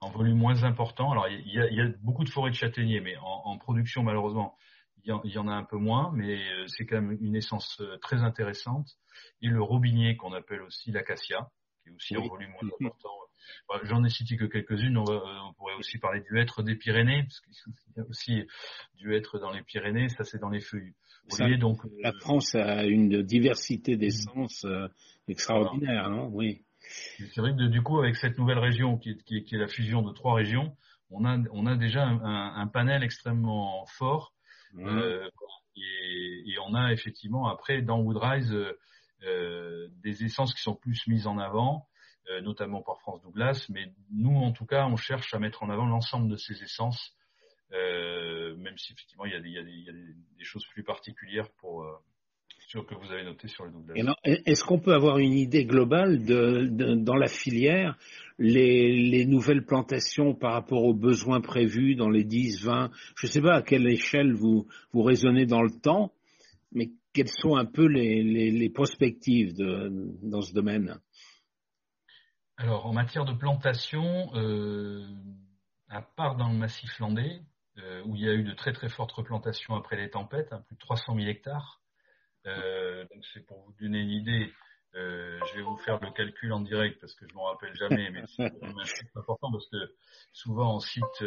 en 0.00 0.10
volume 0.10 0.38
moins 0.38 0.64
important. 0.64 1.12
Alors 1.12 1.28
il 1.28 1.52
y 1.52 1.60
a, 1.60 1.68
il 1.68 1.76
y 1.76 1.80
a 1.82 1.88
beaucoup 2.00 2.24
de 2.24 2.30
forêts 2.30 2.50
de 2.50 2.56
châtaignier, 2.56 3.00
mais 3.00 3.16
en, 3.18 3.42
en 3.44 3.58
production 3.58 4.02
malheureusement 4.02 4.56
il 5.04 5.32
y, 5.32 5.38
en, 5.38 5.46
a 5.46 5.52
un 5.52 5.62
peu 5.62 5.76
moins, 5.76 6.10
mais 6.14 6.44
c'est 6.66 6.84
quand 6.84 7.00
même 7.00 7.16
une 7.20 7.36
essence 7.36 7.80
très 8.02 8.22
intéressante. 8.22 8.88
Et 9.40 9.46
le 9.46 9.62
robinier 9.62 10.16
qu'on 10.16 10.32
appelle 10.32 10.62
aussi 10.62 10.90
l'acacia, 10.90 11.48
qui 11.86 12.14
est 12.14 12.16
aussi 12.16 12.16
oui. 12.16 12.24
en 12.24 12.28
volume 12.28 12.50
moins 12.50 12.88
important. 12.88 13.10
J'en 13.84 14.04
ai 14.04 14.10
cité 14.10 14.36
que 14.36 14.44
quelques-unes. 14.44 14.96
On, 14.96 15.04
on, 15.04 15.52
pourrait 15.54 15.74
aussi 15.74 15.98
parler 15.98 16.20
du 16.20 16.38
hêtre 16.38 16.62
des 16.62 16.74
Pyrénées, 16.74 17.22
parce 17.22 17.40
qu'il 17.40 17.72
y 17.96 18.00
a 18.00 18.04
aussi 18.08 18.46
du 18.96 19.14
hêtre 19.14 19.38
dans 19.38 19.52
les 19.52 19.62
Pyrénées. 19.62 20.08
Ça, 20.08 20.24
c'est 20.24 20.38
dans 20.38 20.50
les 20.50 20.60
feuilles. 20.60 20.94
Ça, 21.28 21.48
donc, 21.56 21.80
la 22.00 22.10
euh, 22.10 22.18
France 22.20 22.54
a 22.54 22.84
une 22.84 23.22
diversité 23.22 23.96
d'essences 23.96 24.64
euh, 24.64 24.88
extraordinaire, 25.26 26.08
non 26.10 26.28
Oui. 26.32 26.62
C'est 26.88 27.40
vrai 27.40 27.50
que 27.50 27.66
du 27.66 27.82
coup, 27.82 27.98
avec 27.98 28.14
cette 28.14 28.38
nouvelle 28.38 28.60
région 28.60 28.96
qui 28.96 29.10
est, 29.10 29.22
qui 29.24 29.38
est, 29.38 29.42
qui 29.42 29.56
est 29.56 29.58
la 29.58 29.66
fusion 29.66 30.02
de 30.02 30.12
trois 30.12 30.34
régions, 30.34 30.76
on 31.10 31.24
a, 31.24 31.38
on 31.50 31.66
a 31.66 31.76
déjà 31.76 32.04
un, 32.04 32.20
un, 32.22 32.54
un 32.56 32.66
panel 32.68 33.02
extrêmement 33.02 33.84
fort. 33.86 34.34
Mmh. 34.72 34.86
Euh, 34.86 35.28
et, 35.76 36.42
et, 36.46 36.58
on 36.64 36.74
a 36.74 36.92
effectivement 36.92 37.48
après 37.48 37.82
dans 37.82 38.00
Woodrise 38.00 38.52
euh, 38.52 38.78
des 39.22 40.24
essences 40.24 40.54
qui 40.54 40.62
sont 40.62 40.74
plus 40.74 41.06
mises 41.06 41.26
en 41.26 41.38
avant, 41.38 41.88
euh, 42.30 42.40
notamment 42.40 42.82
par 42.82 43.00
France 43.00 43.22
Douglas, 43.22 43.66
mais 43.70 43.92
nous, 44.12 44.36
en 44.36 44.52
tout 44.52 44.66
cas, 44.66 44.86
on 44.86 44.96
cherche 44.96 45.32
à 45.34 45.38
mettre 45.38 45.62
en 45.62 45.70
avant 45.70 45.86
l'ensemble 45.86 46.28
de 46.28 46.36
ces 46.36 46.62
essences, 46.62 47.14
euh, 47.72 48.56
même 48.56 48.76
si 48.78 48.92
effectivement 48.92 49.24
il 49.24 49.32
y 49.32 49.36
a 49.36 49.40
des, 49.40 49.50
y 49.50 49.58
a 49.58 49.62
des, 49.62 49.72
y 49.72 49.88
a 49.88 49.92
des, 49.92 50.44
choses 50.44 50.66
plus 50.66 50.84
particulières 50.84 51.48
pour 51.58 51.84
que 52.84 52.94
vous 52.94 53.12
avez 53.12 53.24
noté 53.24 53.48
sur 53.48 53.64
le 53.64 53.70
Douglas. 53.70 54.14
Est-ce 54.24 54.64
qu'on 54.64 54.78
peut 54.78 54.92
avoir 54.92 55.18
une 55.18 55.32
idée 55.32 55.64
globale 55.64 56.24
de, 56.24 56.66
de 56.70 56.94
dans 56.94 57.14
la 57.14 57.28
filière 57.28 57.96
les, 58.38 58.92
les, 58.92 59.24
nouvelles 59.24 59.64
plantations 59.64 60.34
par 60.34 60.52
rapport 60.52 60.84
aux 60.84 60.92
besoins 60.92 61.40
prévus 61.40 61.94
dans 61.94 62.10
les 62.10 62.24
10, 62.24 62.64
20, 62.64 62.90
je 63.16 63.26
ne 63.26 63.30
sais 63.30 63.40
pas 63.40 63.54
à 63.54 63.62
quelle 63.62 63.86
échelle 63.86 64.34
vous, 64.34 64.66
vous 64.92 65.02
raisonnez 65.02 65.46
dans 65.46 65.62
le 65.62 65.70
temps, 65.70 66.12
mais 66.72 66.90
quelles 67.16 67.28
sont 67.28 67.56
un 67.56 67.64
peu 67.64 67.86
les, 67.86 68.68
perspectives 68.68 69.54
dans 69.56 70.42
ce 70.42 70.52
domaine? 70.52 71.00
Alors, 72.58 72.84
en 72.84 72.92
matière 72.92 73.24
de 73.24 73.32
plantation, 73.32 74.30
euh, 74.34 75.02
à 75.88 76.02
part 76.02 76.36
dans 76.36 76.48
le 76.50 76.58
massif 76.58 76.98
landais, 76.98 77.40
euh, 77.78 78.02
où 78.04 78.16
il 78.16 78.22
y 78.22 78.28
a 78.28 78.34
eu 78.34 78.44
de 78.44 78.52
très 78.52 78.72
très 78.72 78.90
fortes 78.90 79.12
replantations 79.12 79.74
après 79.74 79.96
les 79.96 80.10
tempêtes, 80.10 80.52
hein, 80.52 80.62
plus 80.66 80.74
de 80.74 80.80
300 80.80 81.14
000 81.16 81.26
hectares. 81.26 81.80
Euh, 82.46 83.06
donc 83.12 83.24
c'est 83.32 83.44
pour 83.46 83.62
vous 83.64 83.72
donner 83.80 84.00
une 84.00 84.10
idée. 84.10 84.52
Je 84.92 85.56
vais 85.56 85.62
vous 85.62 85.76
faire 85.78 85.98
le 86.00 86.10
calcul 86.10 86.52
en 86.54 86.60
direct 86.60 86.98
parce 87.00 87.14
que 87.14 87.26
je 87.28 87.34
m'en 87.34 87.44
rappelle 87.44 87.74
jamais, 87.76 88.10
mais 88.10 88.22
c'est 88.26 88.44
important 89.14 89.52
parce 89.52 89.68
que 89.68 89.94
souvent 90.32 90.76
on 90.76 90.80
cite 90.80 91.22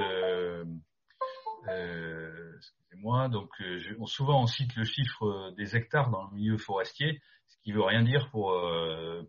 euh, 1.68 2.56
excusez-moi, 2.58 3.30
donc 3.30 3.50
euh, 3.62 3.80
souvent 4.06 4.42
on 4.42 4.48
cite 4.48 4.76
le 4.76 4.84
chiffre 4.84 5.26
euh, 5.26 5.52
des 5.52 5.76
hectares 5.76 6.10
dans 6.10 6.24
le 6.24 6.36
milieu 6.36 6.58
forestier, 6.58 7.22
ce 7.48 7.58
qui 7.64 7.72
veut 7.72 7.84
rien 7.84 8.04
dire 8.04 8.30
pour 8.30 8.56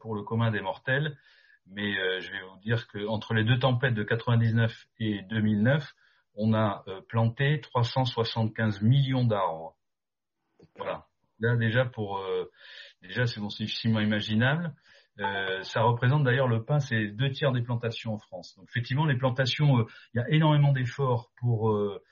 pour 0.01 0.15
le 0.15 0.23
commun 0.23 0.51
des 0.51 0.61
mortels, 0.61 1.17
mais 1.67 1.93
je 2.21 2.31
vais 2.31 2.43
vous 2.43 2.59
dire 2.61 2.87
que 2.89 3.07
entre 3.07 3.35
les 3.35 3.45
deux 3.45 3.59
tempêtes 3.59 3.95
de 3.95 4.03
99 4.03 4.87
et 4.99 5.23
2009, 5.23 5.95
on 6.35 6.55
a 6.55 6.85
planté 7.09 7.61
375 7.61 8.83
millions 8.83 9.25
d'arbres. 9.25 9.75
Voilà. 10.77 11.07
Là 11.41 11.57
déjà 11.57 11.87
pour 11.87 12.23
déjà 13.03 13.27
c'est 13.27 13.41
difficilement 13.41 14.01
imaginable. 14.01 14.75
Euh, 15.21 15.63
ça 15.63 15.83
représente 15.83 16.25
d'ailleurs 16.25 16.49
le 16.49 16.65
pain, 16.65 16.81
c'est 16.81 17.09
deux 17.09 17.31
tiers 17.31 17.53
des 17.53 17.63
plantations 17.63 18.15
en 18.15 18.19
France. 18.19 18.55
Donc 18.57 18.67
effectivement, 18.71 19.05
les 19.05 19.17
plantations, 19.17 19.81
euh, 19.81 19.85
il 20.15 20.19
y 20.19 20.21
a 20.21 20.29
énormément 20.31 20.73
d'efforts 20.73 21.31
pour 21.39 21.71
euh, 21.71 22.03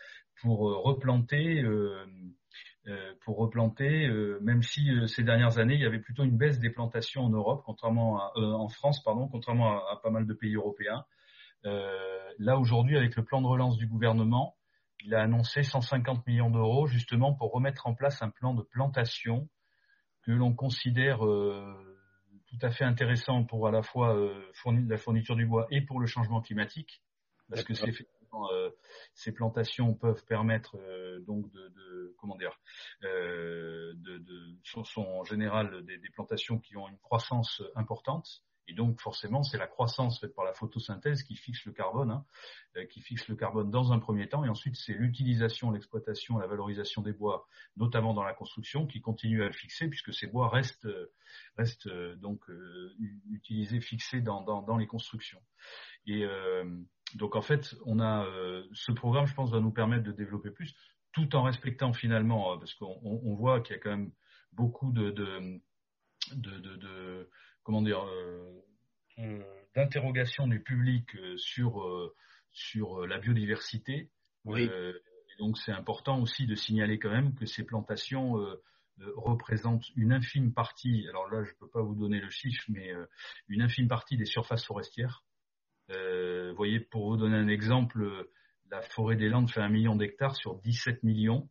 pour 0.43 0.61
replanter, 0.85 1.65
pour 3.25 3.39
replanter, 3.39 4.09
même 4.41 4.63
si 4.63 4.89
ces 5.09 5.25
dernières 5.25 5.59
années 5.59 5.75
il 5.75 5.81
y 5.81 5.85
avait 5.85 5.99
plutôt 5.99 6.23
une 6.23 6.37
baisse 6.39 6.61
des 6.61 6.71
plantations 6.71 7.25
en 7.25 7.31
Europe, 7.31 7.63
contrairement 7.67 8.21
à, 8.21 8.31
en 8.37 8.69
France, 8.69 9.03
pardon, 9.03 9.27
contrairement 9.27 9.73
à, 9.73 9.95
à, 9.95 9.97
pas 10.01 10.11
mal 10.11 10.29
de 10.29 10.35
pays 10.35 10.55
européens. 10.55 11.05
là 11.65 12.57
aujourd'hui, 12.57 12.97
avec 12.97 13.17
le 13.17 13.25
plan 13.25 13.43
de 13.43 13.49
relance 13.49 13.79
du 13.79 13.89
gouvernement, 13.89 14.55
il 15.05 15.13
a 15.13 15.23
annoncé 15.23 15.65
150 15.65 16.25
millions 16.29 16.51
d'euros 16.51 16.87
justement 16.87 17.35
pour 17.35 17.51
remettre 17.51 17.89
en 17.89 17.95
place 17.95 18.23
un 18.23 18.31
plan 18.31 18.55
de 18.55 18.63
plantation 18.63 19.49
que 20.23 20.31
l'on 20.31 20.55
considère 20.55 21.19
tout 22.49 22.59
à 22.63 22.71
fait 22.71 22.85
intéressant 22.85 23.45
pour 23.45 23.67
à 23.69 23.71
la 23.71 23.83
fois 23.83 24.17
euh, 24.17 24.51
fournir, 24.55 24.85
la 24.89 24.97
fourniture 24.97 25.37
du 25.37 25.47
bois 25.47 25.67
et 25.71 25.83
pour 25.83 26.01
le 26.01 26.07
changement 26.07 26.41
climatique, 26.41 27.03
parce 27.49 27.63
que 27.65 27.75
c'est 27.75 27.93
euh, 28.35 28.71
ces 29.15 29.33
plantations 29.33 29.95
peuvent 29.95 30.25
permettre 30.25 30.77
euh, 30.77 31.21
donc 31.21 31.51
de, 31.51 31.69
de, 31.69 32.15
comment 32.19 32.37
dire 32.37 32.61
euh, 33.05 33.93
de, 33.97 34.19
de 34.19 34.57
sont, 34.65 34.85
sont, 34.85 35.03
en 35.07 35.25
général 35.25 35.85
des, 35.85 35.99
des, 35.99 36.11
plantations 36.11 36.59
qui 36.59 36.77
ont 36.77 36.89
une 36.89 36.99
croissance 36.99 37.63
importante 37.75 38.43
et 38.69 38.75
donc 38.75 39.01
forcément, 39.01 39.43
c'est 39.43 39.57
la 39.57 39.67
croissance 39.67 40.21
faite 40.21 40.35
par 40.35 40.45
la 40.45 40.53
photosynthèse 40.53 41.23
qui 41.23 41.37
fixe 41.37 41.65
le 41.65 41.73
carbone, 41.73 42.11
hein, 42.11 42.25
euh, 42.77 42.85
qui 42.85 43.01
fixe 43.01 43.27
le 43.29 43.35
carbone 43.35 43.71
dans 43.71 43.93
un 43.93 43.99
premier 43.99 44.29
temps, 44.29 44.45
et 44.45 44.49
ensuite 44.49 44.77
c'est 44.77 44.93
l'utilisation, 44.93 45.71
l'exploitation, 45.71 46.39
la 46.39 46.47
valorisation 46.47 47.01
des 47.01 47.15
bois, 47.15 47.49
notamment 47.77 48.13
dans 48.13 48.23
la 48.23 48.35
construction, 48.35 48.87
qui 48.87 49.01
continue 49.01 49.43
à 49.43 49.47
le 49.47 49.53
fixer, 49.53 49.89
puisque 49.89 50.13
ces 50.13 50.27
bois 50.27 50.51
restent, 50.51 50.89
restent 51.57 51.87
euh, 51.87 52.15
donc 52.17 52.49
euh, 52.51 52.95
utilisés, 53.31 53.81
fixés 53.81 54.21
dans, 54.21 54.43
dans, 54.43 54.77
les 54.77 54.87
constructions. 54.87 55.43
Et 56.07 56.25
euh, 56.25 56.65
donc 57.15 57.37
en 57.37 57.43
fait, 57.43 57.75
on 57.87 58.01
a 58.01 58.27
euh, 58.27 58.65
ce 58.75 58.93
programme, 58.93 59.27
je 59.27 59.35
pense, 59.35 59.51
va 59.51 59.61
nous 59.61 59.73
permettre 59.73 60.05
de 60.05 60.13
développer 60.13 60.51
plus, 60.51 60.75
tout 61.13 61.35
en 61.35 61.43
respectant 61.43 61.95
finalement, 61.95 62.59
parce 62.59 62.75
qu'on 62.75 63.01
on 63.03 63.35
voit 63.35 63.61
qu'il 63.61 63.75
y 63.77 63.79
a 63.79 63.83
quand 63.83 63.91
même 63.91 64.13
beaucoup 64.53 64.93
de 64.93 65.11
comment 67.69 67.83
dire, 67.83 68.03
euh, 68.03 68.65
euh, 69.19 69.43
d'interrogation 69.75 70.49
du 70.49 70.63
public 70.63 71.15
euh, 71.17 71.37
sur 71.37 71.87
sur 72.51 73.07
la 73.07 73.19
biodiversité. 73.19 74.09
Oui. 74.47 74.71
donc 75.39 75.59
c'est 75.59 75.73
important 75.73 76.19
aussi 76.23 76.47
de 76.47 76.55
signaler 76.55 76.99
quand 76.99 77.11
même 77.11 77.35
que 77.35 77.45
ces 77.45 77.65
plantations 77.65 78.37
représentent 79.17 79.85
une 79.97 80.15
infime 80.15 80.55
partie, 80.55 81.07
alors 81.11 81.31
là 81.31 81.45
je 81.45 81.51
ne 81.51 81.57
peux 81.57 81.69
pas 81.69 81.83
vous 81.83 81.95
donner 81.95 82.21
le 82.21 82.31
chiffre, 82.31 82.65
mais 82.69 82.91
une 83.49 83.61
infime 83.61 83.87
partie 83.87 84.17
des 84.17 84.25
surfaces 84.25 84.65
forestières. 84.65 85.25
vous 85.91 86.57
voyez, 86.57 86.81
pour 86.81 87.11
vous 87.11 87.19
donner 87.19 87.37
un 87.37 87.49
exemple, 87.49 88.31
la 88.71 88.81
forêt 88.81 89.17
des 89.17 89.29
Landes 89.29 89.51
fait 89.51 89.61
un 89.61 89.69
million 89.69 89.95
d'hectares 89.95 90.37
sur 90.37 90.55
17 90.63 91.03
millions 91.03 91.51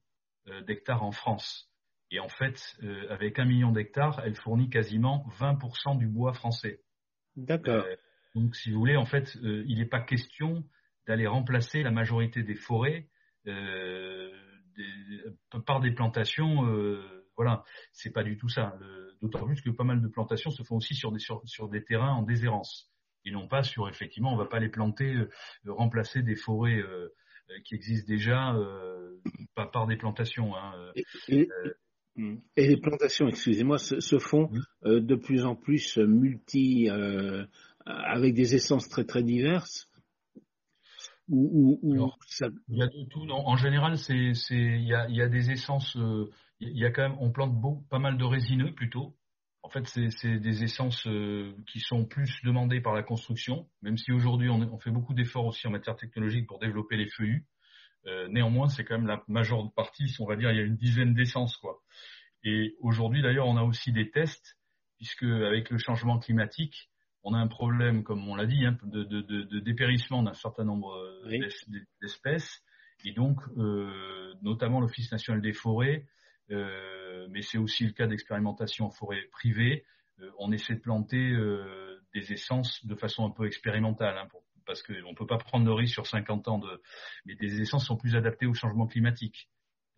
d'hectares 0.65 1.03
en 1.03 1.11
France. 1.11 1.69
Et 2.11 2.19
en 2.19 2.29
fait, 2.29 2.77
euh, 2.83 3.05
avec 3.09 3.37
un 3.39 3.45
million 3.45 3.71
d'hectares, 3.71 4.21
elle 4.23 4.35
fournit 4.35 4.69
quasiment 4.69 5.25
20% 5.39 5.97
du 5.97 6.07
bois 6.07 6.33
français. 6.33 6.81
D'accord. 7.35 7.85
Euh, 7.85 7.95
donc, 8.35 8.55
si 8.55 8.71
vous 8.71 8.79
voulez, 8.79 8.95
en 8.95 9.05
fait, 9.05 9.35
euh, 9.43 9.63
il 9.67 9.79
n'est 9.79 9.85
pas 9.85 9.99
question 9.99 10.63
d'aller 11.07 11.27
remplacer 11.27 11.83
la 11.83 11.91
majorité 11.91 12.43
des 12.43 12.55
forêts 12.55 13.09
par 15.65 15.79
des 15.79 15.91
plantations. 15.91 16.63
voilà, 17.37 17.63
c'est 17.93 18.11
pas 18.11 18.23
du 18.23 18.37
tout 18.37 18.49
ça. 18.49 18.77
D'autant 19.21 19.45
plus 19.45 19.61
que 19.61 19.69
pas 19.69 19.85
mal 19.85 20.01
de 20.01 20.07
plantations 20.09 20.51
se 20.51 20.63
font 20.63 20.75
aussi 20.75 20.95
sur 20.95 21.13
des, 21.13 21.19
sur, 21.45 21.69
des 21.69 21.83
terrains 21.85 22.11
en 22.11 22.23
déshérence 22.23 22.91
et 23.23 23.31
non 23.31 23.47
pas 23.47 23.63
sur 23.63 23.87
effectivement, 23.87 24.33
on 24.33 24.35
va 24.35 24.47
pas 24.47 24.59
les 24.59 24.67
planter, 24.67 25.15
remplacer 25.65 26.23
des 26.23 26.35
forêts 26.35 26.83
qui 27.63 27.75
existent 27.75 28.07
déjà 28.09 28.53
pas 29.55 29.67
par 29.67 29.87
des 29.87 29.95
plantations. 29.95 30.57
Hein. 30.57 30.91
Et 31.29 31.47
les 32.55 32.77
plantations, 32.77 33.27
excusez-moi, 33.27 33.77
se, 33.77 34.19
font 34.19 34.49
euh, 34.85 34.99
de 34.99 35.15
plus 35.15 35.45
en 35.45 35.55
plus 35.55 35.97
multi, 35.97 36.89
euh, 36.89 37.45
avec 37.85 38.33
des 38.33 38.55
essences 38.55 38.89
très 38.89 39.05
très 39.05 39.23
diverses. 39.23 39.89
Ou, 41.29 41.79
Il 42.69 42.77
y 42.77 42.81
a 42.81 42.87
de 42.87 43.03
tout. 43.09 43.25
Non. 43.25 43.45
En 43.45 43.57
général, 43.57 43.97
c'est, 43.97 44.15
il 44.15 44.83
y 44.83 44.93
a, 44.93 45.09
y 45.09 45.21
a, 45.21 45.27
des 45.27 45.51
essences. 45.51 45.97
Euh, 45.97 46.29
il 46.59 46.77
y 46.77 46.85
a 46.85 46.91
quand 46.91 47.03
même, 47.03 47.17
on 47.19 47.31
plante 47.31 47.53
beau, 47.53 47.83
pas 47.89 47.99
mal 47.99 48.17
de 48.17 48.23
résineux 48.23 48.73
plutôt. 48.73 49.15
En 49.61 49.69
fait, 49.69 49.85
c'est 49.85 50.39
des 50.39 50.63
essences 50.63 51.05
qui 51.65 51.81
sont 51.81 52.05
plus 52.05 52.39
demandées 52.45 52.79
par 52.79 52.93
la 52.93 53.03
construction, 53.03 53.67
même 53.81 53.97
si 53.97 54.13
aujourd'hui 54.13 54.49
on, 54.49 54.61
on, 54.73 54.79
fait 54.79 54.91
beaucoup 54.91 55.13
d'efforts 55.13 55.45
aussi 55.45 55.67
en 55.67 55.71
matière 55.71 55.97
technologique 55.97 56.47
pour 56.47 56.59
développer 56.59 56.95
les 56.95 57.09
feuillus. 57.09 57.45
Euh, 58.07 58.27
néanmoins, 58.29 58.69
c'est 58.69 58.83
quand 58.83 58.97
même 58.97 59.07
la 59.07 59.23
majeure 59.27 59.71
partie, 59.73 60.15
on 60.19 60.25
va 60.25 60.35
dire, 60.35 60.51
il 60.51 60.57
y 60.57 60.61
a 60.61 60.63
une 60.63 60.77
dizaine 60.77 61.13
d'essences, 61.13 61.57
quoi. 61.57 61.81
Et 62.43 62.75
aujourd'hui, 62.79 63.21
d'ailleurs, 63.21 63.47
on 63.47 63.57
a 63.57 63.63
aussi 63.63 63.91
des 63.91 64.09
tests, 64.11 64.57
puisque 64.97 65.23
avec 65.23 65.69
le 65.69 65.77
changement 65.77 66.17
climatique, 66.17 66.89
on 67.23 67.33
a 67.33 67.37
un 67.37 67.47
problème, 67.47 68.03
comme 68.03 68.27
on 68.27 68.35
l'a 68.35 68.45
dit, 68.45 68.65
hein, 68.65 68.77
de, 68.83 69.59
dépérissement 69.59 70.23
d'un 70.23 70.33
certain 70.33 70.63
nombre 70.63 70.93
euh, 70.93 71.49
d'espèces. 72.01 72.63
Et 73.03 73.11
donc, 73.11 73.39
euh, 73.57 74.33
notamment 74.41 74.79
l'Office 74.79 75.11
national 75.11 75.41
des 75.41 75.53
forêts, 75.53 76.07
mais 76.49 77.41
c'est 77.41 77.57
aussi 77.57 77.85
le 77.85 77.91
cas 77.91 78.07
d'expérimentation 78.07 78.85
en 78.85 78.89
forêt 78.89 79.23
privée, 79.31 79.83
on 80.39 80.53
essaie 80.53 80.75
de 80.75 80.79
planter 80.79 81.35
des 82.13 82.31
essences 82.31 82.85
de 82.85 82.95
façon 82.95 83.25
un 83.25 83.31
peu 83.31 83.45
expérimentale 83.45 84.17
hein, 84.17 84.27
pour 84.31 84.46
parce 84.67 84.83
qu'on 84.83 84.93
ne 84.93 85.15
peut 85.15 85.25
pas 85.25 85.37
prendre 85.37 85.65
de 85.65 85.71
risque 85.71 85.93
sur 85.93 86.05
50 86.05 86.47
ans 86.49 86.59
de, 86.59 86.81
mais 87.25 87.35
des 87.35 87.61
essences 87.61 87.87
sont 87.87 87.97
plus 87.97 88.15
adaptées 88.15 88.45
au 88.45 88.53
changement 88.53 88.85
climatique. 88.85 89.49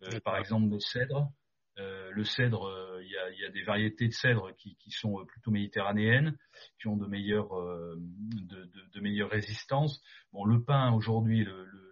Euh, 0.04 0.20
par 0.20 0.36
exemple, 0.38 0.70
le 0.70 0.78
cèdre. 0.78 1.30
Euh, 1.78 2.10
le 2.12 2.24
cèdre, 2.24 2.66
euh, 2.66 3.02
il 3.02 3.10
y, 3.10 3.44
a, 3.44 3.50
des 3.50 3.62
variétés 3.62 4.06
de 4.08 4.12
cèdre 4.12 4.54
qui, 4.56 4.76
sont 4.90 5.24
plutôt 5.26 5.50
méditerranéennes, 5.50 6.36
qui 6.80 6.88
ont 6.88 6.96
de 6.96 7.06
meilleures, 7.06 7.54
de, 7.96 9.00
meilleures 9.00 9.30
résistances. 9.30 10.02
Bon, 10.32 10.44
le 10.44 10.62
pain 10.62 10.92
aujourd'hui, 10.92 11.46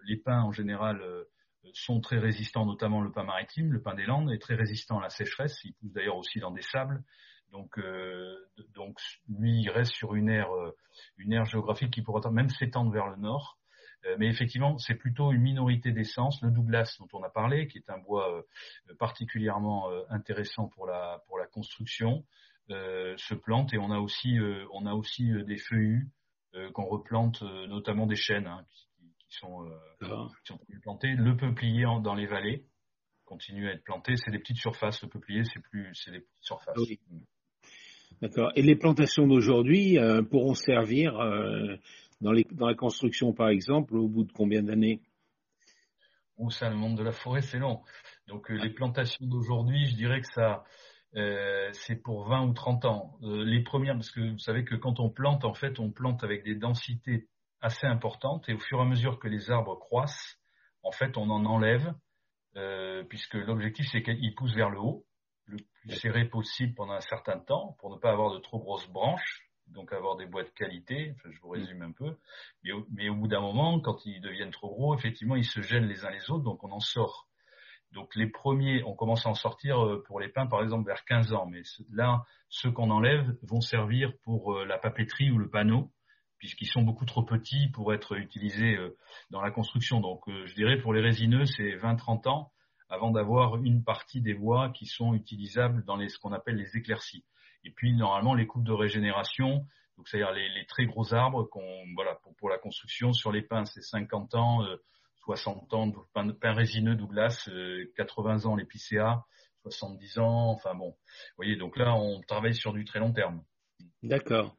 les 0.05 0.17
pins 0.17 0.41
en 0.41 0.51
général 0.51 1.01
sont 1.73 2.01
très 2.01 2.19
résistants, 2.19 2.65
notamment 2.65 3.01
le 3.01 3.11
pain 3.11 3.23
maritime, 3.23 3.71
le 3.71 3.81
pain 3.81 3.95
des 3.95 4.05
Landes 4.05 4.31
est 4.31 4.39
très 4.39 4.55
résistant 4.55 4.99
à 4.99 5.03
la 5.03 5.09
sécheresse. 5.09 5.59
Il 5.63 5.73
pousse 5.73 5.91
d'ailleurs 5.91 6.17
aussi 6.17 6.39
dans 6.39 6.51
des 6.51 6.61
sables. 6.61 7.03
Donc, 7.51 7.77
euh, 7.79 8.35
donc 8.75 8.99
lui, 9.27 9.61
il 9.61 9.69
reste 9.69 9.93
sur 9.93 10.15
une 10.15 10.29
aire, 10.29 10.53
euh, 10.53 10.75
une 11.17 11.33
aire 11.33 11.45
géographique 11.45 11.91
qui 11.91 12.01
pourrait 12.01 12.29
même 12.31 12.49
s'étendre 12.49 12.91
vers 12.91 13.07
le 13.07 13.17
nord. 13.17 13.57
Euh, 14.05 14.15
mais 14.17 14.27
effectivement, 14.27 14.77
c'est 14.77 14.95
plutôt 14.95 15.31
une 15.31 15.41
minorité 15.41 15.91
d'essence. 15.91 16.41
Le 16.41 16.51
Douglas, 16.51 16.95
dont 16.99 17.07
on 17.13 17.23
a 17.23 17.29
parlé, 17.29 17.67
qui 17.67 17.79
est 17.79 17.89
un 17.89 17.97
bois 17.97 18.43
particulièrement 18.97 19.89
intéressant 20.09 20.67
pour 20.67 20.85
la 20.85 21.21
pour 21.27 21.37
la 21.37 21.47
construction, 21.47 22.25
se 22.69 23.33
plante. 23.33 23.73
Et 23.73 23.77
on 23.77 23.91
a 23.91 23.99
aussi 23.99 24.37
on 24.71 24.85
a 24.85 24.93
aussi 24.93 25.29
des 25.45 25.57
feuillus 25.57 26.07
qu'on 26.73 26.85
replante, 26.85 27.41
notamment 27.41 28.05
des 28.05 28.15
chênes 28.15 28.47
hein, 28.47 28.63
qui, 28.69 28.87
qui, 29.19 29.37
sont, 29.37 29.69
qui 29.99 30.07
sont 30.45 30.59
plantés. 30.81 31.13
Le 31.13 31.35
peuplier 31.35 31.85
dans 32.01 32.15
les 32.15 32.25
vallées 32.25 32.65
continue 33.25 33.67
à 33.69 33.73
être 33.73 33.83
planté. 33.83 34.15
C'est 34.15 34.31
des 34.31 34.39
petites 34.39 34.57
surfaces. 34.57 35.01
Le 35.03 35.09
peuplier, 35.09 35.43
c'est 35.43 35.59
plus, 35.59 35.93
c'est 35.93 36.11
des 36.11 36.21
petites 36.21 36.43
surfaces. 36.43 36.77
Mm. 37.09 37.19
D'accord. 38.21 38.51
Et 38.55 38.61
les 38.61 38.75
plantations 38.75 39.27
d'aujourd'hui 39.27 39.97
euh, 39.97 40.21
pourront 40.21 40.53
servir 40.53 41.17
euh, 41.19 41.77
dans, 42.19 42.33
la 42.33 42.73
construction, 42.75 43.33
par 43.33 43.49
exemple, 43.49 43.95
au 43.95 44.07
bout 44.09 44.25
de 44.25 44.31
combien 44.33 44.61
d'années? 44.61 45.01
Ou 46.37 46.51
ça, 46.51 46.69
le 46.69 46.75
monde 46.75 46.97
de 46.97 47.03
la 47.03 47.13
forêt, 47.13 47.41
c'est 47.41 47.59
long. 47.59 47.81
Donc 48.27 48.51
euh, 48.51 48.55
les 48.55 48.69
plantations 48.69 49.25
d'aujourd'hui, 49.25 49.87
je 49.87 49.95
dirais 49.95 50.21
que 50.21 50.27
ça, 50.33 50.63
c'est 51.71 51.95
pour 51.95 52.27
20 52.27 52.47
ou 52.47 52.53
30 52.53 52.85
ans. 52.85 53.17
les 53.21 53.63
premières, 53.63 53.95
parce 53.95 54.11
que 54.11 54.31
vous 54.31 54.37
savez 54.37 54.63
que 54.63 54.75
quand 54.75 54.99
on 54.99 55.09
plante, 55.09 55.43
en 55.43 55.55
fait, 55.55 55.79
on 55.79 55.89
plante 55.89 56.23
avec 56.23 56.43
des 56.43 56.55
densités 56.55 57.27
assez 57.61 57.87
importantes, 57.87 58.47
et 58.47 58.53
au 58.53 58.59
fur 58.59 58.77
et 58.77 58.81
à 58.81 58.85
mesure 58.85 59.17
que 59.17 59.27
les 59.27 59.49
arbres 59.49 59.79
croissent, 59.79 60.37
en 60.83 60.91
fait, 60.91 61.17
on 61.17 61.29
en 61.31 61.45
enlève, 61.45 61.93
puisque 63.09 63.33
l'objectif, 63.33 63.87
c'est 63.91 64.03
qu'ils 64.03 64.35
poussent 64.35 64.53
vers 64.55 64.69
le 64.69 64.79
haut 64.79 65.03
le 65.49 65.57
plus 65.81 65.95
serré 65.95 66.25
possible 66.25 66.73
pendant 66.75 66.93
un 66.93 67.01
certain 67.01 67.39
temps 67.39 67.75
pour 67.79 67.91
ne 67.91 67.97
pas 67.97 68.11
avoir 68.11 68.33
de 68.33 68.39
trop 68.39 68.59
grosses 68.59 68.87
branches, 68.87 69.49
donc 69.67 69.91
avoir 69.93 70.15
des 70.15 70.25
bois 70.25 70.43
de 70.43 70.49
qualité. 70.49 71.15
je 71.25 71.39
vous 71.41 71.49
résume 71.49 71.81
un 71.81 71.91
peu. 71.91 72.17
Mais 72.91 73.09
au, 73.09 73.15
bout 73.15 73.27
d'un 73.27 73.41
moment, 73.41 73.79
quand 73.79 74.05
ils 74.05 74.21
deviennent 74.21 74.51
trop 74.51 74.69
gros, 74.69 74.95
effectivement, 74.95 75.35
ils 75.35 75.45
se 75.45 75.61
gênent 75.61 75.87
les 75.87 76.05
uns 76.05 76.11
les 76.11 76.29
autres, 76.29 76.43
donc 76.43 76.63
on 76.63 76.71
en 76.71 76.79
sort. 76.79 77.27
Donc 77.91 78.15
les 78.15 78.27
premiers, 78.27 78.83
on 78.83 78.93
commence 78.93 79.25
à 79.25 79.29
en 79.29 79.35
sortir 79.35 79.83
euh, 79.83 80.03
pour 80.05 80.19
les 80.19 80.29
pins, 80.29 80.45
par 80.45 80.61
exemple, 80.61 80.85
vers 80.85 81.03
15 81.05 81.33
ans. 81.33 81.47
Mais 81.47 81.61
là, 81.91 82.23
ceux 82.49 82.71
qu'on 82.71 82.91
enlève 82.91 83.35
vont 83.41 83.61
servir 83.61 84.13
pour 84.23 84.53
euh, 84.53 84.65
la 84.65 84.77
papeterie 84.77 85.31
ou 85.31 85.39
le 85.39 85.49
panneau, 85.49 85.91
puisqu'ils 86.37 86.67
sont 86.67 86.83
beaucoup 86.83 87.05
trop 87.05 87.23
petits 87.23 87.69
pour 87.69 87.91
être 87.93 88.15
utilisés 88.15 88.77
euh, 88.77 88.95
dans 89.31 89.41
la 89.41 89.49
construction. 89.49 90.01
Donc 90.01 90.21
je 90.27 90.53
dirais 90.53 90.77
pour 90.77 90.93
les 90.93 91.01
résineux, 91.01 91.45
c'est 91.45 91.77
20-30 91.77 92.29
ans 92.29 92.51
avant 92.89 93.11
d'avoir 93.11 93.57
une 93.63 93.83
partie 93.83 94.21
des 94.21 94.33
voies 94.33 94.69
qui 94.69 94.85
sont 94.85 95.13
utilisables 95.13 95.83
dans 95.85 95.95
les, 95.95 96.09
ce 96.09 96.17
qu'on 96.17 96.33
appelle 96.33 96.55
les 96.55 96.75
éclaircies. 96.77 97.23
Et 97.63 97.71
puis 97.71 97.93
normalement 97.93 98.33
les 98.33 98.47
coupes 98.47 98.63
de 98.63 98.71
régénération, 98.71 99.65
donc 99.97 100.07
c'est-à-dire 100.07 100.31
les, 100.31 100.49
les, 100.49 100.65
très 100.65 100.85
gros 100.85 101.13
arbres 101.13 101.43
qu'on 101.43 101.83
voilà 101.95 102.15
pour, 102.15 102.35
pour, 102.35 102.49
la 102.49 102.57
construction 102.57 103.13
sur 103.13 103.31
les 103.31 103.41
pins 103.41 103.65
c'est 103.65 103.81
50 103.81 104.35
ans, 104.35 104.65
60 105.25 105.73
euh, 105.73 105.75
ans 105.75 105.91
pain, 106.13 106.29
pain 106.29 106.53
résineux 106.53 106.95
Douglas, 106.95 107.49
80 107.95 108.45
euh, 108.45 108.47
ans 108.47 108.55
l'épicéa, 108.55 109.25
70 109.63 110.19
ans, 110.19 110.49
enfin 110.51 110.73
bon, 110.73 110.89
vous 110.89 111.35
voyez 111.37 111.57
donc 111.57 111.77
là 111.77 111.93
on 111.95 112.21
travaille 112.21 112.55
sur 112.55 112.73
du 112.73 112.85
très 112.85 112.99
long 112.99 113.11
terme. 113.11 113.43
D'accord. 114.03 114.55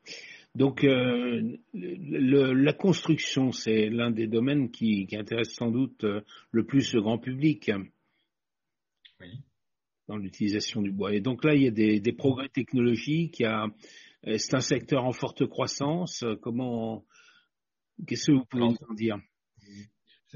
Donc 0.55 0.85
euh, 0.85 1.57
le, 1.73 2.52
la 2.52 2.73
construction, 2.73 3.52
c'est 3.52 3.89
l'un 3.89 4.11
des 4.11 4.27
domaines 4.27 4.70
qui, 4.70 5.07
qui, 5.07 5.16
intéresse 5.16 5.55
sans 5.55 5.70
doute 5.70 6.05
euh, 6.05 6.23
le 6.51 6.65
plus 6.65 6.93
le 6.93 7.02
grand 7.02 7.19
public 7.19 7.70
dans 10.11 10.17
l'utilisation 10.17 10.83
du 10.83 10.91
bois. 10.91 11.15
Et 11.15 11.21
donc 11.21 11.45
là, 11.45 11.55
il 11.55 11.63
y 11.63 11.69
a 11.69 11.71
des, 11.71 12.13
progrès 12.13 12.49
technologiques. 12.49 13.41
Il 13.41 13.47
euh, 13.47 14.37
c'est 14.39 14.55
un 14.55 14.61
secteur 14.61 15.05
en 15.05 15.13
forte 15.13 15.47
croissance. 15.47 16.25
Comment, 16.43 17.05
qu'est-ce 18.07 18.27
que 18.27 18.33
vous 18.33 18.45
pouvez 18.45 18.65
nous 18.65 18.77
en 18.89 18.95
dire? 18.95 19.19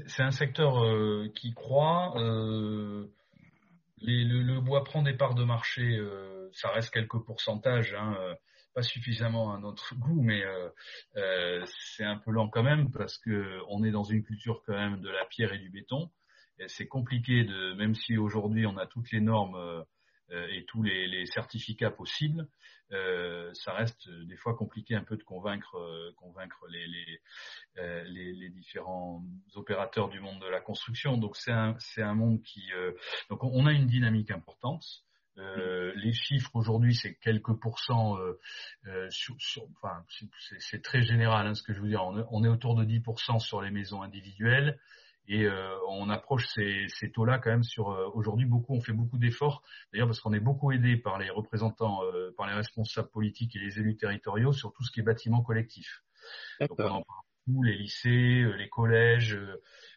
C'est 0.07 0.23
un 0.23 0.31
secteur 0.31 0.83
euh, 0.83 1.29
qui 1.35 1.53
croît. 1.53 2.13
Euh, 2.17 3.05
le, 4.01 4.59
bois 4.61 4.83
prend 4.83 5.03
des 5.03 5.13
parts 5.13 5.35
de 5.35 5.43
marché. 5.43 5.99
ça 6.53 6.69
reste 6.69 6.91
quelques 6.91 7.19
pourcentages. 7.25 7.93
Hein, 7.93 8.15
pas 8.73 8.81
suffisamment 8.81 9.53
à 9.53 9.59
notre 9.59 9.95
goût, 9.99 10.21
mais 10.21 10.41
c'est 11.65 12.03
un 12.05 12.17
peu 12.17 12.31
lent 12.31 12.47
quand 12.49 12.63
même 12.63 12.91
parce 12.91 13.17
que 13.17 13.59
on 13.69 13.83
est 13.83 13.91
dans 13.91 14.03
une 14.03 14.23
culture 14.23 14.63
quand 14.65 14.73
même 14.73 15.01
de 15.01 15.09
la 15.09 15.25
pierre 15.25 15.53
et 15.53 15.59
du 15.59 15.69
béton 15.69 16.09
c'est 16.67 16.87
compliqué 16.87 17.43
de, 17.43 17.73
même 17.73 17.95
si 17.95 18.17
aujourd'hui 18.17 18.65
on 18.65 18.77
a 18.77 18.85
toutes 18.85 19.11
les 19.11 19.21
normes 19.21 19.83
euh, 20.31 20.47
et 20.49 20.65
tous 20.65 20.81
les, 20.81 21.25
certificats 21.27 21.91
possibles, 21.91 22.47
euh, 22.91 23.51
ça 23.53 23.73
reste 23.73 24.09
des 24.09 24.37
fois 24.37 24.55
compliqué 24.55 24.95
un 24.95 25.03
peu 25.03 25.17
de 25.17 25.23
convaincre, 25.23 25.75
euh, 25.77 26.11
convaincre 26.17 26.65
les, 26.67 26.87
les, 26.87 28.33
les, 28.33 28.49
différents 28.49 29.23
opérateurs 29.53 30.09
du 30.09 30.19
monde 30.19 30.41
de 30.41 30.47
la 30.47 30.61
construction. 30.61 31.17
Donc 31.17 31.35
c'est 31.37 31.51
un, 31.51 31.77
un 31.97 32.13
monde 32.15 32.41
qui, 32.41 32.63
donc 33.29 33.43
on 33.43 33.65
a 33.67 33.71
une 33.71 33.85
dynamique 33.85 34.31
importante. 34.31 34.83
les 35.37 36.13
chiffres 36.13 36.55
aujourd'hui, 36.55 36.95
c'est 36.95 37.15
quelques 37.15 37.53
pourcents. 37.59 38.17
sur, 39.09 39.35
enfin, 39.75 40.03
c'est, 40.59 40.81
très 40.81 41.03
général 41.03 41.45
hein, 41.47 41.53
ce 41.53 41.61
que 41.61 41.73
je 41.73 41.81
veux 41.81 41.89
dire. 41.89 42.03
On, 42.03 42.25
on 42.31 42.43
est 42.43 42.49
autour 42.49 42.75
de 42.75 42.83
10% 42.83 43.39
sur 43.39 43.61
les 43.61 43.71
maisons 43.71 44.01
individuelles 44.01 44.79
Et 45.27 45.47
on 45.89 46.09
approche 46.09 46.45
ces, 46.53 46.85
ces 46.87 47.11
taux-là 47.11 47.39
quand 47.39 47.49
même 47.49 47.63
sur 47.63 47.87
aujourd'hui 48.13 48.45
beaucoup. 48.45 48.75
On 48.75 48.81
fait 48.81 48.93
beaucoup 48.93 49.17
d'efforts, 49.17 49.63
d'ailleurs 49.91 50.07
parce 50.07 50.19
qu'on 50.19 50.33
est 50.33 50.39
beaucoup 50.39 50.71
aidé 50.71 50.97
par 50.97 51.17
les 51.17 51.29
représentants, 51.29 52.01
par 52.37 52.47
les 52.47 52.53
responsables 52.53 53.09
politiques 53.09 53.55
et 53.55 53.59
les 53.59 53.79
élus 53.79 53.97
territoriaux 53.97 54.53
sur 54.53 54.71
tout 54.73 54.83
ce 54.83 54.91
qui 54.91 54.99
est 54.99 55.03
bâtiment 55.03 55.41
collectif. 55.41 56.03
Donc 56.59 56.79
on 56.79 56.85
en 56.85 57.01
parle 57.01 57.65
les 57.65 57.75
lycées, 57.75 58.43
les 58.57 58.69
collèges 58.69 59.37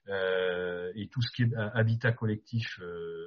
et 0.06 1.08
tout 1.10 1.22
ce 1.22 1.30
qui 1.34 1.42
est 1.42 1.54
habitat 1.74 2.12
collectif 2.12 2.80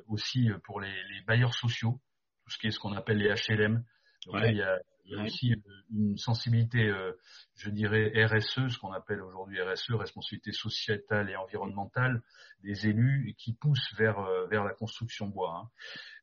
aussi 0.08 0.50
pour 0.64 0.82
les, 0.82 0.88
les 0.88 1.22
bailleurs 1.26 1.54
sociaux, 1.54 2.00
tout 2.44 2.52
ce 2.52 2.58
qui 2.58 2.68
est 2.68 2.72
ce 2.72 2.80
qu'on 2.80 2.94
appelle 2.94 3.18
les 3.18 3.30
HLM. 3.30 3.84
Donc 4.26 4.36
là, 4.40 4.48
il 4.52 4.58
y 4.58 4.62
a 4.62 4.80
il 5.06 5.18
y 5.18 5.20
a 5.20 5.24
aussi 5.24 5.54
euh, 5.54 5.58
une 5.94 6.18
sensibilité, 6.18 6.88
euh, 6.88 7.12
je 7.56 7.70
dirais, 7.70 8.12
RSE, 8.26 8.68
ce 8.68 8.78
qu'on 8.78 8.92
appelle 8.92 9.22
aujourd'hui 9.22 9.62
RSE, 9.62 9.92
responsabilité 9.92 10.52
sociétale 10.52 11.30
et 11.30 11.36
environnementale 11.36 12.22
des 12.64 12.88
élus, 12.88 13.34
qui 13.38 13.54
poussent 13.54 13.94
vers, 13.98 14.20
euh, 14.20 14.48
vers 14.48 14.64
la 14.64 14.74
construction 14.74 15.28
bois. 15.28 15.70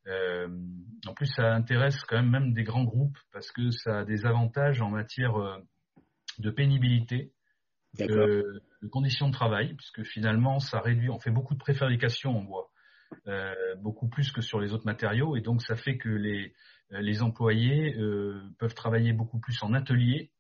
Hein. 0.07 0.49
en 1.07 1.15
plus, 1.15 1.27
ça 1.27 1.55
intéresse 1.55 2.03
quand 2.05 2.17
même 2.17 2.31
même 2.31 2.53
des 2.55 2.65
grands 2.65 2.85
groupes 2.85 3.19
parce 3.33 3.51
que 3.51 3.71
ça 3.71 4.01
a 4.01 4.05
des 4.05 4.25
avantages 4.25 4.81
en 4.81 4.91
matière 4.91 5.35
de 6.39 6.51
pénibilité, 6.51 7.33
de, 7.99 8.63
de, 8.83 8.89
conditions 8.89 9.29
de 9.29 9.35
travail, 9.35 9.75
puisque 9.75 10.05
finalement, 10.05 10.61
ça 10.61 10.81
réduit, 10.81 11.11
on 11.11 11.19
fait 11.19 11.31
beaucoup 11.31 11.55
de 11.55 11.59
préfabrication 11.59 12.39
en 12.39 12.43
bois. 12.43 12.71
beaucoup 13.83 14.09
plus 14.09 14.31
que 14.31 14.41
sur 14.41 14.61
les 14.61 14.73
autres 14.73 14.87
matériaux 14.87 15.37
et 15.37 15.43
donc 15.43 15.63
ça 15.63 15.77
fait 15.77 15.99
que 15.99 16.09
les, 16.09 16.55
les 16.91 17.23
employés 17.23 17.95
euh, 17.97 18.41
peuvent 18.59 18.75
travailler 18.75 19.13
beaucoup 19.13 19.39
plus 19.39 19.63
en 19.63 19.75
atelier 19.75 20.31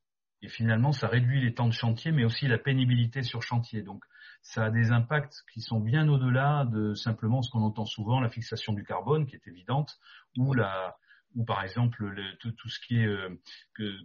et 0.41 0.49
finalement 0.49 0.93
ça 0.93 1.09
réduit 1.09 1.41
les 1.41 1.55
temps 1.55 1.67
de 1.67 1.73
chantier 1.73 2.13
mais 2.13 2.25
aussi 2.25 2.47
la 2.47 2.59
pénibilité 2.59 3.23
sur 3.23 3.43
chantier. 3.43 3.83
Donc 3.83 4.05
ça 4.43 4.65
a 4.65 4.71
des 4.71 4.91
impacts 4.93 5.43
qui 5.53 5.61
sont 5.61 5.81
bien 5.81 6.09
au-delà 6.09 6.65
de 6.73 6.95
simplement 6.95 7.43
ce 7.43 7.51
qu'on 7.51 7.63
entend 7.63 7.85
souvent, 7.85 8.21
la 8.21 8.31
fixation 8.31 8.73
du 8.73 8.85
carbone 8.85 9.27
qui 9.27 9.37
est 9.37 9.47
évidente 9.47 9.99
ou 10.37 10.55
la 10.55 10.97
ou 11.35 11.45
par 11.45 11.63
exemple 11.63 12.05
le, 12.07 12.37
tout, 12.39 12.69
ce 12.71 12.81
qui 12.81 12.97
est 12.97 13.07
euh, 13.07 13.39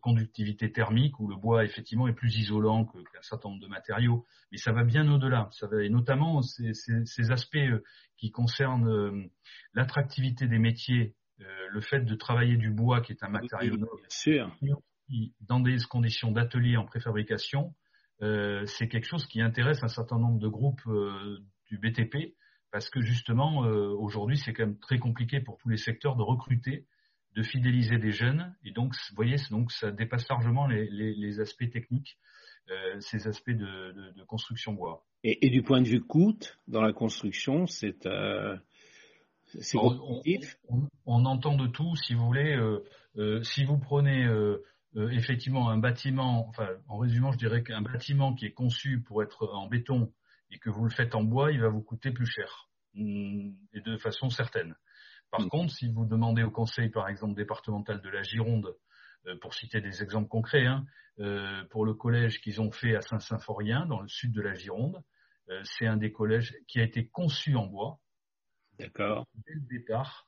conductivité 0.01 0.69
thermique 0.73 1.17
où 1.21 1.29
le 1.29 1.37
bois 1.37 1.63
effectivement 1.63 2.09
est 2.09 2.13
plus 2.13 2.35
isolant 2.37 2.83
qu'un 2.83 3.21
certain 3.21 3.47
nombre 3.47 3.61
de 3.61 3.67
matériaux, 3.67 4.25
mais 4.51 4.57
ça 4.57 4.73
va 4.73 4.83
bien 4.83 5.09
au-delà. 5.09 5.47
Ça 5.51 5.67
va 5.67 5.81
et 5.81 5.89
notamment 5.89 6.41
ces, 6.41 6.73
ces, 6.73 7.05
ces 7.05 7.31
aspects 7.31 7.57
qui 8.17 8.29
concernent 8.31 9.29
l'attractivité 9.73 10.47
des 10.47 10.59
métiers 10.59 11.15
euh, 11.43 11.67
le 11.71 11.81
fait 11.81 12.01
de 12.01 12.15
travailler 12.15 12.57
du 12.57 12.69
bois, 12.69 13.01
qui 13.01 13.11
est 13.11 13.23
un 13.23 13.29
matériau 13.29 13.77
noble, 13.77 14.01
dans 15.41 15.59
des 15.59 15.77
conditions 15.89 16.31
d'atelier 16.31 16.77
en 16.77 16.85
préfabrication, 16.85 17.73
euh, 18.21 18.65
c'est 18.65 18.87
quelque 18.87 19.05
chose 19.05 19.25
qui 19.25 19.41
intéresse 19.41 19.83
un 19.83 19.89
certain 19.89 20.17
nombre 20.17 20.39
de 20.39 20.47
groupes 20.47 20.85
euh, 20.87 21.39
du 21.67 21.77
BTP, 21.77 22.35
parce 22.71 22.89
que 22.89 23.01
justement, 23.01 23.59
aujourd'hui, 23.59 24.35
c'est 24.35 24.51
quand 24.51 24.65
même 24.65 24.79
très 24.79 24.97
compliqué 24.97 25.39
pour 25.39 25.57
tous 25.59 25.69
les 25.69 25.77
secteurs 25.77 26.15
de 26.15 26.23
recruter, 26.23 26.87
de 27.35 27.43
fidéliser 27.43 27.99
des 27.99 28.11
jeunes, 28.11 28.55
et 28.63 28.71
donc, 28.71 28.95
vous 28.95 29.15
voyez, 29.15 29.35
donc 29.51 29.71
ça 29.71 29.91
dépasse 29.91 30.27
largement 30.27 30.65
les, 30.65 31.39
aspects 31.39 31.69
techniques, 31.69 32.17
ces 32.99 33.27
aspects 33.27 33.51
de, 33.51 34.23
construction 34.25 34.73
bois. 34.73 35.05
Et, 35.23 35.51
du 35.51 35.61
point 35.61 35.81
de 35.81 35.87
vue 35.87 36.01
coût, 36.01 36.35
dans 36.67 36.81
la 36.81 36.93
construction, 36.93 37.67
c'est 37.67 38.07
on, 41.05 41.25
entend 41.25 41.55
de 41.55 41.67
tout, 41.67 41.95
si 41.95 42.13
vous 42.13 42.25
voulez. 42.25 42.55
Euh, 42.55 42.83
euh, 43.17 43.43
si 43.43 43.63
vous 43.63 43.77
prenez 43.77 44.25
euh, 44.25 44.63
effectivement 44.95 45.69
un 45.69 45.77
bâtiment, 45.77 46.47
enfin, 46.47 46.69
en 46.87 46.97
résumant, 46.97 47.31
je 47.31 47.37
dirais 47.37 47.63
qu'un 47.63 47.81
bâtiment 47.81 48.33
qui 48.33 48.45
est 48.45 48.53
conçu 48.53 49.01
pour 49.01 49.23
être 49.23 49.47
en 49.53 49.67
béton 49.67 50.11
et 50.49 50.57
que 50.59 50.69
vous 50.69 50.83
le 50.83 50.89
faites 50.89 51.15
en 51.15 51.23
bois, 51.23 51.51
il 51.51 51.61
va 51.61 51.69
vous 51.69 51.81
coûter 51.81 52.11
plus 52.11 52.25
cher, 52.25 52.69
mm, 52.93 53.51
et 53.73 53.81
de 53.81 53.97
façon 53.97 54.29
certaine. 54.29 54.75
Par 55.31 55.41
mm. 55.41 55.49
contre, 55.49 55.73
si 55.73 55.87
vous 55.87 56.05
demandez 56.05 56.43
au 56.43 56.51
conseil, 56.51 56.89
par 56.89 57.07
exemple, 57.09 57.35
départemental 57.35 58.01
de 58.01 58.09
la 58.09 58.23
Gironde, 58.23 58.75
pour 59.39 59.53
citer 59.53 59.79
des 59.79 60.03
exemples 60.03 60.27
concrets, 60.27 60.65
hein, 60.65 60.85
pour 61.69 61.85
le 61.85 61.93
collège 61.93 62.41
qu'ils 62.41 62.59
ont 62.59 62.71
fait 62.71 62.93
à 62.93 62.99
Saint-Symphorien, 62.99 63.85
dans 63.85 64.01
le 64.01 64.07
sud 64.09 64.33
de 64.33 64.41
la 64.41 64.53
Gironde, 64.53 65.01
c'est 65.63 65.87
un 65.87 65.95
des 65.95 66.11
collèges 66.11 66.53
qui 66.67 66.81
a 66.81 66.83
été 66.83 67.07
conçu 67.07 67.55
en 67.55 67.65
bois, 67.65 68.01
D'accord. 68.79 69.27
Dès 69.45 69.53
le 69.53 69.79
départ. 69.79 70.27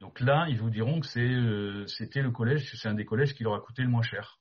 Donc 0.00 0.20
là, 0.20 0.46
ils 0.48 0.58
vous 0.58 0.70
diront 0.70 1.00
que 1.00 1.18
euh, 1.18 1.86
c'était 1.86 2.22
le 2.22 2.30
collège, 2.30 2.70
c'est 2.76 2.88
un 2.88 2.94
des 2.94 3.04
collèges 3.04 3.34
qui 3.34 3.42
leur 3.42 3.54
a 3.54 3.60
coûté 3.60 3.82
le 3.82 3.88
moins 3.88 4.02
cher. 4.02 4.38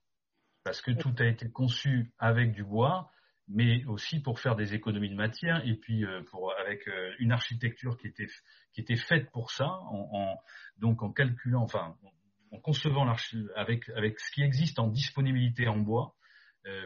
Parce 0.64 0.82
que 0.82 0.92
tout 0.92 1.14
a 1.20 1.26
été 1.26 1.50
conçu 1.50 2.12
avec 2.20 2.52
du 2.52 2.64
bois, 2.64 3.10
mais 3.48 3.86
aussi 3.86 4.22
pour 4.22 4.40
faire 4.40 4.56
des 4.56 4.76
économies 4.76 5.10
de 5.10 5.16
matière 5.16 5.66
et 5.66 5.76
puis 5.76 6.04
euh, 6.04 6.22
avec 6.60 6.88
euh, 6.88 7.12
une 7.20 7.32
architecture 7.32 7.98
qui 7.98 8.08
était, 8.08 8.28
qui 8.74 8.82
était 8.82 8.98
faite 8.98 9.32
pour 9.32 9.50
ça, 9.52 9.68
en, 9.68 10.38
donc 10.78 11.02
en 11.02 11.12
calculant, 11.12 11.66
en 12.52 12.60
concevant 12.60 13.12
avec, 13.56 13.90
avec 13.90 14.20
ce 14.20 14.32
qui 14.32 14.44
existe 14.44 14.78
en 14.80 14.88
disponibilité 14.88 15.68
en 15.68 15.78
bois, 15.78 16.14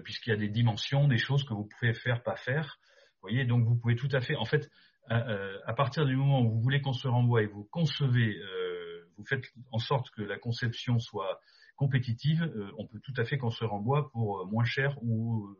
puisqu'il 0.04 0.30
y 0.30 0.34
a 0.34 0.38
des 0.38 0.50
dimensions, 0.50 1.08
des 1.08 1.18
choses 1.18 1.44
que 1.44 1.56
vous 1.56 1.68
pouvez 1.68 1.96
faire, 1.96 2.22
pas 2.22 2.36
faire. 2.36 2.78
Vous 3.16 3.30
voyez, 3.30 3.46
donc 3.46 3.66
vous 3.66 3.76
pouvez 3.76 3.96
tout 3.96 4.10
à 4.12 4.22
fait, 4.22 4.36
en 4.36 4.46
fait, 4.46 4.70
à 5.12 5.74
partir 5.74 6.06
du 6.06 6.16
moment 6.16 6.42
où 6.42 6.50
vous 6.50 6.62
voulez 6.62 6.82
construire 6.82 7.16
en 7.16 7.24
bois 7.24 7.42
et 7.42 7.48
vous 7.48 7.66
concevez, 7.66 8.38
euh, 8.38 9.10
vous 9.18 9.26
faites 9.26 9.44
en 9.72 9.78
sorte 9.78 10.10
que 10.12 10.22
la 10.22 10.38
conception 10.38 11.00
soit 11.00 11.40
compétitive, 11.76 12.44
euh, 12.44 12.72
on 12.78 12.88
peut 12.88 13.00
tout 13.00 13.14
à 13.18 13.26
fait 13.26 13.38
construire 13.38 13.74
en 13.74 13.80
bois 13.80 14.10
pour 14.12 14.46
moins 14.48 14.64
cher 14.64 14.98
ou, 15.02 15.56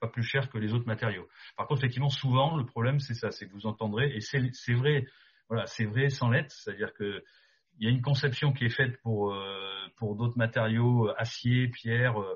pas 0.00 0.08
plus 0.08 0.24
cher 0.24 0.50
que 0.50 0.58
les 0.58 0.74
autres 0.74 0.86
matériaux. 0.86 1.28
Par 1.56 1.68
contre, 1.68 1.82
effectivement, 1.82 2.08
souvent, 2.08 2.56
le 2.56 2.66
problème, 2.66 2.98
c'est 2.98 3.14
ça, 3.14 3.30
c'est 3.30 3.46
que 3.46 3.52
vous 3.52 3.66
entendrez, 3.66 4.12
et 4.16 4.20
c'est 4.20 4.74
vrai, 4.74 5.06
voilà, 5.48 5.66
c'est 5.66 5.84
vrai 5.84 6.10
sans 6.10 6.30
l'être, 6.30 6.50
c'est-à-dire 6.50 6.92
que 6.94 7.22
il 7.78 7.84
y 7.84 7.86
a 7.88 7.92
une 7.92 8.02
conception 8.02 8.52
qui 8.52 8.64
est 8.64 8.74
faite 8.74 9.00
pour, 9.02 9.32
pour 9.98 10.16
d'autres 10.16 10.36
matériaux, 10.36 11.10
acier, 11.16 11.68
pierre, 11.68 12.20
euh, 12.20 12.34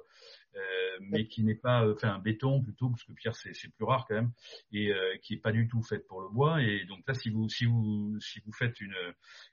mais 1.00 1.26
qui 1.26 1.42
n'est 1.42 1.54
pas, 1.54 1.84
euh, 1.84 1.94
enfin 1.94 2.14
un 2.14 2.18
béton 2.18 2.62
plutôt, 2.62 2.88
parce 2.90 3.04
que 3.04 3.12
pierre 3.12 3.34
c'est 3.34 3.52
plus 3.74 3.84
rare 3.84 4.04
quand 4.08 4.14
même, 4.14 4.32
et 4.72 4.92
euh, 4.92 5.16
qui 5.22 5.34
est 5.34 5.40
pas 5.40 5.52
du 5.52 5.68
tout 5.68 5.82
faite 5.82 6.06
pour 6.06 6.20
le 6.20 6.28
bois. 6.28 6.62
Et 6.62 6.84
donc 6.86 7.00
là, 7.06 7.14
si 7.14 7.30
vous 7.30 7.48
si 7.48 7.64
vous 7.64 8.16
si 8.20 8.40
vous 8.44 8.52
faites 8.52 8.80
une 8.80 8.94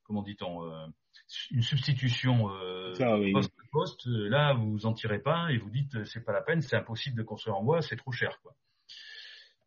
comment 0.04 0.22
dit-on 0.24 0.62
une 1.52 1.62
substitution 1.62 2.50
poste 3.34 3.54
poste, 3.72 4.06
là 4.06 4.54
vous 4.54 4.86
en 4.86 4.94
tirez 4.94 5.20
pas 5.20 5.52
et 5.52 5.58
vous 5.58 5.70
dites 5.70 6.04
c'est 6.06 6.24
pas 6.24 6.34
la 6.34 6.42
peine, 6.42 6.62
c'est 6.62 6.76
impossible 6.76 7.18
de 7.18 7.24
construire 7.24 7.58
en 7.58 7.64
bois, 7.64 7.82
c'est 7.82 7.98
trop 7.98 8.12
cher 8.12 8.40
quoi. 8.42 8.56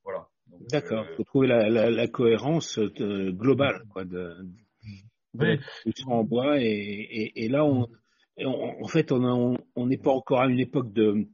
Voilà. 0.04 0.28
D'accord. 0.70 1.06
Il 1.10 1.16
faut 1.16 1.24
trouver 1.24 1.46
la, 1.46 1.68
la, 1.70 1.90
la 1.90 2.08
cohérence 2.08 2.78
globale 2.78 3.82
quoi 3.90 4.04
de, 4.04 4.36
de, 5.34 5.58
en 6.06 6.24
bois 6.24 6.60
et, 6.60 6.64
et, 6.64 7.44
et 7.44 7.48
là 7.48 7.64
on 7.64 7.88
en 8.44 8.88
fait, 8.88 9.12
on 9.12 9.58
n'est 9.86 9.98
pas 9.98 10.10
encore 10.10 10.40
à 10.40 10.48
une 10.48 10.58
époque 10.58 10.92
de, 10.92 11.28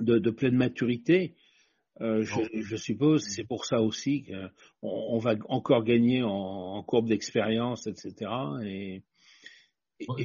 de, 0.00 0.30
pleine 0.30 0.56
maturité. 0.56 1.34
Euh, 2.00 2.22
je, 2.22 2.76
suppose 2.76 3.24
c'est 3.24 3.44
pour 3.44 3.64
ça 3.64 3.80
aussi 3.80 4.26
qu'on 4.26 4.50
on 4.82 5.18
va 5.18 5.34
encore 5.48 5.82
gagner 5.82 6.22
en, 6.22 6.82
courbe 6.84 7.08
d'expérience, 7.08 7.86
etc. 7.86 8.30
Et, 8.64 9.02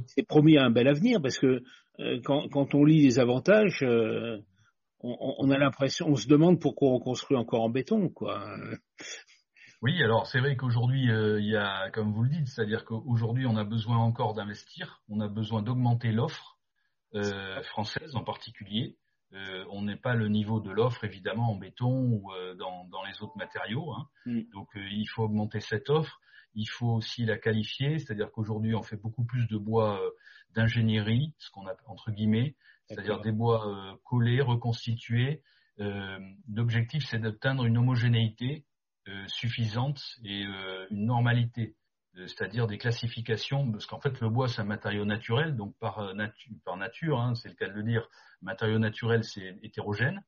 c'est 0.05 0.27
promis 0.27 0.57
à 0.57 0.65
un 0.65 0.69
bel 0.69 0.87
avenir 0.87 1.19
parce 1.19 1.39
que 1.39 1.63
euh, 1.99 2.21
quand, 2.23 2.75
on 2.75 2.85
lit 2.85 3.01
les 3.01 3.17
avantages, 3.19 3.81
euh, 3.81 4.37
on, 4.99 5.49
a 5.49 5.57
l'impression, 5.57 6.07
on 6.07 6.15
se 6.15 6.27
demande 6.27 6.59
pourquoi 6.59 6.89
on 6.89 6.99
construit 6.99 7.37
encore 7.37 7.63
en 7.63 7.69
béton, 7.69 8.09
quoi. 8.09 8.45
Oui, 9.83 10.01
alors 10.01 10.27
c'est 10.27 10.39
vrai 10.39 10.55
qu'aujourd'hui, 10.55 11.11
euh, 11.11 11.41
il 11.41 11.47
y 11.47 11.57
a, 11.57 11.89
comme 11.91 12.13
vous 12.13 12.23
le 12.23 12.29
dites, 12.29 12.47
c'est-à-dire 12.47 12.85
qu'aujourd'hui, 12.85 13.45
on 13.45 13.57
a 13.57 13.65
besoin 13.65 13.97
encore 13.97 14.33
d'investir, 14.33 15.01
on 15.09 15.19
a 15.19 15.27
besoin 15.27 15.61
d'augmenter 15.61 16.13
l'offre 16.13 16.57
euh, 17.15 17.61
française 17.63 18.15
en 18.15 18.23
particulier. 18.23 18.95
Euh, 19.33 19.65
on 19.71 19.83
n'est 19.83 19.97
pas 19.97 20.13
le 20.13 20.27
niveau 20.27 20.59
de 20.59 20.71
l'offre, 20.71 21.03
évidemment, 21.03 21.51
en 21.51 21.55
béton 21.55 21.91
ou 21.91 22.31
dans, 22.57 23.03
les 23.03 23.21
autres 23.21 23.37
matériaux. 23.37 23.91
Hein. 23.91 24.07
Mm. 24.25 24.41
Donc, 24.53 24.69
il 24.75 25.05
faut 25.05 25.23
augmenter 25.23 25.59
cette 25.59 25.89
offre. 25.89 26.19
Il 26.55 26.67
faut 26.67 26.91
aussi 26.91 27.25
la 27.25 27.37
qualifier, 27.37 27.97
c'est-à-dire 27.97 28.31
qu'aujourd'hui, 28.31 28.75
on 28.75 28.83
fait 28.83 28.95
beaucoup 28.95 29.23
plus 29.25 29.47
de 29.47 29.57
bois 29.57 29.99
d'ingénierie, 30.53 31.33
ce 31.39 31.49
qu'on 31.49 31.65
a 31.67 31.75
entre 31.87 32.11
guillemets, 32.11 32.55
c'est-à-dire 32.85 33.21
des 33.21 33.31
bois 33.31 33.99
collés, 34.03 34.39
reconstitués. 34.39 35.41
L'objectif, 35.79 37.05
c'est 37.07 37.17
d'atteindre 37.17 37.65
une 37.65 37.79
homogénéité 37.79 38.65
euh, 39.09 39.27
suffisante 39.27 40.01
et 40.23 40.45
euh, 40.45 40.87
une 40.89 41.07
normalité, 41.07 41.75
euh, 41.75 41.82
c'est-à-dire 42.15 42.67
des 42.67 42.77
classifications, 42.77 43.71
parce 43.71 43.85
qu'en 43.85 43.99
fait 43.99 44.19
le 44.21 44.29
bois 44.29 44.47
c'est 44.47 44.61
un 44.61 44.65
matériau 44.65 45.05
naturel, 45.05 45.55
donc 45.55 45.75
par, 45.79 46.13
par 46.65 46.77
nature, 46.77 47.19
hein, 47.19 47.35
c'est 47.35 47.49
le 47.49 47.55
cas 47.55 47.67
de 47.67 47.73
le 47.73 47.83
dire, 47.83 48.07
matériau 48.41 48.79
naturel 48.79 49.23
c'est 49.23 49.57
hétérogène, 49.63 50.23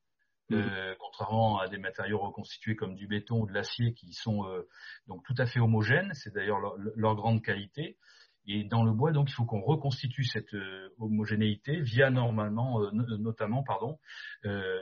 mmh. 0.50 0.62
contrairement 1.00 1.60
à 1.60 1.68
des 1.68 1.78
matériaux 1.78 2.20
reconstitués 2.20 2.76
comme 2.76 2.96
du 2.96 3.08
béton 3.08 3.42
ou 3.42 3.48
de 3.48 3.54
l'acier 3.54 3.94
qui 3.94 4.14
sont 4.14 4.46
donc 5.08 5.24
tout 5.24 5.36
à 5.38 5.46
fait 5.46 5.60
homogènes, 5.60 6.12
c'est 6.14 6.34
d'ailleurs 6.34 6.60
leur, 6.96 7.16
grande 7.16 7.42
qualité. 7.42 7.98
Et 8.48 8.64
dans 8.64 8.84
le 8.84 8.92
bois, 8.92 9.12
donc, 9.12 9.32
il 9.32 9.34
faut 9.34 9.46
qu'on 9.46 9.62
reconstitue 9.62 10.24
cette 10.24 10.56
homogénéité 11.00 11.82
via 11.82 12.12
normalement, 12.12 12.80
notamment, 12.92 13.64
pardon, 13.64 13.98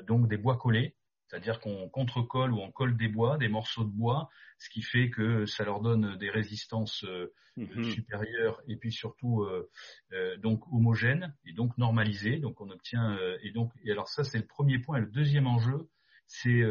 donc 0.06 0.28
des 0.28 0.36
bois 0.36 0.58
collés 0.58 0.96
C'est-à-dire 1.28 1.60
qu'on 1.60 1.90
contre-colle 1.90 2.54
ou 2.54 2.60
on 2.60 2.72
colle 2.72 2.96
des 2.96 3.08
bois, 3.08 3.38
des 3.38 3.48
morceaux 3.48 3.84
de 3.84 3.90
bois, 3.90 4.30
ce 4.60 4.70
qui 4.70 4.82
fait 4.82 5.10
que 5.10 5.46
ça 5.46 5.64
leur 5.64 5.82
donne 5.82 6.18
des 6.18 6.30
résistances 6.30 7.04
euh, 7.04 7.34
mhm. 7.58 7.92
supérieures 7.92 8.62
et 8.68 8.78
puis 8.78 8.92
surtout 8.92 9.44
euh, 9.44 9.70
euh, 10.14 10.38
donc 10.38 10.62
homogènes 10.72 11.36
et 11.46 11.54
donc 11.54 11.78
normalisées. 11.78 12.38
Donc 12.38 12.62
on 12.62 12.70
obtient 12.70 13.18
et 13.42 13.52
donc 13.52 13.72
et 13.84 13.92
alors 13.92 14.08
ça 14.08 14.24
c'est 14.24 14.40
le 14.40 14.46
premier 14.46 14.80
point. 14.80 14.98
Et 14.98 15.02
le 15.02 15.08
deuxième 15.08 15.48
enjeu, 15.48 15.90
c'est 16.28 16.64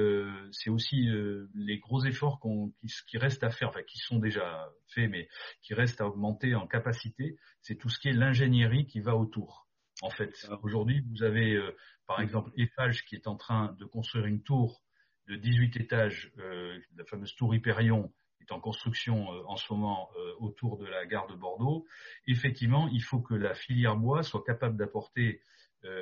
c'est 0.50 0.70
aussi 0.70 1.08
les 1.54 1.78
gros 1.78 2.04
efforts 2.04 2.40
qui, 2.40 2.92
qui, 3.08 3.18
restent 3.18 3.44
à 3.44 3.50
faire, 3.50 3.68
enfin 3.68 3.82
qui 3.82 3.98
sont 3.98 4.18
déjà 4.18 4.70
faits, 4.88 5.10
mais 5.10 5.28
qui 5.60 5.74
restent 5.74 6.00
à 6.00 6.06
augmenter 6.06 6.54
en 6.54 6.66
capacité. 6.66 7.36
C'est 7.60 7.76
tout 7.76 7.88
ce 7.88 7.98
qui 7.98 8.08
est 8.08 8.12
l'ingénierie 8.12 8.86
qui 8.86 9.00
va 9.00 9.16
autour. 9.16 9.68
En 10.02 10.10
fait, 10.10 10.46
aujourd'hui, 10.62 11.02
vous 11.10 11.22
avez 11.22 11.58
par 12.06 12.20
mm. 12.20 12.24
exemple, 12.24 12.50
Eiffage 12.56 13.04
qui 13.04 13.14
est 13.14 13.26
en 13.26 13.36
train 13.36 13.74
de 13.78 13.84
construire 13.84 14.26
une 14.26 14.42
tour 14.42 14.82
de 15.28 15.36
18 15.36 15.76
étages, 15.76 16.32
euh, 16.38 16.78
la 16.96 17.04
fameuse 17.04 17.34
tour 17.34 17.54
Hyperion, 17.54 18.12
est 18.40 18.52
en 18.52 18.60
construction 18.60 19.32
euh, 19.32 19.42
en 19.46 19.56
ce 19.56 19.72
moment 19.72 20.10
euh, 20.16 20.34
autour 20.40 20.76
de 20.78 20.86
la 20.86 21.06
gare 21.06 21.28
de 21.28 21.34
Bordeaux. 21.34 21.86
Effectivement, 22.26 22.88
il 22.88 23.02
faut 23.02 23.20
que 23.20 23.34
la 23.34 23.54
filière 23.54 23.96
bois 23.96 24.22
soit 24.22 24.44
capable 24.44 24.76
d'apporter 24.76 25.40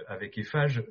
avec 0.09 0.37
Eiffage 0.37 0.85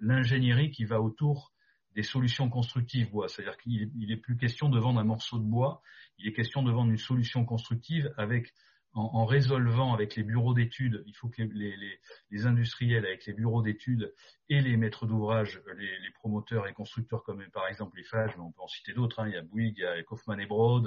l'ingénierie 0.00 0.72
qui 0.72 0.84
va 0.84 1.00
autour 1.00 1.52
des 1.94 2.02
solutions 2.02 2.50
constructives 2.50 3.08
bois. 3.08 3.28
C'est-à-dire 3.28 3.56
qu'il 3.56 3.88
n'est 3.94 4.16
plus 4.16 4.36
question 4.36 4.68
de 4.68 4.80
vendre 4.80 4.98
un 4.98 5.04
morceau 5.04 5.38
de 5.38 5.44
bois, 5.44 5.80
il 6.18 6.26
est 6.26 6.32
question 6.32 6.64
de 6.64 6.72
vendre 6.72 6.90
une 6.90 6.98
solution 6.98 7.44
constructive 7.44 8.12
avec 8.16 8.52
en, 8.94 9.24
résolvant 9.24 9.94
avec 9.94 10.16
les 10.16 10.22
bureaux 10.22 10.52
d'études, 10.52 11.02
il 11.06 11.14
faut 11.14 11.28
que 11.28 11.42
les, 11.42 12.46
industriels 12.46 13.06
avec 13.06 13.24
les 13.26 13.32
bureaux 13.32 13.62
d'études 13.62 14.12
et 14.48 14.60
les 14.60 14.76
maîtres 14.76 15.06
d'ouvrage, 15.06 15.60
les, 15.76 16.10
promoteurs 16.14 16.68
et 16.68 16.72
constructeurs 16.72 17.22
comme 17.24 17.42
par 17.50 17.66
exemple 17.68 17.96
les 17.96 18.04
FAGE, 18.04 18.36
mais 18.36 18.42
on 18.42 18.52
peut 18.52 18.62
en 18.62 18.68
citer 18.68 18.92
d'autres, 18.92 19.20
hein, 19.20 19.28
il 19.28 19.34
y 19.34 19.36
a 19.36 19.42
Bouygues, 19.42 19.78
il 19.78 19.82
y 19.82 19.86
a 19.86 20.02
Kaufmann 20.02 20.38
et 20.40 20.46
Broad, 20.46 20.86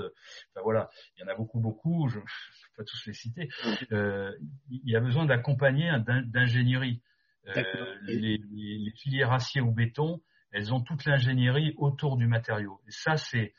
enfin 0.51 0.61
voilà, 0.63 0.89
il 1.17 1.21
y 1.21 1.23
en 1.23 1.27
a 1.27 1.35
beaucoup, 1.35 1.59
beaucoup, 1.59 2.07
je 2.07 2.15
ne 2.19 2.21
vais 2.21 2.27
pas 2.77 2.83
tous 2.83 3.05
les 3.07 3.13
citer, 3.13 3.49
euh, 3.91 4.31
il 4.69 4.89
y 4.89 4.95
a 4.95 4.99
besoin 4.99 5.25
d'accompagner 5.25 5.91
d'ingénierie. 6.25 7.01
Euh, 7.57 7.95
les, 8.07 8.39
filières 8.97 9.31
acier 9.31 9.61
ou 9.61 9.71
béton, 9.71 10.21
elles 10.51 10.73
ont 10.73 10.81
toute 10.81 11.05
l'ingénierie 11.05 11.75
autour 11.77 12.17
du 12.17 12.27
matériau. 12.27 12.81
Et 12.87 12.91
ça, 12.91 13.17
c'est 13.17 13.53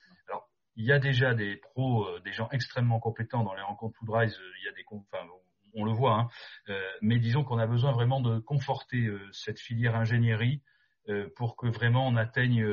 il 0.76 0.84
y 0.84 0.92
a 0.92 0.98
déjà 0.98 1.34
des 1.34 1.56
pros, 1.56 2.06
euh, 2.06 2.20
des 2.20 2.32
gens 2.32 2.48
extrêmement 2.52 3.00
compétents 3.00 3.42
dans 3.42 3.54
les 3.54 3.62
rencontres 3.62 3.96
Foodrise. 3.98 4.38
Euh, 4.38 4.52
il 4.60 4.64
y 4.66 4.68
a 4.68 4.72
des, 4.72 4.84
enfin, 4.90 5.26
on 5.74 5.84
le 5.84 5.92
voit, 5.92 6.14
hein, 6.14 6.28
euh, 6.68 6.80
mais 7.02 7.18
disons 7.18 7.44
qu'on 7.44 7.58
a 7.58 7.66
besoin 7.66 7.92
vraiment 7.92 8.20
de 8.20 8.38
conforter 8.38 9.10
cette 9.32 9.60
filière 9.60 9.96
ingénierie 9.96 10.62
pour 11.36 11.54
que 11.56 11.68
vraiment 11.68 12.08
on 12.08 12.16
atteigne, 12.16 12.66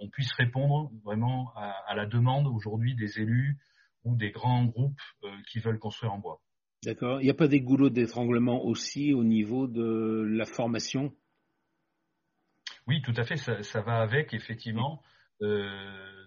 on 0.00 0.08
puisse 0.08 0.32
répondre 0.34 0.90
vraiment 1.02 1.52
à, 1.56 1.74
à 1.88 1.94
la 1.96 2.06
demande 2.06 2.46
aujourd'hui 2.46 2.94
des 2.94 3.18
élus 3.18 3.58
ou 4.04 4.14
des 4.14 4.30
grands 4.30 4.64
groupes 4.66 5.00
qui 5.48 5.58
veulent 5.58 5.80
construire 5.80 6.12
en 6.12 6.18
bois. 6.18 6.40
D'accord. 6.84 7.20
Il 7.20 7.24
n'y 7.24 7.30
a 7.30 7.34
pas 7.34 7.48
des 7.48 7.60
goulots 7.60 7.90
d'étranglement 7.90 8.64
aussi 8.64 9.14
au 9.14 9.24
niveau 9.24 9.66
de 9.66 10.24
la 10.28 10.44
formation? 10.44 11.12
Oui, 12.86 13.00
tout 13.02 13.14
à 13.16 13.24
fait. 13.24 13.36
Ça, 13.36 13.62
ça 13.62 13.80
va 13.80 14.00
avec, 14.00 14.34
effectivement. 14.34 15.00
Euh, 15.00 15.21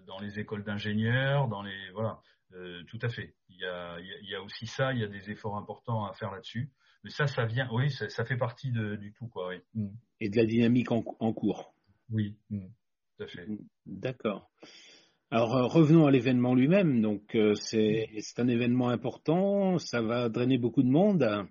dans 0.06 0.18
les 0.20 0.38
écoles 0.38 0.64
d'ingénieurs, 0.64 1.48
dans 1.48 1.62
les 1.62 1.90
voilà, 1.92 2.20
euh, 2.54 2.82
tout 2.88 2.98
à 3.02 3.08
fait. 3.08 3.34
Il 3.48 3.56
y, 3.56 3.64
a, 3.64 3.98
il 4.00 4.28
y 4.28 4.34
a 4.34 4.42
aussi 4.42 4.66
ça, 4.66 4.92
il 4.92 5.00
y 5.00 5.04
a 5.04 5.08
des 5.08 5.30
efforts 5.30 5.56
importants 5.56 6.04
à 6.04 6.12
faire 6.14 6.30
là-dessus. 6.30 6.70
Mais 7.04 7.10
ça, 7.10 7.26
ça 7.26 7.44
vient, 7.44 7.68
oui, 7.72 7.90
ça, 7.90 8.08
ça 8.08 8.24
fait 8.24 8.36
partie 8.36 8.72
de, 8.72 8.96
du 8.96 9.12
tout, 9.12 9.28
quoi. 9.28 9.48
Oui. 9.48 9.60
Mm. 9.74 9.88
Et 10.20 10.28
de 10.28 10.36
la 10.36 10.44
dynamique 10.44 10.90
en, 10.90 11.04
en 11.20 11.32
cours. 11.32 11.74
Oui, 12.10 12.36
mm. 12.50 12.66
tout 13.16 13.24
à 13.24 13.26
fait. 13.26 13.46
Mm. 13.46 13.58
D'accord. 13.86 14.50
Alors 15.30 15.56
euh, 15.56 15.66
revenons 15.66 16.06
à 16.06 16.10
l'événement 16.10 16.54
lui-même. 16.54 17.00
Donc 17.02 17.34
euh, 17.34 17.54
c'est 17.54 18.38
un 18.38 18.48
événement 18.48 18.88
important, 18.88 19.78
ça 19.78 20.00
va 20.00 20.28
drainer 20.28 20.58
beaucoup 20.58 20.82
de 20.82 20.88
monde. 20.88 21.48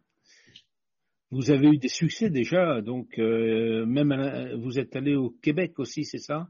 Vous 1.32 1.52
avez 1.52 1.68
eu 1.68 1.78
des 1.78 1.90
succès 1.90 2.30
déjà, 2.30 2.82
donc 2.82 3.20
euh, 3.20 3.86
même 3.86 4.56
vous 4.62 4.80
êtes 4.80 4.96
allé 4.96 5.16
au 5.16 5.32
Québec 5.42 5.78
aussi, 5.80 6.06
c'est 6.06 6.20
ça? 6.20 6.48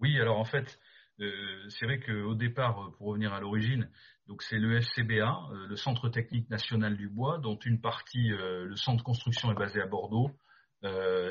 Oui, 0.00 0.20
alors 0.20 0.38
en 0.38 0.44
fait, 0.44 0.78
euh, 1.20 1.68
c'est 1.70 1.86
vrai 1.86 2.00
qu'au 2.00 2.34
départ, 2.34 2.92
pour 2.98 3.08
revenir 3.08 3.32
à 3.32 3.40
l'origine, 3.40 3.88
donc 4.28 4.42
c'est 4.42 4.58
le 4.58 4.80
FCBA, 4.80 5.48
euh, 5.52 5.66
le 5.66 5.76
Centre 5.76 6.08
technique 6.08 6.50
national 6.50 6.96
du 6.96 7.08
bois, 7.08 7.38
dont 7.38 7.58
une 7.64 7.80
partie, 7.80 8.32
euh, 8.32 8.66
le 8.66 8.76
centre 8.76 8.98
de 8.98 9.02
construction 9.02 9.50
est 9.50 9.54
basé 9.54 9.80
à 9.80 9.86
Bordeaux, 9.86 10.30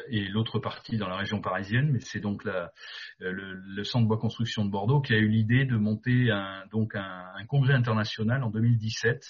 et 0.09 0.27
l'autre 0.27 0.59
partie 0.59 0.97
dans 0.97 1.07
la 1.07 1.15
région 1.15 1.39
parisienne, 1.39 1.89
mais 1.93 2.01
c'est 2.01 2.19
donc 2.19 2.43
le, 2.43 3.83
centre 3.83 4.05
bois 4.05 4.17
construction 4.17 4.65
de 4.65 4.69
Bordeaux 4.69 4.99
qui 4.99 5.13
a 5.13 5.17
eu 5.17 5.29
l'idée 5.29 5.63
de 5.63 5.77
monter 5.77 6.29
un, 6.29 6.65
donc 6.71 6.93
un, 6.93 7.31
un, 7.33 7.45
congrès 7.45 7.73
international 7.73 8.43
en 8.43 8.49
2017, 8.49 9.23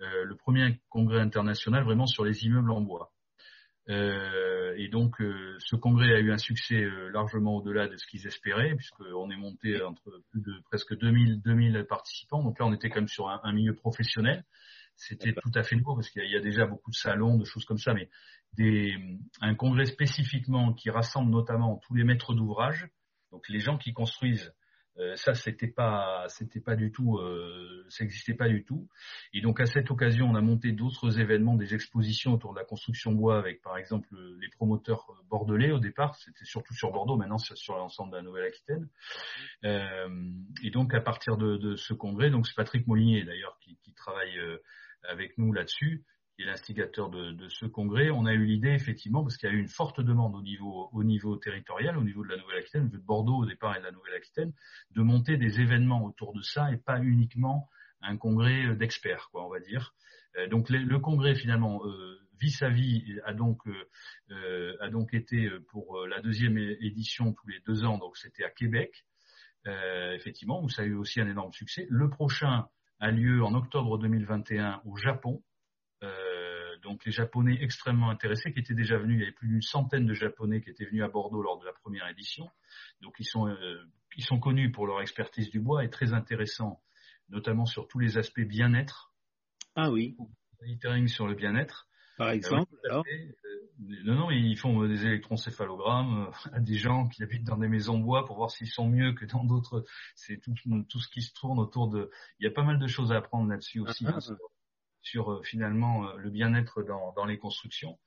le 0.00 0.34
premier 0.34 0.80
congrès 0.88 1.20
international 1.20 1.84
vraiment 1.84 2.06
sur 2.06 2.24
les 2.24 2.44
immeubles 2.44 2.72
en 2.72 2.80
bois. 2.80 3.12
Euh, 3.88 4.74
et 4.76 4.88
donc, 4.88 5.20
euh, 5.20 5.56
ce 5.58 5.76
congrès 5.76 6.14
a 6.14 6.20
eu 6.20 6.32
un 6.32 6.38
succès 6.38 6.82
euh, 6.82 7.10
largement 7.10 7.56
au-delà 7.56 7.88
de 7.88 7.96
ce 7.96 8.06
qu'ils 8.06 8.26
espéraient, 8.26 8.74
puisqu'on 8.76 9.30
est 9.30 9.36
monté 9.36 9.82
entre 9.82 10.22
plus 10.30 10.40
de 10.40 10.60
presque 10.64 10.96
2000, 10.96 11.40
2000 11.42 11.86
participants. 11.88 12.42
Donc 12.42 12.58
là, 12.58 12.66
on 12.66 12.72
était 12.72 12.88
quand 12.88 13.00
même 13.00 13.08
sur 13.08 13.28
un, 13.28 13.52
milieu 13.52 13.74
professionnel. 13.74 14.44
C'était 14.94 15.32
tout 15.32 15.50
à 15.54 15.62
fait 15.62 15.74
nouveau, 15.74 15.94
parce 15.94 16.10
qu'il 16.10 16.30
y, 16.30 16.36
a 16.36 16.40
déjà 16.40 16.66
beaucoup 16.66 16.90
de 16.90 16.96
salons, 16.96 17.38
de 17.38 17.44
choses 17.44 17.64
comme 17.64 17.78
ça, 17.78 17.92
mais 17.92 18.08
des, 18.52 18.94
un 19.40 19.54
congrès 19.54 19.86
spécifiquement 19.86 20.74
qui 20.74 20.90
rassemble 20.90 21.30
notamment 21.30 21.80
tous 21.86 21.94
les 21.94 22.04
maîtres 22.04 22.34
d'ouvrage, 22.34 22.86
donc 23.32 23.48
les 23.48 23.58
gens 23.58 23.78
qui 23.78 23.94
construisent 23.94 24.52
euh, 24.98 25.16
ça, 25.16 25.34
c'était 25.34 25.68
pas, 25.68 26.26
c'était 26.28 26.60
pas 26.60 26.76
du 26.76 26.92
tout, 26.92 27.18
euh, 27.18 27.84
ça 27.88 28.04
n'existait 28.04 28.34
pas 28.34 28.48
du 28.48 28.64
tout. 28.64 28.88
Et 29.32 29.40
donc 29.40 29.60
à 29.60 29.66
cette 29.66 29.90
occasion, 29.90 30.28
on 30.28 30.34
a 30.34 30.40
monté 30.40 30.72
d'autres 30.72 31.18
événements, 31.18 31.56
des 31.56 31.74
expositions 31.74 32.34
autour 32.34 32.52
de 32.52 32.58
la 32.58 32.64
construction 32.64 33.12
bois, 33.12 33.38
avec 33.38 33.62
par 33.62 33.78
exemple 33.78 34.08
les 34.40 34.48
promoteurs 34.50 35.06
bordelais 35.30 35.70
au 35.70 35.78
départ. 35.78 36.14
C'était 36.16 36.44
surtout 36.44 36.74
sur 36.74 36.92
Bordeaux, 36.92 37.16
maintenant 37.16 37.38
c'est 37.38 37.56
sur 37.56 37.76
l'ensemble 37.76 38.12
de 38.12 38.16
la 38.16 38.22
Nouvelle-Aquitaine. 38.22 38.88
Euh, 39.64 40.08
et 40.62 40.70
donc 40.70 40.92
à 40.94 41.00
partir 41.00 41.36
de, 41.36 41.56
de, 41.56 41.76
ce 41.76 41.94
congrès, 41.94 42.30
donc 42.30 42.46
c'est 42.46 42.54
Patrick 42.54 42.86
Molinier 42.86 43.24
d'ailleurs 43.24 43.58
qui, 43.60 43.78
qui 43.82 43.94
travaille 43.94 44.38
euh, 44.38 44.58
avec 45.08 45.38
nous 45.38 45.52
là-dessus 45.52 46.04
qui 46.34 46.42
est 46.42 46.46
l'instigateur 46.46 47.10
de, 47.10 47.32
de, 47.32 47.48
ce 47.48 47.66
congrès, 47.66 48.10
on 48.10 48.26
a 48.26 48.32
eu 48.32 48.44
l'idée 48.44 48.70
effectivement, 48.70 49.22
parce 49.22 49.36
qu'il 49.36 49.48
y 49.48 49.52
a 49.52 49.54
eu 49.54 49.60
une 49.60 49.68
forte 49.68 50.00
demande 50.00 50.34
au 50.34 50.42
niveau, 50.42 50.88
au 50.92 51.04
niveau 51.04 51.36
territorial, 51.36 51.98
au 51.98 52.04
niveau 52.04 52.22
de 52.24 52.28
la 52.28 52.36
Nouvelle-Aquitaine, 52.36 52.88
de 52.88 52.98
Bordeaux 52.98 53.42
au 53.42 53.46
départ 53.46 53.76
et 53.76 53.80
de 53.80 53.84
la 53.84 53.92
Nouvelle-Aquitaine, 53.92 54.52
de 54.90 55.02
monter 55.02 55.36
des 55.36 55.60
événements 55.60 56.04
autour 56.04 56.32
de 56.32 56.40
ça 56.40 56.72
et 56.72 56.78
pas 56.78 57.00
uniquement 57.00 57.68
un 58.02 58.16
congrès 58.16 58.74
d'experts, 58.76 59.28
quoi, 59.30 59.44
on 59.46 59.50
va 59.50 59.60
dire. 59.60 59.94
Euh, 60.36 60.48
donc 60.48 60.70
le, 60.70 60.98
congrès 60.98 61.34
finalement 61.34 61.84
euh, 61.84 62.18
vis-à-vis 62.40 63.20
a 63.24 63.34
donc 63.34 63.60
euh, 64.30 64.76
a 64.80 64.88
donc 64.88 65.14
été 65.14 65.50
pour 65.68 66.06
la 66.06 66.20
deuxième 66.20 66.58
édition 66.58 67.32
tous 67.32 67.48
les 67.48 67.60
deux 67.66 67.84
ans, 67.84 67.98
donc 67.98 68.16
c'était 68.16 68.44
à 68.44 68.50
Québec, 68.50 69.04
effectivement 69.64 70.62
où 70.62 70.68
ça 70.68 70.82
a 70.82 70.84
eu 70.84 70.94
aussi 70.94 71.20
un 71.20 71.28
énorme 71.28 71.52
succès. 71.52 71.86
Le 71.88 72.08
prochain 72.08 72.66
a 72.98 73.10
lieu 73.10 73.44
en 73.44 73.54
octobre 73.54 73.98
2021 73.98 74.82
au 74.84 74.96
Japon 74.96 75.42
donc 76.82 77.04
les 77.04 77.12
Japonais 77.12 77.58
extrêmement 77.60 78.10
intéressés, 78.10 78.52
qui 78.52 78.58
étaient 78.58 78.74
déjà 78.74 78.98
venus, 78.98 79.16
il 79.16 79.20
y 79.20 79.22
avait 79.22 79.32
plus 79.32 79.48
d'une 79.48 79.62
centaine 79.62 80.06
de 80.06 80.14
Japonais 80.14 80.60
qui 80.60 80.70
étaient 80.70 80.84
venus 80.84 81.04
à 81.04 81.08
Bordeaux 81.08 81.42
lors 81.42 81.58
de 81.58 81.64
la 81.64 81.72
première 81.72 82.08
édition. 82.08 82.50
Donc 83.00 83.14
ils 83.18 83.24
sont, 83.24 83.46
euh, 83.46 83.84
ils 84.16 84.24
sont 84.24 84.40
connus 84.40 84.72
pour 84.72 84.86
leur 84.86 85.00
expertise 85.00 85.50
du 85.50 85.60
bois 85.60 85.84
et 85.84 85.90
très 85.90 86.12
intéressants, 86.12 86.82
notamment 87.28 87.66
sur 87.66 87.88
tous 87.88 87.98
les 87.98 88.18
aspects 88.18 88.40
bien-être. 88.40 89.12
Ah 89.74 89.90
oui. 89.90 90.16
Monitoring 90.60 91.08
sur 91.08 91.26
le 91.26 91.34
bien-être. 91.34 91.88
Par 92.18 92.28
euh, 92.28 92.32
exemple, 92.32 92.74
alors? 92.84 93.04
euh, 93.08 94.02
Non, 94.04 94.14
non, 94.14 94.30
ils 94.30 94.56
font 94.56 94.86
des 94.86 95.06
électroencéphalogrammes 95.06 96.30
à 96.52 96.60
des 96.60 96.76
gens 96.76 97.08
qui 97.08 97.22
habitent 97.22 97.44
dans 97.44 97.56
des 97.56 97.68
maisons 97.68 97.98
bois 97.98 98.24
pour 98.26 98.36
voir 98.36 98.50
s'ils 98.50 98.68
sont 98.68 98.88
mieux 98.88 99.12
que 99.14 99.24
dans 99.24 99.44
d'autres. 99.44 99.84
C'est 100.14 100.38
tout, 100.38 100.54
tout 100.88 101.00
ce 101.00 101.08
qui 101.08 101.22
se 101.22 101.32
tourne 101.32 101.58
autour 101.58 101.88
de. 101.88 102.10
Il 102.38 102.44
y 102.44 102.46
a 102.46 102.50
pas 102.52 102.62
mal 102.62 102.78
de 102.78 102.86
choses 102.86 103.12
à 103.12 103.16
apprendre 103.16 103.48
là-dessus 103.48 103.80
aussi. 103.80 104.04
Ah, 104.06 104.16
hein, 104.16 104.36
sur 105.02 105.32
euh, 105.32 105.42
finalement 105.42 106.06
euh, 106.06 106.16
le 106.16 106.30
bien-être 106.30 106.82
dans, 106.82 107.12
dans, 107.12 107.24
les 107.24 107.36
constructions. 107.36 107.98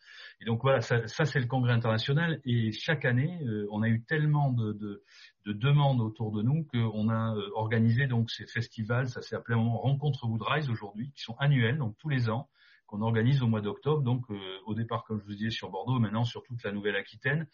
Et 0.42 0.46
donc 0.46 0.62
voilà, 0.62 0.82
ça, 0.82 1.08
ça 1.08 1.26
c'est 1.26 1.40
le 1.40 1.46
congrès 1.48 1.74
international. 1.74 2.42
Et 2.46 2.72
chaque 2.72 3.06
année, 3.06 3.40
euh, 3.44 3.68
on 3.72 3.84
a 3.84 3.90
eu 3.90 4.04
tellement 4.04 4.52
de, 4.52 4.72
de, 4.74 5.04
de 5.46 5.54
demandes 5.54 6.02
autour 6.02 6.32
de 6.32 6.42
nous 6.42 6.64
qu'on 6.66 7.10
a 7.10 7.36
organisé 7.54 8.08
donc 8.08 8.32
ces 8.32 8.48
festivals. 8.48 9.10
Ça 9.10 9.22
s'est 9.22 9.36
appelé 9.36 9.56
Rencontre 9.56 10.26
Woodrise 10.26 10.70
aujourd'hui, 10.70 11.12
qui 11.12 11.22
sont 11.22 11.36
annuels, 11.38 11.78
donc 11.78 11.98
tous 11.98 12.10
les 12.10 12.30
ans, 12.30 12.50
qu'on 12.88 13.02
organise 13.02 13.44
au 13.44 13.48
mois 13.48 13.62
d'octobre. 13.62 14.02
Donc 14.02 14.26
au 14.66 14.74
départ, 14.74 15.04
comme 15.04 15.20
je 15.20 15.26
vous 15.26 15.34
disais, 15.34 15.50
sur 15.50 15.70
Bordeaux, 15.70 16.00
maintenant 16.00 16.24
sur 16.24 16.44
toute 16.44 16.64
la 16.64 16.72
Nouvelle-Aquitaine. 16.72 17.48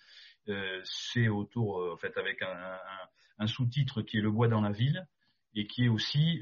c'est 0.83 1.27
autour, 1.27 1.91
en 1.91 1.97
fait, 1.97 2.17
avec 2.17 2.41
un, 2.41 2.47
un, 2.47 2.77
un 3.39 3.47
sous-titre 3.47 4.01
qui 4.01 4.17
est 4.17 4.21
le 4.21 4.31
bois 4.31 4.47
dans 4.47 4.61
la 4.61 4.71
ville 4.71 5.07
et 5.53 5.67
qui 5.67 5.85
est 5.85 5.89
aussi, 5.89 6.41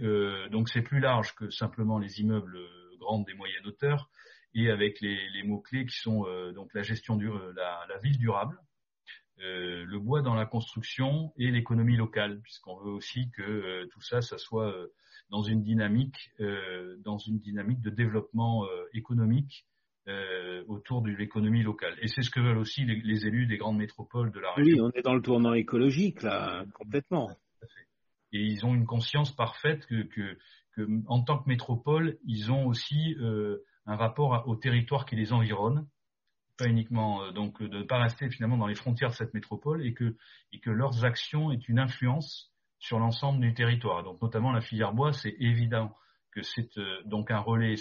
donc 0.51 0.69
c'est 0.69 0.81
plus 0.81 0.99
large 0.99 1.33
que 1.35 1.49
simplement 1.49 1.97
les 1.97 2.21
immeubles 2.21 2.59
grande 3.09 3.25
des 3.25 3.33
moyennes 3.33 3.65
hauteurs, 3.65 4.09
et 4.53 4.69
avec 4.69 4.99
les, 5.01 5.43
mots-clés 5.43 5.85
qui 5.85 5.97
sont 5.97 6.25
euh, 6.27 6.51
donc 6.51 6.73
la 6.73 6.81
gestion 6.81 7.15
du, 7.15 7.29
euh, 7.29 7.53
la, 7.55 7.97
ville 8.03 8.17
durable, 8.17 8.57
le 9.41 9.97
bois 9.99 10.21
dans 10.21 10.33
la 10.33 10.45
construction 10.45 11.31
et 11.37 11.49
l'économie 11.49 11.95
locale, 11.95 12.41
puisqu'on 12.41 12.77
veut 12.77 12.91
aussi 12.91 13.31
que 13.31 13.85
tout 13.85 14.01
ça, 14.01 14.19
ça 14.21 14.37
soit 14.37 14.75
dans 15.29 15.43
une 15.43 15.63
dynamique, 15.63 16.33
dans 17.05 17.17
une 17.19 17.39
dynamique 17.39 17.79
de 17.79 17.89
développement 17.89 18.67
économique 18.93 19.65
autour 20.67 21.01
de 21.01 21.11
l'économie 21.11 21.63
locale. 21.63 21.95
Et 22.01 22.09
c'est 22.09 22.21
ce 22.21 22.29
que 22.31 22.41
veulent 22.41 22.57
aussi 22.57 22.83
les, 22.83 23.25
élus 23.27 23.47
des 23.47 23.55
grandes 23.55 23.77
métropoles 23.77 24.31
de 24.33 24.41
la 24.41 24.51
région. 24.51 24.83
Oui, 24.83 24.91
on 24.93 24.99
est 24.99 25.03
dans 25.03 25.15
le 25.15 25.21
tournant 25.21 25.53
écologique 25.53 26.21
là, 26.21 26.65
complètement. 26.73 27.29
Et 28.33 28.41
ils 28.41 28.65
ont 28.65 28.75
une 28.75 28.85
conscience 28.85 29.33
parfaite 29.33 29.85
que, 29.85 30.03
que, 30.03 30.37
que 30.75 30.87
en 31.07 31.21
tant 31.21 31.39
que 31.39 31.49
métropole, 31.49 32.17
ils 32.25 32.51
ont 32.51 32.65
aussi 32.67 33.15
un 33.85 33.95
rapport 33.95 34.47
au 34.47 34.55
territoire 34.55 35.05
qui 35.05 35.15
les 35.15 35.33
environne 35.33 35.87
pas 36.59 36.67
uniquement 36.67 37.23
euh, 37.23 37.31
donc 37.31 37.63
de 37.63 37.79
ne 37.79 37.83
pas 37.83 37.97
rester 37.97 38.29
finalement 38.29 38.57
dans 38.57 38.67
les 38.67 38.75
frontières 38.75 39.09
de 39.09 39.15
cette 39.15 39.33
métropole 39.33 39.85
et 39.85 39.93
que, 39.93 40.15
et 40.51 40.59
que 40.59 40.69
leurs 40.69 41.05
actions 41.05 41.51
aient 41.51 41.65
une 41.67 41.79
influence 41.79 42.51
sur 42.77 42.99
l'ensemble 42.99 43.39
du 43.39 43.53
territoire. 43.53 44.03
Donc 44.03 44.21
notamment 44.21 44.51
la 44.51 44.61
filière 44.61 44.93
bois, 44.93 45.13
c'est 45.13 45.35
évident 45.39 45.95
que 46.31 46.43
c'est 46.43 46.77
euh, 46.77 47.01
donc 47.05 47.31
un 47.31 47.39
relais 47.39 47.75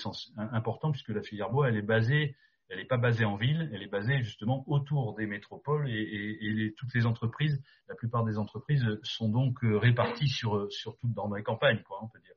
important 0.52 0.90
puisque 0.90 1.10
la 1.10 1.22
filière 1.22 1.50
bois, 1.50 1.68
elle 1.68 1.76
est 1.76 1.82
basée, 1.82 2.36
elle 2.68 2.78
n'est 2.78 2.84
pas 2.84 2.98
basée 2.98 3.24
en 3.24 3.36
ville, 3.36 3.70
elle 3.72 3.82
est 3.82 3.90
basée 3.90 4.22
justement 4.22 4.64
autour 4.66 5.14
des 5.16 5.26
métropoles 5.26 5.88
et, 5.90 6.38
et, 6.40 6.74
toutes 6.76 6.94
les 6.94 7.06
entreprises, 7.06 7.62
la 7.88 7.94
plupart 7.94 8.24
des 8.24 8.38
entreprises 8.38 8.86
sont 9.02 9.28
donc 9.28 9.64
euh, 9.64 9.76
réparties 9.76 10.28
sur, 10.28 10.70
sur 10.70 10.96
toutes 10.98 11.14
dans 11.14 11.32
les 11.34 11.42
campagnes, 11.42 11.82
quoi, 11.82 11.98
on 12.02 12.08
peut 12.08 12.20
dire. 12.20 12.34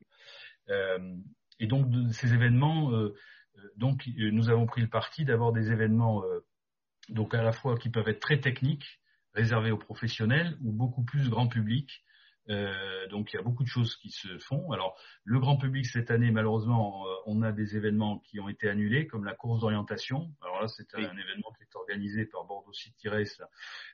Euh, 0.71 1.15
et 1.59 1.67
donc 1.67 1.87
ces 2.11 2.33
événements, 2.33 2.91
euh, 2.91 3.15
donc 3.75 4.09
nous 4.17 4.49
avons 4.49 4.65
pris 4.65 4.81
le 4.81 4.87
parti 4.87 5.25
d'avoir 5.25 5.51
des 5.51 5.71
événements 5.71 6.23
donc 7.09 7.33
à 7.35 7.43
la 7.43 7.51
fois 7.51 7.77
qui 7.77 7.89
peuvent 7.89 8.07
être 8.07 8.19
très 8.19 8.39
techniques, 8.39 9.01
réservés 9.33 9.71
aux 9.71 9.77
professionnels 9.77 10.57
ou 10.61 10.71
beaucoup 10.71 11.03
plus 11.03 11.29
grand 11.29 11.47
public, 11.47 12.03
euh, 12.49 13.07
donc 13.07 13.31
il 13.31 13.35
y 13.35 13.39
a 13.39 13.43
beaucoup 13.43 13.63
de 13.63 13.67
choses 13.67 13.95
qui 13.97 14.09
se 14.09 14.37
font. 14.39 14.71
Alors 14.71 14.97
le 15.23 15.39
grand 15.39 15.57
public 15.57 15.85
cette 15.85 16.11
année, 16.11 16.31
malheureusement, 16.31 17.05
euh, 17.05 17.15
on 17.25 17.41
a 17.41 17.51
des 17.51 17.77
événements 17.77 18.19
qui 18.19 18.39
ont 18.39 18.49
été 18.49 18.69
annulés, 18.69 19.07
comme 19.07 19.25
la 19.25 19.35
course 19.35 19.61
d'orientation. 19.61 20.31
Alors 20.41 20.61
là, 20.61 20.67
c'est 20.67 20.93
un 20.95 20.99
événement 20.99 21.51
qui 21.57 21.63
est 21.63 21.75
organisé 21.75 22.25
par 22.25 22.45
Bordeaux 22.45 22.73
City 22.73 23.09
Race. 23.09 23.41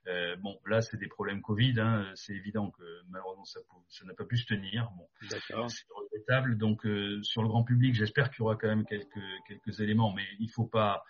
Euh, 0.07 0.35
bon, 0.37 0.59
là, 0.65 0.81
c'est 0.81 0.97
des 0.97 1.07
problèmes 1.07 1.41
Covid. 1.41 1.79
Hein. 1.79 2.11
C'est 2.15 2.33
évident 2.33 2.71
que 2.71 2.83
malheureusement 3.09 3.45
ça, 3.45 3.59
ça 3.89 4.05
n'a 4.05 4.13
pas 4.13 4.25
pu 4.25 4.37
se 4.37 4.45
tenir. 4.45 4.89
Bon, 4.97 5.07
c'est 5.29 5.85
regrettable. 5.89 6.57
Donc 6.57 6.87
sur 7.23 7.41
le 7.41 7.47
grand 7.47 7.63
public, 7.63 7.95
j'espère 7.95 8.29
qu'il 8.29 8.39
y 8.39 8.41
aura 8.43 8.55
quand 8.55 8.67
même 8.67 8.85
quelques 8.85 9.19
quelques 9.47 9.81
éléments, 9.81 10.13
mais 10.13 10.25
il 10.39 10.49
faut 10.49 10.67
pas. 10.67 11.03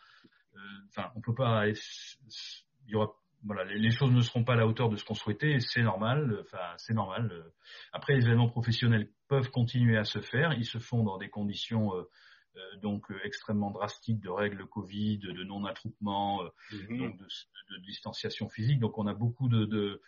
Enfin, 0.89 1.11
on 1.15 1.21
peut 1.21 1.35
pas. 1.35 1.67
Il 1.67 1.75
y 2.87 2.95
aura 2.95 3.13
voilà, 3.47 3.63
les, 3.63 3.91
choses 3.91 4.11
ne 4.11 4.21
seront 4.21 4.43
pas 4.43 4.53
à 4.53 4.55
la 4.57 4.67
hauteur 4.67 4.89
de 4.89 4.97
ce 4.97 5.05
qu'on 5.05 5.15
souhaitait, 5.15 5.59
c'est 5.59 5.81
normal. 5.81 6.39
Enfin, 6.41 6.73
c'est 6.77 6.93
normal. 6.93 7.31
Après, 7.93 8.13
les 8.13 8.25
événements 8.25 8.49
professionnels 8.49 9.09
peuvent 9.27 9.49
continuer 9.49 9.97
à 9.97 10.03
se 10.03 10.19
faire. 10.19 10.53
Ils 10.53 10.65
se 10.65 10.77
font 10.79 11.03
dans 11.03 11.17
des 11.17 11.29
conditions 11.29 11.95
euh, 11.95 12.03
euh, 12.57 12.75
donc 12.81 13.09
euh, 13.09 13.19
extrêmement 13.23 13.71
drastiques 13.71 14.19
de 14.19 14.29
règles 14.29 14.67
Covid, 14.67 15.19
de 15.19 15.43
non-attroupement, 15.43 16.43
mm-hmm. 16.71 16.97
donc 16.97 17.17
de, 17.17 17.77
distanciation 17.85 18.49
physique. 18.49 18.79
Donc, 18.79 18.97
on 18.97 19.07
a 19.07 19.13
beaucoup 19.13 19.47
de, 19.47 19.65
de 19.65 20.01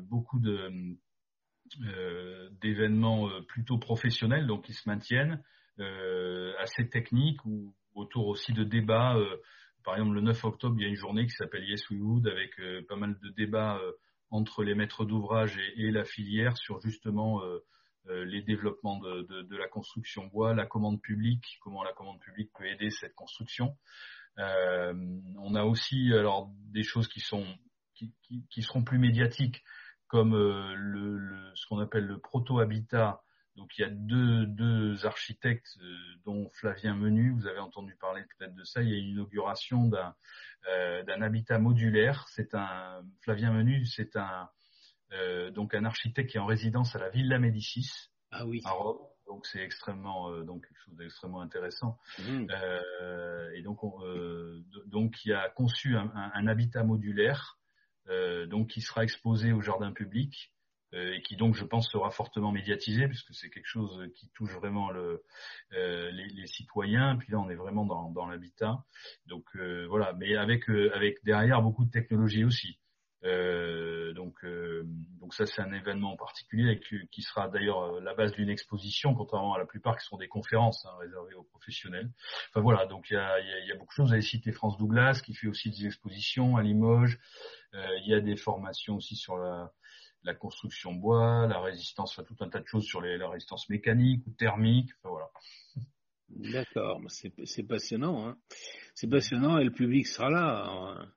beaucoup 0.00 0.38
de 0.38 0.70
d'événements 2.60 3.28
plutôt 3.48 3.78
professionnels, 3.78 4.46
donc 4.46 4.66
qui 4.66 4.74
se 4.74 4.88
maintiennent, 4.88 5.42
assez 6.58 6.88
techniques 6.88 7.44
ou 7.46 7.74
autour 7.94 8.28
aussi 8.28 8.52
de 8.52 8.64
débats 8.64 9.16
par 9.84 9.94
exemple, 9.94 10.14
le 10.14 10.22
9 10.22 10.44
octobre, 10.44 10.76
il 10.78 10.82
y 10.82 10.86
a 10.86 10.88
une 10.88 10.96
journée 10.96 11.26
qui 11.26 11.34
s'appelle 11.34 11.68
Yes 11.68 11.88
We 11.90 12.00
Would 12.00 12.26
avec 12.26 12.58
euh, 12.58 12.84
pas 12.88 12.96
mal 12.96 13.18
de 13.20 13.28
débats 13.28 13.76
euh, 13.76 13.92
entre 14.30 14.64
les 14.64 14.74
maîtres 14.74 15.04
d'ouvrage 15.04 15.58
et, 15.76 15.90
la 15.90 16.04
filière 16.04 16.56
sur 16.56 16.80
justement 16.80 17.42
euh, 17.44 17.60
les 18.24 18.42
développements 18.42 18.98
de, 18.98 19.56
la 19.56 19.68
construction 19.68 20.26
bois, 20.26 20.54
la 20.54 20.66
commande 20.66 21.00
publique, 21.00 21.58
comment 21.62 21.84
la 21.84 21.92
commande 21.92 22.18
publique 22.20 22.50
peut 22.52 22.66
aider 22.66 22.90
cette 22.90 23.14
construction. 23.14 23.78
on 24.36 25.54
a 25.54 25.64
aussi 25.64 26.12
alors 26.12 26.50
des 26.72 26.82
choses 26.82 27.08
qui 27.08 27.20
sont 27.20 27.46
qui, 27.94 28.62
seront 28.62 28.82
plus 28.82 28.98
médiatiques 28.98 29.62
comme 30.08 30.34
le, 30.34 31.52
ce 31.54 31.66
qu'on 31.66 31.78
appelle 31.78 32.04
le 32.04 32.18
proto-habitat 32.18 33.23
donc 33.56 33.78
il 33.78 33.82
y 33.82 33.84
a 33.84 33.90
deux, 33.90 34.46
deux 34.46 35.06
architectes, 35.06 35.78
euh, 35.80 35.96
dont 36.24 36.50
Flavien 36.54 36.94
Menu, 36.94 37.30
vous 37.32 37.46
avez 37.46 37.60
entendu 37.60 37.94
parler 37.94 38.24
peut-être 38.36 38.54
de 38.54 38.64
ça. 38.64 38.82
Il 38.82 38.90
y 38.90 38.94
a 38.94 38.98
une 38.98 39.10
inauguration 39.10 39.86
d'un 39.86 40.14
euh, 40.68 41.02
d'un 41.04 41.22
habitat 41.22 41.58
modulaire. 41.58 42.26
C'est 42.28 42.54
un 42.54 43.02
Flavien 43.20 43.52
Menu, 43.52 43.86
c'est 43.86 44.16
un 44.16 44.48
euh, 45.12 45.50
donc 45.50 45.74
un 45.74 45.84
architecte 45.84 46.30
qui 46.30 46.36
est 46.36 46.40
en 46.40 46.46
résidence 46.46 46.96
à 46.96 46.98
la 46.98 47.10
Villa 47.10 47.38
Médicis 47.38 48.10
ah 48.32 48.44
oui. 48.44 48.60
à 48.64 48.70
Rome. 48.70 48.98
Donc 49.26 49.46
c'est 49.46 49.60
extrêmement 49.60 50.30
donc 50.42 50.66
quelque 50.66 50.80
chose 50.84 50.96
d'extrêmement 50.96 51.40
intéressant. 51.40 51.98
Mmh. 52.18 52.46
et 53.54 53.62
donc 53.62 53.80
donc 54.84 55.24
il 55.24 55.32
a 55.32 55.48
conçu 55.48 55.96
un, 55.96 56.12
un, 56.14 56.30
un 56.34 56.46
habitat 56.46 56.84
modulaire 56.84 57.58
donc 58.48 58.68
qui 58.68 58.82
sera 58.82 59.02
exposé 59.02 59.52
au 59.52 59.62
jardin 59.62 59.92
public 59.92 60.52
euh, 60.54 60.63
et 60.94 61.22
qui 61.22 61.36
donc 61.36 61.54
je 61.54 61.64
pense 61.64 61.90
sera 61.90 62.10
fortement 62.10 62.52
médiatisé 62.52 63.08
puisque 63.08 63.34
c'est 63.34 63.50
quelque 63.50 63.66
chose 63.66 64.08
qui 64.14 64.28
touche 64.30 64.52
vraiment 64.54 64.90
le, 64.90 65.22
euh, 65.72 66.10
les, 66.12 66.26
les, 66.28 66.46
citoyens. 66.46 67.16
Puis 67.16 67.32
là 67.32 67.38
on 67.38 67.48
est 67.48 67.54
vraiment 67.54 67.84
dans, 67.84 68.10
dans 68.10 68.26
l'habitat. 68.26 68.84
Donc 69.26 69.44
euh, 69.56 69.86
voilà, 69.88 70.12
mais 70.14 70.36
avec 70.36 70.68
avec 70.68 71.24
derrière 71.24 71.62
beaucoup 71.62 71.84
de 71.84 71.90
technologie 71.90 72.44
aussi. 72.44 72.78
donc 73.22 74.44
donc 75.20 75.34
ça 75.34 75.46
c'est 75.46 75.62
un 75.62 75.72
événement 75.72 76.16
particulier 76.16 76.78
qui, 76.80 76.96
qui 77.10 77.22
sera 77.22 77.48
d'ailleurs 77.48 78.00
la 78.00 78.14
base 78.14 78.32
d'une 78.32 78.50
exposition, 78.50 79.14
contrairement 79.14 79.54
à 79.54 79.58
la 79.58 79.66
plupart 79.66 79.96
qui 79.96 80.06
sont 80.06 80.18
des 80.18 80.28
conférences 80.28 80.84
hein, 80.86 80.94
réservées 81.00 81.34
aux 81.34 81.44
professionnels. 81.44 82.10
Enfin 82.50 82.60
voilà, 82.60 82.86
donc 82.86 83.10
il 83.10 83.14
y 83.14 83.16
a, 83.16 83.40
y 83.40 83.72
a, 83.72 83.76
beaucoup 83.76 83.92
de 83.92 83.96
choses. 83.96 84.08
Vous 84.08 84.12
avez 84.12 84.22
cité 84.22 84.52
France 84.52 84.76
Douglas 84.76 85.22
qui 85.24 85.34
fait 85.34 85.48
aussi 85.48 85.70
des 85.70 85.86
expositions 85.86 86.56
à 86.56 86.62
Limoges. 86.62 87.18
il 87.72 88.06
y 88.06 88.14
a 88.14 88.20
des 88.20 88.36
formations 88.36 88.96
aussi 88.96 89.16
sur 89.16 89.38
la 89.38 89.72
la 90.24 90.34
construction 90.34 90.92
bois, 90.92 91.46
la 91.46 91.60
résistance, 91.60 92.12
enfin, 92.12 92.24
tout 92.24 92.42
un 92.42 92.48
tas 92.48 92.60
de 92.60 92.66
choses 92.66 92.84
sur 92.84 93.00
les, 93.00 93.16
la 93.16 93.28
résistance 93.28 93.68
mécanique 93.68 94.26
ou 94.26 94.30
thermique. 94.30 94.90
Enfin, 94.98 95.10
voilà. 95.10 95.30
D'accord, 96.28 97.00
c'est 97.08 97.62
passionnant. 97.62 98.26
Hein. 98.26 98.36
C'est 98.94 99.08
passionnant 99.08 99.58
et 99.58 99.64
le 99.64 99.70
public 99.70 100.06
sera 100.06 100.30
là, 100.30 100.66
hein, 100.66 101.12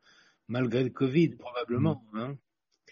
malgré 0.48 0.84
le 0.84 0.90
Covid 0.90 1.36
probablement. 1.36 2.04
Mm. 2.12 2.20
Hein. 2.20 2.38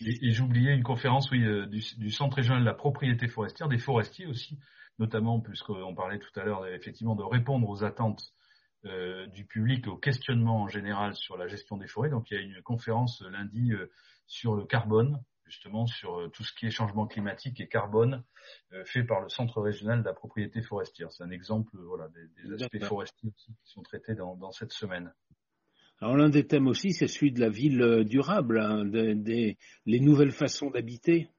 Et, 0.02 0.32
j'oubliais 0.32 0.74
une 0.74 0.84
conférence 0.84 1.32
oui, 1.32 1.44
euh, 1.44 1.68
du, 1.68 1.82
du, 1.98 2.12
Centre 2.12 2.36
régional 2.36 2.62
de 2.62 2.66
la 2.66 2.74
propriété 2.74 3.28
forestière, 3.28 3.70
des 3.70 3.78
forestiers 3.78 4.26
aussi, 4.26 4.60
notamment 5.00 5.40
puisqu'on 5.40 5.96
parlait 5.96 6.20
tout 6.20 6.38
à 6.40 6.44
l'heure 6.44 6.68
effectivement 6.68 7.16
de 7.16 7.24
répondre 7.24 7.70
aux 7.70 7.84
attentes 7.84 8.34
euh, 8.86 9.26
du 9.28 9.46
public, 9.46 9.88
aux 9.88 9.98
questionnements 9.98 10.62
en 10.62 10.68
général 10.68 11.16
sur 11.16 11.38
la 11.38 11.48
gestion 11.48 11.76
des 11.78 11.88
forêts. 11.88 12.10
Donc 12.10 12.30
il 12.30 12.36
y 12.36 12.38
a 12.38 12.42
une 12.42 12.62
conférence 12.62 13.22
lundi 13.32 13.72
euh, 13.74 13.92
sur 14.28 14.54
le 14.56 14.66
carbone, 14.66 15.20
justement 15.46 15.86
sur 15.86 16.20
euh, 16.20 16.28
tout 16.30 16.44
ce 16.44 16.54
qui 16.54 16.66
est 16.66 16.72
changement 16.72 17.08
climatique 17.08 17.60
et 17.62 17.68
carbone 17.68 18.24
euh, 18.74 18.84
fait 18.86 19.04
par 19.04 19.22
le 19.22 19.30
Centre 19.30 19.62
régional 19.62 20.00
de 20.00 20.06
la 20.06 20.14
propriété 20.14 20.62
forestière. 20.62 21.12
C'est 21.12 21.24
un 21.24 21.32
exemple 21.32 21.78
voilà, 21.78 22.10
des, 22.10 22.64
aspects 22.64 22.84
forestiers 22.84 23.32
qui 23.38 23.56
sont 23.64 23.84
traités 23.84 24.16
dans, 24.16 24.52
cette 24.52 24.72
semaine. 24.72 25.14
Alors 26.00 26.18
l'un 26.18 26.30
des 26.30 26.46
thèmes 26.46 26.68
aussi, 26.68 26.92
c'est 26.92 27.08
celui 27.08 27.32
de 27.32 27.40
la 27.40 27.50
ville 27.50 27.82
euh, 27.82 28.04
durable, 28.04 28.60
hein, 28.60 28.86
des, 28.86 29.58
les 29.86 30.00
nouvelles 30.00 30.32
façons 30.32 30.70
d'habiter. 30.70 31.30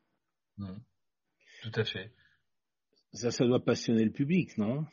Mmh. 0.57 0.77
Tout 1.62 1.73
à 1.81 1.85
fait. 1.85 2.12
Ça, 3.12 3.31
ça 3.31 3.45
doit 3.45 3.65
passionner 3.65 4.05
le 4.05 4.12
public, 4.12 4.57
non? 4.59 4.85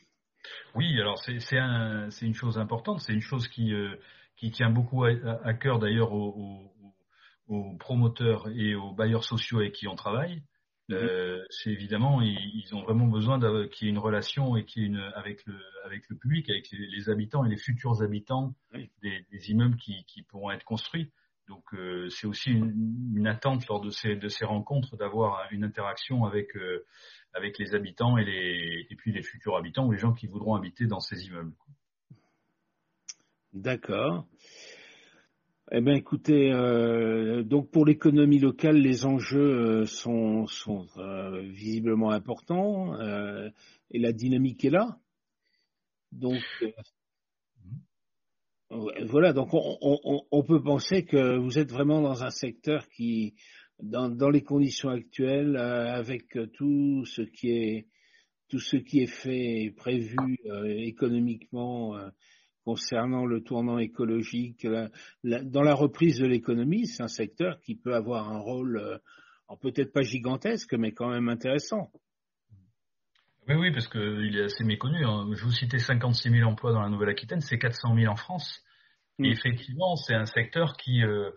Oui, 0.76 1.00
alors 1.00 1.18
c'est 1.20 1.58
un, 1.58 2.10
une 2.10 2.34
chose 2.34 2.58
importante, 2.58 3.00
c'est 3.00 3.14
une 3.14 3.22
chose 3.22 3.48
qui, 3.48 3.72
qui 4.36 4.52
tient 4.52 4.70
beaucoup 4.70 5.06
à, 5.06 5.54
cœur 5.54 5.80
d'ailleurs 5.80 6.12
aux, 6.12 6.73
aux 7.48 7.76
promoteurs 7.78 8.48
et 8.50 8.76
aux 8.76 8.94
bailleurs 8.94 9.24
sociaux 9.24 9.60
avec 9.60 9.74
qui 9.74 9.88
on 9.88 9.96
travaille, 9.96 10.44
mhm. 10.90 10.96
euh, 10.96 11.44
c'est 11.50 11.72
évidemment 11.72 12.22
ils, 12.22 12.74
ont 12.74 12.84
vraiment 12.84 13.08
besoin 13.08 13.40
qu'il 13.68 13.88
y 13.88 13.90
ait 13.90 13.94
une 13.94 14.00
relation 14.00 14.56
et 14.56 14.66
qu'il 14.66 14.84
une 14.84 15.12
avec 15.16 15.46
le 15.46 15.60
avec 15.86 16.08
le 16.10 16.18
public, 16.18 16.50
avec 16.50 16.70
les, 16.72 17.10
habitants 17.10 17.46
et 17.46 17.50
les 17.50 17.58
futurs 17.58 18.02
habitants 18.02 18.56
des, 19.02 19.52
immeubles 19.52 19.76
qui, 19.78 20.06
qui, 20.06 20.22
pourront 20.24 20.52
être 20.52 20.64
construits. 20.64 21.12
Donc 21.50 21.74
euh, 21.74 22.08
c'est 22.10 22.26
aussi 22.26 22.52
une, 22.52 23.28
attente 23.28 23.68
lors 23.68 23.82
de 23.82 23.90
ces 23.90 24.16
de 24.16 24.28
ces 24.30 24.46
rencontres 24.46 24.96
d'avoir 24.96 25.46
une 25.52 25.66
interaction 25.66 26.24
avec 26.24 26.56
euh, 26.56 26.86
avec 27.34 27.58
les 27.58 27.76
habitants 27.76 28.18
et 28.18 28.24
les 28.24 28.88
et 28.90 28.96
puis 28.96 29.12
les 29.12 29.22
futurs 29.22 29.58
habitants 29.58 29.86
ou 29.86 29.92
les 29.92 29.98
gens 29.98 30.14
qui 30.14 30.28
voudront 30.28 30.56
habiter 30.56 30.86
dans 30.86 31.02
ces 31.02 31.26
immeubles. 31.26 31.54
D'accord. 33.54 34.26
Eh 35.76 35.82
bien, 35.82 35.96
écoutez, 35.96 36.52
euh, 36.52 37.42
donc 37.42 37.72
pour 37.72 37.84
l'économie 37.84 38.38
locale, 38.38 38.78
les 38.78 39.06
enjeux 39.06 39.82
euh, 39.82 39.86
sont, 39.88 40.46
sont 40.46 40.86
euh, 40.98 41.42
visiblement 41.42 42.12
importants 42.12 42.94
et 43.90 43.98
la 43.98 44.12
dynamique 44.14 44.64
est 44.66 44.70
là. 44.70 45.00
Donc, 46.12 46.44
Voilà, 48.70 49.34
donc 49.34 49.50
on, 49.52 50.44
peut 50.44 50.62
penser 50.62 51.06
que 51.06 51.38
vous 51.38 51.58
êtes 51.58 51.72
vraiment 51.72 52.02
dans 52.02 52.24
un 52.24 52.30
secteur 52.30 52.88
qui, 52.90 53.34
dans, 53.82 54.30
les 54.30 54.44
conditions 54.44 54.90
actuelles, 54.90 55.56
euh, 55.56 55.92
avec 55.92 56.38
tout 56.54 57.04
ce 57.06 57.24
qui 57.24 57.50
est 57.50 57.88
tout 58.48 58.60
ce 58.60 58.78
qui 58.78 59.00
est 59.00 59.08
fait 59.08 59.64
et 59.64 59.72
prévu 59.72 60.38
euh, 60.46 60.66
économiquement 60.68 61.98
euh, 61.98 62.10
concernant 62.64 63.26
le 63.26 63.42
tournant 63.42 63.78
écologique, 63.78 64.68
dans 65.24 65.62
la 65.62 65.74
reprise 65.74 66.20
de 66.20 66.26
l'économie, 66.26 66.88
c'est 66.88 67.04
un 67.04 67.08
secteur 67.08 67.60
qui 67.62 67.76
peut 67.76 67.96
avoir 67.96 68.32
un 68.32 68.40
rôle, 68.40 69.00
peut-être 69.62 69.94
pas 69.94 70.02
gigantesque, 70.02 70.74
mais 70.74 70.92
quand 70.92 71.10
même 71.10 71.30
intéressant. 71.30 71.92
Oui, 73.48 73.56
oui, 73.56 73.72
parce 73.72 73.88
qu'il 73.88 74.38
est 74.38 74.44
assez 74.46 74.64
méconnu. 74.64 75.06
Hein. 75.06 75.28
Je 75.34 75.44
vous 75.44 75.52
citais 75.52 75.80
56 75.80 76.30
000 76.30 76.50
emplois 76.50 76.72
dans 76.72 76.82
la 76.82 76.90
Nouvelle-Aquitaine, 76.90 77.42
c'est 77.42 77.58
400 77.58 77.96
000 77.96 78.12
en 78.12 78.16
France. 78.16 78.64
Et 79.20 79.30
mm. 79.30 79.32
effectivement, 79.32 79.96
c'est 79.96 80.16
un 80.16 80.26
secteur 80.26 80.78
qui, 80.78 81.04
euh, 81.04 81.32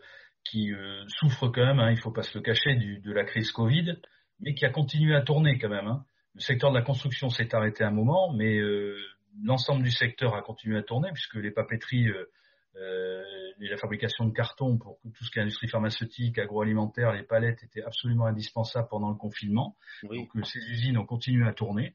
qui 0.44 0.72
euh, 0.72 1.04
souffre 1.08 1.48
quand 1.48 1.64
même, 1.64 1.80
hein, 1.80 1.90
il 1.90 1.96
ne 1.96 2.00
faut 2.00 2.12
pas 2.12 2.22
se 2.22 2.36
le 2.38 2.42
cacher, 2.42 2.76
du, 2.76 3.00
de 3.00 3.12
la 3.12 3.24
crise 3.24 3.50
Covid, 3.50 3.96
mais 4.40 4.54
qui 4.54 4.64
a 4.64 4.70
continué 4.70 5.16
à 5.16 5.22
tourner 5.22 5.58
quand 5.58 5.68
même. 5.68 5.86
Hein. 5.86 6.04
Le 6.34 6.40
secteur 6.40 6.70
de 6.70 6.76
la 6.76 6.84
construction 6.84 7.28
s'est 7.28 7.54
arrêté 7.54 7.82
un 7.82 7.90
moment, 7.90 8.32
mais 8.32 8.56
euh, 8.58 8.96
l'ensemble 9.42 9.82
du 9.82 9.90
secteur 9.90 10.34
a 10.34 10.42
continué 10.42 10.78
à 10.78 10.82
tourner, 10.82 11.10
puisque 11.12 11.36
les 11.36 11.50
papeteries 11.50 12.08
euh, 12.08 13.22
et 13.60 13.68
la 13.68 13.76
fabrication 13.76 14.26
de 14.26 14.32
carton 14.32 14.76
pour 14.76 14.98
tout 15.02 15.24
ce 15.24 15.30
qui 15.30 15.38
est 15.38 15.42
industrie 15.42 15.68
pharmaceutique, 15.68 16.38
agroalimentaire, 16.38 17.12
les 17.12 17.22
palettes 17.22 17.62
étaient 17.62 17.82
absolument 17.82 18.26
indispensables 18.26 18.88
pendant 18.88 19.08
le 19.08 19.16
confinement. 19.16 19.76
Donc 20.02 20.28
ces 20.44 20.58
usines 20.58 20.98
ont 20.98 21.06
continué 21.06 21.46
à 21.46 21.52
tourner. 21.52 21.94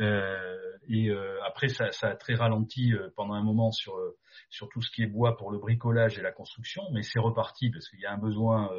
Euh, 0.00 0.56
et 0.88 1.08
euh, 1.10 1.42
après, 1.44 1.68
ça, 1.68 1.90
ça, 1.92 2.08
a 2.08 2.14
très 2.14 2.34
ralenti 2.34 2.92
euh, 2.92 3.08
pendant 3.16 3.34
un 3.34 3.42
moment 3.42 3.72
sur, 3.72 3.98
sur 4.48 4.68
tout 4.68 4.82
ce 4.82 4.90
qui 4.90 5.02
est 5.02 5.06
bois 5.06 5.36
pour 5.36 5.50
le 5.50 5.58
bricolage 5.58 6.18
et 6.18 6.22
la 6.22 6.32
construction, 6.32 6.82
mais 6.92 7.02
c'est 7.02 7.18
reparti 7.18 7.70
parce 7.70 7.88
qu'il 7.88 8.00
y 8.00 8.06
a 8.06 8.12
un 8.12 8.18
besoin 8.18 8.70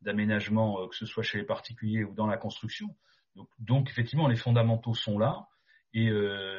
d'aménagement, 0.00 0.86
que 0.88 0.96
ce 0.96 1.06
soit 1.06 1.22
chez 1.22 1.38
les 1.38 1.44
particuliers 1.44 2.04
ou 2.04 2.14
dans 2.14 2.26
la 2.26 2.36
construction. 2.36 2.88
Donc, 3.36 3.48
donc 3.58 3.90
effectivement, 3.90 4.28
les 4.28 4.36
fondamentaux 4.36 4.94
sont 4.94 5.18
là, 5.18 5.46
et, 5.94 6.10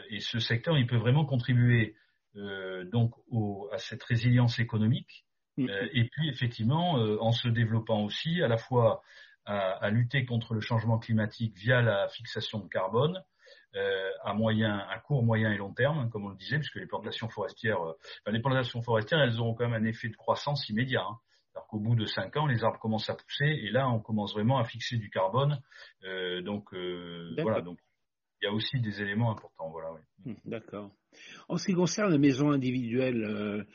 et, 0.09 0.19
ce 0.19 0.39
secteur, 0.39 0.77
il 0.77 0.87
peut 0.87 0.97
vraiment 0.97 1.25
contribuer 1.25 1.95
donc 2.35 3.13
au, 3.27 3.69
à 3.71 3.77
cette 3.77 4.03
résilience 4.03 4.59
économique, 4.59 5.25
mm. 5.57 5.67
et 5.93 6.09
puis 6.09 6.29
effectivement, 6.29 6.93
en 6.93 7.31
se 7.31 7.47
développant 7.47 8.03
aussi 8.03 8.41
à 8.41 8.47
la 8.47 8.57
fois 8.57 9.01
à, 9.45 9.71
à, 9.71 9.89
lutter 9.89 10.25
contre 10.25 10.53
le 10.53 10.61
changement 10.61 10.99
climatique 10.99 11.55
via 11.57 11.81
la 11.81 12.07
fixation 12.09 12.59
de 12.59 12.67
carbone, 12.67 13.21
euh, 13.75 14.11
à 14.23 14.35
moyen, 14.35 14.77
à 14.77 14.99
court, 14.99 15.23
moyen 15.23 15.51
et 15.51 15.57
long 15.57 15.73
terme, 15.73 16.07
comme 16.11 16.25
on 16.25 16.29
le 16.29 16.35
disait, 16.35 16.57
puisque 16.57 16.75
les 16.75 16.85
plantations 16.85 17.27
forestières, 17.27 17.81
euh, 17.81 17.97
les 18.27 18.39
plantations 18.39 18.83
forestières, 18.83 19.19
elles 19.19 19.39
auront 19.39 19.55
quand 19.55 19.67
même 19.67 19.81
un 19.81 19.87
effet 19.87 20.09
de 20.09 20.15
croissance 20.15 20.69
immédiat. 20.69 21.01
Hein. 21.01 21.17
Alors 21.55 21.67
qu'au 21.67 21.79
bout 21.79 21.95
de 21.95 22.05
cinq 22.05 22.37
ans, 22.37 22.45
les 22.45 22.63
arbres 22.63 22.79
commencent 22.79 23.09
à 23.09 23.15
pousser 23.15 23.45
et 23.45 23.71
là, 23.71 23.89
on 23.89 23.99
commence 23.99 24.33
vraiment 24.33 24.59
à 24.59 24.63
fixer 24.63 24.97
du 24.97 25.09
carbone. 25.09 25.59
Euh, 26.03 26.41
donc 26.43 26.73
voilà, 26.73 27.61
donc 27.61 27.79
il 28.43 28.45
y 28.45 28.49
a 28.49 28.53
aussi 28.53 28.79
des 28.79 29.01
éléments 29.01 29.31
importants. 29.31 29.69
Voilà. 29.71 29.89
Hmm, 30.25 30.33
d'accord. 30.45 30.91
En 31.47 31.57
ce 31.57 31.67
qui 31.67 31.73
concerne 31.73 32.11
les 32.11 32.19
maisons 32.19 32.51
individuelles, 32.51 33.65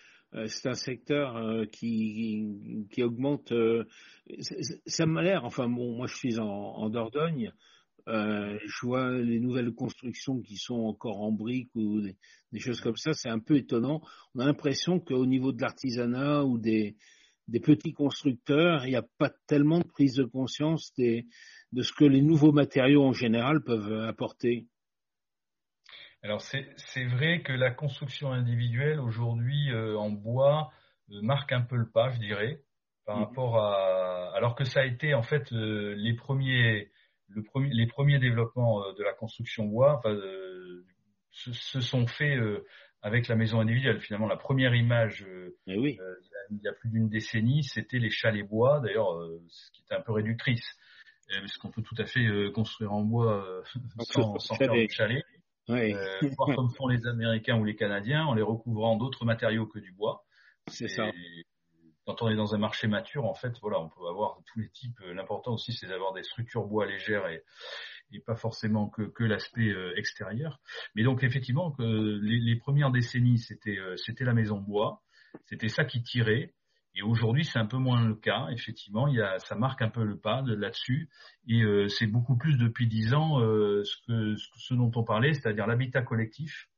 c'est 0.46 0.68
un 0.68 0.74
secteur 0.74 1.66
qui, 1.72 2.86
qui 2.90 3.02
augmente. 3.02 3.52
ça 4.86 5.06
m'a 5.06 5.22
l'air, 5.22 5.44
enfin 5.44 5.68
bon, 5.68 5.96
moi 5.96 6.06
je 6.06 6.14
suis 6.14 6.38
en, 6.38 6.46
en 6.46 6.90
Dordogne, 6.90 7.52
euh, 8.08 8.58
je 8.64 8.86
vois 8.86 9.10
les 9.12 9.38
nouvelles 9.38 9.74
constructions 9.74 10.40
qui 10.40 10.56
sont 10.56 10.80
encore 10.80 11.20
en 11.20 11.30
briques 11.30 11.74
ou 11.74 12.00
des, 12.00 12.16
choses 12.58 12.80
comme 12.80 12.96
ça, 12.96 13.12
c'est 13.12 13.28
un 13.28 13.38
peu 13.38 13.56
étonnant. 13.56 14.00
On 14.34 14.40
a 14.40 14.46
l'impression 14.46 14.98
qu'au 14.98 15.26
niveau 15.26 15.52
de 15.52 15.60
l'artisanat 15.60 16.44
ou 16.44 16.58
des, 16.58 16.96
des 17.48 17.60
petits 17.60 17.92
constructeurs, 17.92 18.86
il 18.86 18.90
n'y 18.90 18.96
a 18.96 19.06
pas 19.18 19.30
tellement 19.46 19.80
de 19.80 19.86
prise 19.86 20.14
de 20.14 20.24
conscience 20.24 20.92
des, 20.96 21.26
de 21.72 21.82
ce 21.82 21.92
que 21.92 22.04
les 22.04 22.22
nouveaux 22.22 22.52
matériaux 22.52 23.04
en 23.04 23.12
général 23.12 23.62
peuvent 23.62 24.06
apporter. 24.06 24.66
Alors 26.22 26.40
c'est 26.40 27.04
vrai 27.04 27.42
que 27.42 27.52
la 27.52 27.70
construction 27.70 28.32
individuelle 28.32 28.98
aujourd'hui 28.98 29.70
euh, 29.70 29.96
en 29.96 30.10
bois 30.10 30.72
euh, 31.10 31.22
marque 31.22 31.52
un 31.52 31.60
peu 31.60 31.76
le 31.76 31.88
pas, 31.88 32.10
je 32.10 32.18
dirais, 32.18 32.60
par 33.06 33.18
mmh. 33.18 33.20
rapport 33.20 33.58
à 33.58 34.34
alors 34.34 34.54
que 34.54 34.64
ça 34.64 34.80
a 34.80 34.84
été 34.84 35.14
en 35.14 35.22
fait 35.22 35.50
les 35.50 36.14
premiers 36.14 36.90
les 37.54 37.86
premiers 37.86 38.18
développements 38.18 38.84
euh, 38.84 38.92
de 38.94 39.02
la 39.02 39.12
construction 39.12 39.66
bois 39.66 40.00
euh, 40.06 40.84
se, 41.30 41.80
sont 41.80 42.06
faits 42.06 42.38
euh, 42.38 42.64
avec 43.02 43.28
la 43.28 43.36
maison 43.36 43.60
individuelle. 43.60 44.00
Finalement, 44.00 44.26
la 44.26 44.36
première 44.36 44.74
image, 44.74 45.24
eh 45.66 45.78
oui. 45.78 45.98
il 46.50 46.60
y 46.62 46.68
a 46.68 46.72
plus 46.72 46.88
d'une 46.90 47.08
décennie, 47.08 47.62
c'était 47.62 47.98
les 47.98 48.10
chalets 48.10 48.46
bois, 48.46 48.80
d'ailleurs, 48.80 49.16
ce 49.46 49.70
qui 49.70 49.82
était 49.82 49.94
un 49.94 50.00
peu 50.00 50.12
réductrice, 50.12 50.66
parce 51.28 51.56
qu'on 51.58 51.70
peut 51.70 51.82
tout 51.82 51.96
à 51.98 52.04
fait 52.04 52.26
construire 52.52 52.92
en 52.92 53.02
bois 53.02 53.62
sans, 54.00 54.38
faire 54.56 54.72
de 54.72 54.86
chalet. 54.90 55.24
Oui. 55.68 55.94
voir 56.36 56.56
comme 56.56 56.70
font 56.70 56.88
les 56.88 57.06
Américains 57.06 57.58
ou 57.58 57.64
les 57.64 57.76
Canadiens, 57.76 58.24
en 58.24 58.34
les 58.34 58.42
recouvrant 58.42 58.96
d'autres 58.96 59.24
matériaux 59.26 59.66
que 59.66 59.78
du 59.78 59.92
bois. 59.92 60.24
C'est 60.66 60.88
ça 60.88 61.10
quand 62.08 62.22
on 62.22 62.30
est 62.30 62.36
dans 62.36 62.54
un 62.54 62.58
marché 62.58 62.88
mature, 62.88 63.26
en 63.26 63.34
fait, 63.34 63.52
voilà, 63.60 63.78
on 63.80 63.90
peut 63.90 64.08
avoir 64.08 64.38
tous 64.46 64.60
les 64.60 64.70
types. 64.70 64.98
Euh, 65.02 65.12
l'important 65.12 65.52
aussi, 65.52 65.74
c'est 65.74 65.86
d'avoir 65.86 66.14
des 66.14 66.22
structures 66.22 66.64
bois 66.64 66.86
légères 66.86 67.28
et, 67.28 67.44
et 68.12 68.20
pas 68.20 68.34
forcément 68.34 68.88
que, 68.88 69.02
que 69.02 69.24
l'aspect 69.24 69.68
euh, 69.68 69.92
extérieur. 69.94 70.58
Mais 70.94 71.02
donc, 71.02 71.22
effectivement, 71.22 71.70
que 71.70 71.82
les, 71.82 72.40
les, 72.40 72.56
premières 72.56 72.90
décennies, 72.90 73.36
c'était 73.36 73.76
euh, 73.76 73.94
c'était 73.98 74.24
la 74.24 74.32
maison 74.32 74.56
bois, 74.56 75.02
c'était 75.44 75.68
ça 75.68 75.84
qui 75.84 76.02
tirait. 76.02 76.54
Et 76.98 77.02
aujourd'hui, 77.02 77.44
c'est 77.44 77.60
un 77.60 77.66
peu 77.66 77.78
moins 77.78 78.04
le 78.06 78.16
cas. 78.16 78.48
Effectivement, 78.50 79.06
il 79.06 79.14
y 79.14 79.22
a, 79.22 79.38
ça 79.38 79.54
marque 79.54 79.82
un 79.82 79.88
peu 79.88 80.02
le 80.04 80.18
pas 80.18 80.42
là-dessus. 80.44 81.08
Et 81.46 81.62
c'est 81.88 82.08
beaucoup 82.08 82.36
plus 82.36 82.58
depuis 82.58 82.88
dix 82.88 83.14
ans 83.14 83.38
ce, 83.38 84.06
que, 84.06 84.34
ce 84.36 84.74
dont 84.74 84.90
on 84.96 85.04
parlait, 85.04 85.32
c'est-à-dire 85.32 85.68
l'habitat 85.68 86.02
collectif, 86.02 86.68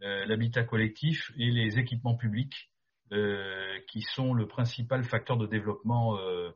l'habitat 0.00 0.62
collectif 0.62 1.32
et 1.36 1.50
les 1.50 1.80
équipements 1.80 2.14
publics 2.14 2.70
euh, 3.12 3.78
qui 3.86 4.02
sont 4.02 4.34
le 4.34 4.48
principal 4.48 5.04
facteur 5.04 5.36
de 5.36 5.46
développement 5.46 6.18
euh, 6.18 6.50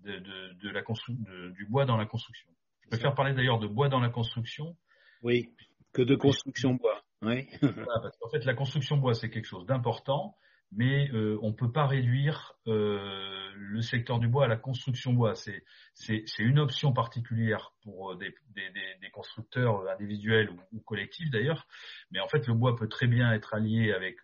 de, 0.00 0.18
de, 0.18 0.52
de, 0.52 0.68
la 0.68 0.82
de, 0.82 1.50
du 1.52 1.64
bois 1.64 1.86
dans 1.86 1.96
la 1.96 2.04
construction. 2.04 2.50
Je 2.82 2.88
préfère 2.88 3.14
parler 3.14 3.32
d'ailleurs 3.32 3.58
de 3.58 3.66
bois 3.66 3.88
dans 3.88 4.00
la 4.00 4.10
construction. 4.10 4.76
Oui, 5.22 5.48
que 5.94 6.02
de 6.02 6.14
construction 6.14 6.74
bois. 6.74 7.02
Oui. 7.22 7.48
voilà, 7.62 8.00
parce 8.02 8.18
qu'en 8.18 8.28
fait, 8.28 8.44
la 8.44 8.52
construction 8.52 8.98
bois, 8.98 9.14
c'est 9.14 9.30
quelque 9.30 9.46
chose 9.46 9.64
d'important, 9.64 10.36
mais 10.76 11.08
euh, 11.12 11.38
on 11.42 11.48
ne 11.48 11.54
peut 11.54 11.70
pas 11.70 11.86
réduire 11.86 12.54
euh, 12.66 13.50
le 13.56 13.80
secteur 13.80 14.18
du 14.18 14.28
bois 14.28 14.44
à 14.44 14.48
la 14.48 14.56
construction 14.56 15.12
bois. 15.12 15.34
C'est, 15.34 15.64
c'est, 15.94 16.24
c'est 16.26 16.42
une 16.42 16.58
option 16.58 16.92
particulière 16.92 17.72
pour 17.82 18.12
euh, 18.12 18.16
des, 18.16 18.34
des, 18.54 18.70
des 19.00 19.10
constructeurs 19.10 19.88
individuels 19.88 20.50
ou, 20.72 20.80
collectifs 20.80 21.30
d'ailleurs, 21.30 21.66
mais 22.10 22.20
en 22.20 22.28
fait 22.28 22.46
le 22.46 22.54
bois 22.54 22.76
peut 22.76 22.88
très 22.88 23.06
bien 23.06 23.32
être 23.32 23.54
allié 23.54 23.92
avec, 23.92 24.18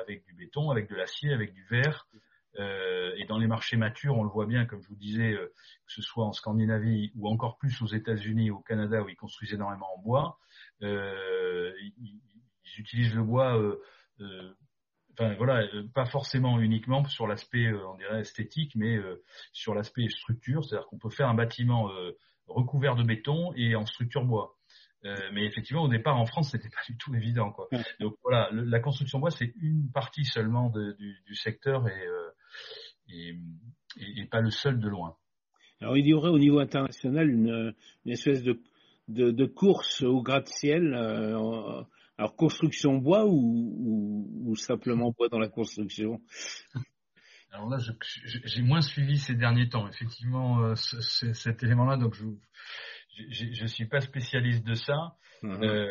avec 0.00 0.24
du 0.24 0.32
béton, 0.32 0.70
avec 0.70 0.88
de 0.88 0.96
l'acier, 0.96 1.32
avec 1.32 1.52
du 1.52 1.64
verre. 1.64 2.08
et 2.58 3.24
dans 3.28 3.38
les 3.38 3.46
marchés 3.46 3.76
matures, 3.76 4.16
on 4.16 4.24
le 4.24 4.30
voit 4.30 4.46
bien, 4.46 4.64
comme 4.64 4.82
je 4.82 4.88
vous 4.88 4.96
disais, 4.96 5.34
que 5.34 5.92
ce 5.92 6.02
soit 6.02 6.24
en 6.24 6.32
Scandinavie 6.32 7.12
ou 7.14 7.28
encore 7.28 7.58
plus 7.58 7.80
aux 7.82 7.86
États-Unis, 7.86 8.50
au 8.50 8.58
Canada, 8.60 9.02
où 9.02 9.08
ils 9.08 9.16
construisent 9.16 9.54
énormément 9.54 9.94
en 9.96 10.02
bois, 10.02 10.38
ils, 10.80 11.92
ils, 11.98 12.80
utilisent 12.80 13.14
le 13.14 13.22
bois 13.22 13.56
enfin 15.20 15.34
voilà, 15.36 15.62
euh, 15.74 15.86
pas 15.94 16.06
forcément 16.06 16.60
uniquement 16.60 17.04
sur 17.04 17.26
l'aspect, 17.26 17.66
euh, 17.66 17.86
on 17.88 17.96
dirait 17.96 18.20
esthétique, 18.20 18.72
mais 18.74 18.96
euh, 18.96 19.22
sur 19.52 19.74
l'aspect 19.74 20.08
structure, 20.08 20.64
c'est-à-dire 20.64 20.86
qu'on 20.86 20.98
peut 20.98 21.10
faire 21.10 21.28
un 21.28 21.34
bâtiment 21.34 21.90
recouvert 22.46 22.96
de 22.96 23.04
béton 23.04 23.52
et 23.54 23.76
en 23.76 23.86
structure 23.86 24.24
bois. 24.24 24.56
mais 25.04 25.44
effectivement, 25.44 25.82
au 25.82 25.88
départ, 25.88 26.16
en 26.16 26.26
France, 26.26 26.50
c'était 26.50 26.68
pas 26.74 26.82
du 26.88 26.96
tout 26.96 27.14
évident, 27.14 27.52
quoi. 27.52 27.68
Donc 28.00 28.16
voilà, 28.22 28.48
la 28.52 28.80
construction 28.80 29.18
bois, 29.18 29.30
c'est 29.30 29.52
une 29.60 29.90
partie 29.92 30.24
seulement 30.24 30.70
du, 30.70 31.22
du, 31.26 31.34
secteur 31.34 31.86
et, 31.88 32.06
et, 33.08 33.36
et, 33.96 34.24
pas 34.26 34.40
le 34.40 34.50
seul 34.50 34.80
de 34.80 34.88
loin. 34.88 35.16
Alors, 35.80 35.96
il 35.96 36.06
y 36.06 36.12
aurait 36.12 36.30
au 36.30 36.38
niveau 36.38 36.58
international 36.58 37.30
une, 37.30 37.74
une 38.04 38.12
espèce 38.12 38.42
de, 38.42 38.60
de, 39.08 39.30
de 39.30 39.46
course 39.46 40.02
au 40.02 40.22
gratte-ciel 40.22 40.94
alors 42.20 42.36
construction 42.36 42.98
bois 42.98 43.24
ou, 43.26 44.54
simplement 44.54 45.10
bois 45.10 45.30
dans 45.30 45.38
la 45.38 45.48
construction? 45.48 46.20
Alors 47.50 47.70
là, 47.70 47.78
j'ai 48.22 48.60
moins 48.60 48.82
suivi 48.82 49.16
ces 49.16 49.34
derniers 49.34 49.70
temps, 49.70 49.88
effectivement, 49.88 50.62
euh, 50.62 50.74
cet 50.74 51.62
élément-là, 51.62 51.96
donc 51.96 52.14
je 52.14 53.62
ne 53.62 53.66
suis 53.66 53.86
pas 53.86 54.00
spécialiste 54.00 54.64
de 54.66 54.74
ça. 54.74 55.16
Uh-huh. 55.42 55.64
Euh, 55.64 55.88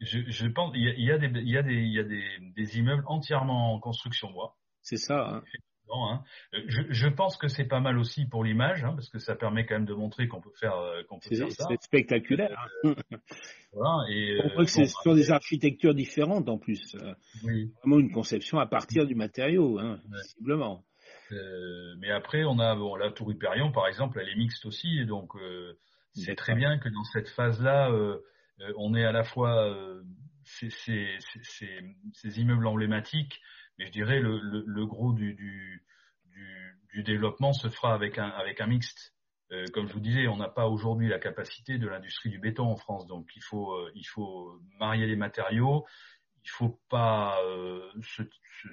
je, 0.00 0.48
pense 0.48 0.72
il 0.74 0.82
y 0.82 1.12
a, 1.12 1.16
des, 1.16 1.28
il 1.28 1.48
y 1.48 1.56
a, 1.56 1.62
des, 1.62 1.80
y 1.80 2.00
a 2.00 2.02
des, 2.02 2.38
des, 2.56 2.78
immeubles 2.78 3.04
entièrement 3.06 3.72
en 3.72 3.78
construction 3.78 4.32
bois. 4.32 4.56
C'est 4.82 4.96
ça. 4.96 5.28
Hein. 5.28 5.42
Hein. 5.88 6.22
Je, 6.66 6.82
je, 6.90 7.08
pense 7.08 7.36
que 7.36 7.48
c'est 7.48 7.64
pas 7.64 7.80
mal 7.80 7.98
aussi 7.98 8.26
pour 8.26 8.44
l'image, 8.44 8.84
hein, 8.84 8.92
parce 8.94 9.08
que 9.08 9.18
ça 9.18 9.34
permet 9.34 9.66
quand 9.66 9.74
même 9.74 9.86
de 9.86 9.94
montrer 9.94 10.28
qu'on 10.28 10.40
peut 10.40 10.52
faire, 10.58 10.74
qu'on 11.08 11.18
peut 11.18 11.34
faire 11.34 11.50
ça. 11.52 11.66
C'est 11.68 11.82
spectaculaire. 11.82 12.68
Hein. 12.84 12.94
voilà. 13.72 14.04
Et, 14.10 14.38
On 14.44 14.54
voit 14.54 14.64
que 14.64 14.70
c'est 14.70 14.86
sur 14.86 15.14
des 15.14 15.30
architectures 15.30 15.94
différentes 15.94 16.48
en 16.48 16.58
plus. 16.58 16.96
Oui. 17.44 17.72
Vraiment 17.82 18.00
une 18.00 18.12
conception 18.12 18.58
à 18.58 18.66
partir 18.66 19.06
du 19.06 19.14
matériau, 19.14 19.78
hein, 19.78 20.00
visiblement. 20.10 20.84
Euh, 21.32 21.94
mais 21.98 22.10
après, 22.10 22.44
on 22.44 22.58
a 22.58 22.74
bon, 22.74 22.96
la 22.96 23.10
tour 23.10 23.30
Hyperion, 23.32 23.72
par 23.72 23.86
exemple, 23.88 24.20
elle 24.20 24.28
est 24.28 24.36
mixte 24.36 24.64
aussi, 24.66 24.98
et 24.98 25.04
donc 25.04 25.34
euh, 25.36 25.78
c'est 26.14 26.36
très 26.36 26.54
bien 26.54 26.78
que 26.78 26.88
dans 26.88 27.04
cette 27.04 27.28
phase-là, 27.30 27.90
euh, 27.90 28.18
on 28.76 28.94
ait 28.94 29.04
à 29.04 29.12
la 29.12 29.24
fois 29.24 29.76
ces, 30.44 30.70
ces, 30.70 31.08
ces, 31.42 31.96
ces, 32.14 32.40
immeubles 32.40 32.66
emblématiques, 32.66 33.40
mais 33.78 33.86
je 33.86 33.92
dirais 33.92 34.20
le, 34.20 34.38
le, 34.38 34.64
le 34.66 34.86
gros 34.86 35.12
du, 35.12 35.34
du, 35.34 35.84
du, 36.26 36.78
du, 36.92 37.02
développement 37.02 37.52
se 37.52 37.68
fera 37.68 37.94
avec 37.94 38.18
un, 38.18 38.28
avec 38.28 38.60
un 38.60 38.66
mixte. 38.66 39.14
comme 39.72 39.86
je 39.86 39.92
vous 39.92 40.00
disais, 40.00 40.26
on 40.28 40.36
n'a 40.36 40.48
pas 40.48 40.68
aujourd'hui 40.68 41.08
la 41.08 41.18
capacité 41.18 41.78
de 41.78 41.88
l'industrie 41.88 42.30
du 42.30 42.38
béton 42.38 42.64
en 42.64 42.76
France, 42.76 43.06
donc 43.06 43.28
il 43.36 43.42
faut, 43.42 43.76
il 43.94 44.04
faut 44.04 44.60
marier 44.78 45.06
les 45.06 45.16
matériaux, 45.16 45.86
il 46.46 46.50
faut 46.50 46.80
pas 46.88 47.42
euh, 47.44 47.82
se, 48.02 48.22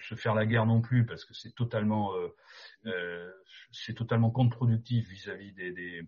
se, 0.01 0.15
faire 0.15 0.35
la 0.35 0.45
guerre 0.45 0.67
non 0.67 0.80
plus 0.80 1.05
parce 1.05 1.25
que 1.25 1.34
c'est 1.34 1.55
totalement 1.55 2.13
euh, 2.15 2.30
euh, 2.85 3.31
c'est 3.71 3.95
totalement 3.95 4.30
contre-productif 4.30 5.09
vis-à-vis 5.09 5.53
des, 5.53 5.71
des, 5.71 6.01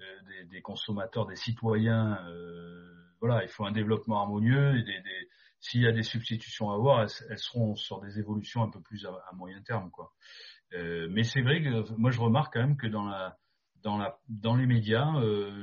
euh, 0.00 0.22
des, 0.28 0.44
des, 0.44 0.62
consommateurs, 0.62 1.26
des 1.26 1.36
citoyens. 1.36 2.18
voilà, 3.20 3.42
il 3.42 3.48
faut 3.48 3.66
un 3.66 3.72
développement 3.72 4.20
harmonieux 4.20 4.76
et 4.78 4.82
des, 4.82 5.00
des 5.00 5.28
s'il 5.64 5.82
y 5.82 5.86
a 5.86 5.92
des 5.92 6.02
substitutions 6.02 6.70
à 6.70 6.74
avoir, 6.74 7.02
elles, 7.02 7.38
seront 7.38 7.74
sur 7.74 8.00
des 8.00 8.18
évolutions 8.18 8.62
un 8.62 8.70
peu 8.70 8.80
plus 8.80 9.06
à, 9.06 9.34
moyen 9.34 9.62
terme, 9.62 9.90
quoi. 9.90 10.12
mais 10.72 11.24
c'est 11.24 11.42
vrai 11.42 11.62
que 11.62 11.92
moi 11.96 12.10
je 12.10 12.20
remarque 12.20 12.54
quand 12.54 12.60
même 12.60 12.76
que 12.76 12.86
dans 12.86 13.04
la 13.04 13.38
dans 13.82 13.96
la 13.98 14.18
dans 14.28 14.56
les 14.56 14.66
médias, 14.66 15.12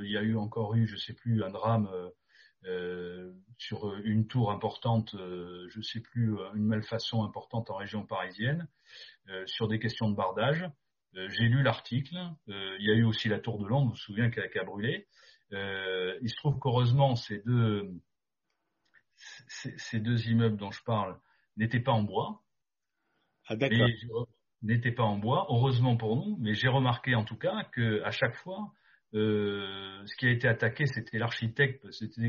il 0.04 0.12
y 0.12 0.18
a 0.18 0.22
eu 0.22 0.38
encore 0.38 0.76
eu, 0.76 0.88
je 0.88 0.98
sais 0.98 1.14
plus, 1.14 1.44
un 1.44 1.50
drame 1.50 1.90
euh, 2.66 3.34
sur 3.58 3.96
une 4.04 4.28
tour 4.28 4.52
importante, 4.52 5.16
euh, 5.16 5.68
je 5.70 5.80
ne 5.80 5.84
sais 5.84 6.00
plus, 6.00 6.38
euh, 6.38 6.54
une 6.54 6.66
malfaçon 6.66 7.24
importante 7.24 7.70
en 7.72 7.76
région 7.76 8.06
parisienne, 8.06 8.68
sur 9.46 9.68
des 9.70 9.80
questions 9.80 10.10
de 10.10 10.16
bardage. 10.16 10.70
J'ai 11.14 11.46
lu 11.46 11.64
l'article. 11.64 12.18
il 12.48 12.86
y 12.86 12.92
a 12.92 12.96
eu 12.96 13.04
aussi 13.04 13.30
la 13.30 13.40
tour 13.40 13.60
de 13.60 13.66
Londres, 13.66 13.86
vous 13.86 13.92
vous 13.92 13.98
souvenez, 13.98 14.30
qui 14.30 14.60
a, 14.60 14.64
brûlé. 14.64 15.08
il 15.52 16.30
se 16.30 16.36
trouve 16.36 16.60
qu'heureusement, 16.60 17.16
ces 17.16 17.40
deux, 17.40 17.90
ces, 19.48 20.00
deux 20.00 20.28
immeubles 20.28 20.58
dont 20.58 20.72
je 20.72 20.84
parle 20.84 21.20
n'étaient 21.58 21.80
pas 21.80 21.92
en 21.92 22.04
bois. 22.04 22.42
Ah, 23.48 23.56
d'accord. 23.56 24.28
N'étaient 24.64 24.92
pas 24.92 25.04
en 25.04 25.18
bois, 25.18 25.48
heureusement 25.50 25.98
pour 25.98 26.16
nous, 26.16 26.38
mais 26.40 26.54
j'ai 26.54 26.68
remarqué 26.68 27.16
en 27.16 27.24
tout 27.24 27.36
cas 27.36 27.64
que 27.72 28.04
à 28.04 28.12
chaque 28.12 28.36
fois, 28.36 28.72
euh, 29.16 30.06
ce 30.06 30.16
qui 30.18 30.28
a 30.28 30.30
été 30.30 30.48
attaqué, 30.48 30.86
c'était 30.86 31.18
l'architecte, 31.18 31.84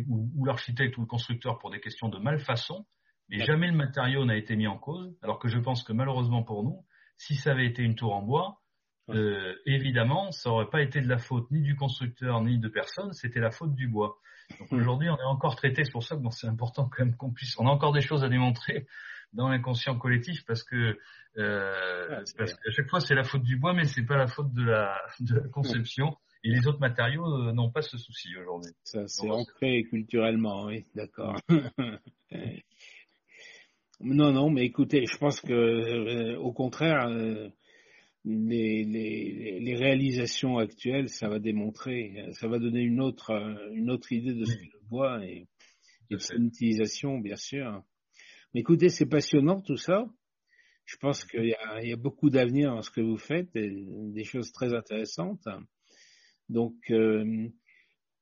ou, 0.08 0.30
ou 0.34 0.44
l'architecte 0.46 0.96
ou 0.96 1.02
le 1.02 1.06
constructeur 1.06 1.58
pour 1.58 1.70
des 1.70 1.80
questions 1.80 2.08
de 2.08 2.18
malfaçon, 2.18 2.86
mais 3.28 3.44
jamais 3.44 3.68
le 3.68 3.76
matériau 3.76 4.24
n'a 4.24 4.36
été 4.36 4.56
mis 4.56 4.66
en 4.66 4.78
cause. 4.78 5.14
Alors 5.22 5.38
que 5.38 5.48
je 5.48 5.58
pense 5.58 5.84
que 5.84 5.92
malheureusement 5.92 6.42
pour 6.42 6.64
nous, 6.64 6.84
si 7.18 7.34
ça 7.34 7.52
avait 7.52 7.66
été 7.66 7.82
une 7.82 7.94
tour 7.96 8.14
en 8.14 8.22
bois, 8.22 8.61
euh, 9.10 9.54
évidemment, 9.66 10.30
ça 10.30 10.50
aurait 10.50 10.70
pas 10.70 10.82
été 10.82 11.00
de 11.00 11.08
la 11.08 11.18
faute 11.18 11.50
ni 11.50 11.62
du 11.62 11.76
constructeur 11.76 12.40
ni 12.42 12.58
de 12.58 12.68
personne, 12.68 13.12
c'était 13.12 13.40
la 13.40 13.50
faute 13.50 13.74
du 13.74 13.88
bois. 13.88 14.18
Donc 14.58 14.70
hmm. 14.70 14.76
aujourd'hui, 14.76 15.08
on 15.08 15.16
est 15.16 15.24
encore 15.24 15.56
traité, 15.56 15.84
c'est 15.84 15.92
pour 15.92 16.04
ça 16.04 16.16
que 16.16 16.20
bon, 16.20 16.30
c'est 16.30 16.46
important 16.46 16.88
quand 16.88 17.04
même 17.04 17.16
qu'on 17.16 17.32
puisse, 17.32 17.58
on 17.58 17.66
a 17.66 17.70
encore 17.70 17.92
des 17.92 18.00
choses 18.00 18.22
à 18.24 18.28
démontrer 18.28 18.86
dans 19.32 19.48
l'inconscient 19.48 19.98
collectif 19.98 20.44
parce 20.46 20.62
que 20.62 20.98
euh, 21.38 22.22
parce 22.36 22.52
qu'à 22.54 22.70
chaque 22.70 22.90
fois 22.90 23.00
c'est 23.00 23.14
la 23.14 23.24
faute 23.24 23.42
du 23.42 23.56
bois, 23.56 23.72
mais 23.72 23.86
c'est 23.86 24.04
pas 24.04 24.16
la 24.16 24.26
faute 24.26 24.52
de 24.52 24.62
la, 24.62 25.00
de 25.20 25.36
la 25.36 25.48
conception. 25.48 26.16
Et 26.44 26.50
les 26.50 26.66
autres 26.66 26.80
matériaux 26.80 27.24
euh, 27.24 27.52
n'ont 27.52 27.70
pas 27.70 27.82
ce 27.82 27.96
souci 27.96 28.36
aujourd'hui. 28.36 28.72
Ça, 28.82 29.06
c'est 29.06 29.30
ancré 29.30 29.84
culturellement, 29.84 30.64
oui, 30.64 30.86
d'accord. 30.96 31.38
non, 34.00 34.32
non, 34.32 34.50
mais 34.50 34.64
écoutez, 34.64 35.06
je 35.06 35.16
pense 35.18 35.40
que, 35.40 35.52
euh, 35.52 36.36
au 36.40 36.52
contraire, 36.52 37.06
euh, 37.06 37.48
les, 38.24 38.84
les, 38.84 39.60
les, 39.60 39.74
réalisations 39.74 40.58
actuelles, 40.58 41.08
ça 41.08 41.28
va 41.28 41.38
démontrer, 41.38 42.24
ça 42.32 42.46
va 42.46 42.58
donner 42.58 42.80
une 42.80 43.00
autre, 43.00 43.32
une 43.72 43.90
autre 43.90 44.12
idée 44.12 44.34
de 44.34 44.44
ce 44.44 44.54
que 44.54 44.62
le 44.62 44.88
bois 44.88 45.24
et, 45.24 45.48
et 46.10 46.14
de 46.14 46.18
son 46.18 46.44
utilisation, 46.44 47.18
bien 47.18 47.36
sûr. 47.36 47.82
Mais 48.54 48.60
écoutez, 48.60 48.88
c'est 48.90 49.06
passionnant 49.06 49.60
tout 49.60 49.76
ça. 49.76 50.06
Je 50.84 50.96
pense 50.96 51.24
qu'il 51.24 51.46
y 51.46 51.54
a, 51.54 51.82
il 51.82 51.88
y 51.88 51.92
a 51.92 51.96
beaucoup 51.96 52.30
d'avenir 52.30 52.74
dans 52.74 52.82
ce 52.82 52.90
que 52.90 53.00
vous 53.00 53.16
faites, 53.16 53.50
des 53.54 54.24
choses 54.24 54.52
très 54.52 54.74
intéressantes. 54.74 55.48
Donc, 56.48 56.74
euh, 56.90 57.48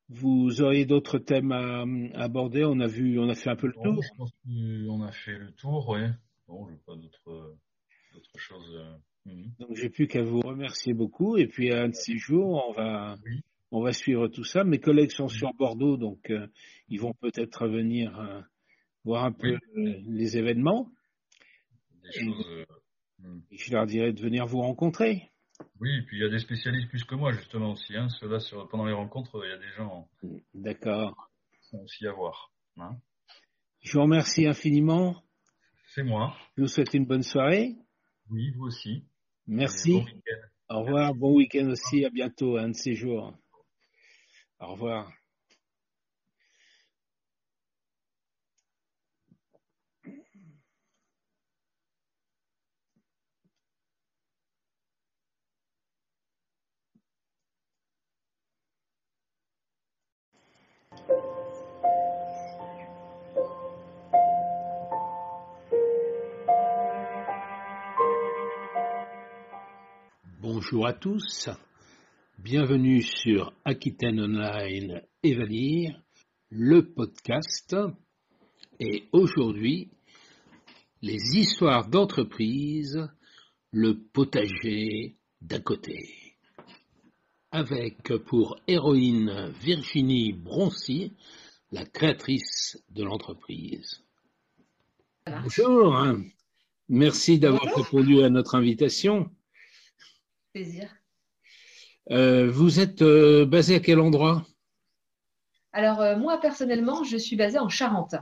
vous 0.09 0.61
auriez 0.61 0.85
d'autres 0.85 1.19
thèmes 1.19 1.51
à, 1.51 1.83
aborder? 2.15 2.63
On 2.63 2.79
a 2.79 2.87
vu, 2.87 3.19
on 3.19 3.29
a 3.29 3.35
fait 3.35 3.49
un 3.49 3.55
peu 3.55 3.67
le 3.67 3.73
tour. 3.73 4.01
Je 4.01 4.09
pense 4.15 4.31
qu'on 4.43 5.01
a 5.01 5.11
fait 5.11 5.37
le 5.37 5.51
tour, 5.53 5.89
oui. 5.89 6.01
Bon, 6.47 6.67
je 6.69 6.75
pas 6.85 6.95
d'autres 6.95 7.49
choses. 8.37 8.81
Euh, 9.27 9.31
mhm. 9.31 9.51
Donc, 9.59 9.75
j'ai 9.75 9.89
plus 9.89 10.07
qu'à 10.07 10.23
vous 10.23 10.41
remercier 10.41 10.93
beaucoup. 10.93 11.37
Et 11.37 11.47
puis, 11.47 11.71
un 11.71 11.89
de 11.89 11.95
ces 11.95 12.17
jours, 12.17 12.65
on 12.67 12.73
va, 12.73 13.15
on 13.71 13.81
va 13.81 13.93
suivre 13.93 14.27
tout 14.27 14.43
ça. 14.43 14.63
Mes 14.63 14.79
collègues 14.79 15.11
sont 15.11 15.27
sur 15.27 15.53
Bordeaux, 15.53 15.97
donc 15.97 16.29
euh, 16.29 16.47
ils 16.87 16.99
vont 16.99 17.13
peut-être 17.13 17.67
venir 17.67 18.45
voir 19.03 19.25
un 19.25 19.31
peu 19.31 19.57
les 19.73 20.37
événements. 20.37 20.91
Mhm. 22.19 23.43
je 23.51 23.71
leur 23.71 23.85
dirai 23.85 24.11
de 24.11 24.21
venir 24.21 24.45
vous 24.45 24.59
rencontrer. 24.59 25.31
Oui, 25.79 25.89
et 25.95 26.01
puis 26.03 26.17
il 26.17 26.21
y 26.21 26.25
a 26.25 26.29
des 26.29 26.39
spécialistes 26.39 26.89
plus 26.89 27.03
que 27.03 27.15
moi 27.15 27.31
justement 27.31 27.71
aussi. 27.71 27.95
Hein. 27.95 28.09
Ceux-là, 28.19 28.39
sur, 28.39 28.67
pendant 28.69 28.85
les 28.85 28.93
rencontres, 28.93 29.39
il 29.43 29.49
y 29.49 29.53
a 29.53 29.57
des 29.57 29.71
gens. 29.77 30.09
D'accord. 30.53 31.29
Qui 31.69 31.77
aussi 31.77 32.07
à 32.07 32.11
voir. 32.11 32.51
Hein. 32.77 32.97
Je 33.81 33.93
vous 33.93 34.03
remercie 34.03 34.47
infiniment. 34.47 35.23
C'est 35.87 36.03
moi. 36.03 36.35
Je 36.57 36.63
vous 36.63 36.67
souhaite 36.67 36.93
une 36.93 37.05
bonne 37.05 37.23
soirée. 37.23 37.75
Oui, 38.29 38.51
vous 38.51 38.65
aussi. 38.65 39.05
Merci. 39.47 40.03
Au 40.69 40.81
revoir. 40.81 41.13
Bon 41.13 41.35
week-end 41.35 41.67
aussi. 41.69 42.05
À 42.05 42.09
bientôt, 42.09 42.57
un 42.57 42.69
de 42.69 42.75
ces 42.75 42.95
jours. 42.95 43.33
Au 44.59 44.73
revoir. 44.73 45.11
Bonjour 70.53 70.85
à 70.85 70.91
tous, 70.91 71.47
bienvenue 72.37 73.01
sur 73.01 73.53
Aquitaine 73.63 74.19
Online 74.19 75.01
et 75.23 75.33
le 76.49 76.81
podcast. 76.93 77.73
Et 78.77 79.05
aujourd'hui, 79.13 79.91
les 81.01 81.37
histoires 81.37 81.87
d'entreprise, 81.87 82.99
le 83.71 83.97
potager 83.97 85.15
d'à 85.39 85.59
côté. 85.59 86.35
Avec 87.51 88.13
pour 88.25 88.59
héroïne 88.67 89.53
Virginie 89.61 90.33
Broncy, 90.33 91.13
la 91.71 91.85
créatrice 91.85 92.77
de 92.89 93.05
l'entreprise. 93.05 94.03
Bonjour, 95.25 95.95
merci 96.89 97.39
d'avoir 97.39 97.73
répondu 97.73 98.21
à 98.21 98.29
notre 98.29 98.55
invitation. 98.55 99.31
Plaisir. 100.53 100.89
Euh, 102.09 102.49
vous 102.51 102.79
êtes 102.79 103.01
euh, 103.01 103.45
basé 103.45 103.75
à 103.75 103.79
quel 103.79 103.99
endroit? 103.99 104.45
Alors, 105.71 106.01
euh, 106.01 106.17
moi, 106.17 106.39
personnellement, 106.39 107.03
je 107.03 107.15
suis 107.15 107.35
basée 107.35 107.59
en 107.59 107.69
Charente. 107.69 108.15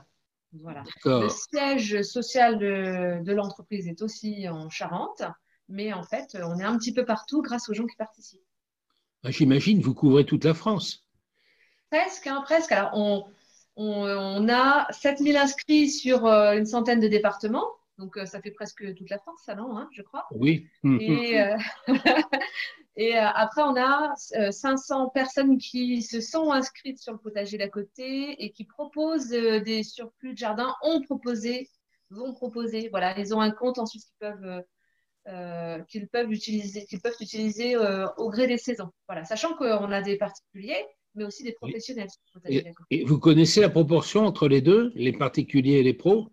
Voilà. 0.54 0.84
Le 1.06 1.30
siège 1.30 2.02
social 2.04 2.58
de, 2.60 3.32
l'entreprise 3.32 3.88
est 3.88 4.02
aussi 4.02 4.48
en 4.48 4.70
Charente, 4.70 5.24
mais 5.68 5.94
en 5.94 6.04
fait, 6.04 6.38
on 6.42 6.60
est 6.60 6.64
un 6.64 6.78
petit 6.78 6.94
peu 6.94 7.06
partout 7.06 7.42
grâce 7.42 7.70
aux 7.70 7.74
gens 7.74 7.86
qui 7.86 7.96
participent. 7.96 8.42
Ah, 9.24 9.32
j'imagine, 9.32 9.82
vous 9.82 9.94
couvrez 9.94 10.26
toute 10.26 10.46
la 10.46 10.54
France. 10.54 11.06
Presque, 11.92 12.28
hein, 12.28 12.42
presque. 12.44 12.72
Alors, 12.72 12.92
on, 12.94 13.26
on 13.76 14.50
a 14.50 14.88
7000 14.92 15.38
inscrits 15.38 15.90
sur 15.90 16.26
une 16.28 16.66
centaine 16.66 17.00
de 17.00 17.08
départements. 17.08 17.70
Donc, 18.00 18.16
euh, 18.16 18.26
ça 18.26 18.42
fait 18.42 18.52
presque 18.52 18.96
toute 18.96 19.10
la 19.10 19.20
France, 19.20 19.42
ça, 19.46 19.56
non 19.56 19.78
hein, 19.78 19.90
Je 19.92 20.02
crois. 20.02 20.26
Oui. 20.32 20.66
Et, 20.86 21.42
euh, 21.42 21.58
et 22.96 23.18
euh, 23.18 23.28
après, 23.36 23.62
on 23.62 23.76
a 23.76 24.14
500 24.52 25.10
personnes 25.10 25.58
qui 25.58 26.02
se 26.02 26.22
sont 26.22 26.52
inscrites 26.52 27.00
sur 27.00 27.12
le 27.12 27.20
potager 27.20 27.58
d'à 27.58 27.68
côté 27.68 28.42
et 28.42 28.52
qui 28.52 28.64
proposent 28.64 29.28
des 29.28 29.84
surplus 29.84 30.34
de 30.34 30.38
jardin, 30.38 30.74
ont 30.82 31.02
proposé, 31.02 31.70
vont 32.10 32.34
proposer. 32.34 32.88
Voilà, 32.90 33.20
ils 33.20 33.36
ont 33.36 33.42
un 33.42 33.52
compte 33.52 33.78
ensuite 33.78 34.04
qu'ils 34.06 34.18
peuvent 34.20 34.64
qu'ils 35.90 36.08
peuvent 36.08 36.32
utiliser, 36.32 36.86
qu'ils 36.86 37.02
peuvent 37.02 37.18
utiliser 37.20 37.76
au 37.78 38.30
gré 38.30 38.48
des 38.48 38.58
saisons. 38.58 38.90
Voilà, 39.10 39.26
sachant 39.26 39.56
qu'on 39.56 39.92
a 39.92 40.02
des 40.02 40.18
particuliers, 40.18 40.86
mais 41.16 41.26
aussi 41.26 41.44
des 41.44 41.52
professionnels. 41.52 42.08
et, 42.90 43.04
vous 43.04 43.20
connaissez 43.20 43.60
la 43.60 43.70
proportion 43.70 44.26
entre 44.26 44.48
les 44.48 44.62
deux, 44.62 44.92
les 44.96 45.12
particuliers 45.12 45.74
et 45.74 45.84
les 45.84 45.94
pros? 45.94 46.30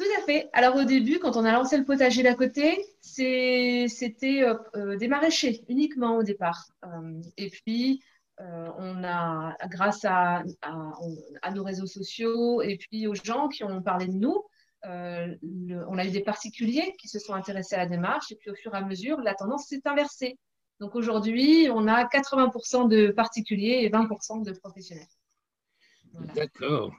Tout 0.00 0.06
à 0.18 0.24
fait. 0.24 0.48
Alors 0.54 0.76
au 0.76 0.84
début, 0.84 1.18
quand 1.18 1.36
on 1.36 1.44
a 1.44 1.52
lancé 1.52 1.76
le 1.76 1.84
potager 1.84 2.22
d'à 2.22 2.34
côté, 2.34 2.86
c'était 3.02 4.42
euh, 4.42 4.54
euh, 4.74 4.96
des 4.96 5.08
maraîchers 5.08 5.62
uniquement 5.68 6.16
au 6.16 6.22
départ. 6.22 6.68
Euh, 6.84 7.20
et 7.36 7.50
puis, 7.50 8.02
on 8.38 9.04
a, 9.04 9.54
grâce 9.68 10.06
à, 10.06 10.42
nos 11.54 11.62
réseaux 11.62 11.84
sociaux 11.84 12.62
et 12.62 12.78
puis 12.78 13.06
aux 13.06 13.14
gens 13.14 13.48
qui 13.48 13.64
ont 13.64 13.82
parlé 13.82 14.06
de 14.06 14.14
nous, 14.14 14.42
on 14.82 15.98
a 15.98 16.06
eu 16.06 16.10
des 16.10 16.22
particuliers 16.22 16.94
qui 16.98 17.06
se 17.06 17.18
sont 17.18 17.34
intéressés 17.34 17.74
à 17.74 17.80
la 17.80 17.86
démarche. 17.86 18.32
Et 18.32 18.36
puis 18.36 18.50
au 18.50 18.54
fur 18.54 18.74
et 18.74 18.78
à 18.78 18.80
mesure, 18.80 19.20
la 19.20 19.34
tendance 19.34 19.66
s'est 19.66 19.82
inversée. 19.84 20.38
Donc 20.78 20.94
aujourd'hui, 20.94 21.68
on 21.70 21.86
a 21.86 22.04
80% 22.04 22.88
de 22.88 23.10
particuliers 23.10 23.80
et 23.82 23.90
20% 23.90 24.42
de 24.42 24.52
professionnels. 24.52 25.04
D'accord. 26.34 26.92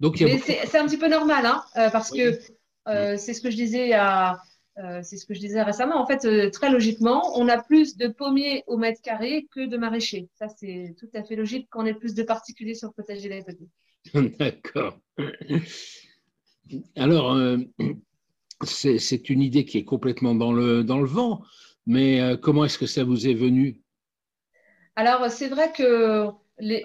Donc, 0.00 0.16
c'est 0.16 0.78
un 0.78 0.86
petit 0.86 0.98
peu 0.98 1.08
normal, 1.08 1.46
hein, 1.46 1.64
euh, 1.76 1.90
parce 1.90 2.10
que 2.10 2.38
euh, 2.88 3.16
c'est 3.16 3.34
ce 3.34 3.40
que 3.40 3.50
je 3.50 3.56
disais 3.56 3.92
à, 3.92 4.40
euh, 4.78 5.00
c'est 5.02 5.16
ce 5.16 5.26
que 5.26 5.34
je 5.34 5.40
disais 5.40 5.62
récemment. 5.62 6.00
En 6.00 6.06
fait, 6.06 6.50
très 6.50 6.70
logiquement, 6.70 7.38
on 7.38 7.48
a 7.48 7.62
plus 7.62 7.96
de 7.96 8.08
pommiers 8.08 8.64
au 8.66 8.76
mètre 8.76 9.00
carré 9.02 9.46
que 9.50 9.66
de 9.66 9.76
maraîchers. 9.76 10.28
Ça, 10.38 10.48
c'est 10.48 10.94
tout 10.98 11.08
à 11.14 11.22
fait 11.22 11.36
logique 11.36 11.68
quand 11.70 11.82
on 11.82 11.86
ait 11.86 11.94
plus 11.94 12.14
de 12.14 12.22
particuliers 12.22 12.74
sur 12.74 12.88
le 12.88 12.94
potager 12.94 13.28
d'à 13.28 13.40
D'accord. 14.38 14.98
Alors, 16.96 17.38
c'est 18.64 19.30
une 19.30 19.42
idée 19.42 19.64
qui 19.64 19.78
est 19.78 19.84
complètement 19.84 20.34
dans 20.34 20.52
le, 20.52 20.84
dans 20.84 21.00
le 21.00 21.06
vent, 21.06 21.42
mais 21.86 22.36
comment 22.42 22.64
est-ce 22.64 22.78
que 22.78 22.86
ça 22.86 23.04
vous 23.04 23.26
est 23.26 23.34
venu? 23.34 23.82
Alors, 24.96 25.30
c'est 25.30 25.48
vrai 25.48 25.72
que 25.72 26.28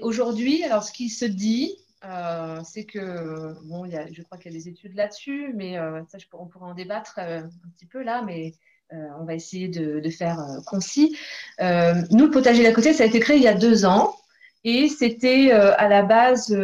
Aujourd'hui, 0.02 0.64
alors 0.64 0.84
ce 0.84 0.92
qui 0.92 1.10
se 1.10 1.26
dit, 1.26 1.76
euh, 2.06 2.60
c'est 2.66 2.84
que, 2.84 3.54
bon, 3.64 3.86
y 3.86 3.96
a, 3.96 4.12
je 4.12 4.22
crois 4.24 4.38
qu'il 4.38 4.52
y 4.52 4.56
a 4.56 4.58
des 4.58 4.68
études 4.68 4.96
là-dessus, 4.96 5.54
mais 5.56 5.78
euh, 5.78 6.02
ça, 6.10 6.18
je, 6.18 6.26
on 6.34 6.48
pourrait 6.48 6.70
en 6.70 6.74
débattre 6.74 7.16
euh, 7.20 7.40
un 7.40 7.70
petit 7.76 7.86
peu 7.86 8.04
là, 8.04 8.22
mais 8.26 8.54
on 9.20 9.26
va 9.26 9.34
essayer 9.34 9.70
de, 9.70 10.00
de 10.00 10.10
faire 10.12 10.38
concis. 10.68 11.18
nous, 11.60 12.26
le 12.26 12.30
potager 12.30 12.62
d'à 12.62 12.72
côté, 12.74 12.94
ça 12.94 13.04
a 13.04 13.08
été 13.08 13.20
créé 13.20 13.38
il 13.38 13.42
y 13.42 13.48
a 13.48 13.56
deux 13.56 13.86
ans. 13.86 14.16
Et 14.64 14.88
c'était 14.88 15.50
à 15.52 15.90
la 15.90 16.04
base 16.04 16.56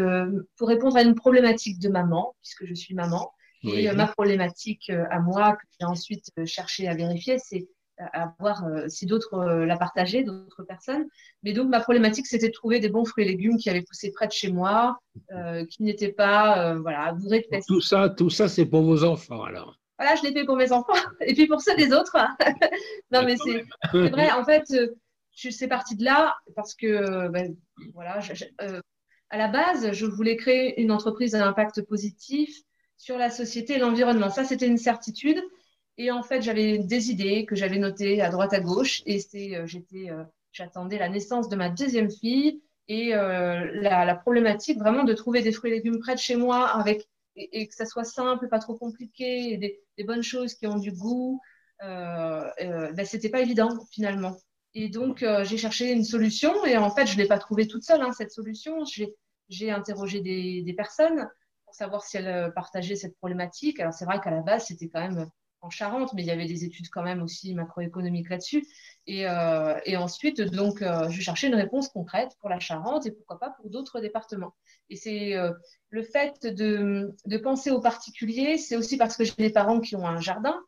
pour 0.56 0.68
répondre 0.68 0.96
à 0.96 1.02
une 1.02 1.16
problématique 1.16 1.80
de 1.80 1.90
maman, 1.90 2.36
puisque 2.44 2.68
je 2.68 2.76
suis 2.76 2.94
maman. 2.94 3.32
Et 3.64 3.92
ma 3.94 4.06
problématique 4.06 4.92
à 4.92 5.20
moi, 5.20 5.54
que 5.54 5.66
j'ai 5.80 5.88
ensuite 5.88 6.30
cherché 6.46 6.88
à 6.88 6.94
vérifier, 6.94 7.40
c'est 7.40 7.68
à 8.00 8.34
voir 8.40 8.66
euh, 8.66 8.88
si 8.88 9.06
d'autres 9.06 9.34
euh, 9.36 9.66
la 9.66 9.78
partageaient, 9.78 10.24
d'autres 10.24 10.64
personnes. 10.64 11.06
Mais 11.44 11.54
donc, 11.54 11.70
ma 11.70 11.80
problématique, 11.80 12.28
c'était 12.28 12.48
de 12.48 12.54
trouver 12.54 12.80
des 12.80 12.90
bons 12.90 13.06
fruits 13.06 13.26
et 13.26 13.28
légumes 13.28 13.58
qui 13.58 13.70
avaient 13.70 13.82
poussé 13.82 14.12
près 14.12 14.28
de 14.28 14.32
chez 14.32 14.52
moi, 14.52 14.98
euh, 15.34 15.66
qui 15.66 15.84
n'étaient 15.84 16.12
pas 16.12 16.76
voilà, 16.76 17.14
bourrés 17.14 17.46
de. 17.52 17.60
Tout 17.68 17.82
ça, 17.82 18.10
tout 18.10 18.30
ça 18.30 18.48
c'est 18.48 18.66
pour 18.66 18.84
vos 18.84 19.04
enfants, 19.04 19.44
alors 19.44 19.78
Voilà, 19.98 20.16
je 20.16 20.24
l'ai 20.24 20.34
fait 20.34 20.46
pour 20.46 20.56
mes 20.56 20.72
enfants 20.72 20.94
et 21.22 21.34
puis 21.34 21.48
pour 21.48 21.62
ceux 21.62 21.76
des 21.76 21.92
autres. 21.94 22.16
non, 23.12 23.24
mais 23.24 23.36
c'est 23.38 24.10
vrai, 24.10 24.32
en 24.32 24.46
fait, 24.46 24.64
je 25.36 25.50
suis 25.50 25.68
partie 25.68 25.96
de 25.96 26.04
là 26.06 26.36
parce 26.56 26.76
que, 26.76 27.28
ben, 27.30 27.56
voilà, 27.94 28.20
à 29.32 29.38
la 29.38 29.48
base, 29.48 29.92
je 29.92 30.06
voulais 30.06 30.38
créer 30.38 30.82
une 30.82 30.92
entreprise 30.92 31.36
à 31.36 31.46
impact 31.46 31.84
positif 31.84 32.64
sur 32.98 33.18
la 33.18 33.30
société 33.30 33.76
et 33.76 33.80
l'environnement. 33.80 34.30
Ça, 34.30 34.44
c'était 34.44 34.68
une 34.68 34.78
certitude. 34.78 35.42
Et 36.00 36.12
en 36.12 36.24
fait, 36.24 36.42
j'avais 36.42 36.78
des 36.78 37.12
idées 37.12 37.46
que 37.46 37.56
j'avais 37.58 37.78
notées 37.78 38.22
à 38.22 38.30
droite 38.30 38.54
à 38.54 38.62
gauche. 38.62 39.04
Et 39.06 39.20
c'est, 39.20 39.56
euh, 39.58 39.68
j'étais, 39.68 40.10
euh, 40.10 40.24
j'attendais 40.54 40.98
la 40.98 41.10
naissance 41.10 41.50
de 41.50 41.58
ma 41.58 41.70
deuxième 41.70 42.10
fille 42.10 42.62
et 42.88 43.14
euh, 43.14 43.70
la, 43.74 44.16
problématique 44.16 44.80
vraiment 44.80 45.04
de 45.04 45.14
trouver 45.14 45.42
des 45.42 45.52
fruits 45.52 45.72
et 45.72 45.76
légumes 45.76 46.00
près 46.00 46.16
de 46.16 46.20
chez 46.20 46.38
moi 46.38 46.68
avec 46.68 47.08
et, 47.36 47.68
que 47.68 47.76
ça 47.76 47.86
soit 47.86 48.06
simple, 48.06 48.48
pas 48.48 48.60
trop 48.60 48.76
compliqué, 48.76 49.54
et 49.54 49.58
des, 49.58 50.04
bonnes 50.06 50.24
choses 50.24 50.56
qui 50.56 50.68
ont 50.68 50.78
du 50.78 50.92
goût. 50.92 51.40
Euh, 51.84 52.50
ben, 52.94 53.06
c'était 53.06 53.30
pas 53.30 53.42
évident 53.42 53.70
finalement. 53.92 54.38
Et 54.74 54.90
donc 54.90 55.26
j'ai 55.44 55.58
cherché 55.58 55.92
une 55.92 56.04
solution 56.04 56.66
et 56.66 56.78
en 56.78 56.92
fait 56.92 57.08
je 57.08 57.18
l'ai 57.18 57.28
pas 57.28 57.40
trouvée 57.40 57.68
toute 57.68 57.84
seule 57.84 58.02
hein, 58.02 58.12
cette 58.14 58.32
solution. 58.32 58.84
J'ai 59.50 59.72
interrogé 59.72 60.22
des, 60.22 60.62
des, 60.64 60.74
personnes 60.74 61.30
pour 61.66 61.74
savoir 61.74 62.04
si 62.04 62.18
elles 62.18 62.52
partageaient 62.54 62.96
cette 62.96 63.18
problématique. 63.18 63.80
Alors 63.80 63.94
c'est 63.94 64.06
vrai 64.06 64.20
qu'à 64.22 64.32
la 64.32 64.42
base 64.42 64.66
c'était 64.68 64.90
quand 64.90 65.02
même 65.02 65.30
en 65.62 65.70
Charente, 65.70 66.14
mais 66.14 66.22
il 66.22 66.28
y 66.28 66.32
avait 66.32 66.46
des 66.46 66.64
études 66.64 66.90
quand 66.90 67.04
même 67.04 67.22
aussi 67.22 67.54
macroéconomiques 67.54 68.30
là-dessus. 68.30 68.66
Et, 69.08 69.28
euh, 69.28 69.76
ensuite, 69.98 70.42
donc, 70.42 70.82
euh, 70.82 71.10
je 71.10 71.22
cherchais 71.22 71.48
une 71.48 71.56
réponse 71.56 71.90
concrète 71.90 72.32
pour 72.40 72.50
la 72.50 72.60
Charente 72.60 73.06
et 73.06 73.12
pourquoi 73.12 73.40
pas 73.40 73.50
pour 73.50 73.70
d'autres 73.70 74.00
départements. 74.00 74.54
Et 74.90 74.96
c'est 74.96 75.36
euh, 75.36 75.52
le 75.90 76.04
fait 76.04 76.46
de, 76.46 77.16
penser 77.44 77.72
aux 77.72 77.82
particuliers, 77.82 78.58
c'est 78.58 78.76
aussi 78.76 78.98
parce 78.98 79.18
que 79.18 79.24
j'ai 79.24 79.34
des 79.38 79.50
parents 79.50 79.80
qui 79.80 79.96
ont 79.96 80.08
un 80.08 80.22
jardin 80.22 80.60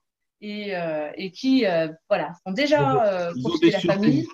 et, 0.41 1.31
qui, 1.33 1.65
voilà, 2.09 2.33
ont 2.45 2.51
déjà 2.51 3.31
profité 3.41 3.67
de 3.67 3.73
la 3.73 3.79
famille, 3.79 4.27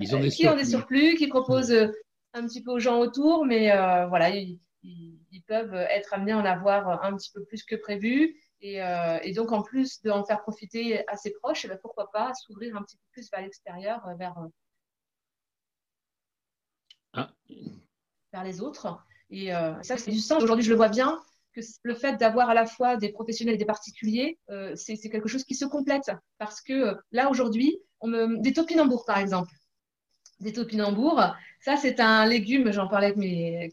ils 0.00 0.16
ont 0.16 0.20
des 0.20 0.30
qui 0.30 0.48
ont 0.48 0.56
des 0.56 0.64
surplus, 0.64 1.14
qui 1.14 1.28
proposent 1.28 1.92
un 2.32 2.46
petit 2.46 2.60
peu 2.60 2.72
aux 2.72 2.80
gens 2.80 2.98
autour, 2.98 3.44
mais 3.44 3.70
voilà, 4.08 4.30
ils, 4.30 4.58
ils 4.82 5.42
peuvent 5.46 5.74
être 5.74 6.12
amenés 6.12 6.32
à 6.32 6.38
en 6.38 6.44
avoir 6.44 7.04
un 7.04 7.16
petit 7.16 7.30
peu 7.32 7.44
plus 7.44 7.62
que 7.62 7.76
prévu. 7.76 8.36
Euh, 8.64 9.18
et, 9.22 9.32
donc, 9.32 9.52
en 9.52 9.62
plus 9.62 10.00
d'en 10.02 10.24
faire 10.24 10.40
profiter 10.42 11.06
à 11.08 11.16
ses 11.16 11.32
proches, 11.32 11.64
eh 11.64 11.68
ben, 11.68 11.78
pourquoi 11.80 12.10
pas 12.10 12.32
s'ouvrir 12.34 12.76
un 12.76 12.82
petit 12.82 12.96
peu 12.96 13.04
plus 13.12 13.30
vers 13.30 13.42
l'extérieur, 13.42 14.06
euh, 14.08 14.14
vers, 14.14 14.38
euh, 14.38 14.48
ah. 17.12 17.30
vers 18.32 18.44
les 18.44 18.60
autres. 18.60 18.98
Et 19.30 19.50
ça, 19.82 19.96
c'est 19.96 20.12
du 20.12 20.20
sens. 20.20 20.42
Aujourd'hui, 20.42 20.64
je 20.64 20.70
le 20.70 20.76
vois 20.76 20.88
bien, 20.88 21.20
que 21.54 21.60
le 21.82 21.94
fait 21.94 22.16
d'avoir 22.16 22.50
à 22.50 22.54
la 22.54 22.66
fois 22.66 22.96
des 22.96 23.10
professionnels 23.10 23.56
et 23.56 23.58
des 23.58 23.64
particuliers, 23.64 24.38
c'est 24.76 24.96
quelque 25.10 25.28
chose 25.28 25.44
qui 25.44 25.56
se 25.56 25.64
complète. 25.64 26.12
Parce 26.38 26.60
que 26.60 26.96
là, 27.10 27.30
aujourd'hui, 27.30 27.80
me... 28.02 28.40
des 28.40 28.52
topinambours, 28.52 29.04
par 29.06 29.18
exemple. 29.18 29.52
Des 30.38 30.52
topinambours, 30.52 31.20
ça, 31.60 31.76
c'est 31.76 31.98
un 31.98 32.26
légume, 32.26 32.70
j'en 32.70 32.86
parlais 32.86 33.06
avec 33.08 33.18
mes, 33.18 33.72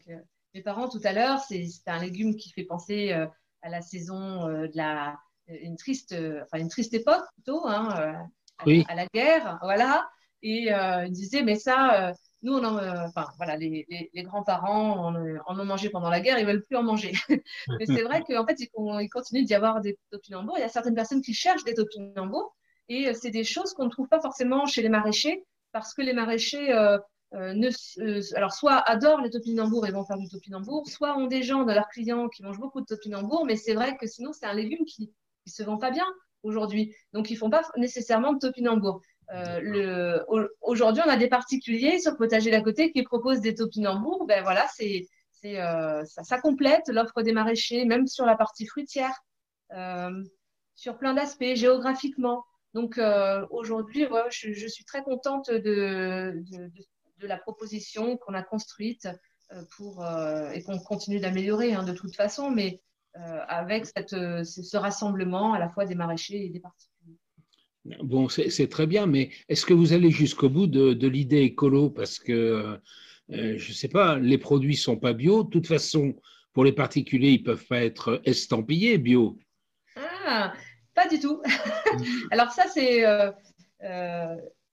mes, 0.54 0.62
parents 0.62 0.88
tout 0.88 1.00
à 1.04 1.12
l'heure, 1.12 1.38
c'est 1.38 1.68
un 1.86 1.98
légume 1.98 2.34
qui 2.34 2.50
fait 2.50 2.64
penser 2.64 3.14
à 3.62 3.68
la 3.68 3.80
saison 3.80 4.48
euh, 4.48 4.68
de 4.68 4.76
la 4.76 5.18
une 5.48 5.76
triste, 5.76 6.14
enfin 6.44 6.58
une 6.58 6.68
triste 6.68 6.94
époque 6.94 7.24
plutôt, 7.34 7.66
hein, 7.66 7.88
euh, 8.66 8.82
à, 8.88 8.94
la 8.94 9.06
guerre, 9.06 9.58
voilà. 9.62 10.08
Et 10.40 10.72
euh, 10.72 11.04
il 11.06 11.12
disait, 11.12 11.42
mais 11.42 11.56
ça, 11.56 12.12
nous, 12.42 12.54
on 12.54 12.64
en, 12.64 12.76
enfin, 13.04 13.26
voilà, 13.36 13.56
les, 13.56 13.86
les, 14.12 14.22
grands-parents 14.22 15.08
en, 15.08 15.58
ont 15.58 15.64
mangé 15.64 15.90
pendant 15.90 16.10
la 16.10 16.20
guerre, 16.20 16.38
ils 16.38 16.46
veulent 16.46 16.62
plus 16.62 16.76
en 16.76 16.84
manger. 16.84 17.12
mais 17.68 17.86
c'est 17.86 18.02
vrai 18.02 18.22
qu'en 18.22 18.46
fait, 18.46 18.58
il, 18.60 18.68
il 19.00 19.08
continue 19.08 19.42
d'y 19.42 19.54
avoir 19.54 19.80
des 19.80 19.98
topinambours. 20.10 20.58
Il 20.58 20.62
y 20.62 20.64
a 20.64 20.68
certaines 20.68 20.94
personnes 20.94 21.22
qui 21.22 21.34
cherchent 21.34 21.64
des 21.64 21.74
topinambours 21.74 22.56
et 22.88 23.12
c'est 23.14 23.30
des 23.30 23.44
choses 23.44 23.74
qu'on 23.74 23.86
ne 23.86 23.90
trouve 23.90 24.08
pas 24.08 24.20
forcément 24.20 24.64
chez 24.66 24.82
les 24.82 24.88
maraîchers 24.88 25.44
parce 25.72 25.92
que 25.92 26.02
les 26.02 26.12
maraîchers 26.12 26.72
euh, 27.34 27.54
ne, 27.54 27.68
euh, 28.00 28.20
alors 28.36 28.52
soit 28.52 28.76
adorent 28.76 29.22
les 29.22 29.30
topinambours 29.30 29.86
et 29.86 29.90
vont 29.90 30.04
faire 30.04 30.18
du 30.18 30.28
topinambour, 30.28 30.86
soit 30.86 31.16
ont 31.16 31.26
des 31.26 31.42
gens 31.42 31.64
de 31.64 31.72
leurs 31.72 31.88
clients 31.88 32.28
qui 32.28 32.42
mangent 32.42 32.58
beaucoup 32.58 32.82
de 32.82 32.86
topinambour, 32.86 33.46
mais 33.46 33.56
c'est 33.56 33.72
vrai 33.72 33.96
que 33.96 34.06
sinon 34.06 34.32
c'est 34.32 34.44
un 34.44 34.52
légume 34.52 34.84
qui 34.84 35.10
ne 35.46 35.50
se 35.50 35.62
vend 35.62 35.78
pas 35.78 35.90
bien 35.90 36.04
aujourd'hui. 36.42 36.94
Donc 37.14 37.30
ils 37.30 37.36
font 37.36 37.48
pas 37.48 37.62
nécessairement 37.76 38.34
de 38.34 38.38
topinambour. 38.38 39.00
Euh, 39.30 40.20
aujourd'hui, 40.60 41.02
on 41.06 41.08
a 41.08 41.16
des 41.16 41.28
particuliers 41.28 41.98
sur 42.00 42.10
le 42.10 42.18
potager 42.18 42.50
d'à 42.50 42.60
côté 42.60 42.92
qui 42.92 43.02
proposent 43.02 43.40
des 43.40 43.54
topinambours. 43.54 44.26
Ben 44.26 44.42
voilà, 44.42 44.66
c'est, 44.74 45.06
ça, 45.32 46.04
ça, 46.04 46.38
complète 46.38 46.88
l'offre 46.88 47.22
des 47.22 47.32
maraîchers, 47.32 47.86
même 47.86 48.06
sur 48.06 48.26
la 48.26 48.36
partie 48.36 48.66
fruitière, 48.66 49.14
sur 50.74 50.98
plein 50.98 51.14
d'aspects, 51.14 51.54
géographiquement. 51.54 52.44
Donc 52.74 53.00
aujourd'hui, 53.50 54.06
je, 54.30 54.52
je, 54.52 54.66
suis 54.66 54.84
très 54.84 55.02
contente 55.02 55.50
de, 55.50 55.58
de, 55.58 56.68
de, 56.68 56.84
de 57.22 57.28
la 57.28 57.38
proposition 57.38 58.16
qu'on 58.18 58.34
a 58.34 58.42
construite 58.42 59.08
euh, 59.52 59.62
pour, 59.76 60.04
euh, 60.04 60.50
et 60.50 60.62
qu'on 60.62 60.78
continue 60.78 61.20
d'améliorer 61.20 61.72
hein, 61.72 61.84
de 61.84 61.92
toute 61.92 62.14
façon, 62.14 62.50
mais 62.50 62.80
euh, 63.16 63.40
avec 63.48 63.86
cette, 63.86 64.10
ce 64.10 64.76
rassemblement 64.76 65.52
à 65.52 65.58
la 65.58 65.68
fois 65.68 65.86
des 65.86 65.94
maraîchers 65.94 66.44
et 66.44 66.48
des 66.48 66.60
particuliers. 66.60 67.16
Bon, 68.02 68.28
c'est 68.28 68.68
très 68.68 68.86
bien, 68.86 69.06
mais 69.06 69.30
est-ce 69.48 69.66
que 69.66 69.74
vous 69.74 69.92
allez 69.92 70.10
jusqu'au 70.10 70.48
bout 70.48 70.68
de, 70.68 71.06
l'idée 71.08 71.40
écolo? 71.40 71.90
Parce 71.90 72.20
que, 72.20 72.78
je 73.28 73.68
ne 73.68 73.74
sais 73.74 73.88
pas, 73.88 74.20
les 74.20 74.38
produits 74.38 74.74
ne 74.74 74.78
sont 74.78 74.96
pas 74.96 75.12
bio. 75.12 75.42
De 75.42 75.50
toute 75.50 75.66
façon, 75.66 76.14
pour 76.52 76.64
les 76.64 76.70
particuliers, 76.70 77.30
ils 77.30 77.40
ne 77.40 77.44
peuvent 77.44 77.66
pas 77.66 77.82
être 77.82 78.22
estampillés 78.24 78.98
bio. 78.98 79.36
Ah, 79.96 80.52
pas 80.94 81.08
du 81.08 81.18
tout. 81.18 81.42
Alors 82.30 82.52
ça, 82.52 82.66
c'est... 82.72 83.04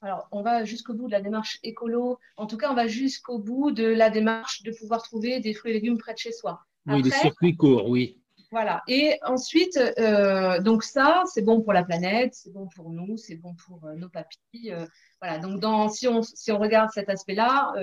Alors, 0.01 0.27
on 0.31 0.41
va 0.41 0.63
jusqu'au 0.63 0.93
bout 0.93 1.07
de 1.07 1.11
la 1.11 1.21
démarche 1.21 1.59
écolo. 1.63 2.19
En 2.37 2.47
tout 2.47 2.57
cas, 2.57 2.71
on 2.71 2.75
va 2.75 2.87
jusqu'au 2.87 3.37
bout 3.37 3.71
de 3.71 3.85
la 3.85 4.09
démarche 4.09 4.63
de 4.63 4.71
pouvoir 4.71 5.03
trouver 5.03 5.39
des 5.39 5.53
fruits 5.53 5.71
et 5.71 5.73
légumes 5.73 5.97
près 5.97 6.13
de 6.13 6.19
chez 6.19 6.31
soi. 6.31 6.61
oui, 6.85 7.01
des 7.01 7.11
circuits 7.11 7.57
courts, 7.57 7.89
oui. 7.89 8.19
Voilà. 8.51 8.81
Et 8.87 9.19
ensuite, 9.23 9.77
euh, 9.77 10.59
donc 10.59 10.83
ça, 10.83 11.23
c'est 11.31 11.43
bon 11.43 11.61
pour 11.61 11.71
la 11.71 11.83
planète, 11.83 12.33
c'est 12.33 12.51
bon 12.51 12.67
pour 12.75 12.89
nous, 12.89 13.15
c'est 13.15 13.35
bon 13.35 13.53
pour 13.67 13.85
euh, 13.85 13.93
nos 13.93 14.09
papilles. 14.09 14.71
Euh, 14.71 14.87
voilà. 15.21 15.37
Donc, 15.37 15.59
dans, 15.59 15.87
si, 15.87 16.07
on, 16.07 16.23
si 16.23 16.51
on 16.51 16.57
regarde 16.57 16.89
cet 16.91 17.09
aspect-là, 17.09 17.73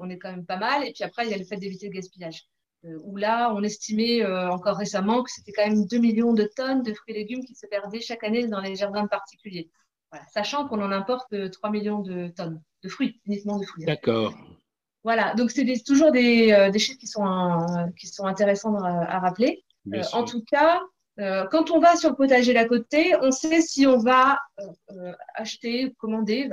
on 0.00 0.10
est 0.10 0.18
quand 0.18 0.30
même 0.30 0.46
pas 0.46 0.56
mal. 0.56 0.84
Et 0.84 0.92
puis 0.92 1.04
après, 1.04 1.26
il 1.26 1.30
y 1.30 1.34
a 1.34 1.38
le 1.38 1.44
fait 1.44 1.56
d'éviter 1.56 1.86
le 1.86 1.92
gaspillage. 1.92 2.48
où 3.04 3.16
là, 3.16 3.52
on 3.54 3.62
estimait 3.62 4.24
encore 4.26 4.78
récemment 4.78 5.22
que 5.22 5.30
c'était 5.30 5.52
quand 5.52 5.66
même 5.66 5.86
2 5.86 5.98
millions 5.98 6.32
de 6.32 6.48
tonnes 6.56 6.82
de 6.82 6.92
fruits 6.92 7.14
et 7.14 7.18
légumes 7.18 7.44
qui 7.44 7.54
se 7.54 7.66
perdaient 7.66 8.00
chaque 8.00 8.24
année 8.24 8.48
dans 8.48 8.60
les 8.60 8.74
jardins 8.74 9.06
particuliers. 9.06 9.70
Voilà. 10.14 10.26
Sachant 10.32 10.68
qu'on 10.68 10.80
en 10.80 10.92
importe 10.92 11.34
3 11.50 11.70
millions 11.70 12.00
de 12.00 12.28
tonnes 12.28 12.62
de 12.84 12.88
fruits, 12.88 13.20
uniquement 13.24 13.58
de 13.58 13.64
fruits. 13.64 13.82
Hein. 13.84 13.88
D'accord. 13.88 14.34
Voilà, 15.02 15.34
donc 15.34 15.50
c'est 15.50 15.66
toujours 15.84 16.12
des, 16.12 16.70
des, 16.72 16.78
chiffres 16.78 16.98
qui 16.98 17.08
sont, 17.08 17.92
qui 17.98 18.06
sont 18.06 18.24
intéressants 18.24 18.74
à 18.76 19.18
rappeler. 19.18 19.64
Euh, 19.92 20.02
en 20.12 20.24
tout 20.24 20.42
cas, 20.44 20.80
euh, 21.20 21.46
quand 21.50 21.70
on 21.70 21.78
va 21.78 21.96
sur 21.96 22.10
le 22.10 22.16
potager 22.16 22.54
d'à 22.54 22.64
côté, 22.64 23.14
on 23.20 23.30
sait 23.30 23.60
si 23.60 23.86
on 23.86 23.98
va 23.98 24.40
euh, 24.60 25.12
acheter, 25.34 25.92
commander, 25.98 26.48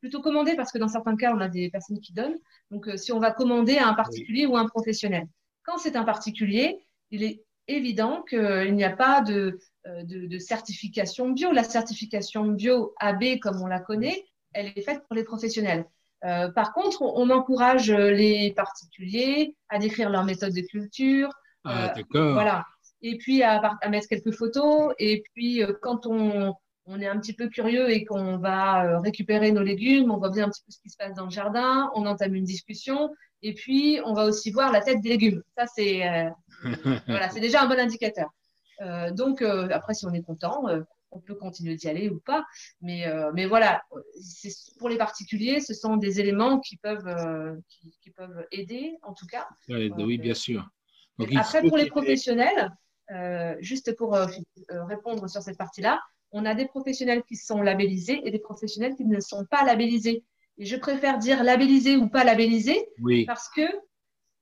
plutôt 0.00 0.20
commander 0.20 0.54
parce 0.56 0.72
que 0.72 0.78
dans 0.78 0.88
certains 0.88 1.16
cas, 1.16 1.34
on 1.34 1.40
a 1.40 1.48
des 1.48 1.70
personnes 1.70 2.00
qui 2.00 2.12
donnent. 2.12 2.38
Donc, 2.70 2.90
si 2.96 3.12
on 3.12 3.18
va 3.18 3.30
commander 3.30 3.78
à 3.78 3.88
un 3.88 3.94
particulier 3.94 4.46
ou 4.46 4.56
à 4.56 4.60
un 4.60 4.68
professionnel. 4.68 5.26
Quand 5.64 5.78
c'est 5.78 5.96
un 5.96 6.04
particulier, 6.04 6.86
il 7.10 7.24
est 7.24 7.45
évident 7.68 8.22
qu'il 8.22 8.74
n'y 8.74 8.84
a 8.84 8.94
pas 8.94 9.20
de, 9.20 9.58
de, 10.04 10.38
certification 10.38 11.30
bio. 11.30 11.52
La 11.52 11.64
certification 11.64 12.46
bio 12.46 12.94
AB, 12.98 13.38
comme 13.40 13.60
on 13.62 13.66
la 13.66 13.80
connaît, 13.80 14.24
elle 14.52 14.72
est 14.74 14.82
faite 14.82 15.02
pour 15.06 15.16
les 15.16 15.24
professionnels. 15.24 15.84
par 16.22 16.72
contre, 16.72 17.02
on 17.02 17.30
encourage 17.30 17.90
les 17.90 18.52
particuliers 18.54 19.54
à 19.68 19.78
décrire 19.78 20.10
leur 20.10 20.24
méthode 20.24 20.54
de 20.54 20.62
culture, 20.62 21.30
ah, 21.66 21.90
euh, 21.90 21.94
d'accord. 21.94 22.32
Voilà. 22.32 22.64
Et 23.02 23.18
puis 23.18 23.42
à, 23.42 23.60
mettre 23.90 24.08
quelques 24.08 24.32
photos. 24.32 24.94
Et 24.98 25.22
puis 25.34 25.62
euh, 25.62 25.72
quand 25.82 26.06
on, 26.06 26.54
est 27.00 27.06
un 27.06 27.18
petit 27.18 27.32
peu 27.32 27.48
curieux 27.48 27.90
et 27.90 28.04
qu'on 28.04 28.38
va 28.38 28.84
euh, 28.84 29.00
récupérer 29.00 29.52
nos 29.52 29.62
légumes, 29.62 30.10
on 30.10 30.18
voit 30.18 30.30
bien 30.30 30.46
un 30.46 30.50
petit 30.50 30.62
peu 30.64 30.72
ce 30.72 30.80
qui 30.80 30.88
se 30.88 30.96
passe 30.96 31.14
dans 31.14 31.24
le 31.24 31.30
jardin, 31.30 31.90
on 31.94 32.06
entame 32.06 32.34
une 32.34 32.44
discussion. 32.44 33.10
Et 33.42 33.54
puis 33.54 34.00
on 34.04 34.14
va 34.14 34.24
aussi 34.24 34.50
voir 34.50 34.72
la 34.72 34.80
tête 34.80 35.00
des 35.00 35.10
légumes. 35.10 35.42
Ça, 35.58 35.66
c'est 35.66 36.02
voilà, 37.06 37.30
c'est 37.30 37.40
déjà 37.40 37.62
un 37.62 37.68
bon 37.68 37.78
indicateur. 37.78 38.28
donc 39.12 39.42
après, 39.42 39.94
si 39.94 40.06
on 40.06 40.12
est 40.12 40.22
content 40.22 40.64
on 41.12 41.20
peut 41.20 41.36
continuer 41.36 41.76
d'y 41.76 41.88
aller 41.88 42.10
ou 42.10 42.20
pas. 42.20 42.44
Mais, 42.82 43.06
mais 43.32 43.46
voilà, 43.46 43.82
pour 44.78 44.88
les 44.88 44.98
particuliers, 44.98 45.60
ce 45.60 45.72
sont 45.72 45.96
des 45.96 46.20
éléments 46.20 46.60
qui 46.60 46.76
peuvent, 46.76 47.58
qui, 48.02 48.10
peuvent 48.10 48.44
aider, 48.52 48.96
en 49.02 49.14
tout 49.14 49.26
cas. 49.26 49.46
oui, 49.68 50.18
bien 50.18 50.34
sûr. 50.34 50.68
Après, 51.36 51.62
pour 51.62 51.78
les 51.78 51.86
professionnels, 51.86 52.70
euh, 53.12 53.54
juste 53.60 53.96
pour 53.96 54.14
euh, 54.14 54.26
euh, 54.72 54.84
répondre 54.84 55.28
sur 55.28 55.40
cette 55.40 55.56
partie-là, 55.56 56.00
on 56.32 56.44
a 56.44 56.54
des 56.54 56.66
professionnels 56.66 57.22
qui 57.22 57.36
sont 57.36 57.62
labellisés 57.62 58.20
et 58.24 58.30
des 58.30 58.40
professionnels 58.40 58.96
qui 58.96 59.04
ne 59.04 59.20
sont 59.20 59.44
pas 59.44 59.64
labellisés. 59.64 60.24
Et 60.58 60.64
je 60.64 60.76
préfère 60.76 61.18
dire 61.18 61.44
labellisés 61.44 61.96
ou 61.96 62.08
pas 62.08 62.24
labellisés 62.24 62.84
parce 63.26 63.48
que 63.48 63.62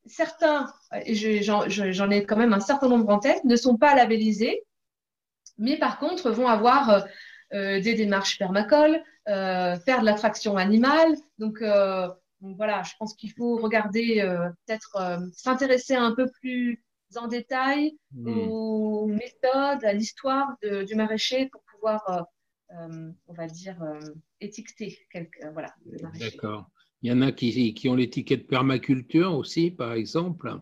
certains, 0.07 0.73
et 1.05 1.43
j'en 1.43 2.11
ai 2.11 2.25
quand 2.25 2.37
même 2.37 2.53
un 2.53 2.61
certain 2.61 2.89
nombre 2.89 3.09
en 3.09 3.19
tête, 3.19 3.45
ne 3.45 3.57
sont 3.57 3.77
pas 3.77 3.95
labellisés, 3.95 4.63
mais 5.59 5.79
par 5.79 5.99
contre 5.99 6.31
vont 6.31 6.49
avoir 6.49 7.05
des 7.53 7.95
démarches 7.95 8.39
permacoles, 8.39 9.03
faire 9.27 10.01
de 10.01 10.05
l'attraction 10.05 10.57
animale. 10.57 11.15
Donc, 11.39 11.63
donc 12.45 12.59
voilà, 12.59 12.83
je 12.83 12.93
pense 12.99 13.15
qu'il 13.15 13.33
faut 13.33 13.57
regarder, 13.57 14.21
euh, 14.21 14.51
peut-être 14.67 14.97
euh, 14.97 15.19
s'intéresser 15.33 15.95
un 15.95 16.15
peu 16.15 16.31
plus 16.41 16.85
en 17.17 17.27
détail 17.27 17.97
hmm. 18.13 18.29
aux 18.29 19.07
méthodes, 19.07 19.83
à 19.83 19.95
l'histoire 19.95 20.55
du 20.63 20.95
maraîcher 20.95 21.49
pour 21.49 21.63
pouvoir, 21.73 22.27
euh, 22.71 23.11
on 23.29 23.33
va 23.33 23.47
dire, 23.47 23.83
étiqueter. 24.41 24.99
voilà, 25.53 25.75
D'accord. 26.19 26.69
Il 27.05 27.11
y 27.11 27.13
en 27.13 27.21
a 27.21 27.33
qui, 27.33 27.75
qui 27.75 27.89
ont 27.91 27.95
l'étiquette 27.95 28.47
permaculture 28.47 29.37
aussi, 29.37 29.71
par 29.71 29.93
exemple. 29.93 30.57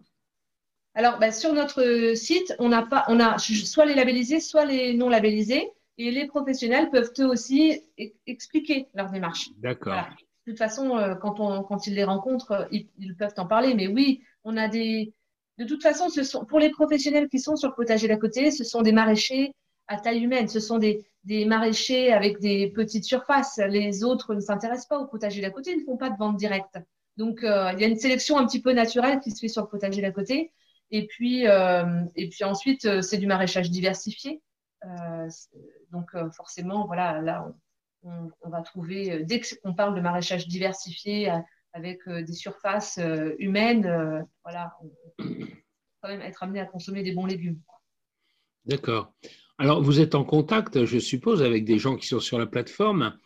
Alors, 0.94 1.20
bah, 1.20 1.30
sur 1.30 1.52
notre 1.52 2.14
site, 2.16 2.52
on 2.58 2.72
a, 2.72 2.82
pas, 2.82 3.04
on 3.06 3.20
a 3.20 3.38
soit 3.38 3.86
les 3.86 3.94
labellisés, 3.94 4.40
soit 4.40 4.64
les 4.64 4.92
non 4.92 5.08
labellisés. 5.08 5.70
Et 5.98 6.10
les 6.10 6.26
professionnels 6.26 6.90
peuvent 6.90 7.12
eux 7.20 7.28
aussi 7.28 7.80
expliquer 8.26 8.88
leur 8.92 9.10
démarche. 9.10 9.50
D'accord 9.58 10.04
de 10.44 10.50
toute 10.50 10.58
façon, 10.58 10.96
euh, 10.96 11.14
quand, 11.14 11.38
on, 11.38 11.62
quand 11.62 11.86
ils 11.86 11.94
les 11.94 12.02
rencontrent, 12.02 12.50
euh, 12.50 12.64
ils, 12.72 13.16
peuvent 13.16 13.34
en 13.36 13.46
parler. 13.46 13.74
Mais 13.74 13.86
oui, 13.86 14.22
on 14.42 14.56
a 14.56 14.66
des. 14.66 15.14
De 15.58 15.64
toute 15.64 15.82
façon, 15.82 16.08
ce 16.08 16.24
sont, 16.24 16.44
pour 16.44 16.58
les 16.58 16.70
professionnels 16.70 17.28
qui 17.28 17.38
sont 17.38 17.54
sur 17.54 17.68
le 17.68 17.74
potager 17.76 18.08
d'à 18.08 18.16
côté, 18.16 18.50
ce 18.50 18.64
sont 18.64 18.82
des 18.82 18.90
maraîchers 18.90 19.52
à 19.86 19.98
taille 19.98 20.24
humaine. 20.24 20.48
Ce 20.48 20.58
sont 20.58 20.78
des, 20.78 21.06
des 21.24 21.44
maraîchers 21.44 22.12
avec 22.12 22.40
des 22.40 22.68
petites 22.70 23.04
surfaces. 23.04 23.58
Les 23.68 24.04
autres 24.04 24.34
ne 24.34 24.40
s'intéressent 24.40 24.88
pas 24.88 24.98
au 24.98 25.06
potager 25.06 25.40
d'à 25.40 25.50
côté, 25.50 25.72
ils 25.72 25.80
ne 25.80 25.84
font 25.84 25.96
pas 25.96 26.10
de 26.10 26.16
vente 26.16 26.36
directe. 26.36 26.78
Donc, 27.16 27.44
euh, 27.44 27.70
il 27.74 27.80
y 27.80 27.84
a 27.84 27.88
une 27.88 27.98
sélection 27.98 28.38
un 28.38 28.46
petit 28.46 28.60
peu 28.60 28.72
naturelle 28.72 29.20
qui 29.20 29.30
se 29.30 29.40
fait 29.40 29.48
sur 29.48 29.62
le 29.62 29.68
potager 29.68 30.00
d'à 30.00 30.12
côté. 30.12 30.52
Et 30.90 31.06
puis, 31.06 31.44
et 31.44 32.28
puis 32.28 32.44
ensuite, 32.44 33.00
c'est 33.00 33.16
du 33.16 33.26
maraîchage 33.26 33.70
diversifié. 33.70 34.42
donc, 35.90 36.10
forcément, 36.36 36.86
voilà, 36.86 37.22
là, 37.22 37.46
on, 37.46 37.54
on, 38.04 38.50
va 38.50 38.62
trouver, 38.62 39.12
euh, 39.12 39.24
dès 39.24 39.40
qu'on 39.40 39.74
parle 39.74 39.94
de 39.94 40.00
maraîchage 40.00 40.48
diversifié 40.48 41.30
euh, 41.30 41.38
avec 41.72 42.06
euh, 42.08 42.22
des 42.22 42.32
surfaces 42.32 43.00
humaines, 43.38 44.26
voilà, 44.44 44.76
on 44.80 44.88
peut 45.16 45.48
quand 46.00 46.08
même 46.08 46.20
être 46.20 46.42
amené 46.42 46.60
à 46.60 46.66
consommer 46.66 47.02
des 47.02 47.12
bons 47.12 47.26
légumes. 47.26 47.60
D'accord. 48.66 49.14
Alors, 49.58 49.82
vous 49.82 50.00
êtes 50.00 50.14
en 50.14 50.24
contact, 50.24 50.84
je 50.84 50.98
suppose, 50.98 51.42
avec 51.42 51.64
des 51.64 51.78
gens 51.78 51.96
qui 51.96 52.08
sont 52.08 52.20
sur 52.20 52.38
la 52.38 52.46
plateforme. 52.46 53.16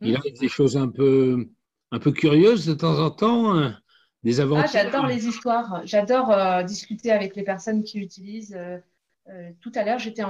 Il 0.00 0.10
y 0.10 0.16
a 0.16 0.20
des 0.40 0.48
choses 0.48 0.76
un 0.76 0.88
peu, 0.88 1.48
un 1.92 1.98
peu 1.98 2.12
curieuses 2.12 2.66
de 2.66 2.74
temps 2.74 2.98
en 2.98 3.10
temps, 3.10 3.56
hein, 3.56 3.78
des 4.22 4.40
ah, 4.40 4.42
aventures. 4.42 4.70
j'adore 4.72 5.06
les 5.06 5.26
histoires. 5.26 5.82
J'adore 5.84 6.64
discuter 6.64 7.10
avec 7.10 7.36
les 7.36 7.44
personnes 7.44 7.84
qui 7.84 7.98
utilisent. 7.98 8.58
Euh, 9.30 9.50
tout 9.60 9.72
à 9.74 9.84
l'heure, 9.84 9.98
j'étais 9.98 10.22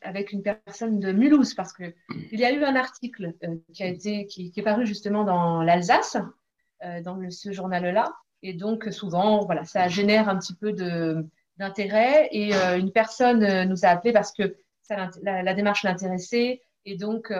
avec 0.00 0.32
une 0.32 0.42
personne 0.42 1.00
de 1.00 1.12
Mulhouse 1.12 1.54
parce 1.54 1.72
qu'il 1.74 1.92
y 2.32 2.44
a 2.44 2.52
eu 2.52 2.64
un 2.64 2.76
article 2.76 3.34
euh, 3.44 3.56
qui, 3.72 3.82
a 3.82 3.86
été, 3.86 4.26
qui, 4.26 4.52
est 4.56 4.62
paru 4.62 4.86
justement 4.86 5.24
dans 5.24 5.62
l'Alsace, 5.62 6.16
euh, 6.82 7.02
dans 7.02 7.18
ce 7.30 7.52
journal-là. 7.52 8.14
Et 8.42 8.54
donc, 8.54 8.90
souvent, 8.90 9.44
voilà, 9.44 9.64
ça 9.64 9.88
génère 9.88 10.28
un 10.28 10.38
petit 10.38 10.54
peu 10.54 10.72
d'intérêt. 11.56 12.28
Et 12.32 12.54
une 12.54 12.92
personne 12.92 13.64
nous 13.68 13.84
a 13.84 13.88
appelé 13.88 14.12
parce 14.12 14.32
que 14.32 14.56
la, 15.22 15.54
démarche 15.54 15.82
l'intéressait. 15.82 16.62
Et 16.84 16.96
donc, 16.96 17.32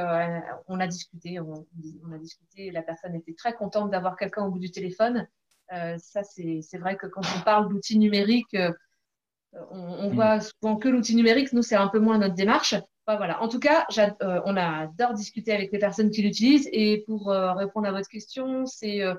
on 0.68 0.80
a 0.80 0.86
discuté, 0.86 1.38
on, 1.40 1.66
a 2.12 2.18
discuté. 2.18 2.70
La 2.70 2.82
personne 2.82 3.14
était 3.14 3.34
très 3.34 3.54
contente 3.54 3.90
d'avoir 3.90 4.16
quelqu'un 4.16 4.44
au 4.44 4.50
bout 4.50 4.58
du 4.58 4.70
téléphone. 4.70 5.26
ça, 5.68 6.22
c'est 6.22 6.78
vrai 6.78 6.96
que 6.96 7.06
quand 7.06 7.22
on 7.36 7.40
parle 7.42 7.68
d'outils 7.68 7.98
numériques, 7.98 8.56
on, 9.70 10.08
voit 10.10 10.40
souvent 10.40 10.76
que 10.76 10.88
l'outil 10.88 11.16
numérique, 11.16 11.52
nous, 11.52 11.62
c'est 11.62 11.76
un 11.76 11.88
peu 11.88 11.98
moins 11.98 12.18
notre 12.18 12.34
démarche. 12.34 12.74
voilà. 13.06 13.42
En 13.42 13.48
tout 13.48 13.58
cas, 13.58 13.86
euh, 13.98 14.40
on 14.44 14.56
adore 14.56 15.14
discuter 15.14 15.52
avec 15.52 15.72
les 15.72 15.78
personnes 15.78 16.10
qui 16.10 16.22
l'utilisent. 16.22 16.68
Et 16.72 17.04
pour 17.06 17.30
euh, 17.30 17.52
répondre 17.52 17.86
à 17.86 17.92
votre 17.92 18.08
question, 18.08 18.66
c'est 18.66 19.02
euh, 19.02 19.14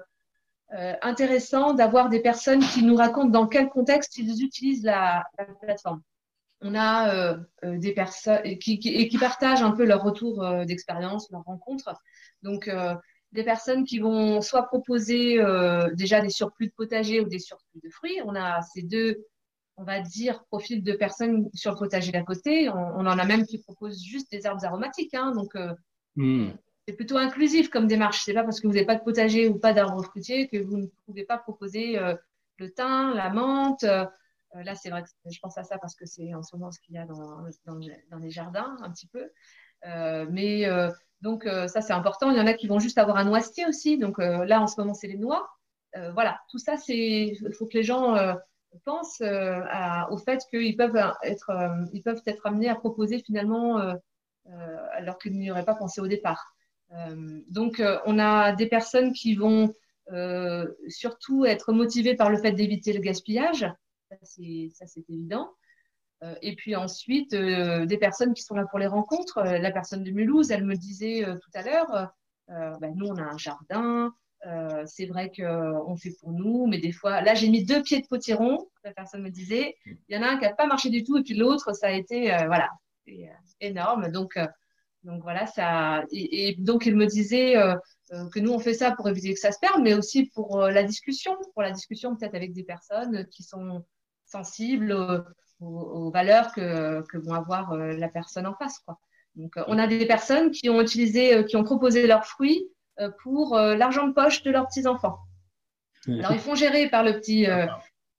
intéressant 1.01 1.73
d'avoir 1.73 2.09
des 2.09 2.21
personnes 2.21 2.61
qui 2.61 2.83
nous 2.83 2.95
racontent 2.95 3.29
dans 3.29 3.47
quel 3.47 3.69
contexte 3.69 4.17
ils 4.17 4.43
utilisent 4.43 4.83
la, 4.83 5.25
plateforme. 5.61 6.01
On 6.61 6.75
a 6.75 7.37
des 7.63 7.93
personnes 7.93 8.41
qui, 8.59 9.17
partagent 9.19 9.61
un 9.61 9.71
peu 9.71 9.85
leur 9.85 10.03
retour 10.03 10.65
d'expérience, 10.65 11.29
leurs 11.31 11.43
rencontres. 11.43 11.93
Donc, 12.41 12.69
des 13.31 13.43
personnes 13.43 13.83
qui 13.85 13.99
vont 13.99 14.41
soit 14.41 14.63
proposer 14.63 15.39
déjà 15.93 16.19
des 16.21 16.29
surplus 16.29 16.67
de 16.67 16.73
potager 16.75 17.21
ou 17.21 17.29
des 17.29 17.39
surplus 17.39 17.79
de 17.83 17.89
fruits. 17.89 18.19
On 18.25 18.35
a 18.35 18.61
ces 18.61 18.81
deux 18.81 19.25
on 19.77 19.83
va 19.83 19.99
dire, 19.99 20.43
profil 20.45 20.83
de 20.83 20.93
personnes 20.93 21.49
sur 21.53 21.71
le 21.71 21.77
potager 21.77 22.11
d'à 22.11 22.23
côté. 22.23 22.69
On, 22.69 22.99
en 22.99 23.19
a 23.19 23.25
même 23.25 23.45
qui 23.45 23.57
proposent 23.59 24.01
juste 24.01 24.31
des 24.31 24.45
herbes 24.45 24.63
aromatiques. 24.63 25.13
Hein. 25.13 25.31
donc, 25.31 25.55
euh, 25.55 25.73
hmm. 26.15 26.51
C'est 26.87 26.95
plutôt 26.95 27.17
inclusif 27.17 27.69
comme 27.69 27.87
démarche. 27.87 28.21
C'est 28.23 28.33
pas 28.33 28.43
parce 28.43 28.59
que 28.59 28.67
vous 28.67 28.73
n'avez 28.73 28.85
pas 28.85 28.95
de 28.95 29.03
potager 29.03 29.47
ou 29.47 29.59
pas 29.59 29.73
d'arbres 29.73 30.03
fruitiers 30.03 30.47
que 30.47 30.57
vous 30.57 30.77
ne 30.77 30.87
pouvez 31.05 31.23
pas 31.23 31.37
proposer 31.37 31.97
euh, 31.97 32.15
le 32.57 32.71
thym, 32.71 33.13
la 33.15 33.29
menthe. 33.29 33.83
Euh, 33.83 34.05
là, 34.53 34.75
c'est 34.75 34.89
vrai 34.89 35.03
que 35.03 35.09
je 35.29 35.39
pense 35.39 35.57
à 35.57 35.63
ça 35.63 35.77
parce 35.77 35.95
que 35.95 36.05
c'est 36.05 36.33
en 36.33 36.43
ce 36.43 36.55
moment 36.55 36.71
ce 36.71 36.79
qu'il 36.79 36.95
y 36.95 36.97
a 36.97 37.05
dans, 37.05 38.17
les 38.19 38.29
jardins, 38.29 38.77
un 38.81 38.91
petit 38.91 39.07
peu. 39.07 39.29
mais 39.83 40.65
donc, 41.21 41.43
ça, 41.43 41.81
c'est 41.81 41.93
important. 41.93 42.31
Il 42.31 42.37
y 42.37 42.41
en 42.41 42.47
a 42.47 42.53
qui 42.53 42.67
vont 42.67 42.79
juste 42.79 42.97
avoir 42.97 43.17
un 43.17 43.25
noisetier 43.25 43.65
aussi. 43.65 43.97
Donc, 43.97 44.17
là, 44.19 44.61
en 44.61 44.67
ce 44.67 44.79
moment, 44.79 44.93
c'est 44.93 45.07
les 45.07 45.17
noix. 45.17 45.49
voilà, 46.13 46.39
tout 46.49 46.57
ça, 46.57 46.77
c'est. 46.77 47.35
Il 47.41 47.53
faut 47.53 47.65
que 47.65 47.77
les 47.77 47.83
gens 47.83 48.15
pense 48.83 49.21
euh, 49.21 49.61
au 50.09 50.17
fait 50.17 50.43
qu'ils 50.49 50.75
peuvent 50.75 51.13
être, 51.23 51.49
euh, 51.49 51.85
ils 51.93 52.01
peuvent 52.01 52.21
être 52.25 52.45
amenés 52.45 52.69
à 52.69 52.75
proposer 52.75 53.19
finalement 53.19 53.79
euh, 53.79 53.93
alors 54.93 55.17
qu'ils 55.17 55.37
n'y 55.37 55.51
auraient 55.51 55.65
pas 55.65 55.75
pensé 55.75 56.01
au 56.01 56.07
départ. 56.07 56.54
Donc, 57.49 57.81
on 58.05 58.19
a 58.19 58.53
des 58.53 58.67
personnes 58.67 59.11
qui 59.11 59.35
vont 59.35 59.73
surtout 60.87 61.45
être 61.45 61.73
motivées 61.73 62.15
par 62.15 62.29
le 62.29 62.37
fait 62.37 62.51
d'éviter 62.51 62.93
le 62.93 62.99
gaspillage. 62.99 63.65
Ça, 64.09 64.85
c'est 64.85 65.09
évident. 65.09 65.51
et 66.41 66.55
puis 66.55 66.75
ensuite, 66.75 67.35
des 67.35 67.97
personnes 67.97 68.33
qui 68.33 68.43
sont 68.43 68.55
là 68.55 68.65
pour 68.69 68.79
les 68.79 68.87
rencontres. 68.87 69.41
la 69.41 69.71
personne 69.71 70.03
de 70.03 70.11
Mulhouse, 70.11 70.51
elle 70.51 70.63
me 70.63 70.75
disait 70.75 71.25
tout 71.25 71.51
à 71.53 71.63
l'heure, 71.63 72.13
ben, 72.47 72.93
nous, 72.95 73.07
on 73.07 73.17
a 73.17 73.23
un 73.23 73.37
jardin, 73.37 74.13
c'est 74.85 75.07
vrai 75.07 75.31
qu'on 75.35 75.97
fait 75.97 76.13
pour 76.19 76.31
nous, 76.31 76.67
mais 76.67 76.77
des 76.77 76.91
fois, 76.91 77.21
là, 77.21 77.33
j'ai 77.33 77.49
mis 77.49 77.65
deux 77.65 77.81
pieds 77.81 78.01
de 78.01 78.07
potiron, 78.07 78.69
la 78.83 78.93
personne 78.93 79.23
me 79.23 79.29
disait. 79.29 79.75
Il 79.85 80.15
y 80.15 80.17
en 80.17 80.21
a 80.21 80.27
un 80.27 80.37
qui 80.37 80.45
n'a 80.45 80.53
pas 80.53 80.67
marché 80.67 80.89
du 80.89 81.03
tout, 81.03 81.17
et 81.17 81.23
puis 81.23 81.33
l'autre, 81.33 81.73
ça 81.73 81.87
a 81.87 81.91
été, 81.91 82.27
voilà, 82.45 82.69
énorme. 83.59 84.11
Donc, 84.11 84.37
donc 85.05 85.21
voilà, 85.21 85.45
ça. 85.45 86.03
Et, 86.11 86.55
donc 86.57 86.85
il 86.85 86.95
me 86.95 87.05
disait 87.05 87.55
euh, 87.57 87.75
euh, 88.11 88.27
que 88.29 88.39
nous 88.39 88.51
on 88.51 88.59
fait 88.59 88.73
ça 88.73 88.91
pour 88.91 89.07
éviter 89.07 89.33
que 89.33 89.39
ça 89.39 89.51
se 89.51 89.59
perde, 89.59 89.81
mais 89.81 89.93
aussi 89.93 90.25
pour 90.33 90.59
euh, 90.59 90.71
la 90.71 90.83
discussion, 90.83 91.37
pour 91.53 91.61
la 91.61 91.71
discussion 91.71 92.15
peut-être 92.15 92.33
avec 92.33 92.53
des 92.53 92.63
personnes 92.63 93.27
qui 93.27 93.43
sont 93.43 93.85
sensibles 94.25 94.91
aux, 95.61 96.11
valeurs 96.11 96.51
que, 96.51 97.01
que 97.03 97.17
vont 97.17 97.33
avoir 97.33 97.75
la 97.75 98.09
personne 98.09 98.47
en 98.47 98.55
face, 98.55 98.79
quoi. 98.79 98.99
Donc 99.35 99.53
on 99.67 99.77
a 99.77 99.87
des 99.87 100.05
personnes 100.05 100.51
qui 100.51 100.69
ont 100.69 100.81
utilisé, 100.81 101.45
qui 101.45 101.55
ont 101.55 101.63
proposé 101.63 102.07
leurs 102.07 102.25
fruits 102.25 102.67
pour 103.21 103.57
l'argent 103.57 104.07
de 104.07 104.13
poche 104.13 104.43
de 104.43 104.51
leurs 104.51 104.67
petits 104.67 104.87
enfants. 104.87 105.19
Alors 106.07 106.31
ils 106.31 106.39
font 106.39 106.55
gérer 106.55 106.89
par 106.89 107.03
le 107.03 107.13
petit, 107.13 107.45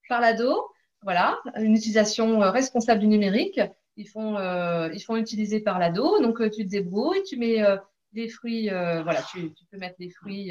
par 0.09 0.21
l'ado, 0.21 0.67
voilà, 1.03 1.39
une 1.57 1.75
utilisation 1.75 2.39
responsable 2.39 3.01
du 3.01 3.07
numérique 3.07 3.61
ils 3.97 4.09
font, 4.09 4.37
euh, 4.37 4.91
ils 4.93 5.01
font 5.01 5.17
utiliser 5.17 5.61
par 5.61 5.79
l'ado. 5.79 6.21
Donc, 6.21 6.41
euh, 6.41 6.51
tu 6.51 6.65
te 6.65 6.71
débrouilles, 6.71 7.23
tu 7.23 7.37
mets 7.37 7.63
euh, 7.63 7.77
des 8.13 8.29
fruits, 8.29 8.69
voilà, 8.69 9.23
tu, 9.31 9.53
tu, 9.53 9.67
peux 9.67 9.77
mettre 9.77 9.97
des 9.99 10.09
fruits, 10.09 10.51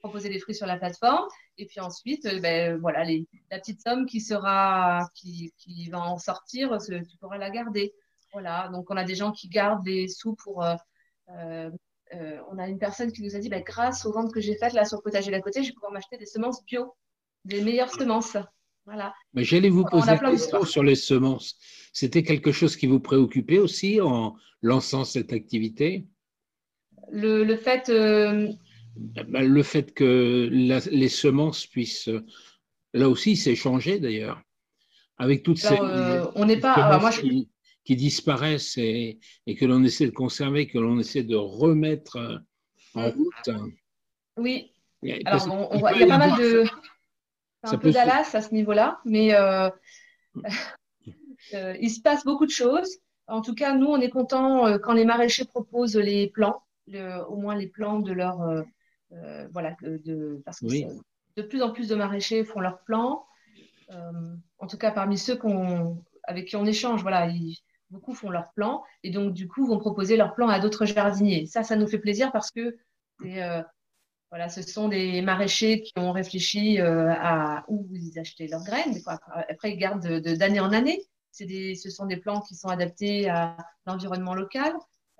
proposer 0.00 0.28
des 0.28 0.38
fruits 0.38 0.54
sur 0.54 0.66
la 0.66 0.76
plateforme. 0.76 1.26
Et 1.56 1.64
puis 1.64 1.80
ensuite, 1.80 2.28
ben, 2.42 2.76
voilà, 2.78 3.04
les, 3.04 3.26
la 3.50 3.58
petite 3.58 3.80
somme 3.80 4.04
qui 4.04 4.20
sera, 4.20 5.08
qui, 5.14 5.54
qui, 5.56 5.88
va 5.88 6.00
en 6.00 6.18
sortir, 6.18 6.76
tu 6.86 7.16
pourras 7.18 7.38
la 7.38 7.48
garder. 7.48 7.94
Voilà, 8.34 8.68
donc 8.68 8.90
on 8.90 8.98
a 8.98 9.04
des 9.04 9.14
gens 9.14 9.32
qui 9.32 9.48
gardent 9.48 9.82
des 9.82 10.08
sous 10.08 10.34
pour. 10.34 10.62
on 11.28 12.58
a 12.58 12.68
une 12.68 12.78
personne 12.78 13.12
qui 13.12 13.22
nous 13.22 13.34
a 13.34 13.38
dit, 13.38 13.48
ben, 13.48 13.62
grâce 13.62 14.04
aux 14.04 14.12
ventes 14.12 14.34
que 14.34 14.40
j'ai 14.40 14.56
faites 14.56 14.74
là 14.74 14.84
sur 14.84 14.98
le 14.98 15.02
potager 15.02 15.30
d'à 15.30 15.40
côté, 15.40 15.62
je 15.62 15.68
vais 15.68 15.74
pouvoir 15.74 15.92
m'acheter 15.92 16.18
des 16.18 16.26
semences 16.26 16.62
bio, 16.66 16.94
des 17.46 17.62
meilleures 17.62 17.94
semences. 17.94 18.36
Mais 19.34 19.44
j'allais 19.44 19.68
vous 19.68 19.84
poser 19.84 20.06
la 20.06 20.18
question 20.18 20.64
sur 20.64 20.82
les 20.82 20.94
semences. 20.94 21.56
C'était 21.92 22.22
quelque 22.22 22.52
chose 22.52 22.76
qui 22.76 22.86
vous 22.86 23.00
préoccupait 23.00 23.58
aussi 23.58 24.00
en 24.00 24.36
lançant 24.62 25.04
cette 25.04 25.32
activité? 25.32 26.06
Le, 27.10 27.56
fait. 27.56 27.88
Euh, 27.88 28.48
ben, 28.96 29.46
le 29.46 29.62
fait 29.62 29.94
que 29.94 30.48
les 30.50 31.08
semences 31.08 31.66
puissent. 31.66 32.10
Là 32.94 33.08
aussi, 33.08 33.36
s'échanger 33.36 33.98
d'ailleurs. 33.98 34.42
Avec 35.18 35.42
toutes 35.42 35.58
ces. 35.58 35.78
Euh, 35.80 36.26
on 36.34 36.46
n'est 36.46 36.60
pas. 36.60 36.98
moi, 36.98 37.10
qui, 37.10 37.96
disparaissent 37.96 38.76
et, 38.76 39.18
que 39.58 39.64
l'on 39.64 39.82
essaie 39.82 40.06
de 40.06 40.10
conserver, 40.12 40.66
que 40.66 40.78
l'on 40.78 40.98
essaie 40.98 41.22
de 41.22 41.36
remettre 41.36 42.42
en 42.94 43.08
mm. 43.08 43.12
route. 43.12 43.56
Oui. 44.36 44.72
Alors, 45.24 45.70
il 45.74 46.00
y 46.00 46.02
a 46.02 46.06
pas 46.06 46.18
mal 46.18 46.38
de. 46.38 46.64
C'est 47.64 47.74
un 47.74 47.78
peu 47.78 47.90
Dallas 47.90 48.30
à 48.34 48.40
ce 48.40 48.54
niveau-là, 48.54 49.00
mais 49.04 49.34
euh, 49.34 49.68
euh, 51.54 51.76
il 51.80 51.90
se 51.90 52.00
passe 52.00 52.24
beaucoup 52.24 52.46
de 52.46 52.50
choses. 52.50 52.98
En 53.26 53.42
tout 53.42 53.54
cas, 53.54 53.74
nous, 53.74 53.86
on 53.86 54.00
est 54.00 54.10
contents 54.10 54.66
euh, 54.66 54.78
quand 54.78 54.92
les 54.92 55.04
maraîchers 55.04 55.44
proposent 55.44 55.96
les 55.96 56.28
plans, 56.28 56.62
au 57.28 57.36
moins 57.36 57.56
les 57.56 57.66
plans 57.66 57.98
de 57.98 58.12
leur. 58.12 58.64
voilà, 59.52 59.76
de, 59.82 60.40
parce 60.44 60.60
que 60.60 60.66
de 61.36 61.42
plus 61.42 61.62
en 61.62 61.72
plus 61.72 61.88
de 61.88 61.94
maraîchers 61.94 62.44
font 62.44 62.60
leurs 62.60 62.80
plans. 62.84 63.26
en 64.58 64.66
tout 64.66 64.78
cas, 64.78 64.92
parmi 64.92 65.18
ceux 65.18 65.38
avec 66.24 66.48
qui 66.48 66.56
on 66.56 66.64
échange, 66.64 67.02
voilà, 67.02 67.28
beaucoup 67.90 68.14
font 68.14 68.30
leurs 68.30 68.52
plans 68.52 68.84
et 69.02 69.10
donc, 69.10 69.32
du 69.34 69.48
coup, 69.48 69.66
vont 69.66 69.78
proposer 69.78 70.16
leurs 70.16 70.34
plans 70.34 70.48
à 70.48 70.60
d'autres 70.60 70.84
jardiniers. 70.84 71.46
Ça, 71.46 71.64
ça 71.64 71.74
nous 71.76 71.86
fait 71.86 71.98
plaisir 71.98 72.30
parce 72.32 72.50
que 72.50 72.76
voilà, 74.30 74.48
ce 74.50 74.60
sont 74.60 74.88
des 74.88 75.22
maraîchers 75.22 75.80
qui 75.82 75.92
ont 75.96 76.12
réfléchi 76.12 76.80
euh, 76.80 77.10
à 77.18 77.64
où 77.68 77.88
ils 77.92 78.18
achetaient 78.18 78.46
leurs 78.46 78.64
graines. 78.64 79.00
Après, 79.06 79.72
ils 79.72 79.78
gardent 79.78 80.20
d'année 80.20 80.60
en 80.60 80.72
année. 80.72 81.00
Des, 81.40 81.76
ce 81.76 81.88
sont 81.88 82.06
des 82.06 82.16
plants 82.16 82.40
qui 82.40 82.56
sont 82.56 82.68
adaptés 82.68 83.28
à 83.30 83.56
l'environnement 83.86 84.34
local. 84.34 84.72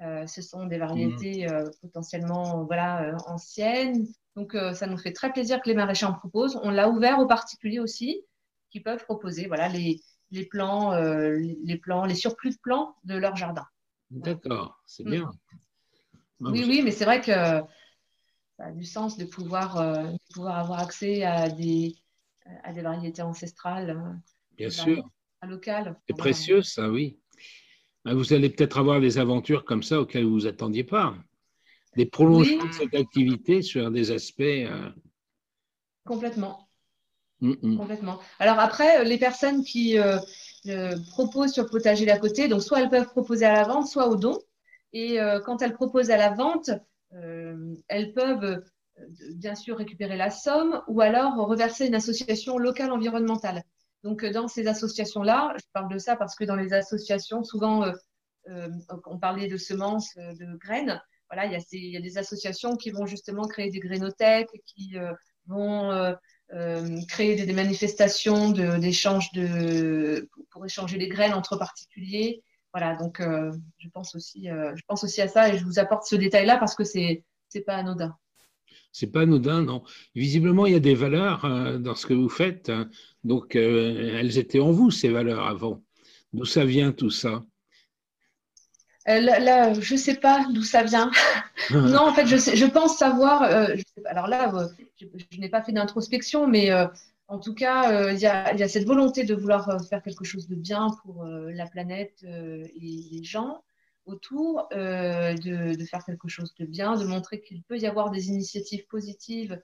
Euh, 0.02 0.26
ce 0.26 0.43
sont 0.43 0.66
des 0.66 0.78
variétés 0.78 1.47
mmh. 1.47 1.52
euh, 1.52 1.70
potentiellement 1.80 2.64
voilà, 2.64 3.16
anciennes. 3.26 4.06
Donc, 4.36 4.56
ça 4.74 4.86
nous 4.86 4.98
fait 4.98 5.12
très 5.12 5.32
plaisir 5.32 5.60
que 5.60 5.68
les 5.68 5.74
maraîchers 5.74 6.06
en 6.06 6.12
proposent. 6.12 6.60
On 6.62 6.70
l'a 6.70 6.89
ouvert 6.89 7.18
aux 7.18 7.26
particuliers 7.26 7.80
aussi, 7.80 8.20
qui 8.70 8.80
peuvent 8.80 9.02
proposer 9.05 9.47
voilà, 9.47 9.68
les, 9.68 10.01
les 10.30 10.44
plants, 10.44 10.93
les, 10.94 11.78
plants, 11.78 12.05
les 12.05 12.14
surplus 12.14 12.51
de 12.51 12.59
plants 12.62 12.94
de 13.05 13.16
leur 13.16 13.35
jardin. 13.35 13.64
D'accord, 14.10 14.80
c'est 14.86 15.05
bien. 15.05 15.30
Mmh. 16.40 16.52
Oui, 16.52 16.64
oui, 16.68 16.82
mais 16.85 16.93
c'est 16.93 17.05
vrai 17.05 17.20
que 17.20 17.62
a 18.59 18.72
du 18.72 18.85
sens 18.85 19.16
de 19.16 19.24
pouvoir, 19.24 19.78
euh, 19.78 20.10
pouvoir 20.35 20.59
avoir 20.59 20.80
accès 20.80 21.24
à 21.24 21.48
des, 21.48 21.94
à 22.64 22.72
des 22.72 22.82
variétés 22.82 23.22
ancestrales. 23.22 23.90
Euh, 23.90 24.12
Bien 24.56 24.70
sûr. 24.70 25.09
Locales. 25.47 25.97
C'est 26.09 26.16
précieux, 26.16 26.62
ça, 26.62 26.90
oui. 26.90 27.20
Ben, 28.05 28.14
vous 28.14 28.32
allez 28.32 28.51
peut-être 28.51 28.78
avoir 28.78 29.01
des 29.01 29.18
aventures 29.18 29.64
comme 29.64 29.85
ça 29.85 30.01
auxquelles 30.01 30.24
vous 30.24 30.30
ne 30.30 30.40
vous 30.40 30.47
attendiez 30.47 30.82
pas. 30.82 31.14
Des 31.97 32.06
prolongements 32.06 32.66
de 32.66 32.72
cette 32.72 32.94
activité 32.94 33.62
sur 33.62 33.90
des 33.93 34.10
aspects. 34.10 34.40
Euh, 34.40 34.90
Complètement. 36.05 36.68
Complètement. 37.40 38.18
Alors 38.40 38.59
après, 38.59 39.05
les 39.05 39.16
personnes 39.18 39.62
qui 39.62 39.97
proposent 41.10 41.52
sur 41.52 41.70
potager 41.70 42.05
d'à 42.05 42.18
côté, 42.18 42.48
donc 42.48 42.64
soit 42.64 42.80
elles 42.80 42.89
peuvent 42.89 43.06
proposer 43.06 43.44
à 43.44 43.52
la 43.52 43.62
vente, 43.62 43.86
soit 43.86 44.09
au 44.09 44.16
don. 44.16 44.36
Et 44.93 45.18
quand 45.44 45.62
elles 45.62 45.74
proposent 45.74 46.10
à 46.10 46.16
la 46.16 46.35
vente, 46.35 46.70
elles 47.10 48.12
peuvent 48.12 48.44
euh, 48.44 49.05
bien 49.35 49.55
sûr 49.55 49.76
récupérer 49.76 50.16
la 50.16 50.30
somme 50.30 50.82
ou 50.89 51.01
alors 51.01 51.35
reverser 51.36 51.86
une 51.86 51.94
association 51.94 52.59
locale 52.59 52.93
environnementale. 52.93 53.62
Donc, 54.05 54.24
euh, 54.24 54.30
dans 54.30 54.48
ces 54.48 54.66
associations-là, 54.66 55.55
je 55.56 55.64
parle 55.72 55.93
de 55.93 55.98
ça 55.98 56.16
parce 56.16 56.35
que 56.35 56.44
dans 56.44 56.56
les 56.56 56.72
associations, 56.72 57.43
souvent, 57.44 57.85
on 59.06 59.18
parlait 59.18 59.48
de 59.48 59.59
semences, 59.59 60.16
de 60.16 60.56
graines. 60.56 61.02
Voilà, 61.30 61.44
il 61.44 61.52
y, 61.93 61.97
a 61.97 62.01
des 62.01 62.16
associations 62.16 62.76
qui 62.76 62.90
vont 62.90 63.05
justement 63.05 63.47
créer 63.47 63.70
des 63.70 63.80
grainothèques, 63.80 64.48
qui 64.64 64.97
vont 65.47 66.16
créer 67.09 67.44
des, 67.44 67.52
manifestations 67.52 68.51
d'échange 68.51 69.28
pour 70.51 70.64
échanger 70.64 70.97
les 70.97 71.09
graines 71.09 71.35
entre 71.35 71.59
particuliers. 71.59 72.43
Voilà, 72.73 72.97
donc 72.97 73.20
euh, 73.20 73.53
je, 73.78 73.89
pense 73.89 74.15
aussi, 74.15 74.51
euh, 74.51 74.74
je 74.77 74.82
pense 74.86 75.03
aussi 75.03 75.23
à 75.23 75.28
ça 75.28 75.53
et 75.53 75.59
je 75.59 75.65
vous 75.65 75.78
apporte 75.78 76.07
ce 76.07 76.16
détail-là 76.16 76.59
parce 76.59 76.74
que 76.74 76.85
c'est 76.85 77.24
n'est 77.55 77.61
pas 77.62 77.77
anodin. 77.77 78.15
C'est 78.93 79.07
pas 79.07 79.23
anodin, 79.23 79.62
non. 79.62 79.82
Visiblement, 80.15 80.66
il 80.66 80.73
y 80.73 80.77
a 80.77 80.81
des 80.81 80.95
valeurs 80.95 81.45
euh, 81.45 81.78
dans 81.78 81.95
ce 81.95 82.07
que 82.07 82.15
vous 82.15 82.28
faites. 82.28 82.69
Hein. 82.69 82.90
Donc, 83.24 83.57
elles 83.57 84.39
étaient 84.39 84.61
en 84.61 84.70
vous, 84.70 84.90
ces 84.90 85.09
valeurs, 85.09 85.47
avant. 85.47 85.82
D'où 86.32 86.45
ça 86.45 86.65
vient 86.65 86.93
tout 86.93 87.11
ça? 87.11 87.45
Là, 89.07 89.73
je 89.73 89.95
ne 89.95 89.99
sais 89.99 90.16
pas 90.16 90.47
d'où 90.53 90.62
ça 90.62 90.82
vient. 90.82 91.11
non, 91.70 92.09
en 92.09 92.12
fait, 92.12 92.27
je, 92.27 92.36
je 92.36 92.66
pense 92.66 92.99
savoir. 92.99 93.43
alors 94.05 94.27
là, 94.27 94.53
je, 95.01 95.07
je 95.31 95.40
n'ai 95.40 95.49
pas 95.49 95.62
fait 95.62 95.73
d'introspection, 95.73 96.47
mais 96.47 96.70
en 97.28 97.38
tout 97.38 97.55
cas, 97.55 97.92
euh, 97.92 98.12
il 98.14 98.18
y, 98.18 98.26
a, 98.26 98.68
cette 98.68 98.86
volonté 98.86 99.24
de 99.24 99.34
vouloir 99.34 99.68
euh, 99.68 99.78
faire 99.80 100.02
quelque 100.02 100.24
chose 100.24 100.48
de 100.48 100.55
bien 100.56 100.88
pour 101.02 101.24
euh, 101.24 101.50
la 101.52 101.66
planète 101.66 102.22
et 102.24 103.09
les 103.12 103.22
gens 103.22 103.62
autour, 104.06 104.66
de, 104.70 105.84
faire 105.84 106.02
quelque 106.02 106.28
chose 106.28 106.55
de 106.55 106.64
bien, 106.64 106.96
de 106.96 107.05
montrer 107.05 107.42
qu'il 107.42 107.62
peut 107.62 107.76
y 107.78 107.86
avoir 107.86 108.10
des 108.10 108.28
initiatives 108.28 108.86
positives 108.86 109.60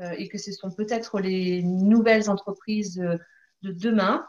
et 0.00 0.28
que 0.28 0.38
ce 0.38 0.52
sont 0.52 0.70
peut-être 0.70 1.18
les 1.18 1.64
nouvelles 1.64 2.30
entreprises 2.30 2.94
de 2.94 3.72
demain. 3.72 4.24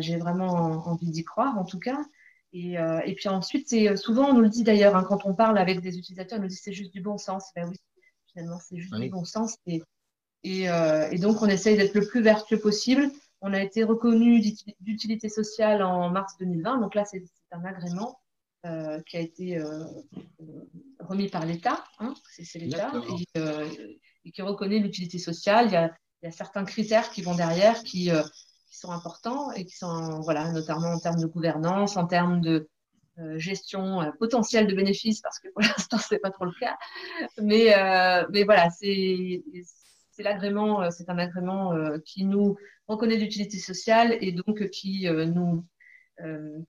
J'ai 0.00 0.18
vraiment 0.18 0.86
envie 0.86 1.10
d'y 1.10 1.24
croire, 1.24 1.56
en 1.56 1.64
tout 1.64 1.78
cas. 1.78 2.04
Et, 2.52 2.76
puis 3.16 3.30
ensuite, 3.30 3.66
c'est 3.66 3.96
souvent, 3.96 4.28
on 4.28 4.34
nous 4.34 4.42
le 4.42 4.50
dit 4.50 4.62
d'ailleurs, 4.62 4.94
hein, 4.94 5.04
quand 5.08 5.24
on 5.24 5.32
parle 5.32 5.56
avec 5.56 5.80
des 5.80 5.96
utilisateurs, 5.96 6.38
on 6.38 6.42
nous 6.42 6.48
dit 6.48 6.56
c'est 6.56 6.74
juste 6.74 6.92
du 6.92 7.00
bon 7.00 7.16
sens. 7.16 7.50
Ben 7.56 7.66
oui, 7.66 7.76
finalement, 8.26 8.58
c'est 8.60 8.76
juste 8.76 8.94
du 8.94 9.08
bon 9.08 9.24
sens. 9.24 9.56
Et, 9.66 9.80
euh, 10.46 11.08
et, 11.10 11.18
donc, 11.18 11.42
on 11.42 11.48
essaye 11.48 11.76
d'être 11.76 11.94
le 11.94 12.06
plus 12.06 12.22
vertueux 12.22 12.58
possible. 12.58 13.10
On 13.40 13.52
a 13.52 13.62
été 13.62 13.84
reconnu 13.84 14.40
d'utilité 14.80 15.28
sociale 15.28 15.82
en 15.82 16.10
mars 16.10 16.34
2020. 16.38 16.78
Donc 16.78 16.94
là, 16.94 17.04
c'est 17.04 17.22
un 17.50 17.64
agrément 17.64 18.20
euh, 18.66 19.00
qui 19.02 19.16
a 19.16 19.20
été 19.20 19.58
euh, 19.58 19.84
remis 21.00 21.28
par 21.28 21.44
l'État. 21.44 21.84
Hein, 21.98 22.14
c'est 22.30 22.58
l'État. 22.58 22.92
Et, 24.26 24.30
qui 24.30 24.40
reconnaît 24.40 24.78
l'utilité 24.78 25.18
sociale. 25.18 25.66
Il 25.66 25.72
y, 25.72 26.26
a, 26.26 26.30
certains 26.30 26.64
critères 26.64 27.10
qui 27.10 27.20
vont 27.20 27.34
derrière 27.34 27.82
qui, 27.82 28.10
sont 28.70 28.90
importants 28.90 29.52
et 29.52 29.66
qui 29.66 29.76
sont, 29.76 30.20
voilà, 30.22 30.50
notamment 30.50 30.88
en 30.88 30.98
termes 30.98 31.20
de 31.20 31.26
gouvernance, 31.26 31.96
en 31.98 32.06
termes 32.06 32.40
de, 32.40 32.68
gestion 33.36 34.12
potentielle 34.18 34.66
de 34.66 34.74
bénéfices, 34.74 35.20
parce 35.20 35.38
que 35.38 35.48
pour 35.50 35.60
l'instant, 35.62 35.98
ce 35.98 36.14
n'est 36.14 36.18
pas 36.18 36.30
trop 36.30 36.46
le 36.46 36.52
cas. 36.58 36.76
Mais, 37.38 37.74
mais 38.30 38.44
voilà, 38.44 38.70
c'est 38.70 39.44
c'est 40.14 40.22
l'agrément, 40.22 40.82
euh, 40.82 40.90
c'est 40.90 41.10
un 41.10 41.18
agrément 41.18 41.72
euh, 41.72 41.98
qui 42.04 42.24
nous 42.24 42.56
reconnaît 42.86 43.18
d'utilité 43.18 43.58
sociale 43.58 44.16
et 44.20 44.32
donc 44.32 44.68
qui 44.70 45.08
euh, 45.08 45.26
nous 45.26 45.64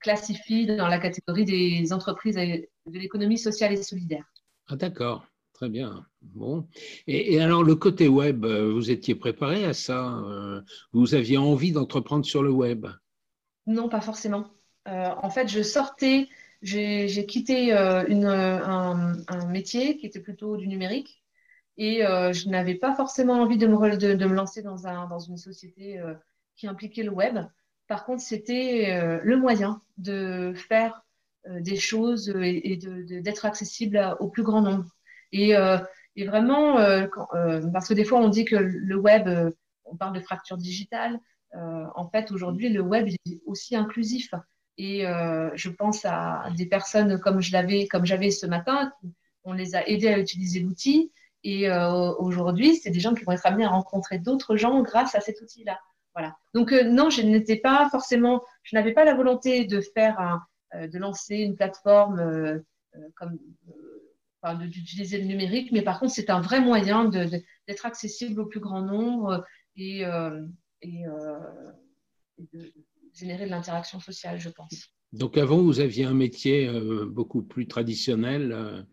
classifie 0.00 0.66
dans 0.66 0.88
la 0.88 0.98
catégorie 0.98 1.44
des 1.44 1.92
entreprises 1.92 2.34
de 2.34 2.98
l'économie 2.98 3.38
sociale 3.38 3.72
et 3.72 3.80
solidaire. 3.80 4.24
Ah 4.66 4.74
d'accord, 4.74 5.24
très 5.52 5.68
bien. 5.68 6.04
Bon. 6.20 6.66
Et, 7.06 7.40
alors 7.40 7.62
le 7.62 7.76
côté 7.76 8.08
web, 8.08 8.44
vous 8.44 8.90
étiez 8.90 9.14
préparé 9.14 9.64
à 9.64 9.72
ça 9.72 10.20
Vous 10.92 11.14
aviez 11.14 11.38
envie 11.38 11.70
d'entreprendre 11.70 12.24
sur 12.24 12.42
le 12.42 12.50
web? 12.50 12.88
Non, 13.68 13.88
pas 13.88 14.00
forcément. 14.00 14.50
en 14.84 15.30
fait, 15.30 15.46
je 15.46 15.62
sortais, 15.62 16.28
j'ai 16.60 17.26
quitté 17.26 17.70
une, 17.70 18.26
un, 18.26 19.46
métier 19.46 19.96
qui 19.96 20.06
était 20.06 20.18
plutôt 20.18 20.56
du 20.56 20.66
numérique 20.66 21.22
et 21.78 22.00
je 22.00 22.48
n'avais 22.48 22.74
pas 22.74 22.94
forcément 22.94 23.34
envie 23.34 23.58
de 23.58 23.66
me, 23.66 24.34
lancer 24.34 24.62
dans, 24.62 24.86
un, 24.86 25.06
dans 25.08 25.18
une 25.18 25.36
société 25.36 26.00
qui 26.56 26.66
impliquait 26.66 27.02
le 27.02 27.10
web. 27.10 27.38
Par 27.86 28.04
contre, 28.04 28.22
c'était 28.22 28.90
euh, 28.90 29.20
le 29.22 29.36
moyen 29.36 29.80
de 29.98 30.52
faire 30.54 31.04
euh, 31.46 31.60
des 31.60 31.76
choses 31.76 32.34
et, 32.42 32.78
d'être 33.22 33.44
accessible 33.44 34.16
au 34.18 34.28
plus 34.28 34.42
grand 34.42 34.62
nombre. 34.62 34.86
Et, 35.32 35.56
euh, 35.56 35.78
vraiment, 36.16 36.76
parce 37.72 37.88
que 37.88 37.94
des 37.94 38.04
fois, 38.04 38.20
on 38.20 38.28
dit 38.28 38.46
que 38.46 38.56
le 38.56 38.96
web, 38.96 39.28
on 39.84 39.96
parle 39.96 40.14
de 40.14 40.20
fracture 40.20 40.56
digitale. 40.56 41.20
en 41.52 42.08
fait, 42.08 42.32
aujourd'hui, 42.32 42.70
le 42.70 42.80
web 42.80 43.06
est 43.08 43.40
aussi 43.44 43.76
inclusif. 43.76 44.32
Et 44.78 45.02
je 45.02 45.68
pense 45.68 46.06
à 46.06 46.48
des 46.56 46.64
personnes 46.64 47.20
comme 47.20 47.40
comme 47.90 48.06
j'avais 48.06 48.30
ce 48.30 48.46
matin, 48.46 48.90
on 49.44 49.52
les 49.52 49.76
a 49.76 49.86
aidés 49.86 50.08
à 50.08 50.18
utiliser 50.18 50.60
l'outil. 50.60 51.12
Et 51.48 51.70
aujourd'hui, 52.18 52.74
c'est 52.74 52.90
des 52.90 52.98
gens 52.98 53.14
qui 53.14 53.22
vont 53.22 53.30
être 53.30 53.46
amenés 53.46 53.64
à 53.64 53.68
rencontrer 53.68 54.18
d'autres 54.18 54.56
gens 54.56 54.82
grâce 54.82 55.14
à 55.14 55.20
cet 55.20 55.40
outil-là. 55.40 55.78
Voilà. 56.16 56.36
Donc 56.54 56.72
euh, 56.72 56.82
non, 56.82 57.08
je 57.08 57.22
n'étais 57.22 57.56
pas 57.56 57.88
forcément, 57.90 58.42
je 58.64 58.74
n'avais 58.74 58.92
pas 58.92 59.04
la 59.04 59.14
volonté 59.14 59.64
de 59.64 59.80
faire, 59.80 60.40
euh, 60.74 60.88
de 60.88 60.98
lancer 60.98 61.36
une 61.36 61.54
plateforme 61.54 62.18
euh, 62.18 62.58
comme, 63.14 63.38
d'utiliser 64.66 65.18
le 65.18 65.26
numérique, 65.26 65.70
mais 65.72 65.82
par 65.82 66.00
contre 66.00 66.14
c'est 66.14 66.30
un 66.30 66.40
vrai 66.40 66.60
moyen 66.60 67.04
d'être 67.04 67.84
accessible 67.84 68.40
au 68.40 68.46
plus 68.46 68.60
grand 68.60 68.80
nombre 68.80 69.44
et, 69.76 70.04
de 70.04 70.48
générer 73.12 73.46
de 73.46 73.50
l'interaction 73.50 74.00
sociale, 74.00 74.40
je 74.40 74.48
pense. 74.48 74.94
Donc 75.12 75.36
avant, 75.36 75.62
vous 75.62 75.80
aviez 75.80 76.04
un 76.04 76.14
métier 76.14 76.70
beaucoup 77.06 77.42
plus 77.42 77.66
traditionnel. 77.66 78.86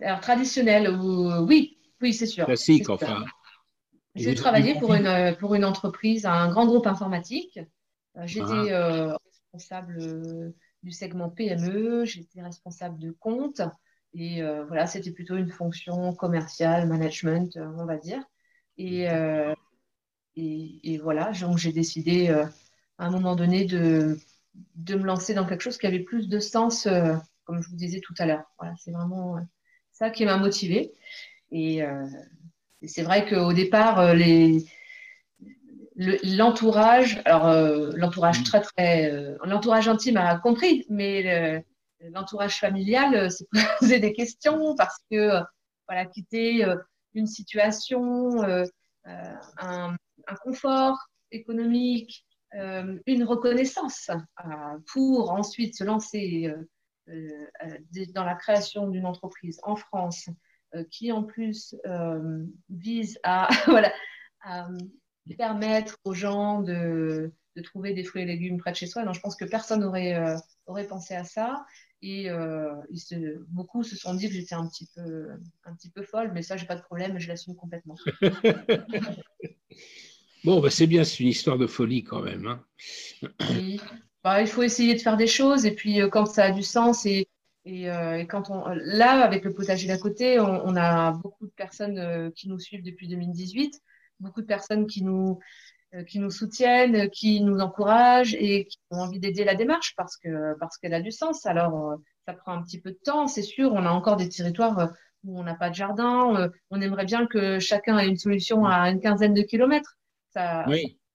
Alors 0.00 0.20
traditionnel, 0.20 0.90
oui, 0.90 1.78
oui, 2.00 2.14
c'est 2.14 2.26
sûr. 2.26 2.46
Classique, 2.46 2.88
enfin. 2.88 3.24
J'ai 4.14 4.34
travaillé 4.34 4.78
pour 4.78 4.94
une, 4.94 5.06
euh, 5.06 5.34
pour 5.34 5.54
une 5.54 5.64
entreprise, 5.64 6.26
un 6.26 6.50
grand 6.50 6.66
groupe 6.66 6.86
informatique. 6.86 7.60
Euh, 8.16 8.22
j'étais 8.24 8.72
ah. 8.72 9.12
euh, 9.12 9.16
responsable 9.52 10.52
du 10.82 10.90
segment 10.90 11.30
PME, 11.30 12.04
j'étais 12.04 12.42
responsable 12.42 12.98
de 12.98 13.12
compte. 13.12 13.62
Et 14.12 14.42
voilà, 14.66 14.88
c'était 14.88 15.12
plutôt 15.12 15.36
une 15.36 15.50
fonction 15.50 16.12
commerciale, 16.14 16.88
management, 16.88 17.56
on 17.56 17.84
va 17.84 17.96
dire. 17.96 18.20
Et, 18.76 19.06
et, 20.34 20.98
voilà, 20.98 21.30
donc 21.40 21.58
j'ai 21.58 21.72
décidé 21.72 22.28
à 22.28 22.48
un 22.98 23.10
moment 23.10 23.36
donné 23.36 23.66
de, 23.66 24.18
de 24.74 24.94
me 24.96 25.04
lancer 25.04 25.32
dans 25.32 25.46
quelque 25.46 25.60
chose 25.60 25.78
qui 25.78 25.86
avait 25.86 26.00
plus 26.00 26.28
de 26.28 26.40
sens, 26.40 26.88
comme 27.44 27.62
je 27.62 27.68
vous 27.68 27.76
disais 27.76 28.00
tout 28.00 28.14
à 28.18 28.26
l'heure. 28.26 28.42
Voilà, 28.58 28.74
c'est 28.78 28.90
vraiment 28.90 29.38
ça 30.00 30.10
qui 30.10 30.24
m'a 30.24 30.36
motivée. 30.36 30.92
Et, 31.52 31.82
c'est 32.86 33.02
vrai 33.02 33.28
qu'au 33.28 33.52
départ, 33.52 34.00
euh, 34.00 34.14
l'entourage, 36.24 37.20
alors 37.26 37.46
euh, 37.46 37.90
l'entourage 37.94 38.42
très 38.44 38.62
très, 38.62 39.12
euh, 39.12 39.36
l'entourage 39.44 39.86
intime 39.86 40.16
a 40.16 40.38
compris, 40.38 40.86
mais 40.88 41.62
l'entourage 42.00 42.58
familial 42.58 43.30
s'est 43.30 43.46
posé 43.78 44.00
des 44.00 44.14
questions 44.14 44.74
parce 44.76 44.98
que 45.10 45.42
voilà 45.86 46.06
quitter 46.06 46.64
une 47.14 47.26
situation, 47.26 48.42
un, 49.04 49.96
confort 50.42 50.96
économique, 51.32 52.24
une 52.54 53.24
reconnaissance 53.24 54.10
pour 54.92 55.32
ensuite 55.32 55.76
se 55.76 55.84
lancer 55.84 56.54
dans 58.14 58.24
la 58.24 58.34
création 58.34 58.88
d'une 58.88 59.06
entreprise 59.06 59.60
en 59.62 59.76
France 59.76 60.28
euh, 60.76 60.84
qui 60.88 61.10
en 61.10 61.24
plus 61.24 61.74
euh, 61.84 62.44
vise 62.68 63.18
à, 63.24 63.48
voilà, 63.66 63.92
permettre 65.36 65.98
aux 66.04 66.14
gens 66.14 66.62
de, 66.62 67.32
de, 67.56 67.62
trouver 67.62 67.92
des 67.92 68.04
fruits 68.04 68.22
et 68.22 68.26
légumes 68.26 68.58
près 68.58 68.70
de 68.70 68.76
chez 68.76 68.86
soi. 68.86 69.04
Donc, 69.04 69.14
je 69.14 69.20
pense 69.20 69.34
que 69.34 69.44
personne 69.44 69.80
n'aurait 69.80 70.14
euh, 70.14 70.36
aurait 70.66 70.86
pensé 70.86 71.14
à 71.14 71.24
ça. 71.24 71.66
Et 72.02 72.30
beaucoup 73.48 73.82
se 73.82 73.94
sont 73.94 74.14
dit 74.14 74.28
que 74.28 74.32
j'étais 74.32 74.54
un 74.54 74.66
petit 74.66 74.88
peu 74.94 75.32
un 75.64 75.74
petit 75.74 75.90
peu 75.90 76.02
folle, 76.02 76.30
mais 76.32 76.40
ça, 76.40 76.56
j'ai 76.56 76.64
pas 76.64 76.76
de 76.76 76.82
problème, 76.82 77.18
je 77.18 77.28
l'assume 77.28 77.56
complètement. 77.56 77.96
bon, 80.44 80.60
bah, 80.60 80.70
c'est 80.70 80.86
bien, 80.86 81.04
c'est 81.04 81.24
une 81.24 81.28
histoire 81.28 81.58
de 81.58 81.66
folie 81.66 82.02
quand 82.02 82.22
même. 82.22 82.46
Hein. 82.46 82.64
Bah, 84.22 84.42
il 84.42 84.48
faut 84.48 84.62
essayer 84.62 84.94
de 84.94 85.00
faire 85.00 85.16
des 85.16 85.26
choses, 85.26 85.64
et 85.64 85.74
puis 85.74 85.98
quand 86.10 86.26
ça 86.26 86.44
a 86.44 86.50
du 86.50 86.62
sens 86.62 87.06
et 87.06 87.28
euh, 87.66 88.14
et, 88.14 88.26
quand 88.26 88.50
on, 88.50 88.68
là, 88.68 89.22
avec 89.22 89.44
le 89.44 89.52
potager 89.52 89.86
d'à 89.86 89.98
côté, 89.98 90.40
on, 90.40 90.76
a 90.76 91.12
beaucoup 91.12 91.46
de 91.46 91.52
personnes 91.52 91.98
euh, 91.98 92.30
qui 92.30 92.48
nous 92.48 92.58
suivent 92.58 92.82
depuis 92.82 93.08
2018, 93.08 93.80
beaucoup 94.18 94.40
de 94.40 94.46
personnes 94.46 94.86
qui 94.86 95.02
nous, 95.04 95.38
euh, 95.94 96.04
qui 96.04 96.18
nous 96.18 96.30
soutiennent, 96.30 97.10
qui 97.10 97.40
nous 97.42 97.58
encouragent 97.60 98.34
et 98.34 98.66
qui 98.66 98.78
ont 98.90 99.00
envie 99.00 99.20
d'aider 99.20 99.44
la 99.44 99.54
démarche 99.54 99.94
parce 99.96 100.16
que 100.16 100.54
parce 100.58 100.78
qu'elle 100.78 100.94
a 100.94 101.02
du 101.02 101.10
sens. 101.12 101.46
Alors, 101.46 101.98
ça 102.26 102.34
prend 102.34 102.52
un 102.52 102.62
petit 102.62 102.80
peu 102.80 102.90
de 102.92 102.98
temps, 103.04 103.26
c'est 103.26 103.42
sûr. 103.42 103.72
On 103.72 103.84
a 103.84 103.90
encore 103.90 104.16
des 104.16 104.28
territoires 104.28 104.92
où 105.24 105.38
on 105.38 105.44
n'a 105.44 105.54
pas 105.54 105.68
de 105.70 105.74
jardin. 105.74 106.50
on 106.70 106.80
aimerait 106.80 107.04
bien 107.04 107.26
que 107.26 107.58
chacun 107.58 107.98
ait 107.98 108.08
une 108.08 108.16
solution 108.16 108.64
à 108.64 108.90
une 108.90 109.00
quinzaine 109.00 109.34
de 109.34 109.42
kilomètres. 109.42 109.98
Ça, 110.30 110.64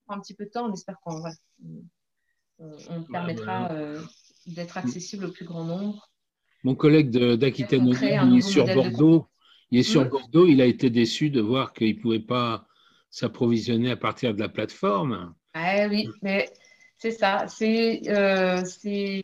prend 0.06 0.18
un 0.18 0.20
petit 0.20 0.36
peu 0.36 0.46
de 0.46 0.52
temps. 0.52 0.70
On 0.70 0.74
espère 0.74 1.00
qu'on 1.02 1.24
on, 2.60 3.04
permettra 3.04 3.72
d'être 4.48 4.78
accessible 4.78 5.26
au 5.26 5.32
plus 5.32 5.46
grand 5.46 5.64
nombre. 5.64 6.10
Mon 6.64 6.76
collègue 6.76 7.10
d'Aquitaine, 7.12 7.88
il 7.88 8.38
est 8.38 8.42
sur 8.42 8.66
Bordeaux. 8.66 9.28
Il 9.72 9.80
est 9.80 9.84
sur 9.84 10.08
Bordeaux. 10.10 10.48
Il 10.48 10.62
a 10.62 10.66
été 10.66 10.90
déçu 10.90 11.30
de 11.30 11.42
voir 11.42 11.74
qu'il 11.74 11.96
ne 11.96 12.02
pouvait 12.02 12.20
pas 12.20 12.68
s'approvisionner 13.10 13.92
à 13.92 13.96
partir 13.96 14.34
de 14.34 14.40
la 14.40 14.50
plateforme. 14.50 15.34
Ah 15.54 15.88
oui, 15.90 16.10
mais 16.22 16.50
c'est 16.98 17.12
ça. 17.12 17.46
Euh, 17.62 18.62
c'est, 18.66 19.24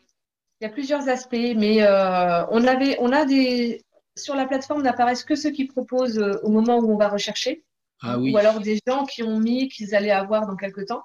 y 0.60 0.64
a 0.64 0.68
plusieurs 0.68 1.08
aspects, 1.08 1.54
mais 1.56 1.82
euh, 1.82 2.46
on 2.50 2.66
avait, 2.66 2.96
on 3.00 3.12
a 3.12 3.24
des 3.24 3.82
sur 4.16 4.34
la 4.34 4.46
plateforme 4.46 4.82
n'apparaissent 4.82 5.24
que 5.24 5.34
ceux 5.34 5.50
qui 5.50 5.64
proposent 5.64 6.18
euh, 6.18 6.38
au 6.42 6.50
moment 6.50 6.78
où 6.78 6.92
on 6.92 6.96
va 6.96 7.08
rechercher, 7.08 7.64
ah 8.02 8.18
oui. 8.18 8.32
ou 8.32 8.36
alors 8.36 8.60
des 8.60 8.78
gens 8.86 9.04
qui 9.04 9.22
ont 9.22 9.38
mis 9.38 9.68
qu'ils 9.68 9.94
allaient 9.94 10.10
avoir 10.10 10.46
dans 10.46 10.56
quelques 10.56 10.86
temps. 10.86 11.02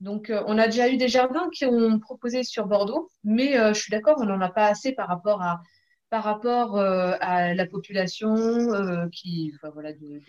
Donc, 0.00 0.30
on 0.46 0.58
a 0.58 0.66
déjà 0.66 0.88
eu 0.88 0.96
des 0.96 1.08
jardins 1.08 1.48
qui 1.52 1.64
ont 1.64 1.98
proposé 1.98 2.42
sur 2.42 2.66
Bordeaux, 2.66 3.10
mais 3.22 3.54
je 3.72 3.78
suis 3.78 3.90
d'accord, 3.90 4.16
on 4.20 4.26
n'en 4.26 4.40
a 4.40 4.50
pas 4.50 4.66
assez 4.66 4.92
par 4.92 5.08
rapport 5.08 5.40
à, 5.40 5.62
par 6.10 6.24
rapport 6.24 6.78
à 6.78 7.54
la 7.54 7.66
population 7.66 9.08
qui, 9.10 9.52
enfin, 9.54 9.70
voilà, 9.72 9.92
du, 9.92 10.22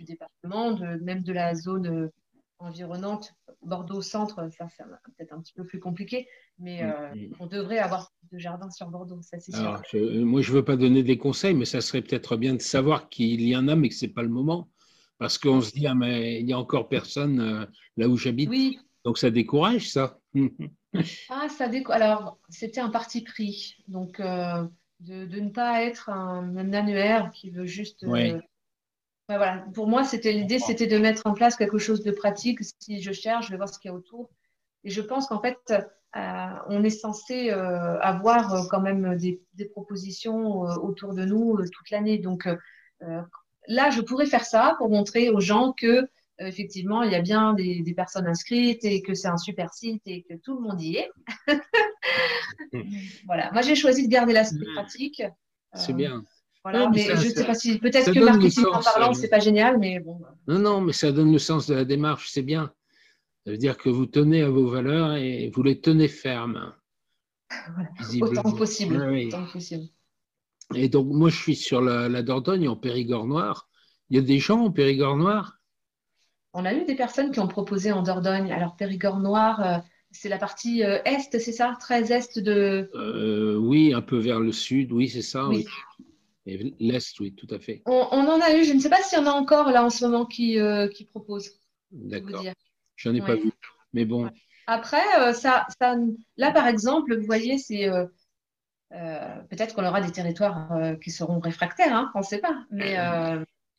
département, 0.00 0.72
de, 0.72 1.02
même 1.02 1.22
de 1.22 1.32
la 1.32 1.54
zone 1.54 2.10
environnante, 2.58 3.34
Bordeaux-Centre, 3.62 4.48
ça, 4.56 4.66
c'est 4.76 4.84
peut-être 5.16 5.32
un 5.32 5.40
petit 5.40 5.52
peu 5.52 5.64
plus 5.64 5.80
compliqué, 5.80 6.26
mais 6.58 6.82
on 7.38 7.46
devrait 7.46 7.78
avoir 7.78 8.12
de 8.32 8.38
jardins 8.38 8.70
sur 8.70 8.88
Bordeaux, 8.88 9.20
ça 9.22 9.38
c'est 9.38 9.52
sûr. 9.52 9.82
moi, 10.24 10.42
je 10.42 10.50
ne 10.50 10.56
veux 10.56 10.64
pas 10.64 10.76
donner 10.76 11.02
des 11.02 11.18
conseils, 11.18 11.54
mais 11.54 11.64
ça 11.64 11.80
serait 11.80 12.02
peut-être 12.02 12.36
bien 12.36 12.54
de 12.54 12.60
savoir 12.60 13.08
qu'il 13.08 13.42
y 13.42 13.56
en 13.56 13.68
a, 13.68 13.76
mais 13.76 13.88
que 13.88 13.94
ce 13.94 14.06
n'est 14.06 14.12
pas 14.12 14.22
le 14.22 14.28
moment. 14.28 14.68
Parce 15.18 15.36
qu'on 15.36 15.60
se 15.60 15.72
dit, 15.72 15.86
ah, 15.86 15.96
mais 15.96 16.38
il 16.38 16.46
n'y 16.46 16.52
a 16.52 16.58
encore 16.58 16.88
personne 16.88 17.66
là 17.96 18.08
où 18.08 18.16
j'habite. 18.16 18.48
Oui, 18.48 18.78
donc 19.04 19.18
ça 19.18 19.30
décourage, 19.30 19.90
ça 19.90 20.18
Ah, 21.28 21.48
ça 21.48 21.68
décourage. 21.68 22.00
Alors, 22.00 22.38
c'était 22.48 22.80
un 22.80 22.88
parti 22.88 23.22
pris. 23.22 23.76
Donc, 23.88 24.20
euh, 24.20 24.64
de, 25.00 25.40
ne 25.40 25.50
pas 25.50 25.82
être 25.84 26.08
un, 26.08 26.56
annuaire 26.72 27.30
qui 27.32 27.50
veut 27.50 27.66
juste. 27.66 28.04
Euh, 28.04 28.40
voilà. 29.28 29.64
Pour 29.74 29.86
moi, 29.86 30.04
c'était 30.04 30.32
l'idée, 30.32 30.58
c'était 30.58 30.86
de 30.86 30.98
mettre 30.98 31.26
en 31.26 31.34
place 31.34 31.56
quelque 31.56 31.78
chose 31.78 32.02
de 32.02 32.10
pratique. 32.10 32.60
Si 32.80 33.02
je 33.02 33.12
cherche, 33.12 33.46
je 33.46 33.50
vais 33.50 33.58
voir 33.58 33.68
ce 33.68 33.78
qu'il 33.78 33.90
y 33.90 33.92
a 33.92 33.96
autour. 33.96 34.30
Et 34.84 34.90
je 34.90 35.02
pense 35.02 35.26
qu'en 35.26 35.40
fait, 35.40 35.58
euh, 36.16 36.46
on 36.68 36.82
est 36.82 36.90
censé 36.90 37.50
avoir 37.50 38.68
quand 38.70 38.80
même 38.80 39.16
des, 39.16 39.42
des 39.54 39.66
propositions 39.66 40.60
autour 40.60 41.12
de 41.14 41.24
nous 41.24 41.58
toute 41.70 41.90
l'année. 41.90 42.18
Donc 42.18 42.48
là, 43.00 43.90
je 43.90 44.00
pourrais 44.00 44.26
faire 44.26 44.46
ça 44.46 44.74
pour 44.78 44.88
montrer 44.88 45.28
aux 45.28 45.40
gens 45.40 45.72
que 45.72 45.86
euh, 45.96 46.06
effectivement, 46.38 47.02
il 47.02 47.12
y 47.12 47.14
a 47.14 47.22
bien 47.22 47.54
des, 47.54 47.94
personnes 47.94 48.26
inscrites 48.26 48.84
et 48.84 49.02
que 49.02 49.14
c'est 49.14 49.28
un 49.28 49.36
super 49.36 49.72
site 49.72 50.02
et 50.06 50.22
que 50.22 50.34
tout 50.34 50.56
le 50.56 50.68
monde 50.68 50.80
y 50.80 50.96
est. 50.96 51.10
voilà. 53.26 53.50
Moi, 53.52 53.62
j'ai 53.62 53.74
choisi 53.74 54.06
de 54.06 54.12
garder 54.12 54.32
l'aspect 54.32 54.66
mm. 54.66 54.74
pratique. 54.74 55.22
C'est 55.74 55.92
bien. 55.92 56.22
Voilà, 56.64 56.90
mais, 56.90 57.04
je 57.04 57.12
ne 57.12 57.34
sais 57.34 57.46
pas 57.46 57.54
si 57.54 57.78
peut-être 57.78 58.12
que 58.12 58.18
marketing 58.18 58.66
en 58.66 58.82
parlant, 58.82 59.10
euh, 59.10 59.14
c'est 59.14 59.28
pas 59.28 59.38
génial, 59.38 59.78
mais 59.78 60.00
bon. 60.00 60.20
Non, 60.48 60.58
non, 60.58 60.80
mais 60.80 60.92
ça 60.92 61.12
donne 61.12 61.32
le 61.32 61.38
sens 61.38 61.66
de 61.66 61.74
la 61.74 61.84
démarche, 61.84 62.30
c'est 62.30 62.42
bien. 62.42 62.72
Ça 63.44 63.52
veut 63.52 63.58
dire 63.58 63.78
que 63.78 63.88
vous 63.88 64.06
tenez 64.06 64.42
à 64.42 64.50
vos 64.50 64.68
valeurs 64.68 65.14
et 65.14 65.50
vous 65.54 65.62
les 65.62 65.80
tenez 65.80 66.08
fermes. 66.08 66.74
Autant 68.20 68.52
possible. 68.52 69.00
Autant 69.00 69.46
possible. 69.46 69.84
Et 70.74 70.88
donc, 70.88 71.06
moi, 71.06 71.30
je 71.30 71.36
suis 71.36 71.56
sur 71.56 71.80
la, 71.80 72.22
Dordogne, 72.22 72.68
en 72.68 72.76
Périgord 72.76 73.26
noir. 73.26 73.68
Il 74.10 74.16
y 74.16 74.18
a 74.18 74.22
des 74.22 74.38
gens 74.38 74.60
en 74.64 74.70
Périgord 74.70 75.16
noir 75.16 75.57
On 76.54 76.64
a 76.64 76.74
eu 76.74 76.84
des 76.84 76.94
personnes 76.94 77.30
qui 77.30 77.40
ont 77.40 77.48
proposé 77.48 77.92
en 77.92 78.02
Dordogne. 78.02 78.50
Alors, 78.52 78.76
Périgord 78.76 79.18
noir, 79.18 79.60
euh, 79.60 79.78
c'est 80.10 80.28
la 80.28 80.38
partie 80.38 80.82
euh, 80.82 80.98
est, 81.04 81.38
c'est 81.38 81.52
ça? 81.52 81.76
Très 81.80 82.12
est 82.12 82.38
de. 82.38 82.90
Euh, 82.94 83.56
oui, 83.56 83.92
un 83.92 84.00
peu 84.00 84.18
vers 84.18 84.40
le 84.40 84.52
sud, 84.52 84.92
oui, 84.92 85.08
c'est 85.08 85.22
ça. 85.22 85.46
Oui. 85.46 85.66
Et 86.46 86.74
l'est, 86.80 87.20
oui, 87.20 87.34
tout 87.34 87.52
à 87.54 87.58
fait. 87.58 87.82
On, 87.84 87.92
en 87.92 88.40
a 88.40 88.56
eu, 88.56 88.64
je 88.64 88.72
ne 88.72 88.80
sais 88.80 88.88
pas 88.88 89.02
s'il 89.02 89.18
y 89.18 89.20
en 89.20 89.26
a 89.26 89.32
encore 89.32 89.70
là 89.70 89.84
en 89.84 89.90
ce 89.90 90.06
moment 90.06 90.24
qui, 90.24 90.56
qui 90.94 91.04
proposent. 91.04 91.52
D'accord. 91.92 92.42
J'en 92.96 93.14
ai 93.14 93.20
pas 93.20 93.34
vu. 93.34 93.52
Mais 93.92 94.06
bon. 94.06 94.30
Après, 94.66 95.34
ça, 95.34 95.66
ça, 95.78 95.96
là, 96.38 96.50
par 96.50 96.66
exemple, 96.66 97.18
vous 97.18 97.26
voyez, 97.26 97.58
c'est 97.58 97.86
euh, 97.86 98.06
peut-être 99.50 99.74
qu'on 99.74 99.84
aura 99.84 100.00
des 100.00 100.10
territoires 100.10 100.70
qui 101.02 101.10
seront 101.10 101.38
réfractaires, 101.38 101.94
hein, 101.94 102.10
on 102.14 102.20
ne 102.20 102.24
sait 102.24 102.38
pas. 102.38 102.64
Mais 102.70 102.96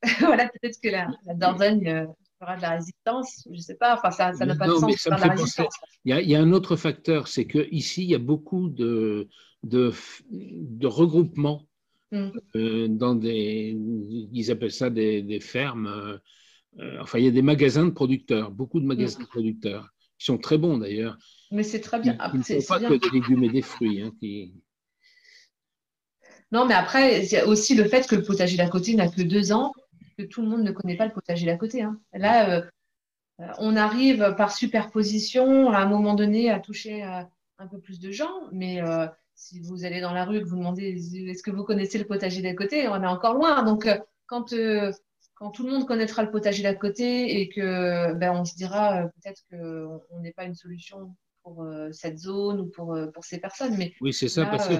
voilà, 0.19 0.47
peut-être 0.47 0.79
que 0.79 0.89
la, 0.89 1.07
Dordogne 1.33 2.07
de 2.39 2.61
la 2.61 2.69
résistance, 2.71 3.43
je 3.45 3.57
ne 3.57 3.61
sais 3.61 3.75
pas. 3.75 3.95
Enfin, 3.95 4.11
ça 4.11 4.45
n'a 4.45 4.55
pas 4.55 4.67
de 4.67 4.73
sens 4.73 5.05
la 5.05 5.17
résistance. 5.17 5.73
Il 6.05 6.15
y, 6.15 6.35
a, 6.35 6.39
un 6.39 6.51
autre 6.53 6.75
facteur, 6.75 7.27
c'est 7.27 7.45
qu'ici, 7.45 8.03
il 8.03 8.09
y 8.09 8.15
a 8.15 8.19
beaucoup 8.19 8.69
de, 8.69 9.27
de, 9.63 9.91
de 10.31 10.87
regroupements 10.87 11.67
mm. 12.11 12.97
dans 12.97 13.15
des, 13.15 13.77
ils 14.31 14.51
appellent 14.51 14.71
ça 14.71 14.89
des, 14.89 15.39
fermes. 15.41 16.19
enfin, 17.01 17.19
il 17.19 17.25
y 17.25 17.27
a 17.27 17.31
des 17.31 17.41
magasins 17.41 17.85
de 17.85 17.91
producteurs, 17.91 18.51
beaucoup 18.51 18.79
de 18.79 18.85
magasins 18.85 19.19
mm. 19.19 19.23
de 19.23 19.27
producteurs, 19.27 19.89
qui 20.17 20.25
sont 20.25 20.37
très 20.37 20.57
bons 20.57 20.77
d'ailleurs. 20.77 21.17
Mais 21.51 21.63
c'est 21.63 21.81
très 21.81 21.99
bien. 21.99 22.17
Ils 22.33 22.39
ne 22.39 22.61
font 22.61 22.73
pas 22.73 22.79
que 22.79 22.93
des 22.93 23.09
légumes 23.11 23.43
et 23.43 23.49
des 23.49 23.61
fruits. 23.61 24.01
Hein, 24.01 24.11
qui... 24.19 24.53
Non, 26.51 26.65
mais 26.65 26.73
après, 26.73 27.25
il 27.25 27.31
y 27.31 27.37
a 27.37 27.47
aussi 27.47 27.75
le 27.75 27.83
fait 27.85 28.07
que 28.07 28.15
le 28.15 28.23
potager 28.23 28.55
d'à 28.55 28.69
côté 28.69 28.95
n'a 28.95 29.07
que 29.07 29.21
deux 29.21 29.51
ans, 29.51 29.73
que 30.19 30.23
tout 30.25 30.41
le 30.41 30.49
monde 30.49 30.63
ne 30.63 30.71
connaît 30.71 30.97
pas 30.97 31.05
le 31.05 31.13
potager 31.13 31.45
d'à 31.45 31.55
côté. 31.55 31.81
Hein. 31.81 31.99
Là, 32.13 32.49
euh, 32.49 32.61
euh, 33.39 33.47
on 33.59 33.77
arrive 33.77 34.35
par 34.37 34.51
superposition 34.51 35.69
à 35.71 35.79
un 35.79 35.85
moment 35.85 36.13
donné 36.13 36.51
à 36.51 36.59
toucher 36.59 37.03
euh, 37.03 37.21
un 37.57 37.67
peu 37.67 37.79
plus 37.79 37.99
de 37.99 38.11
gens, 38.11 38.49
mais 38.51 38.81
si 39.35 39.59
vous 39.61 39.85
allez 39.85 40.01
dans 40.01 40.13
la 40.13 40.25
rue 40.25 40.37
et 40.37 40.41
que 40.41 40.47
vous 40.47 40.57
demandez 40.57 40.97
est-ce 41.29 41.43
que 41.43 41.51
vous 41.51 41.63
connaissez 41.63 41.97
le 41.97 42.05
potager 42.05 42.41
d'à 42.41 42.53
côté, 42.53 42.87
on 42.87 43.01
est 43.01 43.07
encore 43.07 43.33
loin. 43.33 43.63
Donc, 43.63 43.89
quand, 44.27 44.53
quand 45.35 45.51
tout 45.51 45.65
le 45.65 45.71
monde 45.71 45.85
connaîtra 45.85 46.23
le 46.23 46.31
potager 46.31 46.63
d'à 46.63 46.73
côté 46.73 47.41
et 47.41 47.49
que 47.49 48.13
ben, 48.13 48.31
on 48.31 48.45
se 48.45 48.55
dira 48.55 49.09
peut-être 49.15 49.41
qu'on 49.49 50.21
n'est 50.21 50.31
pas 50.31 50.45
une 50.45 50.55
solution 50.55 51.15
pour 51.43 51.63
euh, 51.63 51.89
cette 51.91 52.17
zone 52.17 52.61
ou 52.61 52.65
pour, 52.67 52.97
pour 53.13 53.25
ces 53.25 53.39
personnes. 53.39 53.75
Mais 53.77 53.93
oui, 53.99 54.13
c'est 54.13 54.29
ça, 54.29 54.45
parce 54.45 54.67
que 54.69 54.75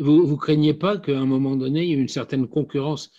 vous 0.00 0.26
ne 0.26 0.36
craignez 0.36 0.74
pas 0.74 0.96
qu'à 0.96 1.18
un 1.18 1.26
moment 1.26 1.56
donné, 1.56 1.82
il 1.82 1.88
y 1.90 1.92
ait 1.92 1.96
une 1.96 2.08
certaine 2.08 2.48
concurrence. 2.48 3.10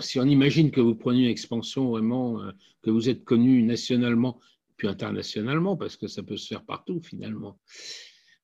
Si 0.00 0.18
on 0.18 0.24
imagine 0.24 0.70
que 0.70 0.80
vous 0.80 0.94
prenez 0.94 1.20
une 1.20 1.30
expansion 1.30 1.90
vraiment, 1.90 2.40
que 2.82 2.90
vous 2.90 3.08
êtes 3.08 3.24
connu 3.24 3.62
nationalement, 3.62 4.40
puis 4.76 4.88
internationalement, 4.88 5.76
parce 5.76 5.96
que 5.96 6.06
ça 6.06 6.22
peut 6.22 6.36
se 6.36 6.48
faire 6.48 6.64
partout 6.64 7.00
finalement. 7.00 7.58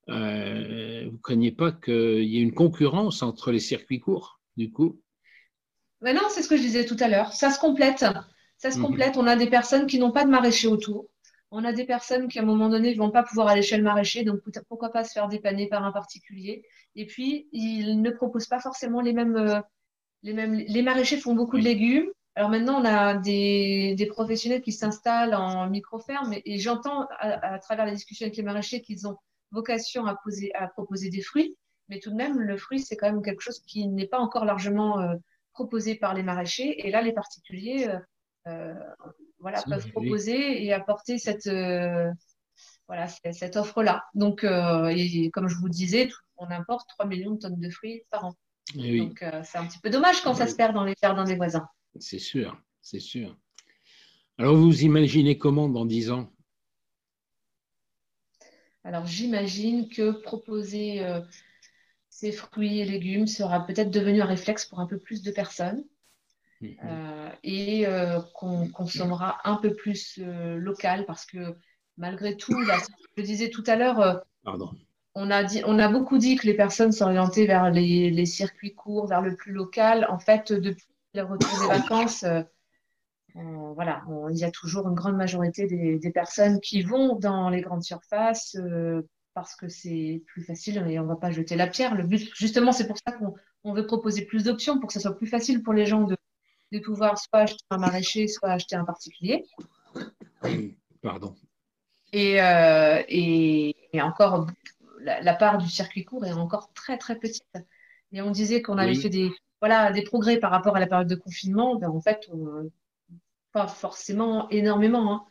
vous 0.08 0.14
ne 0.14 1.22
craignez 1.22 1.52
pas 1.52 1.72
qu'il 1.72 2.24
y 2.24 2.38
ait 2.38 2.42
une 2.42 2.54
concurrence 2.54 3.22
entre 3.22 3.52
les 3.52 3.60
circuits 3.60 4.00
courts, 4.00 4.40
du 4.56 4.70
coup? 4.70 5.00
Mais 6.04 6.12
Non, 6.12 6.22
c'est 6.28 6.42
ce 6.42 6.48
que 6.48 6.56
je 6.56 6.62
disais 6.62 6.84
tout 6.84 6.96
à 7.00 7.08
l'heure. 7.08 7.32
Ça 7.32 7.50
se 7.50 7.58
complète. 7.58 8.04
Ça 8.58 8.70
se 8.70 8.78
mhm. 8.78 8.84
complète. 8.84 9.16
On 9.16 9.26
a 9.26 9.36
des 9.36 9.48
personnes 9.48 9.86
qui 9.86 9.98
n'ont 9.98 10.12
pas 10.12 10.24
de 10.24 10.30
maraîcher 10.30 10.68
autour. 10.68 11.06
On 11.50 11.64
a 11.64 11.72
des 11.72 11.86
personnes 11.86 12.28
qui, 12.28 12.38
à 12.38 12.42
un 12.42 12.44
moment 12.44 12.68
donné, 12.68 12.92
ne 12.92 12.98
vont 12.98 13.10
pas 13.10 13.22
pouvoir 13.22 13.48
aller 13.48 13.62
chez 13.62 13.76
le 13.76 13.82
maraîcher, 13.82 14.24
donc 14.24 14.40
pourquoi 14.68 14.90
pas 14.90 15.04
se 15.04 15.12
faire 15.12 15.28
dépanner 15.28 15.68
par 15.68 15.84
un 15.84 15.92
particulier. 15.92 16.64
Et 16.96 17.06
puis, 17.06 17.48
ils 17.52 18.00
ne 18.02 18.10
proposent 18.10 18.48
pas 18.48 18.60
forcément 18.60 19.00
les 19.00 19.12
mêmes. 19.12 19.62
Euh, 20.24 20.28
les, 20.28 20.32
mêmes 20.32 20.54
les 20.54 20.82
maraîchers 20.82 21.18
font 21.18 21.34
beaucoup 21.34 21.58
de 21.58 21.64
légumes. 21.64 22.08
Alors 22.36 22.50
maintenant, 22.50 22.80
on 22.80 22.84
a 22.84 23.14
des, 23.14 24.08
professionnels 24.10 24.62
qui 24.62 24.72
s'installent 24.72 25.34
en 25.34 25.70
micro-ferme 25.70 26.34
et, 26.44 26.58
j'entends 26.58 27.06
à, 27.20 27.58
travers 27.60 27.86
la 27.86 27.92
discussion 27.92 28.26
avec 28.26 28.36
les 28.36 28.42
maraîchers 28.42 28.82
qu'ils 28.82 29.06
ont 29.06 29.16
vocation 29.52 30.06
à, 30.06 30.16
poser, 30.16 30.52
à 30.54 30.66
proposer 30.66 31.10
des 31.10 31.22
fruits. 31.22 31.56
Mais 31.88 32.00
tout 32.00 32.10
de 32.10 32.16
même, 32.16 32.40
le 32.40 32.56
fruit, 32.56 32.80
c'est 32.80 32.96
quand 32.96 33.10
même 33.10 33.22
quelque 33.22 33.42
chose 33.42 33.60
qui 33.60 33.86
n'est 33.86 34.08
pas 34.08 34.18
encore 34.18 34.44
largement 34.44 34.98
euh, 34.98 35.14
proposé 35.52 35.94
par 35.94 36.14
les 36.14 36.24
maraîchers. 36.24 36.86
Et 36.86 36.90
là, 36.90 37.02
les 37.02 37.12
particuliers 37.12 37.88
euh, 38.46 38.74
voilà, 39.38 39.62
peuvent 39.62 39.90
proposer 39.90 40.64
et 40.64 40.72
apporter 40.72 41.18
cette, 41.18 41.46
euh, 41.46 42.10
voilà, 42.88 43.08
cette 43.08 43.56
offre-là. 43.56 44.04
Donc, 44.14 44.44
euh, 44.44 45.28
comme 45.32 45.48
je 45.48 45.56
vous 45.56 45.68
disais, 45.68 46.08
on 46.36 46.50
importe 46.50 46.88
3 46.90 47.06
millions 47.06 47.32
de 47.32 47.38
tonnes 47.38 47.58
de 47.58 47.70
fruits 47.70 48.02
par 48.10 48.26
an. 48.26 48.34
Eh 48.76 48.98
Donc, 48.98 49.22
euh, 49.22 49.42
c'est 49.44 49.58
un 49.58 49.66
petit 49.66 49.78
peu 49.78 49.90
dommage 49.90 50.22
quand 50.22 50.34
ça 50.34 50.46
se 50.46 50.56
perd 50.56 50.74
dans 50.74 50.84
les 50.84 50.94
jardins 51.00 51.24
des 51.24 51.36
voisins. 51.36 51.68
C'est 52.00 52.18
sûr, 52.18 52.60
c'est 52.80 53.00
sûr. 53.00 53.36
Alors, 54.38 54.56
vous 54.56 54.82
imaginez 54.82 55.38
comment 55.38 55.68
dans 55.68 55.84
10 55.84 56.10
ans? 56.10 56.32
Alors, 58.82 59.06
j'imagine 59.06 59.88
que 59.88 60.10
proposer 60.10 61.06
ces 62.08 62.32
fruits 62.32 62.80
et 62.80 62.84
légumes 62.84 63.26
sera 63.26 63.66
peut-être 63.66 63.90
devenu 63.90 64.22
un 64.22 64.26
réflexe 64.26 64.66
pour 64.66 64.80
un 64.80 64.86
peu 64.86 64.98
plus 64.98 65.22
de 65.22 65.30
personnes. 65.30 65.84
Mhm. 66.60 66.76
Euh, 66.84 67.30
et 67.42 67.86
euh, 67.86 68.20
qu'on 68.34 68.68
consommera 68.68 69.38
un 69.44 69.56
peu 69.56 69.74
plus 69.74 70.18
euh, 70.18 70.56
local 70.56 71.04
parce 71.06 71.26
que 71.26 71.56
malgré 71.96 72.36
tout, 72.36 72.56
je 73.16 73.22
disais 73.22 73.50
tout 73.50 73.64
à 73.66 73.76
l'heure, 73.76 74.22
on 75.14 75.30
a, 75.30 75.44
dit, 75.44 75.62
on 75.66 75.78
a 75.78 75.88
beaucoup 75.88 76.18
dit 76.18 76.36
que 76.36 76.46
les 76.46 76.54
personnes 76.54 76.92
s'orientaient 76.92 77.46
vers 77.46 77.70
les, 77.70 78.26
circuits 78.26 78.74
courts, 78.74 79.06
vers 79.06 79.22
le 79.22 79.36
plus 79.36 79.52
local. 79.52 80.06
En 80.10 80.18
fait, 80.18 80.52
depuis 80.52 80.86
le 81.14 81.22
retour 81.22 81.50
des 81.60 81.68
vacances, 81.68 82.24
voilà, 83.34 84.02
il 84.30 84.36
y 84.36 84.44
a 84.44 84.50
toujours 84.50 84.88
une 84.88 84.94
grande 84.94 85.16
majorité 85.16 85.66
des, 85.66 86.10
personnes 86.10 86.60
qui 86.60 86.82
vont 86.82 87.16
dans 87.16 87.48
les 87.48 87.60
grandes 87.60 87.84
surfaces 87.84 88.56
parce 89.34 89.56
que 89.56 89.68
c'est 89.68 90.22
plus 90.26 90.42
facile 90.42 90.78
et 90.88 90.98
on 90.98 91.02
ne 91.02 91.08
va 91.08 91.16
pas 91.16 91.30
jeter 91.30 91.56
la 91.56 91.66
pierre. 91.66 91.94
Le 91.94 92.04
but, 92.04 92.30
justement, 92.34 92.72
c'est 92.72 92.86
pour 92.86 92.96
ça 92.98 93.12
qu'on 93.12 93.72
veut 93.72 93.86
proposer 93.86 94.24
plus 94.24 94.44
d'options 94.44 94.78
pour 94.78 94.86
que 94.88 94.94
ce 94.94 95.00
soit 95.00 95.16
plus 95.16 95.26
facile 95.26 95.62
pour 95.62 95.72
les 95.72 95.86
gens 95.86 96.02
de, 96.02 96.16
de 96.72 96.78
pouvoir 96.78 97.18
soit 97.18 97.40
acheter 97.40 97.64
un 97.70 97.78
maraîcher, 97.78 98.28
soit 98.28 98.50
acheter 98.50 98.76
un 98.76 98.84
particulier. 98.84 99.44
Pardon. 101.02 101.34
Et, 102.12 102.40
euh, 102.40 103.02
et, 103.08 103.74
encore, 103.94 104.46
la, 105.04 105.34
part 105.34 105.58
du 105.58 105.68
circuit 105.68 106.04
court 106.04 106.24
est 106.24 106.32
encore 106.32 106.72
très 106.72 106.98
très 106.98 107.18
petite. 107.18 107.44
Et 108.12 108.22
on 108.22 108.30
disait 108.30 108.62
qu'on 108.62 108.78
avait 108.78 108.94
fait 108.94 109.08
des, 109.08 109.30
voilà, 109.60 109.92
des 109.92 110.02
progrès 110.02 110.38
par 110.38 110.50
rapport 110.50 110.76
à 110.76 110.80
la 110.80 110.86
période 110.86 111.08
de 111.08 111.14
confinement. 111.14 111.76
Ben, 111.76 111.90
en 111.90 112.00
fait, 112.00 112.28
pas 113.52 113.66
forcément 113.66 114.48
énormément. 114.50 115.12
Hein. 115.12 115.24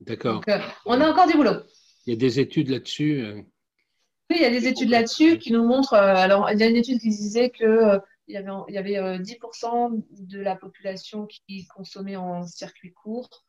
D'accord. 0.00 0.42
Euh, 0.48 0.58
on 0.86 1.00
a 1.00 1.10
encore 1.10 1.26
du 1.26 1.34
boulot. 1.34 1.62
Il 2.06 2.12
y 2.12 2.16
a 2.16 2.18
des 2.18 2.40
études 2.40 2.68
là-dessus. 2.68 3.22
Euh. 3.22 3.42
Oui, 4.30 4.36
il 4.36 4.42
y 4.42 4.46
a 4.46 4.50
des 4.50 4.66
études 4.66 4.90
là-dessus 4.90 5.38
qui 5.38 5.52
nous 5.52 5.64
montrent. 5.64 5.94
alors, 5.94 6.50
il 6.50 6.58
y 6.58 6.62
a 6.62 6.66
une 6.66 6.76
étude 6.76 7.00
qui 7.00 7.08
disait 7.08 7.50
que 7.50 8.00
il 8.26 8.34
y 8.34 8.38
avait, 8.38 8.50
il 8.68 8.74
y 8.74 8.78
avait 8.78 9.18
10% 9.18 9.92
euh, 9.92 10.02
de 10.10 10.40
la 10.40 10.56
population 10.56 11.26
qui 11.26 11.66
consommait 11.66 12.16
en 12.16 12.46
circuit 12.46 12.92
court. 12.92 13.44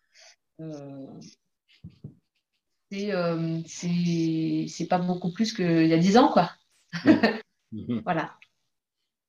Euh, 2.94 3.60
euh 3.60 4.66
c'est 4.68 4.88
pas 4.88 5.00
beaucoup 5.00 5.32
plus 5.32 5.54
qu'il 5.54 5.88
y 5.88 5.94
a 5.94 5.98
10 5.98 6.18
ans, 6.18 6.30
quoi. 6.32 6.52
Mhm. 7.72 8.04
voilà. 8.06 8.38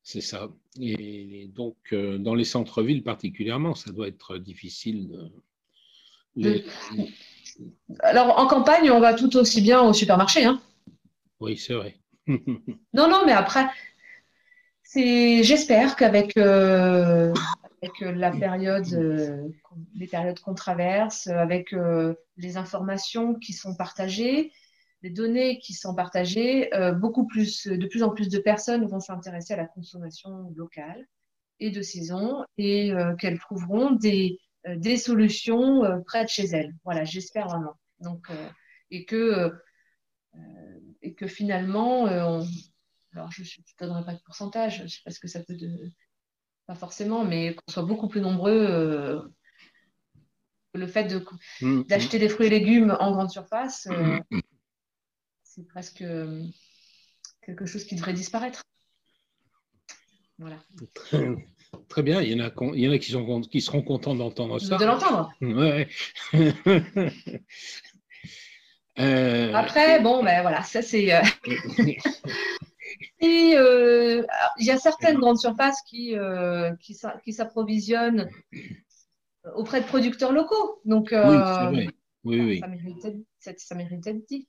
C'est 0.04 0.20
ça. 0.20 0.50
Et, 0.80 1.50
donc, 1.52 1.74
euh, 1.92 2.16
dans 2.16 2.34
les 2.36 2.44
centres-villes 2.44 3.02
particulièrement, 3.02 3.74
ça 3.74 3.90
doit 3.90 4.06
être 4.06 4.38
difficile 4.38 5.32
de... 6.36 6.62
Alors, 8.00 8.38
en 8.38 8.46
campagne, 8.46 8.88
on 8.90 9.00
va 9.00 9.14
tout 9.14 9.36
aussi 9.36 9.62
bien 9.62 9.80
au 9.80 9.92
supermarché. 9.92 10.44
Hein. 10.44 10.60
Oui, 11.40 11.56
c'est 11.56 11.74
vrai. 11.74 11.98
non, 12.28 13.08
non, 13.08 13.22
mais 13.26 13.32
après, 13.32 13.66
j'espère 14.94 15.96
qu'avec 15.96 16.36
euh, 16.36 17.32
la 18.00 18.30
période, 18.30 18.86
euh, 18.92 19.48
les 19.94 20.06
périodes 20.06 20.40
qu'on 20.40 20.54
traverse, 20.54 21.26
avec 21.26 21.72
euh, 21.72 22.14
les 22.36 22.56
informations 22.56 23.34
qui 23.34 23.52
sont 23.52 23.74
partagées, 23.74 24.52
les 25.02 25.10
données 25.10 25.58
qui 25.58 25.74
sont 25.74 25.94
partagées, 25.94 26.70
beaucoup 26.98 27.26
plus, 27.26 27.66
de 27.66 27.86
plus 27.86 28.02
en 28.02 28.10
plus 28.10 28.28
de 28.28 28.38
personnes 28.38 28.86
vont 28.86 28.98
s'intéresser 28.98 29.54
à 29.54 29.58
la 29.58 29.66
consommation 29.66 30.50
locale 30.56 31.06
et 31.60 31.70
de 31.70 31.82
saison 31.82 32.44
et 32.56 32.92
qu'elles 33.20 33.38
trouveront 33.38 33.92
des, 33.92 34.38
des 34.66 34.96
solutions 34.96 35.82
près 36.06 36.24
de 36.24 36.28
chez 36.30 36.46
elles. 36.46 36.74
Voilà, 36.82 37.04
j'espère 37.04 37.46
vraiment. 37.46 37.74
Donc, 38.00 38.26
et 38.90 39.04
que 39.04 39.52
et 41.02 41.14
que 41.14 41.26
finalement, 41.26 42.06
alors 42.06 43.30
je 43.30 43.42
ne 43.42 43.86
donnerai 43.86 44.04
pas 44.04 44.14
de 44.14 44.22
pourcentage, 44.24 44.78
je 44.78 44.82
ne 44.84 44.88
sais 44.88 45.00
pas 45.04 45.10
ce 45.10 45.20
que 45.20 45.28
ça 45.28 45.40
peut 45.42 45.56
de... 45.56 45.90
Pas 46.66 46.74
forcément, 46.74 47.24
mais 47.24 47.54
qu'on 47.54 47.72
soit 47.72 47.84
beaucoup 47.84 48.08
plus 48.08 48.20
nombreux, 48.20 48.66
euh, 48.68 49.20
le 50.74 50.86
fait 50.86 51.14
mm, 51.60 51.82
d'acheter 51.84 52.18
des 52.18 52.28
fruits 52.28 52.46
et 52.46 52.50
légumes 52.50 52.96
en 52.98 53.12
grande 53.12 53.30
surface, 53.30 53.88
c'est 55.44 55.66
presque 55.66 56.04
quelque 57.42 57.66
chose 57.66 57.84
qui 57.84 57.94
devrait 57.94 58.12
disparaître. 58.12 58.62
Voilà. 60.38 60.56
Très, 61.88 62.02
bien, 62.02 62.20
il 62.20 62.32
y 62.32 62.40
en 62.40 62.44
a, 62.44 62.52
il 62.74 62.80
y 62.80 62.88
en 62.88 62.92
a 62.92 62.98
qui, 62.98 63.10
sont, 63.10 63.40
qui 63.42 63.60
seront 63.60 63.82
contents 63.82 64.14
d'entendre 64.14 64.58
ça. 64.58 64.76
De 64.76 64.84
l'entendre. 64.84 65.32
Ouais. 65.40 65.88
Euh, 68.98 69.52
Après, 69.52 70.00
bon, 70.00 70.24
ben 70.24 70.40
voilà, 70.40 70.62
ça 70.62 70.80
c'est. 70.80 71.12
Euh, 73.22 73.26
et 73.26 73.56
euh, 73.56 74.26
il 74.58 74.66
y 74.66 74.70
a 74.70 74.78
certaines 74.78 75.18
grandes 75.18 75.38
surfaces 75.38 75.82
qui, 75.82 76.14
qui, 76.80 77.32
s'approvisionnent 77.32 78.28
auprès 79.54 79.80
de 79.80 79.86
producteurs 79.86 80.32
locaux. 80.32 80.80
Donc, 80.84 81.12
oui. 81.12 81.88
Oui, 82.24 82.40
oui. 82.40 82.58
Ça, 82.58 83.74
mérite, 83.76 84.02
d'être 84.02 84.26
dit. 84.26 84.48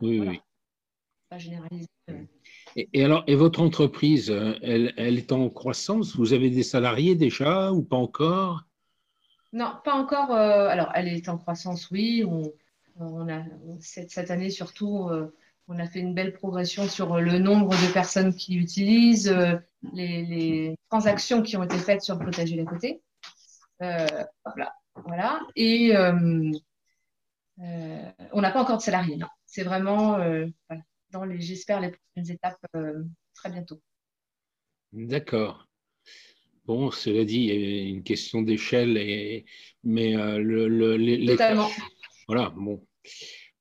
Oui, 0.00 0.20
oui. 0.20 0.40
Pas 1.28 1.38
généralisé. 1.38 1.88
Et, 2.76 3.04
alors, 3.04 3.24
et 3.26 3.34
votre 3.34 3.60
entreprise, 3.60 4.30
elle, 4.30 4.94
elle, 4.96 5.18
est 5.18 5.32
en 5.32 5.50
croissance? 5.50 6.14
Vous 6.14 6.32
avez 6.32 6.50
des 6.50 6.62
salariés 6.62 7.16
déjà 7.16 7.72
ou 7.72 7.82
pas 7.82 7.96
encore? 7.96 8.62
Non, 9.52 9.72
pas 9.84 9.94
encore. 9.94 10.30
alors, 10.30 10.92
elle 10.94 11.08
est 11.08 11.28
en 11.28 11.36
croissance, 11.36 11.90
oui. 11.90 12.22
On, 12.24 12.52
on 12.98 13.28
a, 13.28 13.42
cette, 13.80 14.30
année 14.30 14.50
surtout, 14.50 15.08
euh, 15.08 15.34
on 15.68 15.78
a 15.78 15.86
fait 15.88 16.00
une 16.00 16.14
belle 16.14 16.32
progression 16.32 16.88
sur 16.88 17.20
le 17.20 17.38
nombre 17.38 17.70
de 17.70 17.92
personnes 17.92 18.34
qui 18.34 18.56
utilisent, 18.56 19.28
euh, 19.28 19.56
les, 19.92 20.76
transactions 20.88 21.42
qui 21.42 21.56
ont 21.56 21.64
été 21.64 21.78
faites 21.78 22.02
sur 22.02 22.16
le 22.16 22.24
potager 22.24 22.56
d'à 22.56 22.64
côté. 22.64 23.02
Euh, 23.82 24.24
voilà. 24.44 25.40
Et 25.56 25.92
on 28.32 28.40
n'a 28.40 28.50
pas 28.50 28.62
encore 28.62 28.78
de 28.78 28.82
salariés, 28.82 29.16
non. 29.16 29.26
C'est 29.46 29.64
vraiment 29.64 30.18
dans 31.10 31.24
les, 31.24 31.40
j'espère, 31.40 31.80
les 31.80 31.90
prochaines 31.90 32.30
étapes 32.30 32.64
très 33.34 33.50
bientôt. 33.50 33.80
D'accord. 34.92 35.66
Bon, 36.66 36.90
cela 36.90 37.24
dit, 37.24 37.44
il 37.44 37.60
y 37.60 37.86
a 37.86 37.88
une 37.88 38.02
question 38.02 38.42
d'échelle, 38.42 38.96
et... 38.96 39.46
mais 39.84 40.14
le, 40.14 40.68
le, 40.68 41.26
Totalement. 41.26 41.68
Voilà, 42.28 42.50
bon. 42.56 42.84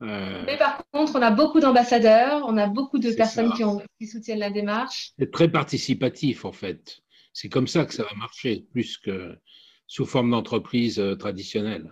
Euh, 0.01 0.43
Mais 0.45 0.57
par 0.57 0.83
contre, 0.91 1.15
on 1.15 1.21
a 1.21 1.31
beaucoup 1.31 1.59
d'ambassadeurs, 1.59 2.43
on 2.47 2.57
a 2.57 2.67
beaucoup 2.67 2.99
de 2.99 3.11
personnes 3.11 3.51
qui, 3.99 4.07
soutiennent 4.07 4.39
la 4.39 4.49
démarche. 4.49 5.13
C'est 5.17 5.31
très 5.31 5.49
participatif, 5.49 6.45
en 6.45 6.51
fait. 6.51 6.99
C'est 7.33 7.49
comme 7.49 7.67
ça 7.67 7.85
que 7.85 7.93
ça 7.93 8.03
va 8.03 8.13
marcher, 8.15 8.65
plus 8.71 8.97
que 8.97 9.37
sous 9.87 10.05
forme 10.05 10.31
d'entreprise 10.31 10.99
euh, 10.99 11.15
traditionnelle. 11.15 11.91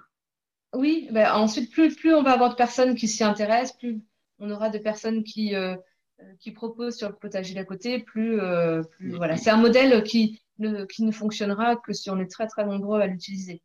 Oui, 0.74 1.08
ben 1.12 1.32
ensuite, 1.34 1.72
plus, 1.72 1.96
plus 1.96 2.14
on 2.14 2.24
va 2.24 2.32
avoir 2.32 2.50
de 2.50 2.56
personnes 2.56 2.96
qui 2.96 3.08
s'y 3.08 3.24
intéressent, 3.24 3.78
plus 3.78 4.02
on 4.40 4.50
aura 4.50 4.70
de 4.70 4.80
personnes 4.80 5.24
qui, 5.24 5.54
euh, 5.56 5.76
qui 6.40 6.52
proposent 6.52 6.98
sur 6.98 7.10
le 7.10 7.16
potager 7.16 7.54
d'à 7.54 7.64
côté, 7.64 8.00
plus, 8.00 8.40
plus 8.98 9.12
voilà. 9.12 9.38
C'est 9.38 9.52
un 9.52 9.58
modèle 9.58 10.04
qui 10.04 10.42
ne, 10.58 10.86
qui 10.86 11.04
ne 11.04 11.12
fonctionnera 11.12 11.76
que 11.76 11.94
si 11.94 12.10
on 12.10 12.20
est 12.20 12.32
très 12.32 12.48
très 12.48 12.66
nombreux 12.66 13.00
à 13.00 13.08
l'utiliser. 13.08 13.62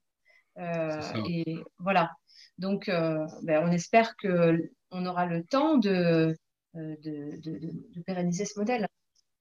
et 0.58 1.56
voilà. 1.78 2.10
Donc, 2.58 2.88
euh, 2.88 3.26
ben, 3.42 3.66
on 3.66 3.72
espère 3.72 4.16
qu'on 4.16 5.06
aura 5.06 5.26
le 5.26 5.44
temps 5.44 5.78
de, 5.78 6.36
euh, 6.76 6.96
de, 7.02 8.00
pérenniser 8.04 8.44
ce 8.44 8.58
modèle. 8.58 8.88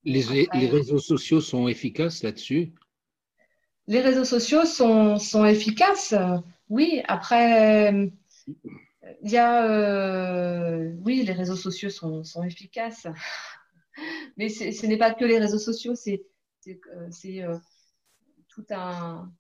Les, 0.04 0.22
réseaux 0.22 1.00
sociaux 1.00 1.42
sont 1.42 1.68
efficaces 1.68 2.24
là-dessus? 2.24 2.74
Les 3.88 4.02
réseaux 4.02 4.26
sociaux 4.26 4.66
sont, 4.66 5.18
sont 5.18 5.46
efficaces, 5.46 6.14
oui. 6.70 7.02
Après, 7.08 8.12
il 9.24 9.32
y 9.32 9.38
a. 9.38 9.66
Euh, 9.66 10.94
oui, 11.04 11.24
les 11.24 11.34
réseaux 11.34 11.56
sociaux 11.56 11.90
sont, 11.90 12.24
sont 12.24 12.44
efficaces. 12.44 13.08
Mais 14.38 14.50
ce 14.50 14.86
n'est 14.86 14.98
pas 14.98 15.14
que 15.14 15.26
les 15.26 15.40
réseaux 15.40 15.58
sociaux, 15.58 15.96
c'est 15.96 16.24
tout 18.50 18.66
un, 18.70 19.32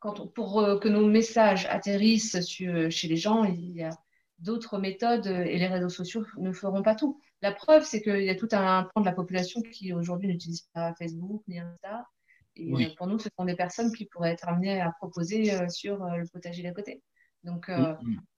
pour 0.00 0.60
euh, 0.60 0.78
que 0.78 0.88
nos 0.88 1.06
messages 1.06 1.66
atterrissent 1.66 2.38
chez 2.46 3.08
les 3.08 3.16
gens, 3.16 3.44
il 3.44 3.72
y 3.72 3.82
a 3.82 3.90
d'autres 4.38 4.78
méthodes 4.78 5.26
et 5.26 5.58
les 5.58 5.66
réseaux 5.66 5.88
sociaux 5.88 6.24
ne 6.36 6.52
feront 6.52 6.82
pas 6.82 6.94
tout. 6.94 7.20
La 7.42 7.52
preuve, 7.52 7.84
c'est 7.84 8.00
qu'il 8.02 8.22
y 8.22 8.30
a 8.30 8.36
tout 8.36 8.48
un 8.52 8.88
pan 8.94 9.00
de 9.00 9.06
la 9.06 9.12
population 9.12 9.60
qui 9.62 9.92
aujourd'hui 9.92 10.28
n'utilise 10.28 10.62
pas 10.72 10.94
Facebook 10.94 11.42
ni 11.48 11.58
Insta. 11.58 12.06
Et 12.54 12.72
euh, 12.72 12.94
pour 12.96 13.06
nous, 13.08 13.18
ce 13.18 13.28
sont 13.36 13.44
des 13.44 13.56
personnes 13.56 13.92
qui 13.92 14.06
pourraient 14.06 14.32
être 14.32 14.48
amenées 14.48 14.80
à 14.80 14.92
proposer 14.92 15.52
euh, 15.54 15.68
sur 15.68 15.98
le 15.98 16.26
potager 16.28 16.62
d'à 16.62 16.72
côté. 16.72 17.02
Donc, 17.44 17.70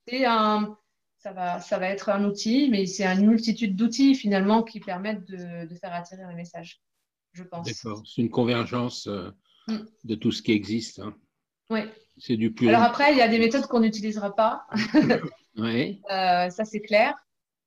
c'est 0.07 0.25
un, 0.27 0.77
ça, 1.19 1.33
va, 1.33 1.61
ça 1.61 1.79
va 1.79 1.89
être 1.89 2.11
un 2.11 2.25
outil, 2.25 2.69
mais 2.71 2.87
c'est 2.87 3.07
une 3.07 3.27
multitude 3.27 3.77
d'outils 3.77 4.15
finalement 4.15 4.63
qui 4.63 4.81
permettent 4.81 5.25
de, 5.27 5.75
faire 5.81 5.93
atterrir 5.95 6.29
les 6.29 6.35
messages, 6.35 6.81
je 7.33 7.43
pense. 7.43 7.67
D'accord, 7.67 8.03
c'est 8.07 8.21
une 8.23 8.31
convergence 8.31 9.09
mm. 9.69 9.79
de 10.05 10.15
tout 10.15 10.33
ce 10.33 10.43
qui 10.43 10.53
existe. 10.53 11.01
Hein. 11.01 11.15
Oui. 11.71 11.81
C'est 12.19 12.37
du 12.37 12.53
plus. 12.53 12.69
Alors 12.69 12.83
après, 12.83 13.13
il 13.13 13.19
y 13.19 13.23
a 13.23 13.29
des 13.29 13.39
méthodes 13.39 13.67
qu'on 13.67 13.81
n'utilisera 13.81 14.35
pas. 14.35 14.67
oui. 15.57 16.03
Euh, 16.11 16.51
ça, 16.51 16.65
c'est 16.65 16.81
clair. 16.81 17.15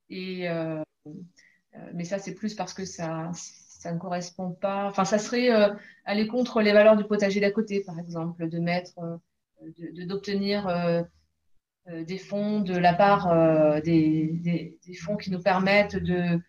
Et, 0.09 0.47
euh, 0.47 0.81
euh, 1.07 1.89
mais 1.93 2.03
ça, 2.03 2.19
c'est 2.19 2.35
plus 2.35 2.53
parce 2.53 2.73
que 2.73 2.85
ça, 2.85 3.31
ça 3.33 3.91
ne 3.91 3.97
correspond 3.97 4.51
pas. 4.51 4.85
Enfin, 4.85 5.05
ça 5.05 5.17
serait 5.17 5.49
aller 6.05 6.27
contre 6.27 6.61
les 6.61 6.71
valeurs 6.71 6.97
du 6.97 7.03
potager 7.05 7.39
d'à 7.39 7.51
côté, 7.51 7.81
par 7.81 7.97
exemple, 7.99 8.47
de 8.47 8.59
mettre, 8.59 9.19
d'obtenir 10.05 11.05
des 11.87 12.17
fonds 12.17 12.59
de 12.61 12.77
la 12.77 12.93
part 12.93 13.81
des, 13.81 14.29
des, 14.85 14.95
fonds 14.95 15.17
qui 15.17 15.31
nous 15.31 15.41
permettent 15.41 15.95
de 15.95 16.39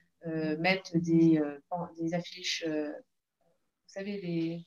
mettre 0.59 0.98
des, 0.98 1.40
des 1.98 2.14
affiches. 2.14 2.66
vous 2.66 2.93
savez, 3.86 4.20
les 4.20 4.64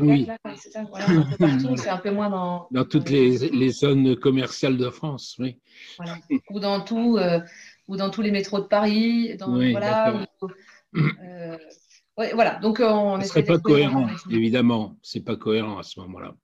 oui. 0.00 0.28
c'est 0.56 1.88
un 1.88 1.98
peu 1.98 2.10
moins 2.10 2.30
dans. 2.30 2.68
Dans 2.70 2.84
toutes 2.84 3.10
les, 3.10 3.38
les, 3.50 3.70
zones 3.70 4.16
commerciales 4.16 4.76
de 4.76 4.90
France, 4.90 5.36
oui. 5.38 5.58
Voilà. 5.98 6.18
Ou 6.50 6.60
dans 6.60 6.80
tout, 6.80 7.16
euh, 7.18 7.40
ou 7.88 7.96
dans 7.96 8.10
tous 8.10 8.22
les 8.22 8.30
métros 8.30 8.60
de 8.60 8.66
Paris, 8.66 9.36
dans, 9.36 9.56
voilà. 9.70 10.26
Euh, 10.94 11.56
voilà. 12.16 12.56
Donc 12.56 12.80
on. 12.80 13.18
ne 13.18 13.24
serait 13.24 13.44
pas 13.44 13.58
cohérent, 13.58 14.08
évidemment. 14.30 14.96
C'est 15.02 15.24
pas 15.24 15.36
cohérent 15.36 15.78
à 15.78 15.82
ce 15.82 16.00
moment-là. 16.00 16.34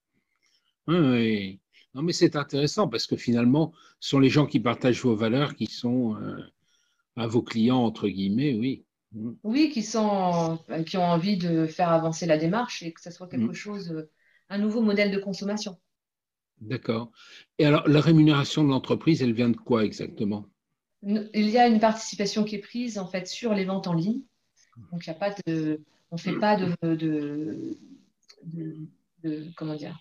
Oui. 0.87 1.59
Non, 1.95 2.01
mais 2.01 2.13
c'est 2.13 2.35
intéressant 2.35 2.87
parce 2.87 3.05
que 3.05 3.15
finalement, 3.15 3.71
ce 3.99 4.09
sont 4.09 4.19
les 4.19 4.29
gens 4.29 4.47
qui 4.47 4.59
partagent 4.59 5.01
vos 5.01 5.15
valeurs 5.15 5.55
qui 5.55 5.67
sont 5.67 6.15
euh, 6.15 6.37
à 7.15 7.27
vos 7.27 7.43
clients 7.43 7.83
entre 7.83 8.07
guillemets, 8.07 8.55
oui. 8.55 8.83
Mm. 9.13 9.31
Oui, 9.43 9.69
qui, 9.71 9.83
sont, 9.83 10.59
euh, 10.69 10.83
qui 10.83 10.97
ont 10.97 11.05
envie 11.05 11.37
de 11.37 11.67
faire 11.67 11.89
avancer 11.89 12.25
la 12.25 12.37
démarche 12.37 12.83
et 12.83 12.91
que 12.91 13.01
ce 13.01 13.11
soit 13.11 13.27
quelque 13.27 13.51
mm. 13.51 13.53
chose, 13.53 13.91
euh, 13.91 14.09
un 14.49 14.57
nouveau 14.57 14.81
modèle 14.81 15.11
de 15.11 15.19
consommation. 15.19 15.77
D'accord. 16.61 17.11
Et 17.59 17.65
alors, 17.65 17.87
la 17.87 18.01
rémunération 18.01 18.63
de 18.63 18.69
l'entreprise, 18.69 19.21
elle 19.21 19.33
vient 19.33 19.49
de 19.49 19.57
quoi 19.57 19.83
exactement? 19.83 20.45
Il 21.01 21.49
y 21.49 21.57
a 21.57 21.67
une 21.67 21.81
participation 21.81 22.45
qui 22.45 22.55
est 22.55 22.59
prise 22.59 22.97
en 22.97 23.07
fait 23.07 23.27
sur 23.27 23.53
les 23.53 23.65
ventes 23.65 23.87
en 23.87 23.93
ligne. 23.93 24.21
Donc, 24.91 25.05
il 25.05 25.09
n'y 25.09 25.15
a 25.15 25.19
pas 25.19 25.35
de, 25.45 25.81
on 26.11 26.15
ne 26.15 26.19
fait 26.19 26.39
pas 26.39 26.55
de, 26.55 26.73
de, 28.41 29.51
comment 29.57 29.75
dire? 29.75 29.99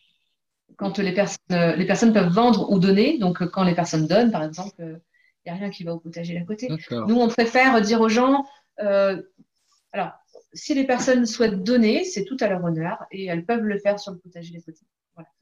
Quand 0.76 0.98
les 0.98 1.12
personnes, 1.12 1.74
les 1.76 1.86
personnes 1.86 2.12
peuvent 2.12 2.32
vendre 2.32 2.70
ou 2.70 2.78
donner, 2.78 3.18
donc 3.18 3.44
quand 3.48 3.64
les 3.64 3.74
personnes 3.74 4.06
donnent, 4.06 4.30
par 4.30 4.44
exemple, 4.44 4.74
il 5.44 5.50
n'y 5.50 5.58
a 5.58 5.60
rien 5.60 5.70
qui 5.70 5.82
va 5.82 5.94
au 5.94 5.98
potager 5.98 6.34
d'à 6.34 6.44
côté. 6.44 6.68
Nous, 6.68 7.16
on 7.16 7.28
préfère 7.28 7.80
dire 7.80 8.00
aux 8.00 8.08
gens, 8.08 8.44
euh, 8.44 8.61
alors, 8.78 10.12
si 10.54 10.74
les 10.74 10.84
personnes 10.84 11.26
souhaitent 11.26 11.62
donner, 11.62 12.04
c'est 12.04 12.24
tout 12.24 12.36
à 12.40 12.48
leur 12.48 12.62
honneur 12.64 13.04
et 13.10 13.26
elles 13.26 13.44
peuvent 13.44 13.62
le 13.62 13.78
faire 13.78 13.98
sur 13.98 14.12
le 14.12 14.18
potager 14.18 14.52
des 14.52 14.60
petits. 14.60 14.86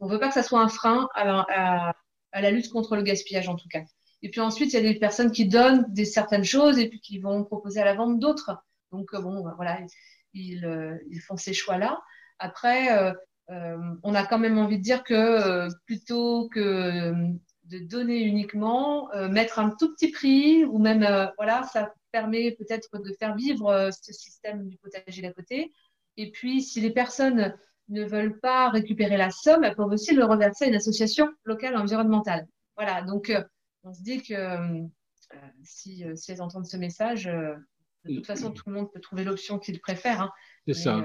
On 0.01 0.07
ne 0.07 0.12
veut 0.12 0.19
pas 0.19 0.28
que 0.28 0.35
ça 0.35 0.43
soit 0.43 0.61
un 0.61 0.69
frein 0.69 1.09
à 1.15 1.94
la, 2.40 2.51
lutte 2.51 2.70
contre 2.70 2.97
le 2.97 3.02
gaspillage 3.02 3.48
en 3.48 3.57
tout 3.57 3.69
cas. 3.69 3.82
Et 4.23 4.31
puis 4.31 4.40
ensuite, 4.40 4.73
il 4.73 4.77
y 4.77 4.78
a 4.89 4.93
des 4.93 4.98
personnes 4.98 5.31
qui 5.31 5.47
donnent 5.47 5.86
des 5.89 6.05
certaines 6.05 6.44
choses 6.44 6.78
et 6.78 6.89
puis 6.89 7.01
qui 7.01 7.19
vont 7.19 7.44
proposer 7.44 7.81
à 7.81 7.85
la 7.85 7.94
vente 7.94 8.19
d'autres. 8.19 8.62
Donc 8.93 9.15
euh, 9.15 9.20
bon, 9.20 9.43
voilà, 9.57 9.81
ils, 10.35 10.65
euh, 10.65 10.98
ils 11.09 11.20
font 11.20 11.36
ces 11.36 11.55
choix-là. 11.55 12.01
Après, 12.39 13.15
on 13.48 14.15
a 14.15 14.27
quand 14.27 14.39
même 14.39 14.59
envie 14.59 14.78
de 14.78 14.82
dire 14.82 15.05
que 15.05 15.69
plutôt 15.85 16.48
que 16.48 17.12
de 17.70 17.78
donner 17.78 18.20
uniquement, 18.20 19.09
mettre 19.28 19.59
un 19.59 19.70
tout 19.70 19.94
petit 19.94 20.10
prix 20.10 20.64
ou 20.64 20.78
même, 20.78 21.06
voilà, 21.38 21.62
ça 21.72 21.92
permet 22.10 22.52
peut-être 22.52 22.98
de 22.98 23.12
faire 23.18 23.34
vivre 23.36 23.68
euh, 23.68 23.90
ce 23.90 24.12
système 24.12 24.68
du 24.68 24.76
potager 24.78 25.22
d'à 25.22 25.32
côté. 25.32 25.72
Et 26.16 26.30
puis, 26.30 26.62
si 26.62 26.80
les 26.80 26.90
personnes 26.90 27.55
ne 27.88 28.05
veulent 28.05 28.38
pas 28.40 28.70
récupérer 28.70 29.16
la 29.16 29.30
somme, 29.30 29.64
elles 29.64 29.74
peuvent 29.74 29.90
aussi 29.90 30.14
le 30.14 30.24
reverser 30.24 30.66
à 30.66 30.68
une 30.68 30.74
association 30.74 31.28
locale 31.44 31.76
environnementale. 31.76 32.47
Voilà, 32.76 33.02
donc 33.02 33.30
euh, 33.30 33.42
on 33.84 33.92
se 33.92 34.02
dit 34.02 34.22
que 34.22 34.34
euh, 34.34 34.86
si, 35.62 36.05
si, 36.14 36.32
elles 36.32 36.42
entendent 36.42 36.66
ce 36.66 36.76
message, 36.76 37.24
de 37.24 38.14
toute 38.14 38.26
façon, 38.26 38.51
tout 38.51 38.68
le 38.68 38.74
monde 38.74 38.92
peut 38.92 39.01
trouver 39.01 39.24
l'option 39.24 39.59
qu'il 39.59 39.80
préfère. 39.80 40.22
Hein. 40.22 40.30
C'est 40.66 40.74
ça. 40.74 41.05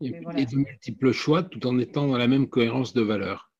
et, 0.00 0.10
de 0.10 0.56
multiples 0.56 1.12
choix 1.12 1.42
tout 1.42 1.66
en 1.66 1.78
étant 1.78 2.06
dans 2.06 2.16
la 2.16 2.28
même 2.28 2.48
cohérence 2.48 2.94
de 2.94 3.02
valeur. 3.02 3.51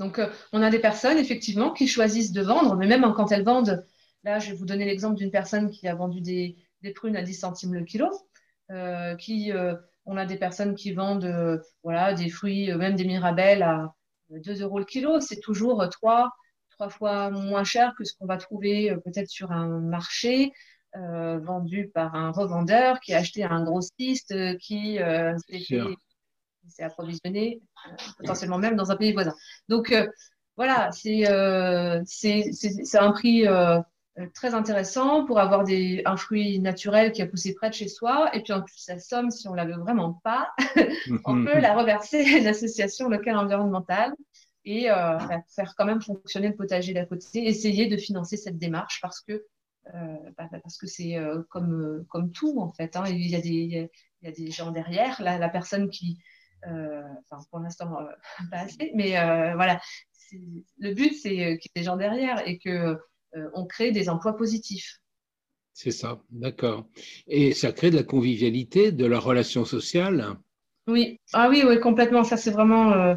Donc, 0.00 0.18
euh, 0.18 0.28
on 0.52 0.62
a 0.62 0.70
des 0.70 0.78
personnes, 0.78 1.18
effectivement, 1.18 1.72
qui 1.72 1.86
choisissent 1.86 2.32
de 2.32 2.40
vendre, 2.40 2.74
mais 2.74 2.86
même 2.86 3.02
quand 3.14 3.30
elles 3.30 3.44
vendent, 3.44 3.84
là, 4.24 4.38
je 4.38 4.50
vais 4.50 4.56
vous 4.56 4.64
donner 4.64 4.86
l'exemple 4.86 5.16
d'une 5.16 5.30
personne 5.30 5.70
qui 5.70 5.86
a 5.86 5.94
vendu 5.94 6.22
des, 6.22 6.56
prunes 6.94 7.16
à 7.16 7.22
10 7.22 7.34
centimes 7.34 7.74
le 7.74 7.84
kilo, 7.84 8.08
euh, 8.70 9.14
qui, 9.16 9.52
euh, 9.52 9.74
on 10.06 10.16
a 10.16 10.24
des 10.24 10.38
personnes 10.38 10.74
qui 10.74 10.92
vendent 10.92 11.62
voilà, 11.84 12.14
des 12.14 12.30
fruits, 12.30 12.74
même 12.74 12.96
des 12.96 13.04
mirabelles 13.04 13.62
à 13.62 13.94
2 14.30 14.62
euros 14.62 14.78
le 14.78 14.86
kilo. 14.86 15.20
C'est 15.20 15.40
toujours 15.40 15.86
3, 15.86 16.32
trois 16.70 16.88
fois 16.88 17.30
moins 17.30 17.64
cher 17.64 17.92
que 17.96 18.04
ce 18.04 18.14
qu'on 18.16 18.26
va 18.26 18.38
trouver 18.38 18.96
peut-être 19.04 19.28
sur 19.28 19.52
un 19.52 19.68
marché. 19.80 20.52
vendu 20.94 21.90
par 21.94 22.14
un 22.14 22.30
revendeur 22.32 23.00
qui 23.00 23.12
a 23.12 23.18
acheté 23.18 23.44
un 23.44 23.62
grossiste 23.62 24.34
qui 24.58 24.98
s'est 25.46 25.94
approvisionné 26.82 27.60
euh, 27.86 27.96
potentiellement 28.18 28.58
même 28.58 28.76
dans 28.76 28.90
un 28.90 28.96
pays 28.96 29.12
voisin. 29.12 29.34
Donc 29.68 29.92
euh, 29.92 30.06
voilà, 30.56 30.90
euh, 31.06 32.02
c'est 32.06 32.98
un 32.98 33.12
prix 33.12 33.46
très 34.34 34.52
intéressant 34.52 35.24
pour 35.24 35.38
avoir 35.38 35.64
des, 35.64 36.02
un 36.04 36.16
fruit 36.16 36.60
naturel 36.60 37.12
qui 37.12 37.22
a 37.22 37.26
poussé 37.26 37.54
près 37.54 37.70
de 37.70 37.74
chez 37.74 37.88
soi. 37.88 38.30
Et 38.34 38.42
puis 38.42 38.52
en 38.52 38.60
plus, 38.60 38.84
la 38.88 38.98
somme, 38.98 39.30
si 39.30 39.48
on 39.48 39.54
la 39.54 39.64
veut 39.64 39.78
vraiment 39.78 40.20
pas, 40.22 40.50
on 41.24 41.44
peut 41.44 41.58
la 41.58 41.74
reverser 41.74 42.36
à 42.36 42.40
l'association 42.40 43.08
locale 43.08 43.36
environnementale 43.36 44.12
et 44.66 44.88
faire 45.48 45.74
quand 45.78 45.86
même 45.86 46.02
fonctionner 46.02 46.48
le 46.48 46.56
potager 46.56 46.92
d'à 46.92 47.06
côté, 47.06 47.46
essayer 47.46 47.86
de 47.86 47.96
financer 47.96 48.36
cette 48.36 48.58
démarche 48.58 49.00
parce 49.00 49.20
que 49.20 49.46
bah, 50.36 50.48
parce 50.62 50.76
que 50.76 50.86
c'est 50.86 51.16
comme, 51.48 52.04
comme 52.10 52.32
tout 52.32 52.60
en 52.60 52.70
fait. 52.70 52.96
Hein. 52.96 53.04
Il, 53.08 53.30
y 53.30 53.34
a 53.36 53.40
des, 53.40 53.48
il, 53.48 53.88
y 54.22 54.28
a, 54.28 54.32
des 54.32 54.50
gens 54.50 54.72
derrière. 54.72 55.22
La, 55.22 55.38
la 55.38 55.48
personne 55.48 55.88
qui, 55.88 56.18
enfin, 56.64 57.42
pour 57.50 57.60
l'instant, 57.60 57.90
euh, 58.00 58.04
pas 58.50 58.58
assez. 58.58 58.92
Mais 58.94 59.18
euh, 59.18 59.54
voilà, 59.54 59.80
le 60.32 60.94
but, 60.94 61.14
c'est 61.14 61.30
qu'il 61.30 61.38
y 61.38 61.42
ait 61.42 61.60
des 61.76 61.82
gens 61.82 61.96
derrière 61.96 62.46
et 62.46 62.58
que 62.58 62.98
on 63.54 63.64
crée 63.64 63.92
des 63.92 64.08
emplois 64.08 64.36
positifs. 64.36 64.98
C'est 65.72 65.92
ça, 65.92 66.20
d'accord. 66.30 66.88
Et 67.28 67.54
ça 67.54 67.70
crée 67.72 67.90
de 67.90 67.96
la 67.96 68.02
convivialité, 68.02 68.90
de 68.90 69.06
la 69.06 69.20
relation 69.20 69.64
sociale? 69.64 70.34
Oui, 70.88 71.20
ah 71.32 71.48
oui, 71.48 71.62
oui, 71.64 71.78
complètement. 71.78 72.24
Ça, 72.24 72.36
c'est 72.36 72.50
vraiment 72.50 73.16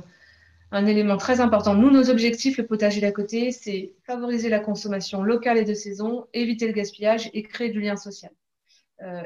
un 0.71 0.85
élément 0.85 1.17
très 1.17 1.39
important. 1.39 1.73
Nous, 1.73 1.89
nos 1.89 2.11
objectifs, 2.11 2.57
le 2.57 2.67
potager 2.67 3.01
d'à 3.01 3.11
côté, 3.11 3.51
c'est 3.51 3.95
favoriser 4.05 4.49
la 4.49 4.59
consommation 4.59 5.23
locale 5.23 5.57
et 5.57 5.65
de 5.65 5.73
saison, 5.73 6.27
éviter 6.33 6.67
le 6.67 6.73
gaspillage 6.73 7.31
et 7.33 7.41
créer 7.41 7.71
du 7.71 7.81
lien 7.81 7.95
social. 7.95 8.31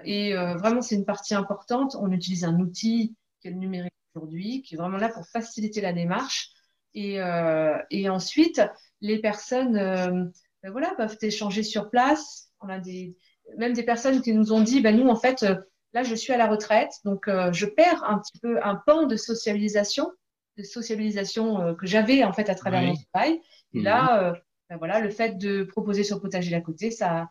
et 0.06 0.34
vraiment, 0.34 0.82
c'est 0.82 0.96
une 0.96 1.06
partie 1.06 1.36
importante. 1.36 1.98
On 2.00 2.14
utilise 2.14 2.46
un 2.46 2.58
outil 2.62 3.14
qui 3.42 3.50
est 3.50 3.52
le 3.52 3.58
numérique 3.58 3.92
aujourd'hui, 4.18 4.62
qui 4.62 4.76
est 4.76 4.78
vraiment 4.78 4.98
là 4.98 5.10
pour 5.10 5.26
faciliter 5.28 5.82
la 5.82 5.94
démarche. 5.94 6.52
Et, 6.94 7.22
euh, 7.22 7.78
et 7.92 8.10
ensuite, 8.10 8.62
les 9.02 9.20
personnes 9.20 9.78
euh, 9.78 10.26
ben 10.64 10.72
voilà, 10.72 10.94
peuvent 10.96 11.18
échanger 11.22 11.62
sur 11.64 11.90
place. 11.90 12.50
On 12.60 12.70
a 12.70 12.80
des, 12.80 13.16
même 13.58 13.74
des 13.74 13.84
personnes 13.84 14.22
qui 14.22 14.34
nous 14.34 14.52
ont 14.52 14.62
dit, 14.62 14.82
ben 14.82 14.98
nous, 14.98 15.08
en 15.08 15.16
fait, 15.16 15.44
euh, 15.44 15.56
là, 15.94 16.04
je 16.04 16.16
suis 16.16 16.34
à 16.34 16.38
la 16.38 16.48
retraite, 16.48 16.92
donc 17.06 17.30
je 17.30 17.66
perds 17.66 18.04
un 18.04 18.20
petit 18.20 18.40
peu 18.40 18.60
un 18.64 18.76
pan 18.76 19.06
de 19.06 19.16
socialisation, 19.16 20.12
de 20.58 20.64
socialisation 20.64 21.76
que 21.76 21.86
j'avais 21.86 22.24
en 22.24 22.34
fait 22.34 22.50
à 22.50 22.56
travers 22.56 22.82
mon 22.82 22.96
travail. 23.14 23.40
Et 23.74 23.82
là, 23.82 24.32
mhm. 24.32 24.40
ben 24.70 24.78
voilà, 24.78 25.00
le 25.00 25.10
fait 25.10 25.38
de 25.38 25.64
proposer 25.64 26.04
sur 26.04 26.20
potager 26.20 26.54
à 26.56 26.62
côté, 26.62 26.92
ça, 26.92 27.30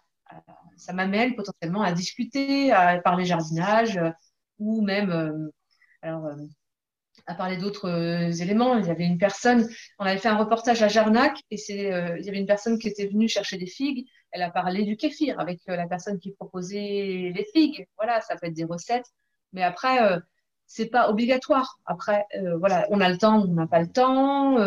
ça 0.76 0.92
m'amène 0.92 1.34
potentiellement 1.34 1.82
à 1.82 1.92
discuter, 1.92 2.72
à 2.72 2.98
parler 3.00 3.24
jardinage 3.24 4.00
ou 4.58 4.80
même, 4.82 5.50
alors, 6.02 6.30
à 7.26 7.34
parler 7.34 7.56
d'autres 7.56 7.88
euh, 7.88 8.30
éléments. 8.30 8.78
Il 8.78 8.86
y 8.86 8.90
avait 8.90 9.04
une 9.04 9.18
personne, 9.18 9.68
on 9.98 10.04
avait 10.04 10.18
fait 10.18 10.28
un 10.28 10.36
reportage 10.36 10.82
à 10.82 10.88
Jarnac 10.88 11.38
et 11.50 11.56
c'est, 11.56 11.92
euh, 11.92 12.16
il 12.18 12.24
y 12.24 12.28
avait 12.28 12.38
une 12.38 12.46
personne 12.46 12.78
qui 12.78 12.88
était 12.88 13.06
venue 13.06 13.28
chercher 13.28 13.58
des 13.58 13.66
figues. 13.66 14.06
Elle 14.30 14.42
a 14.42 14.50
parlé 14.50 14.84
du 14.84 14.96
kéfir 14.96 15.38
avec 15.40 15.60
euh, 15.68 15.76
la 15.76 15.86
personne 15.86 16.18
qui 16.18 16.32
proposait 16.32 17.32
les 17.34 17.46
figues. 17.52 17.86
Voilà, 17.96 18.20
ça 18.20 18.36
peut 18.36 18.46
être 18.46 18.54
des 18.54 18.64
recettes. 18.64 19.06
Mais 19.52 19.62
après, 19.62 19.98
c'est 20.66 20.86
pas 20.90 21.08
obligatoire. 21.08 21.78
Après, 21.86 22.24
voilà, 22.58 22.86
on 22.90 23.00
a 23.00 23.08
le 23.08 23.16
temps, 23.16 23.42
on 23.42 23.54
n'a 23.54 23.66
pas 23.66 23.80
le 23.80 23.90
temps. 23.90 24.58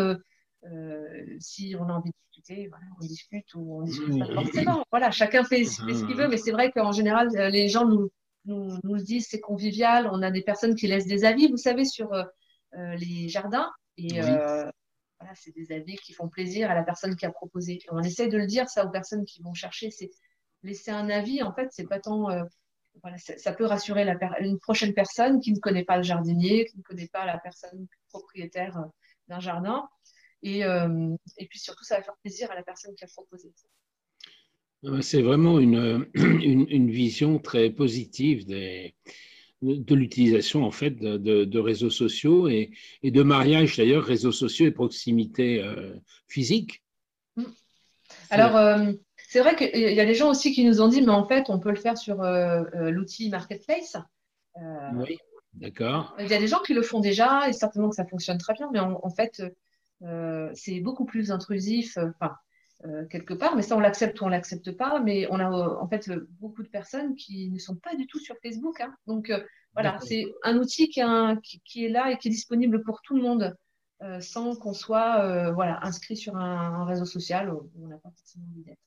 si 1.38 1.76
on 1.78 1.88
a 1.88 1.92
envie 1.92 2.10
de 2.10 2.16
discuter, 2.32 2.68
voilà, 2.68 2.86
on 3.00 3.06
discute 3.06 3.54
ou 3.54 3.80
on 3.80 3.82
discute 3.82 4.18
pas 4.18 4.32
forcément. 4.34 4.84
Voilà, 4.90 5.10
chacun 5.10 5.44
fait, 5.44 5.64
fait 5.64 5.94
ce 5.94 6.04
qu'il 6.06 6.16
veut, 6.16 6.28
mais 6.28 6.38
c'est 6.38 6.50
vrai 6.50 6.72
qu'en 6.72 6.92
général, 6.92 7.28
les 7.52 7.68
gens 7.68 7.86
nous, 7.86 8.10
nous, 8.46 8.96
disent, 8.96 9.28
c'est 9.28 9.40
convivial. 9.40 10.08
On 10.12 10.22
a 10.22 10.30
des 10.30 10.42
personnes 10.42 10.74
qui 10.74 10.86
laissent 10.86 11.06
des 11.06 11.24
avis, 11.24 11.48
vous 11.48 11.56
savez, 11.56 11.84
sur 11.84 12.12
euh, 12.12 12.24
les 12.72 13.28
jardins. 13.28 13.70
Et 13.96 14.20
euh, 14.20 14.70
voilà, 15.18 15.34
c'est 15.34 15.54
des 15.54 15.72
avis 15.72 15.96
qui 15.96 16.12
font 16.12 16.28
plaisir 16.28 16.70
à 16.70 16.74
la 16.74 16.82
personne 16.82 17.16
qui 17.16 17.26
a 17.26 17.30
proposé. 17.30 17.78
on 17.90 18.02
essaie 18.02 18.28
de 18.28 18.38
le 18.38 18.46
dire 18.46 18.68
ça 18.68 18.86
aux 18.86 18.90
personnes 18.90 19.24
qui 19.24 19.42
vont 19.42 19.54
chercher. 19.54 19.90
C'est 19.90 20.10
laisser 20.62 20.90
un 20.90 21.10
avis. 21.10 21.42
En 21.42 21.52
fait, 21.52 21.68
c'est 21.70 21.86
pas 21.86 22.00
tant 22.00 22.30
euh, 22.30 22.42
voilà, 23.02 23.18
ça 23.18 23.52
peut 23.52 23.64
rassurer 23.64 24.04
la 24.04 24.16
une 24.40 24.58
prochaine 24.58 24.94
personne 24.94 25.40
qui 25.40 25.52
ne 25.52 25.58
connaît 25.58 25.84
pas 25.84 25.96
le 25.96 26.02
jardinier, 26.02 26.66
qui 26.66 26.78
ne 26.78 26.82
connaît 26.82 27.08
pas 27.08 27.24
la 27.24 27.38
personne 27.38 27.86
propriétaire 28.08 28.76
d'un 29.28 29.40
jardin. 29.40 29.88
Et, 30.42 30.60
et, 30.60 31.46
puis 31.48 31.58
surtout, 31.58 31.84
ça 31.84 31.96
va 31.96 32.02
faire 32.02 32.16
plaisir 32.22 32.50
à 32.50 32.54
la 32.54 32.62
personne 32.62 32.94
qui 32.96 33.04
a 33.04 33.06
proposé. 33.06 33.52
C'est 35.02 35.22
vraiment 35.22 35.60
une, 35.60 36.10
une, 36.14 36.66
une, 36.68 36.90
vision 36.90 37.38
très 37.38 37.70
positive 37.70 38.44
des, 38.44 38.94
de 39.62 39.94
l'utilisation 39.94 40.64
en 40.64 40.70
fait 40.70 40.90
de, 40.90 41.58
réseaux 41.58 41.90
sociaux 41.90 42.48
et, 42.48 42.70
de 43.02 43.22
mariage 43.22 43.76
d'ailleurs 43.76 44.04
réseaux 44.04 44.32
sociaux 44.32 44.66
et 44.66 44.70
proximité 44.70 45.62
euh, 45.62 45.94
physique. 46.28 46.82
Mm. 47.36 47.44
Alors 48.30 48.56
euh, 48.56 48.92
c'est 49.28 49.40
vrai 49.40 49.56
qu'il 49.56 49.78
y 49.78 50.00
a 50.00 50.06
des 50.06 50.14
gens 50.14 50.30
aussi 50.30 50.52
qui 50.52 50.64
nous 50.64 50.80
ont 50.80 50.88
dit 50.88 51.02
mais 51.02 51.12
en 51.12 51.26
fait 51.26 51.50
on 51.50 51.58
peut 51.58 51.70
le 51.70 51.76
faire 51.76 51.98
sur 51.98 52.22
euh, 52.22 52.62
l'outil 52.90 53.28
marketplace. 53.28 53.96
oui, 54.94 55.18
d'accord. 55.54 56.14
Il 56.18 56.28
y 56.28 56.34
a 56.34 56.38
des 56.38 56.48
gens 56.48 56.60
qui 56.60 56.74
le 56.74 56.82
font 56.82 57.00
déjà 57.00 57.48
et 57.48 57.52
certainement 57.52 57.90
que 57.90 57.96
ça 57.96 58.06
fonctionne 58.06 58.38
très 58.38 58.54
bien, 58.54 58.70
mais 58.72 58.80
en, 58.80 59.10
fait 59.10 59.42
c'est 60.54 60.80
beaucoup 60.80 61.04
plus 61.04 61.30
intrusif. 61.30 61.98
Enfin, 61.98 62.34
euh, 62.86 63.04
quelque 63.10 63.34
part, 63.34 63.56
mais 63.56 63.62
ça 63.62 63.76
on 63.76 63.80
l'accepte 63.80 64.22
ou 64.22 64.24
on 64.24 64.28
l'accepte 64.28 64.70
pas, 64.74 65.00
mais 65.00 65.26
on 65.30 65.38
a 65.38 65.50
euh, 65.50 65.76
en 65.80 65.86
fait 65.86 66.08
euh, 66.08 66.26
beaucoup 66.40 66.62
de 66.62 66.68
personnes 66.68 67.14
qui 67.14 67.50
ne 67.50 67.58
sont 67.58 67.76
pas 67.76 67.94
du 67.94 68.06
tout 68.06 68.18
sur 68.18 68.36
Facebook. 68.42 68.80
Hein. 68.80 68.94
Donc 69.06 69.30
voilà, 69.74 69.98
c'est 70.00 70.24
un 70.44 70.56
outil 70.56 70.88
qui, 70.88 71.00
est 71.00 71.88
là 71.90 72.10
et 72.10 72.16
qui 72.16 72.28
est 72.28 72.30
disponible 72.30 72.82
pour 72.82 73.02
tout 73.02 73.16
le 73.16 73.22
monde, 73.22 73.54
sans 74.20 74.56
qu'on 74.56 74.72
soit 74.72 75.52
voilà, 75.52 75.84
inscrit 75.84 76.16
sur 76.16 76.36
un, 76.36 76.84
réseau 76.86 77.04
social 77.04 77.52
où 77.52 77.70
on 77.80 77.88
n'a 77.88 77.98
pas 77.98 78.10
forcément 78.16 78.46
envie 78.50 78.64
d'être. 78.64 78.78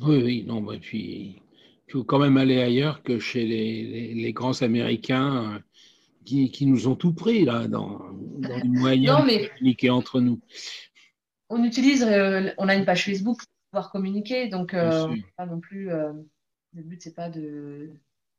Oui, 0.00 0.22
oui, 0.24 0.44
non, 0.46 0.62
bah, 0.62 0.74
puis 0.80 1.42
il 1.86 1.92
faut 1.92 2.04
quand 2.04 2.18
même 2.18 2.38
aller 2.38 2.60
ailleurs 2.60 3.02
que 3.02 3.18
chez 3.18 3.44
les, 3.44 4.32
grands 4.32 4.62
Américains. 4.62 5.62
Qui, 6.24 6.64
nous 6.64 6.88
ont 6.88 6.96
tout 6.96 7.12
pris 7.12 7.44
là 7.44 7.68
dans, 7.68 8.00
dans 8.38 8.56
les 8.56 8.68
moyens 8.80 9.26
de 9.26 9.46
communiquer 9.58 9.90
entre 9.90 10.22
nous 10.22 10.40
on 11.48 11.64
utilise, 11.64 12.02
euh, 12.02 12.50
on 12.58 12.68
a 12.68 12.74
une 12.74 12.84
page 12.84 13.04
Facebook 13.04 13.38
pour 13.38 13.48
pouvoir 13.70 13.92
communiquer, 13.92 14.48
donc 14.48 14.74
euh, 14.74 15.14
pas 15.36 15.46
non 15.46 15.60
plus. 15.60 15.90
Euh, 15.90 16.12
le 16.72 16.82
but 16.82 17.00
c'est 17.00 17.14
pas 17.14 17.28
de, 17.28 17.92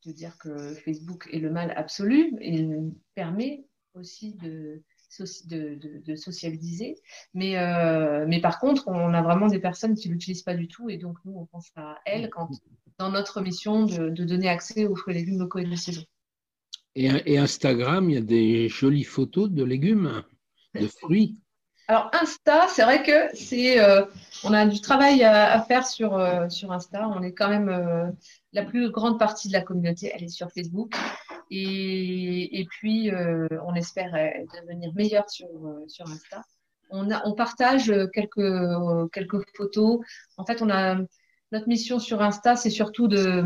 dire 0.05 0.37
que 0.37 0.73
Facebook 0.75 1.27
est 1.31 1.39
le 1.39 1.49
mal 1.49 1.73
absolu. 1.75 2.33
Il 2.41 2.93
permet 3.15 3.65
aussi 3.95 4.35
de, 4.35 4.83
de, 5.45 6.15
socialiser, 6.15 6.95
mais 7.33 7.55
mais 8.27 8.41
par 8.41 8.59
contre, 8.59 8.87
on 8.87 9.13
a 9.13 9.21
vraiment 9.21 9.47
des 9.47 9.59
personnes 9.59 9.95
qui 9.95 10.09
l'utilisent 10.09 10.43
pas 10.43 10.53
du 10.53 10.67
tout, 10.67 10.89
et 10.89 10.97
donc 10.97 11.17
nous 11.25 11.33
on 11.37 11.45
pense 11.45 11.71
à 11.75 11.97
elles 12.05 12.29
quand 12.29 12.49
dans 12.99 13.09
notre 13.09 13.41
mission 13.41 13.85
de, 13.85 14.09
donner 14.09 14.49
accès 14.49 14.85
aux 14.85 14.95
fruits 14.95 15.15
et 15.15 15.19
légumes 15.19 15.39
locaux 15.39 15.59
et 15.59 15.65
de 15.65 15.75
saison. 15.75 16.03
Et, 16.95 17.09
et 17.25 17.37
Instagram, 17.37 18.09
il 18.09 18.13
y 18.13 18.17
a 18.17 18.21
des 18.21 18.69
jolies 18.69 19.03
photos 19.03 19.49
de 19.49 19.63
légumes, 19.63 20.23
de 20.75 20.87
fruits. 20.99 21.39
Alors 21.87 22.09
Insta, 22.19 22.67
c'est 22.67 22.81
vrai 22.81 23.03
que 23.03 23.35
c'est, 23.35 23.79
euh, 23.79 24.05
on 24.43 24.53
a 24.53 24.65
du 24.65 24.81
travail 24.81 25.23
à, 25.23 25.61
faire 25.61 25.85
sur 25.85 26.15
euh, 26.15 26.49
sur 26.49 26.71
Insta. 26.71 27.07
On 27.09 27.21
est 27.21 27.33
quand 27.33 27.47
même 27.47 27.69
euh, 27.69 28.09
la 28.53 28.63
plus 28.63 28.89
grande 28.89 29.19
partie 29.19 29.49
de 29.49 29.53
la 29.53 29.61
communauté, 29.61 30.11
elle 30.13 30.23
est 30.23 30.29
sur 30.29 30.51
Facebook. 30.51 30.95
Et, 31.51 32.65
puis 32.71 33.11
on 33.11 33.75
espère 33.75 34.11
devenir 34.11 34.91
meilleur 34.95 35.29
sur 35.29 35.47
Insta. 36.07 36.43
On 36.89 37.33
partage 37.33 37.93
quelques 38.13 39.55
photos. 39.55 39.99
En 40.37 40.45
fait, 40.45 40.63
on 40.63 40.71
a 40.71 40.97
notre 41.51 41.67
mission 41.67 41.99
sur 41.99 42.23
Insta, 42.23 42.55
c'est 42.55 42.71
surtout 42.71 43.07
de 43.07 43.43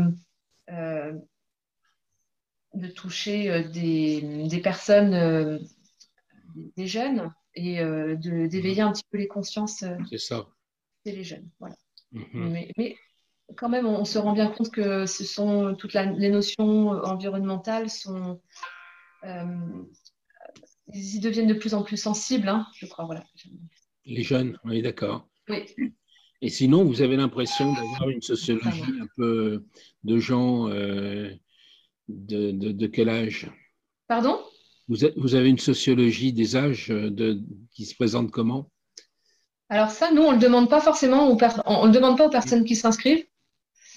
toucher 2.96 3.64
des 3.64 4.60
personnes, 4.62 5.60
des 6.76 6.86
jeunes 6.86 7.30
et 7.54 7.80
euh, 7.80 8.16
d'éveiller 8.16 8.82
un 8.82 8.92
petit 8.92 9.04
peu 9.10 9.18
les 9.18 9.28
consciences 9.28 9.82
euh, 9.82 9.96
C'est 10.08 10.18
ça. 10.18 10.46
chez 11.04 11.12
les 11.12 11.24
jeunes. 11.24 11.48
Voilà. 11.58 11.76
Mhm. 12.12 12.72
mais, 12.76 12.96
quand 13.56 13.68
même, 13.68 13.86
on, 13.86 14.04
se 14.04 14.16
rend 14.16 14.32
bien 14.32 14.48
compte 14.48 14.70
que 14.70 15.06
ce 15.06 15.24
sont 15.24 15.74
toutes 15.74 15.94
les 15.94 16.30
notions 16.30 16.90
environnementales 16.90 17.90
sont 17.90 18.40
euh, 19.24 19.44
ils 20.92 21.16
y 21.16 21.20
deviennent 21.20 21.48
de 21.48 21.54
plus 21.54 21.74
en 21.74 21.82
plus 21.82 21.96
sensibles, 21.96 22.48
hein, 22.48 22.66
je 22.74 22.86
crois. 22.86 23.04
Voilà. 23.04 23.24
Les 24.04 24.22
jeunes, 24.22 24.58
oui, 24.64 24.82
d'accord. 24.82 25.28
Oui. 25.48 25.64
Et 26.42 26.48
sinon, 26.48 26.84
vous 26.84 27.02
avez 27.02 27.16
l'impression 27.16 27.72
d'avoir 27.72 28.08
une 28.08 28.22
sociologie 28.22 29.00
un 29.00 29.06
peu 29.16 29.64
de 30.04 30.18
gens 30.18 30.68
euh, 30.68 31.30
de, 32.08 32.86
quel 32.86 33.08
âge? 33.08 33.50
Pardon? 34.08 34.40
Vous, 34.90 34.96
vous, 35.16 35.34
avez 35.36 35.48
une 35.48 35.58
sociologie 35.58 36.32
des 36.32 36.56
âges 36.56 36.88
de, 36.88 37.40
qui 37.72 37.86
se 37.86 37.94
présente 37.94 38.30
comment? 38.30 38.70
Alors 39.68 39.90
ça, 39.90 40.10
nous, 40.12 40.22
on 40.22 40.30
ne 40.30 40.36
le 40.36 40.42
demande 40.42 40.68
pas 40.68 40.80
forcément, 40.80 41.30
aux 41.30 41.38
on, 41.64 41.86
le 41.86 41.92
demande 41.92 42.18
pas 42.18 42.26
aux 42.26 42.30
personnes 42.30 42.64
qui 42.64 42.74
s'inscrivent. 42.74 43.24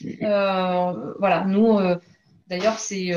Euh, 0.05 1.13
voilà, 1.19 1.45
nous, 1.45 1.79
euh, 1.79 1.97
d'ailleurs, 2.47 2.77
c'est 2.77 3.11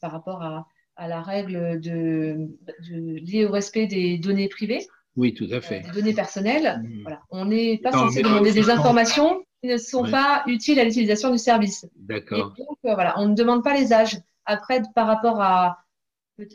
par 0.00 0.12
rapport 0.12 0.42
à, 0.42 0.66
la 1.08 1.22
règle 1.22 1.80
de, 1.80 2.48
liée 2.90 3.46
au 3.46 3.50
respect 3.50 3.86
des 3.86 4.18
données 4.18 4.48
privées. 4.48 4.86
Oui, 5.16 5.34
tout 5.34 5.48
à 5.50 5.60
fait. 5.60 5.80
des 5.80 5.90
données 5.90 6.14
personnelles. 6.14 6.82
Mmh. 6.82 7.02
Voilà. 7.02 7.22
On 7.30 7.46
n'est 7.46 7.78
pas 7.78 7.90
censé 7.90 8.22
demander 8.22 8.52
des 8.52 8.70
informations 8.70 9.42
qui 9.62 9.68
ne 9.68 9.76
sont 9.76 10.04
pas 10.04 10.42
utiles 10.46 10.78
à 10.78 10.84
l'utilisation 10.84 11.30
du 11.30 11.38
service. 11.38 11.86
D'accord. 11.96 12.54
Donc, 12.56 12.78
euh, 12.84 12.94
voilà, 12.94 13.18
on 13.18 13.28
ne 13.28 13.34
demande 13.34 13.64
pas 13.64 13.74
les 13.74 13.92
âges. 13.92 14.20
Après, 14.44 14.82
par 14.94 15.06
rapport 15.06 15.40
à, 15.40 15.78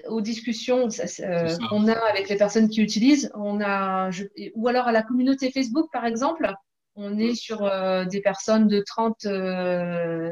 aux 0.08 0.22
discussions 0.22 0.88
euh, 1.20 1.58
qu'on 1.70 1.88
a 1.88 1.94
avec 1.94 2.30
les 2.30 2.38
personnes 2.38 2.70
qui 2.70 2.82
utilisent, 2.82 3.32
on 3.36 3.62
a, 3.62 4.10
ou 4.56 4.68
alors 4.68 4.88
à 4.88 4.92
la 4.92 5.04
communauté 5.04 5.52
Facebook, 5.52 5.90
par 5.92 6.06
exemple, 6.06 6.52
on 6.96 7.18
est 7.18 7.36
sur 7.36 7.64
euh, 7.64 8.06
des 8.06 8.22
personnes 8.22 8.68
de 8.68 8.82
30, 8.86 9.22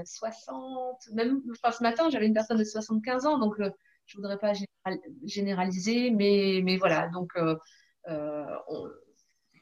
60, 0.06 1.10
même 1.14 1.42
enfin, 1.52 1.72
ce 1.76 1.84
matin, 1.84 2.10
j'avais 2.10 2.28
une 2.28 2.34
personne 2.34 2.58
de 2.58 2.64
75 2.64 3.26
ans, 3.26 3.38
donc 3.38 3.56
je 3.58 3.64
ne 3.64 4.22
voudrais 4.22 4.38
pas 4.38 4.54
généraliser, 5.26 6.10
mais, 6.12 6.62
mais 6.64 6.78
voilà, 6.78 7.10
donc 7.10 7.34
euh, 8.10 8.46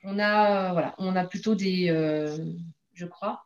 on, 0.03 0.19
a, 0.19 0.71
voilà, 0.71 0.95
on 0.97 1.15
a 1.15 1.25
plutôt 1.25 1.55
des, 1.55 1.89
euh, 1.89 2.35
je 2.93 3.05
crois, 3.05 3.43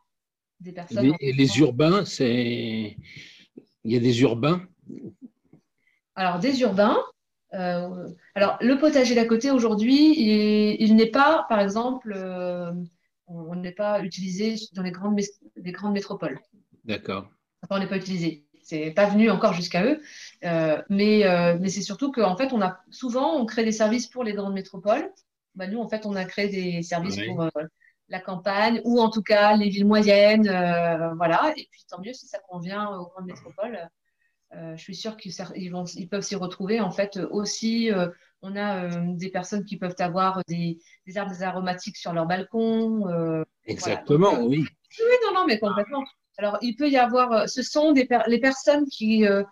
des 0.59 0.71
personnes. 0.71 1.13
Et 1.19 1.33
les, 1.33 1.59
urbains, 1.59 2.05
c'est. 2.05 2.95
Il 3.83 3.91
y 3.91 3.97
a 3.97 3.99
des 3.99 4.21
urbains 4.21 4.65
Alors, 6.15 6.39
des 6.39 6.61
urbains. 6.61 6.97
Euh, 7.53 8.09
alors, 8.33 8.57
le 8.61 8.77
potager 8.77 9.15
d'à 9.15 9.25
côté 9.25 9.51
aujourd'hui, 9.51 10.15
il, 10.79 10.95
n'est 10.95 11.11
pas, 11.11 11.45
par 11.47 11.59
exemple, 11.59 12.15
on 13.27 13.55
n'est 13.55 13.71
pas 13.71 14.01
utilisé 14.01 14.55
dans 14.73 14.81
les 14.81 14.91
grandes, 14.91 15.19
les 15.55 15.71
grandes 15.71 15.93
métropoles. 15.93 16.39
D'accord. 16.83 17.29
on 17.69 17.79
n'est 17.79 17.87
pas 17.87 17.97
utilisé 17.97 18.45
c'est 18.65 18.89
pas 18.91 19.05
venu 19.05 19.29
encore 19.29 19.53
jusqu'à 19.53 19.85
eux. 19.85 20.01
Euh, 20.43 20.81
mais, 20.89 21.23
euh, 21.23 21.55
mais 21.61 21.69
c'est 21.69 21.83
surtout 21.83 22.11
qu'en 22.11 22.35
fait, 22.35 22.51
on 22.51 22.61
a 22.61 22.79
souvent, 22.89 23.35
on 23.35 23.45
crée 23.45 23.63
des 23.63 23.71
services 23.71 24.07
pour 24.07 24.23
les 24.23 24.33
grandes 24.33 24.55
métropoles. 24.55 25.11
Bah, 25.53 25.67
nous, 25.67 25.79
en 25.79 25.87
fait, 25.87 26.05
on 26.07 26.15
a 26.15 26.25
créé 26.25 26.49
des 26.49 26.81
services 26.81 27.23
pour 27.27 27.43
euh, 27.43 27.49
la 28.09 28.19
campagne 28.19 28.81
ou 28.83 28.99
en 28.99 29.11
tout 29.11 29.21
cas 29.21 29.55
les 29.55 29.69
villes 29.69 29.85
moyennes. 29.85 30.47
voilà. 31.15 31.53
Et 31.55 31.67
puis, 31.71 31.85
tant 31.87 32.01
mieux 32.01 32.13
si 32.13 32.25
ça 32.27 32.39
convient 32.49 32.89
aux 32.89 33.05
grandes 33.05 33.27
métropoles. 33.27 33.87
Je 34.75 34.81
suis 34.81 34.95
sûre 34.95 35.17
qu'ils 35.17 35.33
ils 35.55 36.09
peuvent 36.09 36.21
s'y 36.21 36.35
retrouver. 36.35 36.79
En 36.79 36.91
fait, 36.91 37.17
aussi, 37.31 37.89
on 38.41 38.55
a 38.55 38.87
des 39.13 39.29
personnes 39.29 39.65
qui 39.65 39.77
peuvent 39.77 39.95
avoir 39.99 40.41
des, 40.47 40.79
des 41.05 41.17
arbres 41.17 41.43
aromatiques 41.43 41.97
sur 41.97 42.13
leur 42.13 42.25
balcon. 42.25 43.45
Exactement, 43.65 44.43
oui. 44.43 44.65
Oui, 44.99 45.15
non, 45.25 45.39
non, 45.39 45.45
mais 45.45 45.59
complètement. 45.59 46.03
Alors, 46.37 46.57
il 46.61 46.75
peut 46.75 46.89
y 46.89 46.97
avoir, 46.97 47.31
euh, 47.31 47.47
ce 47.47 47.61
sont 47.61 47.91
des 47.91 48.07
les 48.27 48.39
personnes 48.39 48.85
qui, 48.87 49.25
euh, 49.25 49.43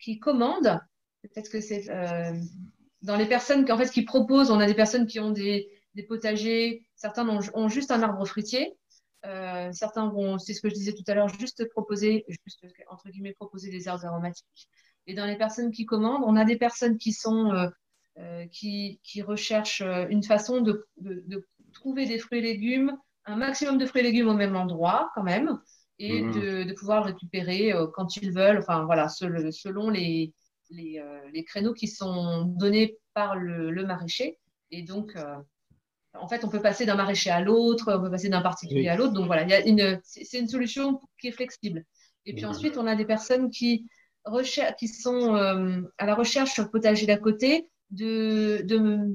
qui 0.00 0.18
commandent. 0.18 0.80
Peut-être 1.22 1.50
que 1.50 1.60
c'est 1.60 1.90
euh, 1.90 2.32
dans 3.02 3.16
les 3.16 3.26
personnes 3.26 3.64
qui, 3.64 3.72
en 3.72 3.78
fait, 3.78 3.90
qui 3.90 4.02
proposent, 4.02 4.50
on 4.50 4.60
a 4.60 4.66
des 4.66 4.74
personnes 4.74 5.06
qui 5.06 5.20
ont 5.20 5.30
des, 5.30 5.68
des 5.94 6.04
potagers, 6.04 6.86
certains 6.94 7.28
ont, 7.28 7.68
juste 7.68 7.90
un 7.90 8.02
arbre 8.02 8.24
fruitier. 8.24 8.74
Certains 9.22 10.08
vont, 10.08 10.38
c'est 10.38 10.54
ce 10.54 10.60
que 10.60 10.68
je 10.68 10.74
disais 10.74 10.92
tout 10.92 11.04
à 11.06 11.14
l'heure, 11.14 11.28
juste 11.28 11.68
proposer, 11.70 12.24
juste 12.28 12.64
entre 12.90 13.08
guillemets, 13.10 13.34
proposer 13.34 13.70
des 13.70 13.88
herbes 13.88 14.04
aromatiques. 14.04 14.68
Et 15.06 15.14
dans 15.14 15.26
les 15.26 15.36
personnes 15.36 15.70
qui 15.70 15.86
commandent, 15.86 16.22
on 16.26 16.36
a 16.36 16.44
des 16.44 16.56
personnes 16.56 16.98
qui 16.98 17.12
sont, 17.12 17.70
qui, 18.52 19.00
qui, 19.02 19.22
recherchent 19.22 19.82
une 20.10 20.22
façon 20.22 20.60
de, 20.60 20.86
de, 20.98 21.22
de, 21.26 21.46
trouver 21.72 22.06
des 22.06 22.18
fruits 22.18 22.38
et 22.38 22.42
légumes, 22.42 22.96
un 23.26 23.36
maximum 23.36 23.78
de 23.78 23.86
fruits 23.86 24.00
et 24.00 24.04
légumes 24.04 24.28
au 24.28 24.34
même 24.34 24.56
endroit 24.56 25.10
quand 25.14 25.22
même, 25.22 25.58
et 25.98 26.22
mhm. 26.22 26.32
de, 26.32 26.62
de, 26.64 26.72
pouvoir 26.74 27.04
récupérer 27.04 27.72
euh, 27.72 27.86
quand 27.92 28.16
ils 28.16 28.32
veulent, 28.32 28.58
enfin 28.58 28.84
voilà, 28.84 29.08
selon 29.08 29.90
les, 29.90 30.32
les, 30.70 30.98
euh, 30.98 31.20
les, 31.32 31.44
créneaux 31.44 31.74
qui 31.74 31.88
sont 31.88 32.44
donnés 32.44 32.98
par 33.14 33.36
le, 33.36 33.70
le 33.70 33.84
maraîcher. 33.84 34.38
Et 34.70 34.82
donc, 34.82 35.16
euh, 35.16 35.36
en 36.14 36.28
fait, 36.28 36.44
on 36.44 36.48
peut 36.48 36.60
passer 36.60 36.86
d'un 36.86 36.94
maraîcher 36.94 37.30
à 37.30 37.40
l'autre, 37.40 37.92
on 37.94 38.00
peut 38.00 38.10
passer 38.10 38.28
d'un 38.28 38.40
particulier 38.40 38.88
à 38.88 38.96
l'autre. 38.96 39.12
Donc 39.12 39.26
voilà, 39.26 39.42
il 39.42 39.50
y 39.50 39.54
a 39.54 39.66
une, 39.66 40.00
c'est 40.02 40.38
une 40.38 40.48
solution 40.48 41.00
qui 41.20 41.28
est 41.28 41.32
flexible. 41.32 41.84
Et 42.26 42.34
puis 42.34 42.44
ensuite, 42.44 42.76
on 42.76 42.86
a 42.86 42.94
des 42.94 43.06
personnes 43.06 43.50
qui, 43.50 43.86
qui 44.78 44.88
sont 44.88 45.34
à 45.34 46.06
la 46.06 46.14
recherche 46.14 46.52
sur 46.52 46.64
le 46.64 46.70
potager 46.70 47.06
d'à 47.06 47.16
côté 47.16 47.68
de, 47.90 48.62
de, 48.64 49.14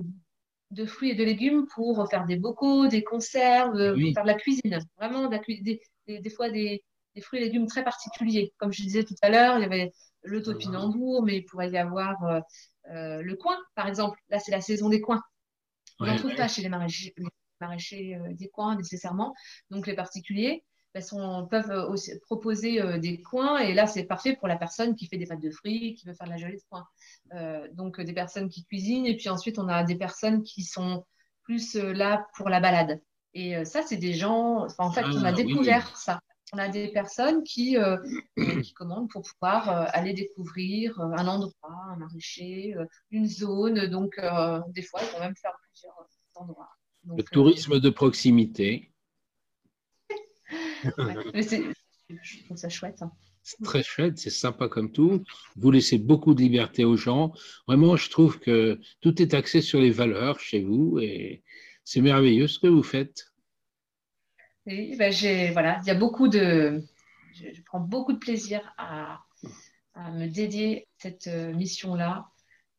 de, 0.72 0.86
fruits 0.86 1.12
et 1.12 1.16
de 1.16 1.24
légumes 1.24 1.68
pour 1.76 2.08
faire 2.10 2.26
des 2.26 2.38
bocaux, 2.38 2.88
des 2.88 3.04
conserves, 3.04 3.72
pour 3.72 4.14
faire 4.14 4.24
de 4.24 4.28
la 4.28 4.34
cuisine. 4.34 4.80
Vraiment, 4.98 5.28
de 5.28 5.36
la, 5.36 5.42
des, 5.48 5.82
des, 6.08 6.30
fois 6.30 6.50
des, 6.50 6.84
fruits 7.22 7.40
et 7.40 7.44
légumes 7.44 7.68
très 7.68 7.84
particuliers. 7.84 8.54
Comme 8.58 8.72
je 8.72 8.82
disais 8.82 9.04
tout 9.04 9.16
à 9.22 9.30
l'heure, 9.30 9.58
il 9.58 9.62
y 9.62 9.66
avait 9.66 9.92
le 10.24 10.42
topinambour, 10.42 11.24
mais 11.24 11.38
il 11.38 11.46
pourrait 11.46 11.70
y 11.70 11.78
avoir 11.78 12.24
euh, 12.26 12.40
euh, 12.92 13.22
le 13.22 13.36
coin, 13.36 13.58
par 13.76 13.88
exemple. 13.88 14.20
Là, 14.30 14.40
c'est 14.40 14.52
la 14.52 14.62
saison 14.62 14.90
des 14.90 15.02
coins. 15.02 15.22
On 16.04 16.12
n'en 16.12 16.18
trouve 16.18 16.36
pas 16.36 16.48
chez 16.48 16.62
les 16.62 16.70
maraîchers, 16.70 18.16
euh, 18.16 18.34
des 18.34 18.50
coins 18.50 18.76
nécessairement. 18.76 19.34
Donc, 19.70 19.88
les 19.88 19.96
particuliers 19.96 20.64
ben, 20.94 21.48
peuvent 21.50 21.90
aussi 21.90 22.12
proposer 22.20 23.00
des 23.00 23.22
coins. 23.22 23.58
Et 23.60 23.74
là, 23.74 23.88
c'est 23.88 24.04
parfait 24.04 24.36
pour 24.36 24.48
la 24.48 24.58
personne 24.58 24.96
qui 24.96 25.08
fait 25.08 25.18
des 25.18 25.26
pâtes 25.26 25.42
de 25.42 25.50
fruits, 25.50 25.96
qui 25.96 26.06
veut 26.06 26.14
faire 26.14 26.28
de 26.28 26.32
la 26.32 26.38
gelée 26.38 26.58
de 26.58 26.64
coin. 26.70 26.88
donc, 27.72 28.00
des 28.00 28.14
personnes 28.14 28.48
qui 28.48 28.64
cuisinent. 28.66 29.08
Et 29.08 29.18
puis 29.18 29.30
ensuite, 29.30 29.58
on 29.58 29.68
a 29.68 29.84
des 29.84 29.96
personnes 29.96 30.44
qui 30.44 30.64
sont 30.64 31.04
plus 31.42 31.76
là 31.76 32.28
pour 32.36 32.48
la 32.50 32.60
balade. 32.60 33.02
Et 33.34 33.56
euh, 33.56 33.66
ça, 33.66 33.82
c'est 33.82 33.98
des 33.98 34.14
gens, 34.14 34.68
en 34.78 34.92
fait, 34.92 35.06
on 35.06 35.24
a 35.24 35.30
ah, 35.30 35.34
découvert 35.34 35.96
ça. 35.98 36.20
On 36.54 36.60
a 36.60 36.68
des 36.68 36.90
personnes 36.90 37.44
qui, 37.44 37.78
euh, 37.78 37.98
euh, 38.38 38.62
qui 38.62 38.74
commandent 38.74 39.10
pour 39.10 39.24
pouvoir 39.24 39.70
aller 39.96 40.14
découvrir 40.14 41.00
un 41.00 41.28
endroit, 41.28 41.54
un 41.90 41.96
maraîcher, 41.96 42.76
une 43.10 43.28
zone. 43.28 43.88
Donc, 43.88 44.20
des 44.68 44.84
fois, 44.84 45.02
ils 45.02 45.14
vont 45.14 45.20
même 45.20 45.36
faire 45.36 45.56
plusieurs 45.84 46.08
endroits. 46.36 46.70
le 47.06 47.24
tourisme 47.24 47.80
de 47.80 47.90
proximité. 47.90 48.92
je 50.84 52.44
trouve 52.46 52.58
ça 52.58 52.70
chouette. 52.70 53.02
Hein. 53.02 53.12
C'est 53.44 53.62
très 53.64 53.84
chouette, 53.84 54.18
c'est 54.18 54.30
sympa 54.30 54.70
comme 54.70 54.92
tout. 54.92 55.24
Vous 55.58 55.72
laissez 55.72 55.98
beaucoup 55.98 56.34
de 56.34 56.42
liberté 56.42 56.86
aux 56.86 56.96
gens. 56.96 57.34
Vraiment, 57.68 57.98
je 57.98 58.10
trouve 58.10 58.40
que 58.40 58.80
tout 59.02 59.22
est 59.22 59.34
axé 59.34 59.62
sur 59.62 59.82
les 59.82 59.92
valeurs 59.92 60.40
chez 60.40 60.62
vous 60.62 61.00
et 61.00 61.44
c'est 61.84 62.02
merveilleux 62.02 62.48
ce 62.48 62.60
que 62.60 62.68
vous 62.68 62.84
faites. 62.84 63.34
Oui, 64.66 64.96
ben 64.98 65.12
voilà, 65.52 65.82
il 65.84 65.88
y 65.88 65.92
a 65.92 65.96
beaucoup 65.96 66.30
de, 66.30 66.82
je, 67.34 67.62
prends 67.66 67.82
beaucoup 67.82 68.14
de 68.14 68.18
plaisir 68.18 68.62
à, 68.78 69.20
me 69.96 70.28
dédier 70.28 70.88
cette 70.98 71.28
euh, 71.28 71.54
mission-là. 71.54 72.26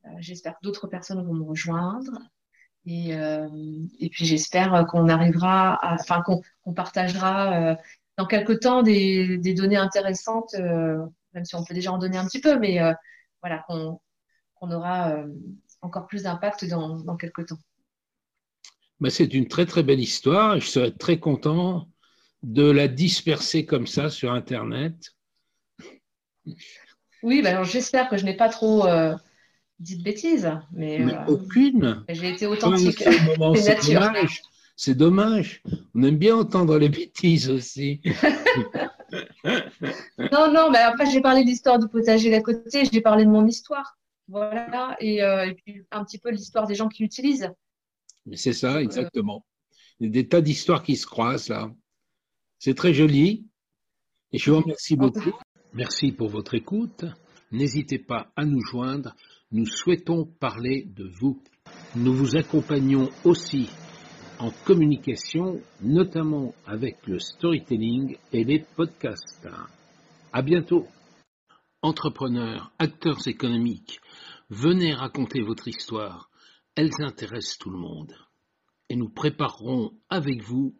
Euh, 0.06 0.08
j'espère 0.18 0.54
que 0.54 0.64
d'autres 0.64 0.88
personnes 0.88 1.24
vont 1.24 1.34
me 1.34 1.44
rejoindre. 1.44 2.10
Et, 2.86 3.14
euh, 3.16 3.48
et 3.98 4.10
puis 4.10 4.26
j'espère 4.26 4.86
qu'on 4.86 5.08
arrivera, 5.08 5.74
à, 5.74 5.94
enfin 5.94 6.22
qu'on 6.22 6.74
partagera 6.74 7.76
dans 8.16 8.26
quelques 8.26 8.60
temps 8.60 8.82
des, 8.82 9.38
des 9.38 9.54
données 9.54 9.76
intéressantes, 9.76 10.54
même 10.54 11.44
si 11.44 11.54
on 11.54 11.64
peut 11.64 11.74
déjà 11.74 11.92
en 11.92 11.98
donner 11.98 12.18
un 12.18 12.26
petit 12.26 12.40
peu, 12.40 12.58
mais 12.58 12.78
voilà, 13.40 13.64
qu'on 13.66 13.98
aura 14.60 15.16
encore 15.80 16.06
plus 16.06 16.22
d'impact 16.22 16.66
dans, 16.66 16.98
dans 17.00 17.16
quelques 17.16 17.46
temps. 17.46 17.58
Ben, 19.00 19.10
c'est 19.10 19.34
une 19.34 19.48
très 19.48 19.66
très 19.66 19.82
belle 19.82 20.00
histoire. 20.00 20.60
Je 20.60 20.66
serais 20.66 20.90
très 20.90 21.18
content 21.18 21.88
de 22.42 22.70
la 22.70 22.88
disperser 22.88 23.66
comme 23.66 23.86
ça 23.86 24.10
sur 24.10 24.32
Internet. 24.32 25.14
Oui, 27.22 27.42
ben, 27.42 27.64
j'espère 27.64 28.08
que 28.08 28.16
je 28.16 28.24
n'ai 28.24 28.36
pas 28.36 28.48
trop 28.48 28.86
euh, 28.86 29.16
dit 29.84 29.96
de 29.96 30.02
bêtises. 30.02 30.50
Mais, 30.72 31.00
euh, 31.00 31.26
aucune. 31.28 32.04
J'ai 32.08 32.30
été 32.30 32.46
authentique. 32.46 33.04
C'est 33.56 33.92
dommage. 33.92 34.42
C'est 34.76 34.94
dommage. 34.96 35.62
On 35.94 36.02
aime 36.02 36.18
bien 36.18 36.36
entendre 36.36 36.76
les 36.78 36.88
bêtises 36.88 37.48
aussi. 37.48 38.00
non, 40.32 40.52
non, 40.52 40.70
mais 40.70 40.78
après 40.78 41.08
j'ai 41.08 41.20
parlé 41.20 41.44
de 41.44 41.48
l'histoire 41.48 41.78
du 41.78 41.86
potager 41.86 42.30
d'à 42.30 42.40
côté, 42.40 42.84
j'ai 42.90 43.00
parlé 43.00 43.24
de 43.24 43.30
mon 43.30 43.46
histoire. 43.46 43.96
Voilà, 44.26 44.96
et, 45.00 45.22
euh, 45.22 45.46
et 45.46 45.54
puis 45.54 45.82
un 45.92 46.02
petit 46.04 46.18
peu 46.18 46.30
l'histoire 46.30 46.66
des 46.66 46.74
gens 46.74 46.88
qui 46.88 47.02
l'utilisent. 47.02 47.50
C'est 48.32 48.54
ça, 48.54 48.82
exactement. 48.82 49.46
Il 50.00 50.06
y 50.06 50.08
a 50.08 50.12
des 50.12 50.28
tas 50.28 50.40
d'histoires 50.40 50.82
qui 50.82 50.96
se 50.96 51.06
croisent 51.06 51.50
là. 51.50 51.70
C'est 52.58 52.74
très 52.74 52.94
joli. 52.94 53.46
Et 54.32 54.38
je 54.38 54.50
vous 54.50 54.60
remercie 54.60 54.96
beaucoup. 54.96 55.32
Merci 55.74 56.10
pour 56.10 56.28
votre 56.28 56.54
écoute. 56.54 57.04
N'hésitez 57.52 57.98
pas 57.98 58.32
à 58.34 58.44
nous 58.44 58.64
joindre. 58.64 59.14
Nous 59.54 59.66
souhaitons 59.66 60.24
parler 60.24 60.82
de 60.96 61.08
vous. 61.20 61.40
Nous 61.94 62.12
vous 62.12 62.36
accompagnons 62.36 63.08
aussi 63.24 63.70
en 64.40 64.50
communication, 64.50 65.60
notamment 65.80 66.56
avec 66.66 67.06
le 67.06 67.20
storytelling 67.20 68.16
et 68.32 68.42
les 68.42 68.66
podcasts. 68.74 69.48
À 70.32 70.42
bientôt. 70.42 70.88
Entrepreneurs, 71.82 72.72
acteurs 72.80 73.28
économiques, 73.28 74.00
venez 74.50 74.92
raconter 74.92 75.40
votre 75.40 75.68
histoire. 75.68 76.30
Elles 76.74 76.90
intéressent 76.98 77.58
tout 77.58 77.70
le 77.70 77.78
monde. 77.78 78.12
Et 78.88 78.96
nous 78.96 79.08
préparerons 79.08 79.92
avec 80.10 80.42
vous 80.42 80.74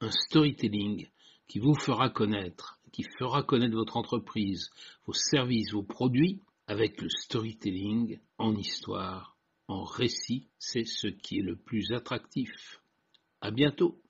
un 0.00 0.10
storytelling 0.10 1.06
qui 1.46 1.60
vous 1.60 1.76
fera 1.76 2.10
connaître, 2.10 2.80
qui 2.90 3.04
fera 3.20 3.44
connaître 3.44 3.76
votre 3.76 3.96
entreprise, 3.96 4.70
vos 5.06 5.12
services, 5.12 5.72
vos 5.72 5.84
produits 5.84 6.40
avec 6.66 7.00
le 7.00 7.08
storytelling 7.08 8.18
en 8.38 8.54
histoire, 8.56 9.36
en 9.68 9.84
récit. 9.84 10.48
C'est 10.58 10.84
ce 10.84 11.06
qui 11.08 11.38
est 11.38 11.42
le 11.42 11.56
plus 11.56 11.92
attractif. 11.92 12.80
À 13.40 13.50
bientôt. 13.50 14.00